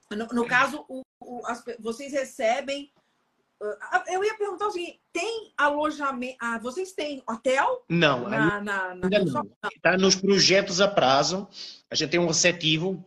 No, 0.10 0.28
no 0.28 0.48
caso, 0.48 0.86
o, 0.88 1.02
o, 1.20 1.46
as, 1.46 1.64
vocês 1.80 2.14
recebem. 2.14 2.90
Uh, 3.62 4.14
eu 4.14 4.24
ia 4.24 4.38
perguntar 4.38 4.68
o 4.68 4.72
seguinte: 4.72 5.00
tem 5.12 5.52
alojamento. 5.58 6.38
Ah, 6.40 6.58
vocês 6.60 6.94
têm 6.94 7.22
hotel? 7.28 7.84
Não, 7.90 8.30
na, 8.30 8.62
na, 8.62 8.96
na... 8.96 9.10
Está 9.76 9.98
nos 9.98 10.16
projetos 10.16 10.80
a 10.80 10.88
prazo. 10.88 11.48
A 11.90 11.96
gente 11.96 12.10
tem 12.10 12.20
um 12.20 12.28
receptivo 12.28 13.06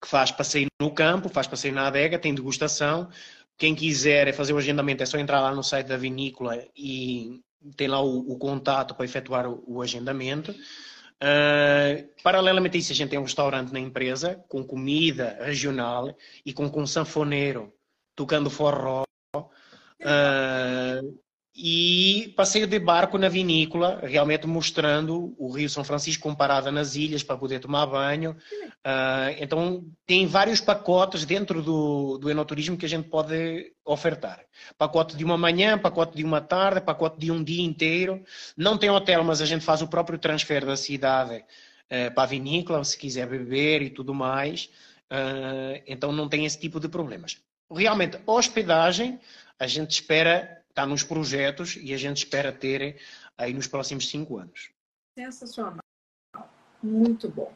que 0.00 0.08
faz 0.08 0.30
passeio 0.30 0.68
no 0.80 0.92
campo, 0.92 1.28
faz 1.28 1.46
passeio 1.46 1.74
na 1.74 1.86
adega, 1.86 2.18
tem 2.18 2.34
degustação. 2.34 3.08
Quem 3.56 3.74
quiser 3.74 4.32
fazer 4.34 4.52
o 4.52 4.58
agendamento 4.58 5.02
é 5.02 5.06
só 5.06 5.18
entrar 5.18 5.40
lá 5.40 5.52
no 5.52 5.64
site 5.64 5.86
da 5.86 5.96
vinícola 5.96 6.64
e 6.76 7.40
tem 7.76 7.88
lá 7.88 8.00
o, 8.00 8.32
o 8.32 8.38
contato 8.38 8.94
para 8.94 9.04
efetuar 9.04 9.48
o, 9.48 9.62
o 9.66 9.82
agendamento. 9.82 10.52
Uh, 10.52 12.08
paralelamente 12.22 12.76
a 12.76 12.80
isso, 12.80 12.92
a 12.92 12.94
gente 12.94 13.10
tem 13.10 13.18
um 13.18 13.24
restaurante 13.24 13.72
na 13.72 13.80
empresa 13.80 14.36
com 14.48 14.64
comida 14.64 15.36
regional 15.40 16.16
e 16.46 16.52
com, 16.52 16.70
com 16.70 16.86
sanfoneiro 16.86 17.72
tocando 18.14 18.48
forró. 18.48 19.02
Uh, 20.00 21.18
e 21.60 22.32
passeio 22.36 22.68
de 22.68 22.78
barco 22.78 23.18
na 23.18 23.28
vinícola, 23.28 23.98
realmente 24.04 24.46
mostrando 24.46 25.34
o 25.36 25.50
Rio 25.50 25.68
São 25.68 25.82
Francisco 25.82 26.22
comparado 26.22 26.70
nas 26.70 26.94
ilhas 26.94 27.24
para 27.24 27.36
poder 27.36 27.58
tomar 27.58 27.84
banho. 27.86 28.36
Uh, 28.86 29.34
então, 29.40 29.84
tem 30.06 30.24
vários 30.24 30.60
pacotes 30.60 31.24
dentro 31.24 31.60
do, 31.60 32.16
do 32.18 32.30
enoturismo 32.30 32.76
que 32.76 32.86
a 32.86 32.88
gente 32.88 33.08
pode 33.08 33.72
ofertar. 33.84 34.40
Pacote 34.78 35.16
de 35.16 35.24
uma 35.24 35.36
manhã, 35.36 35.76
pacote 35.76 36.16
de 36.16 36.22
uma 36.22 36.40
tarde, 36.40 36.80
pacote 36.80 37.18
de 37.18 37.32
um 37.32 37.42
dia 37.42 37.64
inteiro. 37.64 38.22
Não 38.56 38.78
tem 38.78 38.88
hotel, 38.88 39.24
mas 39.24 39.40
a 39.40 39.46
gente 39.46 39.64
faz 39.64 39.82
o 39.82 39.88
próprio 39.88 40.16
transfer 40.16 40.64
da 40.64 40.76
cidade 40.76 41.38
uh, 41.38 42.14
para 42.14 42.22
a 42.22 42.26
vinícola, 42.26 42.84
se 42.84 42.96
quiser 42.96 43.26
beber 43.26 43.82
e 43.82 43.90
tudo 43.90 44.14
mais. 44.14 44.70
Uh, 45.10 45.82
então, 45.88 46.12
não 46.12 46.28
tem 46.28 46.44
esse 46.44 46.60
tipo 46.60 46.78
de 46.78 46.88
problemas. 46.88 47.36
Realmente, 47.68 48.16
hospedagem, 48.24 49.18
a 49.58 49.66
gente 49.66 49.90
espera 49.92 50.58
está 50.78 50.86
nos 50.86 51.02
projetos 51.02 51.76
e 51.76 51.92
a 51.92 51.96
gente 51.96 52.18
espera 52.18 52.52
ter 52.52 53.00
aí 53.36 53.52
nos 53.52 53.66
próximos 53.66 54.08
cinco 54.08 54.38
anos. 54.38 54.70
Sensacional. 55.16 55.82
Muito 56.80 57.28
bom. 57.28 57.52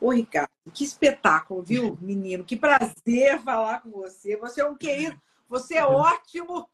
Ô, 0.00 0.10
Ricardo, 0.10 0.50
que 0.74 0.82
espetáculo, 0.82 1.62
viu, 1.62 1.96
menino? 2.00 2.44
Que 2.44 2.56
prazer 2.56 3.40
falar 3.42 3.82
com 3.82 3.90
você. 3.90 4.36
Você 4.36 4.60
é 4.60 4.64
um 4.64 4.76
querido, 4.76 5.20
você 5.48 5.76
é 5.76 5.86
ótimo. 5.86 6.68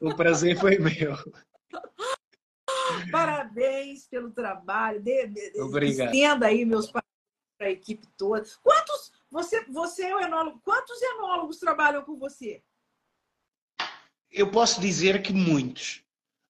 O 0.00 0.14
prazer 0.14 0.58
foi 0.60 0.78
meu. 0.78 1.16
Parabéns 3.10 4.06
pelo 4.06 4.30
trabalho. 4.30 5.02
Obrigado. 5.56 6.14
Estenda 6.14 6.46
aí 6.46 6.64
meus 6.64 6.86
parabéns 6.86 7.04
para 7.58 7.66
a 7.66 7.70
equipe 7.70 8.06
toda. 8.16 8.44
Quantos, 8.62 9.12
você, 9.28 9.64
você 9.64 10.04
é 10.04 10.14
o 10.14 10.20
enólogo, 10.20 10.60
quantos 10.64 11.02
enólogos 11.02 11.58
trabalham 11.58 12.04
com 12.04 12.16
você? 12.16 12.62
Eu 14.34 14.50
posso 14.50 14.80
dizer 14.80 15.22
que 15.22 15.32
muitos. 15.32 16.02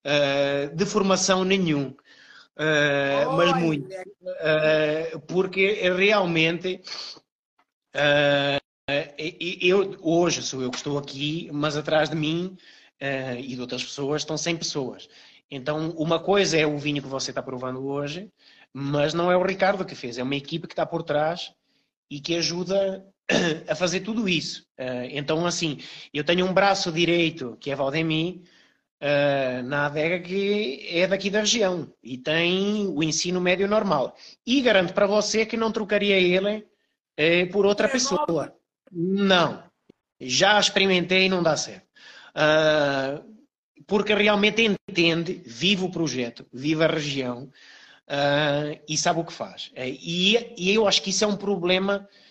Uh, 0.05 0.74
de 0.74 0.85
formação 0.85 1.44
nenhum. 1.44 1.94
Uh, 2.56 3.32
mas 3.36 3.56
muito. 3.56 3.89
Uh, 3.93 5.20
porque 5.27 5.73
realmente 5.90 6.81
eu, 9.61 9.97
hoje 10.01 10.43
sou 10.43 10.62
eu 10.62 10.70
que 10.70 10.77
estou 10.77 10.98
aqui, 10.98 11.48
mas 11.52 11.77
atrás 11.77 12.11
de 12.11 12.16
mim 12.16 12.56
e 13.39 13.55
de 13.55 13.61
outras 13.61 13.85
pessoas 13.85 14.23
estão 14.23 14.36
100 14.36 14.56
pessoas. 14.56 15.09
Então, 15.51 15.90
uma 15.90 16.19
coisa 16.19 16.56
é 16.59 16.66
o 16.66 16.78
vinho 16.78 17.02
que 17.02 17.09
você 17.09 17.31
está 17.31 17.43
provando 17.43 17.86
hoje, 17.86 18.31
mas 18.73 19.15
não 19.15 19.31
é 19.31 19.36
o 19.36 19.44
Ricardo 19.44 19.85
que 19.85 19.94
fez, 19.94 20.19
é 20.19 20.23
uma 20.23 20.35
equipe 20.35 20.66
que 20.66 20.73
está 20.73 20.85
por 20.85 21.02
trás 21.02 21.52
e 22.11 22.19
que 22.19 22.35
ajuda 22.35 23.06
a 23.69 23.75
fazer 23.75 24.01
tudo 24.01 24.29
isso. 24.29 24.67
Uh, 24.79 25.09
então, 25.11 25.47
assim, 25.47 25.79
eu 26.13 26.25
tenho 26.25 26.47
um 26.47 26.53
braço 26.53 26.93
direito, 26.93 27.57
que 27.61 27.71
é 27.71 27.77
Valdemir, 27.77 28.41
uh, 29.01 29.63
na 29.65 29.87
adega, 29.87 30.21
que 30.21 30.87
é 30.91 31.07
daqui 31.07 31.31
da 31.31 31.41
região 31.41 31.93
e 32.03 32.19
tem 32.19 32.87
o 32.87 33.03
ensino 33.03 33.41
médio 33.41 33.69
normal. 33.69 34.17
E 34.47 34.61
garanto 34.61 34.93
para 34.93 35.07
você 35.07 35.47
que 35.47 35.57
não 35.57 35.73
trocaria 35.73 36.17
ele 36.17 36.59
uh, 36.59 37.51
por 37.51 37.65
outra 37.67 37.89
pessoa. 37.89 38.55
Não. 38.93 39.63
Já 40.21 40.61
experimentei 40.61 41.27
e 41.27 41.29
não 41.29 41.43
dá 41.43 41.57
certo. 41.57 41.85
porque 43.87 44.15
realmente 44.15 44.63
entende, 44.89 45.43
vive 45.45 45.85
o 45.85 45.91
projeto, 45.91 46.47
vive 46.53 46.85
a 46.85 46.87
região 46.87 47.51
e 48.89 48.97
sabe 48.97 49.21
o 49.21 49.25
que 49.25 49.33
faz. 49.33 49.73
e, 49.77 50.55
eu 50.57 50.87
acho 50.87 51.03
que 51.03 51.11
isso 51.11 51.25
é 51.25 51.27
um 51.27 51.37
problema 51.37 52.09
eh, 52.09 52.24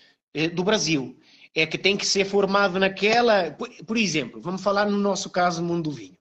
do 0.53 0.63
Brasil. 0.63 1.17
É 1.55 1.67
que 1.67 1.77
tem 1.77 1.95
que 1.95 2.05
ser 2.05 2.25
formado 2.25 2.79
naquela. 2.79 3.51
Por 3.85 3.97
exemplo, 3.97 4.41
vamos 4.41 4.61
falar 4.61 4.85
no 4.85 4.97
nosso 4.97 5.29
caso, 5.29 5.61
no 5.61 5.67
mundo 5.67 5.89
do 5.89 5.95
vinho. 5.95 6.17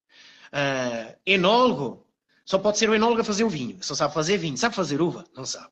Uh, 0.52 1.16
enólogo, 1.24 2.06
só 2.44 2.58
pode 2.58 2.76
ser 2.76 2.90
o 2.90 2.94
enólogo 2.94 3.22
a 3.22 3.24
fazer 3.24 3.44
o 3.44 3.48
vinho. 3.48 3.78
Só 3.80 3.94
sabe 3.94 4.12
fazer 4.12 4.36
vinho. 4.36 4.58
Sabe 4.58 4.74
fazer 4.74 5.00
uva? 5.00 5.24
Não 5.34 5.46
sabe. 5.46 5.68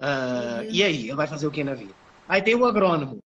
Uh. 0.00 0.70
E 0.70 0.82
aí, 0.82 1.08
ele 1.08 1.16
vai 1.16 1.26
fazer 1.26 1.46
o 1.46 1.50
que 1.50 1.64
na 1.64 1.74
vida? 1.74 1.92
Aí 2.28 2.40
tem 2.40 2.54
o 2.54 2.64
agrônomo, 2.64 3.18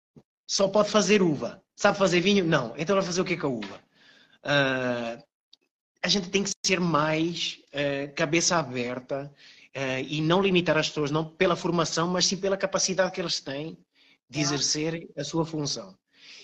só 0.47 0.68
pode 0.68 0.89
fazer 0.89 1.23
uva. 1.23 1.62
Sabe 1.74 1.98
fazer 1.98 2.20
vinho? 2.20 2.44
Não. 2.44 2.73
Então 2.77 2.97
vai 2.97 3.05
fazer 3.05 3.20
o 3.20 3.24
que 3.24 3.36
com 3.36 3.47
a 3.48 3.51
uva? 3.51 3.81
Uh, 4.44 5.23
a 6.02 6.09
gente 6.09 6.31
tem 6.31 6.43
que 6.43 6.51
ser 6.64 6.81
mais 6.81 7.59
uh, 7.74 8.14
cabeça 8.14 8.56
aberta 8.56 9.31
uh, 9.77 10.01
e 10.09 10.20
não 10.20 10.40
limitar 10.40 10.78
as 10.78 10.89
pessoas, 10.89 11.10
não 11.10 11.24
pela 11.24 11.56
formação, 11.56 12.09
mas 12.09 12.27
sim 12.27 12.36
pela 12.36 12.56
capacidade 12.56 13.12
que 13.12 13.20
eles 13.20 13.40
têm 13.40 13.77
de 14.28 14.40
exercer 14.40 15.09
a 15.16 15.24
sua 15.24 15.44
função. 15.44 15.97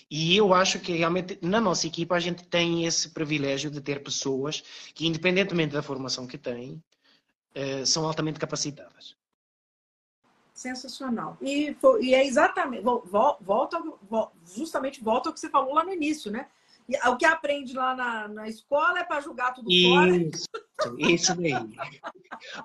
E 0.09 0.35
eu 0.37 0.53
acho 0.53 0.79
que 0.79 0.93
realmente 0.93 1.39
na 1.41 1.59
nossa 1.59 1.87
equipa 1.87 2.15
a 2.15 2.19
gente 2.19 2.47
tem 2.47 2.85
esse 2.85 3.09
privilégio 3.09 3.71
de 3.71 3.81
ter 3.81 4.03
pessoas 4.03 4.63
que, 4.93 5.07
independentemente 5.07 5.73
da 5.73 5.81
formação 5.81 6.27
que 6.27 6.37
têm, 6.37 6.81
eh, 7.55 7.85
são 7.85 8.05
altamente 8.05 8.39
capacitadas. 8.39 9.15
Sensacional. 10.53 11.37
E, 11.41 11.75
e 12.01 12.13
é 12.13 12.25
exatamente, 12.25 12.83
volta, 12.83 13.81
justamente 14.55 15.03
volta 15.03 15.29
ao 15.29 15.33
que 15.33 15.39
você 15.39 15.49
falou 15.49 15.73
lá 15.73 15.83
no 15.83 15.91
início, 15.91 16.31
né? 16.31 16.47
O 17.07 17.15
que 17.15 17.25
aprende 17.25 17.73
lá 17.73 17.95
na, 17.95 18.27
na 18.27 18.47
escola 18.47 18.99
é 18.99 19.03
para 19.03 19.21
julgar 19.21 19.53
tudo 19.53 19.71
isso, 19.71 19.89
fora. 19.89 21.01
Isso, 21.11 21.35
daí. 21.35 21.53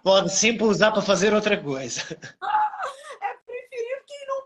Pode 0.03 0.35
sempre 0.35 0.65
usar 0.65 0.91
para 0.91 1.03
fazer 1.03 1.33
outra 1.33 1.57
coisa. 1.57 2.03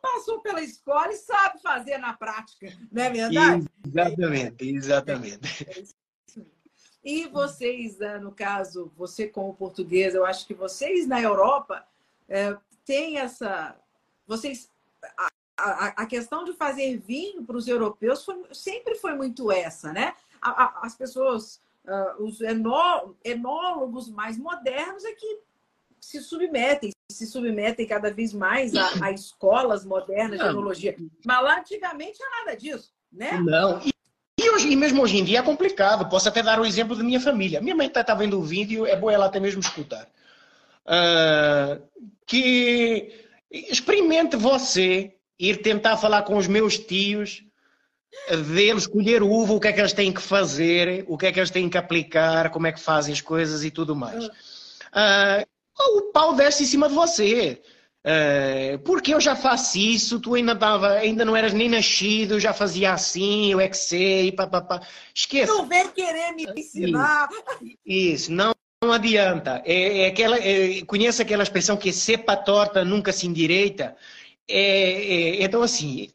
passou 0.03 0.41
pela 0.41 0.61
escola 0.61 1.13
e 1.13 1.17
sabe 1.17 1.63
fazer 1.63 1.97
na 1.97 2.13
prática, 2.13 2.67
não 2.91 3.03
é 3.03 3.11
verdade? 3.11 3.67
Exatamente, 3.87 4.69
exatamente. 4.69 5.67
É 5.71 6.03
e 7.05 7.27
vocês, 7.29 7.99
né, 7.99 8.19
no 8.19 8.33
caso, 8.33 8.93
você 8.97 9.27
como 9.27 9.55
português, 9.55 10.15
eu 10.15 10.25
acho 10.25 10.47
que 10.47 10.55
vocês 10.55 11.07
na 11.07 11.21
Europa 11.21 11.85
é, 12.29 12.57
têm 12.85 13.19
essa. 13.19 13.77
Vocês. 14.27 14.71
A, 15.17 15.29
a, 15.59 15.87
a 16.03 16.07
questão 16.07 16.45
de 16.45 16.53
fazer 16.53 16.99
vinho 16.99 17.45
para 17.45 17.57
os 17.57 17.67
europeus 17.67 18.25
foi, 18.25 18.45
sempre 18.53 18.95
foi 18.97 19.15
muito 19.15 19.51
essa, 19.51 19.93
né? 19.93 20.15
A, 20.41 20.87
as 20.87 20.95
pessoas, 20.95 21.61
uh, 21.85 22.23
os 22.23 22.41
enó, 22.41 23.13
enólogos 23.25 24.09
mais 24.09 24.39
modernos 24.39 25.05
é 25.05 25.13
que 25.13 25.41
se 26.01 26.21
submetem, 26.21 26.92
se 27.13 27.27
submetem 27.27 27.87
cada 27.87 28.11
vez 28.11 28.33
mais 28.33 28.75
a, 28.75 29.07
a 29.07 29.13
escolas 29.13 29.85
modernas 29.85 30.39
de 30.39 30.45
tecnologia. 30.45 30.97
Mas 31.25 31.43
lá 31.43 31.59
antigamente 31.59 32.19
não 32.21 32.31
nada 32.45 32.57
disso, 32.57 32.93
né? 33.13 33.41
Não. 33.41 33.81
E, 33.85 33.93
e, 34.41 34.51
hoje, 34.51 34.73
e 34.73 34.77
mesmo 34.77 35.03
hoje 35.03 35.19
em 35.19 35.25
dia 35.25 35.39
é 35.39 35.43
complicado. 35.43 36.09
Posso 36.09 36.29
até 36.29 36.43
dar 36.43 36.61
o 36.61 36.65
exemplo 36.65 36.97
da 36.97 37.05
minha 37.05 37.21
família. 37.21 37.61
Minha 37.61 37.77
mãe 37.77 37.87
está 37.87 38.03
tá 38.03 38.15
vendo 38.15 38.39
o 38.39 38.43
vídeo, 38.43 38.87
é 38.87 38.97
boa 38.97 39.13
ela 39.13 39.27
até 39.27 39.39
mesmo 39.39 39.61
escutar. 39.61 40.09
Uh, 40.85 41.81
que 42.27 43.27
experimente 43.51 44.37
você 44.37 45.15
ir 45.39 45.63
tentar 45.63 45.97
falar 45.97 46.23
com 46.23 46.37
os 46.37 46.47
meus 46.47 46.79
tios, 46.79 47.45
deles 48.55 48.85
escolher 48.85 49.23
uva, 49.23 49.55
o 49.55 49.61
que 49.61 49.69
é 49.69 49.73
que 49.73 49.81
eles 49.81 49.93
têm 49.93 50.13
que 50.13 50.23
fazer, 50.23 51.05
o 51.09 51.17
que 51.17 51.27
é 51.27 51.33
que 51.33 51.41
eles 51.41 51.51
têm 51.51 51.69
que 51.69 51.79
aplicar, 51.79 52.51
como 52.51 52.67
é 52.67 52.73
que 52.73 52.81
fazem 52.81 53.13
as 53.13 53.21
coisas 53.21 53.65
e 53.65 53.71
tudo 53.71 53.97
mais. 53.97 54.27
Uh, 54.27 55.47
o 55.99 56.13
pau 56.13 56.35
desce 56.35 56.63
em 56.63 56.67
cima 56.67 56.89
de 56.89 56.95
você. 56.95 57.61
Uh, 58.05 58.79
porque 58.81 59.15
eu 59.15 59.21
já 59.21 59.37
faço 59.37 59.79
isso, 59.79 60.19
tu 60.19 60.35
ainda, 60.35 60.57
tava, 60.57 60.95
ainda 60.95 61.25
não 61.25 61.37
eras 61.37 61.53
nem 61.53 61.69
nascido, 61.69 62.35
eu 62.35 62.41
já 62.41 62.53
fazia 62.53 62.93
assim, 62.93 63.53
eu 63.53 63.61
é 63.61 63.69
que 63.69 63.77
sei, 63.77 64.33
papapá. 64.33 64.81
Esqueça. 65.15 65.53
Tu 65.53 65.67
vem 65.67 65.89
querer 65.89 66.33
me 66.33 66.45
ensinar. 66.57 67.29
Isso, 67.61 67.77
isso 67.87 68.33
não, 68.33 68.53
não 68.83 68.93
adianta. 68.93 69.63
É, 69.65 70.01
é 70.01 70.07
aquela, 70.07 70.37
é, 70.37 70.83
conhece 70.85 71.23
aquela 71.23 71.45
expressão 71.45 71.77
que 71.77 71.91
é 71.91 71.93
cepa 71.93 72.37
torta 72.37 72.85
nunca 72.85 73.13
se 73.13 73.27
endireita? 73.27 73.97
É, 74.49 74.59
é, 74.59 75.45
então, 75.45 75.63
assim, 75.63 76.09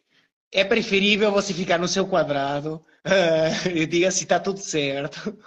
é 0.51 0.65
preferível 0.65 1.31
você 1.31 1.53
ficar 1.53 1.77
no 1.79 1.87
seu 1.87 2.05
quadrado 2.05 2.83
uh, 3.07 3.69
e 3.69 3.85
diga 3.85 4.11
se 4.11 4.23
está 4.23 4.39
tudo 4.39 4.59
certo. 4.59 5.37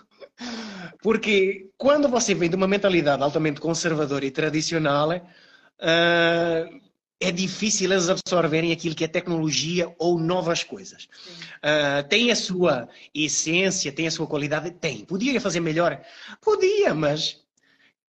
Porque 1.02 1.70
quando 1.76 2.08
você 2.08 2.34
vem 2.34 2.50
de 2.50 2.56
uma 2.56 2.68
mentalidade 2.68 3.22
altamente 3.22 3.60
conservadora 3.60 4.24
e 4.24 4.30
tradicional, 4.30 5.10
uh, 5.10 6.80
é 7.20 7.30
difícil 7.30 7.90
eles 7.90 8.08
absorverem 8.08 8.72
aquilo 8.72 8.94
que 8.94 9.04
é 9.04 9.08
tecnologia 9.08 9.94
ou 9.98 10.18
novas 10.18 10.64
coisas. 10.64 11.04
Uh, 11.56 12.06
tem 12.08 12.30
a 12.30 12.36
sua 12.36 12.88
essência, 13.14 13.92
tem 13.92 14.06
a 14.06 14.10
sua 14.10 14.26
qualidade? 14.26 14.70
Tem. 14.70 15.04
Podia 15.04 15.40
fazer 15.40 15.60
melhor? 15.60 16.02
Podia, 16.40 16.94
mas 16.94 17.42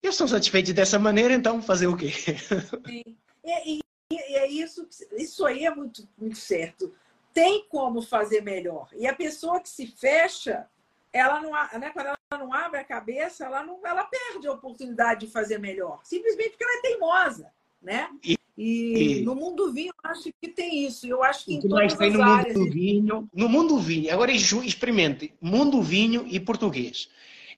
eles 0.01 0.15
estão 0.15 0.27
satisfeitos 0.27 0.73
dessa 0.73 0.99
maneira, 0.99 1.33
então 1.33 1.61
fazer 1.61 1.87
o 1.87 1.97
quê? 1.97 2.11
Sim. 2.87 3.03
E, 3.43 3.77
e, 3.77 3.79
e 4.11 4.35
é 4.35 4.47
isso, 4.47 4.87
isso 5.17 5.45
aí 5.45 5.65
é 5.65 5.73
muito, 5.73 6.07
muito 6.17 6.37
certo. 6.37 6.93
Tem 7.33 7.65
como 7.67 8.01
fazer 8.01 8.41
melhor. 8.41 8.89
E 8.95 9.07
a 9.07 9.15
pessoa 9.15 9.59
que 9.59 9.69
se 9.69 9.87
fecha, 9.87 10.67
ela 11.11 11.41
não, 11.41 11.51
né, 11.51 11.89
quando 11.91 12.07
ela 12.07 12.17
não 12.31 12.53
abre 12.53 12.79
a 12.79 12.83
cabeça, 12.83 13.45
ela, 13.45 13.63
não, 13.63 13.79
ela 13.85 14.03
perde 14.03 14.47
a 14.47 14.51
oportunidade 14.51 15.25
de 15.25 15.31
fazer 15.31 15.57
melhor. 15.57 15.99
Simplesmente 16.03 16.51
porque 16.51 16.63
ela 16.63 16.77
é 16.77 16.81
teimosa, 16.81 17.51
né? 17.81 18.09
E, 18.23 18.37
e, 18.57 19.19
e... 19.19 19.21
no 19.23 19.33
mundo 19.35 19.71
vinho, 19.71 19.91
eu 20.03 20.11
acho 20.11 20.29
que 20.39 20.49
tem 20.49 20.85
isso. 20.85 21.07
Eu 21.07 21.23
acho 21.23 21.45
que 21.45 21.55
em 21.55 21.61
todas 21.61 21.95
tem 21.95 22.11
no 22.11 22.21
áreas... 22.21 22.55
Mundo 22.55 22.71
vinho, 22.71 23.29
no 23.33 23.49
mundo 23.49 23.79
vinho, 23.79 24.13
agora 24.13 24.31
experimente, 24.31 25.33
mundo 25.41 25.81
vinho 25.81 26.25
e 26.27 26.39
português. 26.39 27.09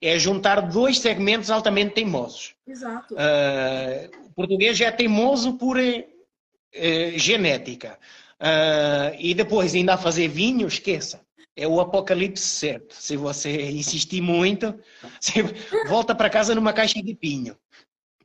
É 0.02 0.18
juntar 0.18 0.62
dois 0.62 1.00
segmentos 1.00 1.52
altamente 1.52 1.94
teimosos. 1.94 2.56
Exato. 2.66 3.14
Uh, 3.14 4.28
o 4.28 4.30
português 4.32 4.78
já 4.78 4.88
é 4.88 4.92
teimoso 4.92 5.54
por 5.58 5.78
uh, 5.78 7.18
genética. 7.18 8.00
Uh, 8.40 9.14
e 9.20 9.36
depois 9.36 9.76
ainda 9.76 9.94
a 9.94 9.98
fazer 9.98 10.28
vinho, 10.28 10.68
esqueça 10.68 11.22
é 11.62 11.68
o 11.68 11.80
apocalipse 11.80 12.44
certo. 12.44 12.96
Se 12.96 13.16
você 13.16 13.72
insistir 13.72 14.22
muito, 14.22 14.80
você 15.22 15.44
volta 15.88 16.16
para 16.16 16.30
casa 16.30 16.56
numa 16.56 16.74
caixa 16.74 17.02
de 17.02 17.14
pinho. 17.14 17.56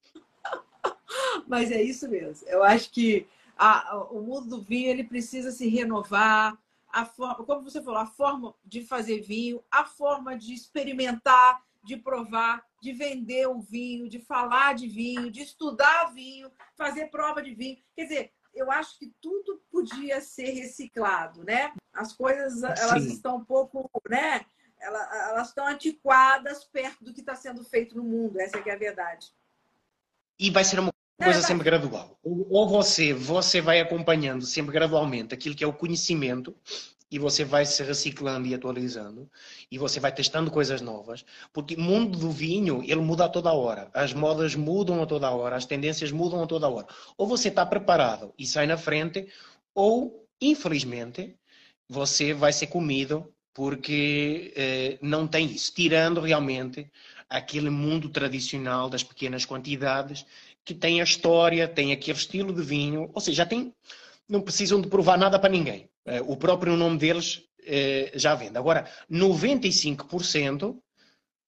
Mas 1.46 1.70
é 1.70 1.82
isso 1.82 2.08
mesmo. 2.08 2.48
Eu 2.48 2.64
acho 2.64 2.90
que 2.90 3.26
a, 3.56 4.06
o 4.10 4.20
mundo 4.22 4.56
do 4.56 4.62
vinho 4.62 4.90
ele 4.90 5.04
precisa 5.04 5.50
se 5.50 5.68
renovar. 5.68 6.56
A 6.92 7.04
forma, 7.04 7.44
como 7.44 7.62
você 7.62 7.82
falou, 7.82 8.00
a 8.00 8.06
forma 8.06 8.54
de 8.64 8.82
fazer 8.82 9.20
vinho, 9.20 9.62
a 9.70 9.84
forma 9.84 10.34
de 10.34 10.54
experimentar, 10.54 11.62
de 11.84 11.96
provar, 11.96 12.64
de 12.80 12.92
vender 12.92 13.46
o 13.48 13.60
vinho, 13.60 14.08
de 14.08 14.18
falar 14.18 14.74
de 14.74 14.88
vinho, 14.88 15.30
de 15.30 15.42
estudar 15.42 16.12
vinho, 16.14 16.50
fazer 16.74 17.06
prova 17.10 17.42
de 17.42 17.54
vinho. 17.54 17.76
Quer 17.94 18.04
dizer, 18.04 18.32
eu 18.54 18.70
acho 18.70 18.98
que 18.98 19.12
tudo 19.20 19.60
podia 19.70 20.22
ser 20.22 20.52
reciclado, 20.52 21.44
né? 21.44 21.74
As 21.96 22.12
coisas 22.12 22.62
elas 22.62 23.02
Sim. 23.02 23.12
estão 23.12 23.36
um 23.36 23.44
pouco, 23.44 23.90
né? 24.08 24.44
Elas, 24.78 25.12
elas 25.30 25.48
estão 25.48 25.66
antiquadas 25.66 26.64
perto 26.64 27.04
do 27.04 27.12
que 27.12 27.20
está 27.20 27.34
sendo 27.34 27.64
feito 27.64 27.96
no 27.96 28.04
mundo. 28.04 28.38
Essa 28.38 28.58
é 28.58 28.68
é 28.68 28.72
a 28.72 28.78
verdade. 28.78 29.28
E 30.38 30.50
vai 30.50 30.64
ser 30.64 30.78
uma 30.78 30.92
coisa 31.22 31.40
sempre 31.42 31.64
gradual. 31.64 32.18
Ou 32.22 32.68
você, 32.68 33.12
você 33.12 33.60
vai 33.60 33.80
acompanhando 33.80 34.44
sempre 34.44 34.72
gradualmente 34.72 35.34
aquilo 35.34 35.54
que 35.54 35.64
é 35.64 35.66
o 35.66 35.72
conhecimento 35.72 36.54
e 37.10 37.18
você 37.18 37.44
vai 37.44 37.64
se 37.64 37.82
reciclando 37.82 38.46
e 38.48 38.54
atualizando 38.54 39.30
e 39.70 39.78
você 39.78 40.00
vai 40.00 40.12
testando 40.12 40.50
coisas 40.50 40.80
novas, 40.80 41.24
porque 41.52 41.76
o 41.76 41.80
mundo 41.80 42.18
do 42.18 42.30
vinho, 42.30 42.82
ele 42.82 43.00
muda 43.00 43.26
a 43.26 43.28
toda 43.28 43.52
hora. 43.52 43.88
As 43.94 44.12
modas 44.12 44.54
mudam 44.54 45.02
a 45.02 45.06
toda 45.06 45.30
hora, 45.30 45.56
as 45.56 45.66
tendências 45.66 46.10
mudam 46.10 46.42
a 46.42 46.46
toda 46.46 46.68
hora. 46.68 46.86
Ou 47.16 47.26
você 47.26 47.48
está 47.48 47.64
preparado 47.64 48.34
e 48.38 48.46
sai 48.46 48.66
na 48.66 48.76
frente, 48.76 49.28
ou, 49.74 50.26
infelizmente, 50.40 51.36
você 51.88 52.32
vai 52.32 52.52
ser 52.52 52.66
comido 52.68 53.32
porque 53.54 54.52
eh, 54.54 54.98
não 55.00 55.26
tem 55.26 55.46
isso. 55.46 55.72
Tirando 55.74 56.20
realmente 56.20 56.90
aquele 57.28 57.70
mundo 57.70 58.10
tradicional 58.10 58.90
das 58.90 59.02
pequenas 59.02 59.46
quantidades 59.46 60.26
que 60.64 60.74
tem 60.74 61.00
a 61.00 61.04
história, 61.04 61.66
tem 61.66 61.92
aquele 61.92 62.18
estilo 62.18 62.52
de 62.52 62.62
vinho, 62.62 63.10
ou 63.14 63.20
seja, 63.20 63.38
já 63.38 63.46
tem, 63.46 63.72
não 64.28 64.42
precisam 64.42 64.80
de 64.80 64.88
provar 64.88 65.16
nada 65.16 65.38
para 65.38 65.48
ninguém. 65.48 65.88
Eh, 66.04 66.20
o 66.26 66.36
próprio 66.36 66.76
nome 66.76 66.98
deles 66.98 67.44
eh, 67.64 68.12
já 68.14 68.34
vende. 68.34 68.58
Agora, 68.58 68.88
95%, 69.10 70.76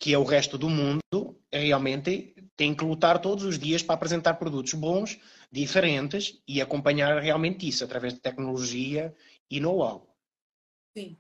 que 0.01 0.15
é 0.15 0.19
o 0.19 0.25
resto 0.25 0.57
do 0.57 0.71
mundo, 0.71 1.37
realmente 1.53 2.35
tem 2.57 2.75
que 2.75 2.85
lutar 2.85 3.21
todos 3.21 3.45
os 3.45 3.59
dias 3.59 3.83
para 3.83 3.95
apresentar 3.95 4.35
produtos 4.35 4.73
bons, 4.75 5.19
diferentes 5.53 6.41
e 6.47 6.61
acompanhar 6.61 7.21
realmente 7.21 7.69
isso 7.69 7.85
através 7.85 8.15
de 8.15 8.21
tecnologia 8.21 9.15
e 9.51 9.61
know-how. 9.61 10.08
Sim, 10.97 11.17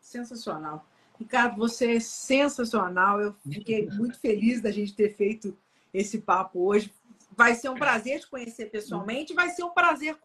sensacional. 0.00 0.86
Ricardo, 1.18 1.56
você 1.56 1.96
é 1.96 2.00
sensacional. 2.00 3.20
Eu 3.20 3.34
fiquei 3.50 3.88
muito 3.90 4.18
feliz 4.18 4.60
da 4.60 4.70
gente 4.70 4.94
ter 4.94 5.14
feito 5.14 5.56
esse 5.92 6.18
papo 6.18 6.60
hoje. 6.60 6.92
Vai 7.32 7.54
ser 7.54 7.68
um 7.68 7.74
prazer 7.74 8.20
te 8.20 8.28
conhecer 8.28 8.66
pessoalmente, 8.70 9.34
vai 9.34 9.50
ser 9.50 9.64
um 9.64 9.70
prazer 9.70 10.16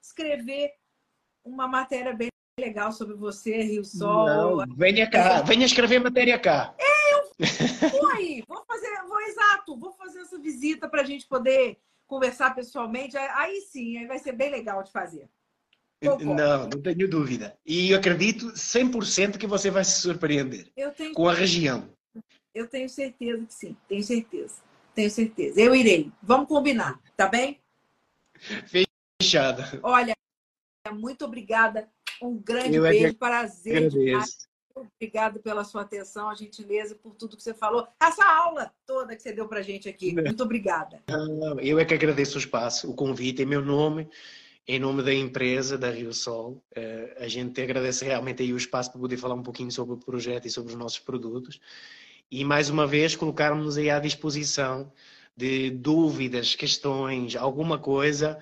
escrever 0.00 0.74
uma 1.44 1.66
matéria 1.66 2.14
bem 2.14 2.28
legal 2.58 2.92
sobre 2.92 3.14
você, 3.14 3.62
Rio 3.62 3.84
Sol. 3.84 4.58
Não, 4.58 4.76
venha 4.76 5.08
cá, 5.08 5.40
venha 5.42 5.64
escrever 5.64 5.98
matéria 6.00 6.38
cá. 6.38 6.74
É, 6.78 7.14
eu 7.14 7.90
vou 7.90 8.10
aí, 8.10 8.44
vou 8.46 8.64
fazer, 8.64 8.88
vou 9.08 9.20
exato, 9.22 9.78
vou 9.78 9.92
fazer 9.92 10.20
essa 10.20 10.38
visita 10.38 10.88
para 10.88 11.02
a 11.02 11.04
gente 11.04 11.26
poder 11.26 11.78
conversar 12.06 12.54
pessoalmente. 12.54 13.16
Aí 13.16 13.60
sim, 13.62 13.98
aí 13.98 14.06
vai 14.06 14.18
ser 14.18 14.32
bem 14.32 14.50
legal 14.50 14.82
de 14.82 14.92
fazer. 14.92 15.28
Não, 16.02 16.68
não 16.68 16.82
tenho 16.82 17.08
dúvida. 17.08 17.56
E 17.64 17.90
eu 17.90 17.98
acredito 17.98 18.46
100% 18.52 19.36
que 19.36 19.46
você 19.46 19.70
vai 19.70 19.84
se 19.84 20.00
surpreender 20.00 20.72
tenho... 20.96 21.12
com 21.12 21.28
a 21.28 21.34
região. 21.34 21.90
Eu 22.54 22.66
tenho 22.66 22.88
certeza 22.88 23.44
que 23.44 23.54
sim, 23.54 23.76
tenho 23.86 24.02
certeza. 24.02 24.56
Tenho 24.94 25.10
certeza. 25.10 25.60
Eu 25.60 25.74
irei. 25.74 26.10
Vamos 26.22 26.48
combinar, 26.48 26.98
tá 27.16 27.28
bem? 27.28 27.60
Fechado. 29.20 29.62
Olha, 29.82 30.16
muito 30.92 31.24
obrigada. 31.24 31.88
Um 32.22 32.36
grande 32.36 32.76
eu 32.76 32.82
beijo, 32.82 33.14
prazer. 33.16 33.90
Obrigada 34.74 35.38
pela 35.38 35.64
sua 35.64 35.82
atenção, 35.82 36.30
a 36.30 36.34
gentileza, 36.34 36.94
por 36.94 37.14
tudo 37.14 37.36
que 37.36 37.42
você 37.42 37.52
falou. 37.52 37.86
Essa 38.00 38.24
aula 38.24 38.72
toda 38.86 39.14
que 39.14 39.22
você 39.22 39.32
deu 39.32 39.46
para 39.46 39.60
gente 39.60 39.88
aqui. 39.88 40.14
Muito 40.14 40.42
obrigada. 40.42 41.02
Eu 41.60 41.78
é 41.78 41.84
que 41.84 41.92
agradeço 41.92 42.36
o 42.36 42.40
espaço, 42.40 42.90
o 42.90 42.94
convite 42.94 43.42
em 43.42 43.46
meu 43.46 43.62
nome 43.62 44.08
em 44.66 44.78
nome 44.78 45.02
da 45.02 45.12
empresa, 45.12 45.76
da 45.76 45.90
Rio 45.90 46.12
Sol, 46.12 46.62
eh, 46.74 47.16
a 47.18 47.28
gente 47.28 47.60
agradece 47.60 48.04
realmente 48.04 48.42
aí 48.42 48.52
o 48.52 48.56
espaço 48.56 48.90
para 48.90 49.00
poder 49.00 49.16
falar 49.16 49.34
um 49.34 49.42
pouquinho 49.42 49.70
sobre 49.70 49.94
o 49.94 49.98
projeto 49.98 50.46
e 50.46 50.50
sobre 50.50 50.72
os 50.72 50.78
nossos 50.78 50.98
produtos. 50.98 51.60
E 52.30 52.44
mais 52.44 52.70
uma 52.70 52.86
vez 52.86 53.16
colocarmos 53.16 53.76
aí 53.76 53.90
à 53.90 53.98
disposição 53.98 54.92
de 55.36 55.70
dúvidas, 55.70 56.54
questões, 56.54 57.34
alguma 57.34 57.78
coisa. 57.78 58.38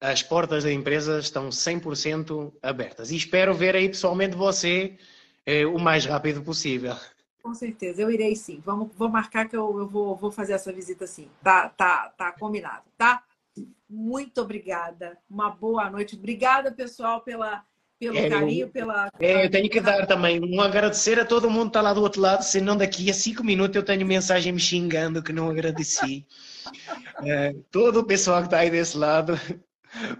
As 0.00 0.22
portas 0.22 0.64
da 0.64 0.72
empresa 0.72 1.18
estão 1.18 1.50
100% 1.50 2.52
abertas. 2.62 3.10
E 3.10 3.16
espero 3.16 3.54
ver 3.54 3.76
aí 3.76 3.88
pessoalmente 3.88 4.36
você 4.36 4.96
eh, 5.44 5.66
o 5.66 5.78
mais 5.78 6.06
rápido 6.06 6.42
possível. 6.42 6.96
Com 7.42 7.52
certeza, 7.52 8.00
eu 8.00 8.10
irei 8.10 8.34
sim. 8.34 8.62
Vamos, 8.64 8.90
vou 8.96 9.10
marcar 9.10 9.46
que 9.46 9.54
eu, 9.54 9.78
eu 9.78 9.86
vou, 9.86 10.16
vou 10.16 10.32
fazer 10.32 10.54
essa 10.54 10.72
visita 10.72 11.06
sim. 11.06 11.28
Tá, 11.42 11.68
tá, 11.68 12.08
tá 12.16 12.32
combinado, 12.32 12.84
tá? 12.96 13.22
Muito 13.88 14.40
obrigada. 14.40 15.18
Uma 15.28 15.50
boa 15.50 15.90
noite. 15.90 16.16
Obrigada, 16.16 16.72
pessoal, 16.72 17.20
pela, 17.20 17.64
pelo 17.98 18.18
é, 18.18 18.28
carinho, 18.28 18.68
pela. 18.68 19.08
É, 19.20 19.44
eu 19.44 19.50
tenho 19.50 19.68
que 19.68 19.80
dar 19.80 20.06
também 20.06 20.40
um 20.40 20.60
agradecer 20.60 21.18
a 21.18 21.24
todo 21.24 21.50
mundo 21.50 21.64
que 21.64 21.68
está 21.68 21.80
lá 21.80 21.92
do 21.92 22.02
outro 22.02 22.20
lado, 22.20 22.42
senão 22.42 22.76
daqui 22.76 23.10
a 23.10 23.14
cinco 23.14 23.44
minutos 23.44 23.76
eu 23.76 23.82
tenho 23.82 24.06
mensagem 24.06 24.52
me 24.52 24.60
xingando 24.60 25.22
que 25.22 25.32
não 25.32 25.50
agradeci. 25.50 26.26
é, 27.24 27.54
todo 27.70 28.00
o 28.00 28.04
pessoal 28.04 28.40
que 28.40 28.46
está 28.46 28.58
aí 28.58 28.70
desse 28.70 28.96
lado, 28.96 29.34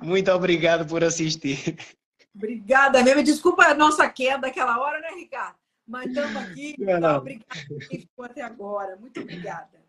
muito 0.03 0.31
obrigado 0.31 0.87
por 0.87 1.03
assistir. 1.03 1.77
Obrigada 2.35 3.03
mesmo. 3.03 3.23
Desculpa 3.23 3.65
a 3.65 3.75
nossa 3.75 4.09
queda 4.09 4.39
daquela 4.39 4.79
hora, 4.81 5.01
né, 5.01 5.09
Ricardo? 5.17 5.57
Mas 5.87 6.07
estamos 6.07 6.37
aqui. 6.37 6.75
Não. 6.79 7.19
Obrigada 7.19 7.67
por 7.69 7.83
ficou 7.83 8.25
até 8.25 8.43
agora. 8.43 8.97
Muito 8.97 9.21
obrigada. 9.21 9.84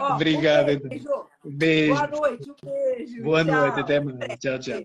Ó, 0.00 0.14
Obrigado. 0.14 0.70
Um 0.72 0.88
beijo. 0.88 1.26
beijo. 1.44 1.94
Boa 1.94 2.06
noite. 2.06 2.50
Um 2.50 2.54
beijo. 2.64 3.22
Boa 3.22 3.44
tchau. 3.44 3.54
noite. 3.54 3.80
Até 3.80 4.00
mais. 4.00 4.38
Tchau, 4.38 4.58
tchau. 4.58 4.82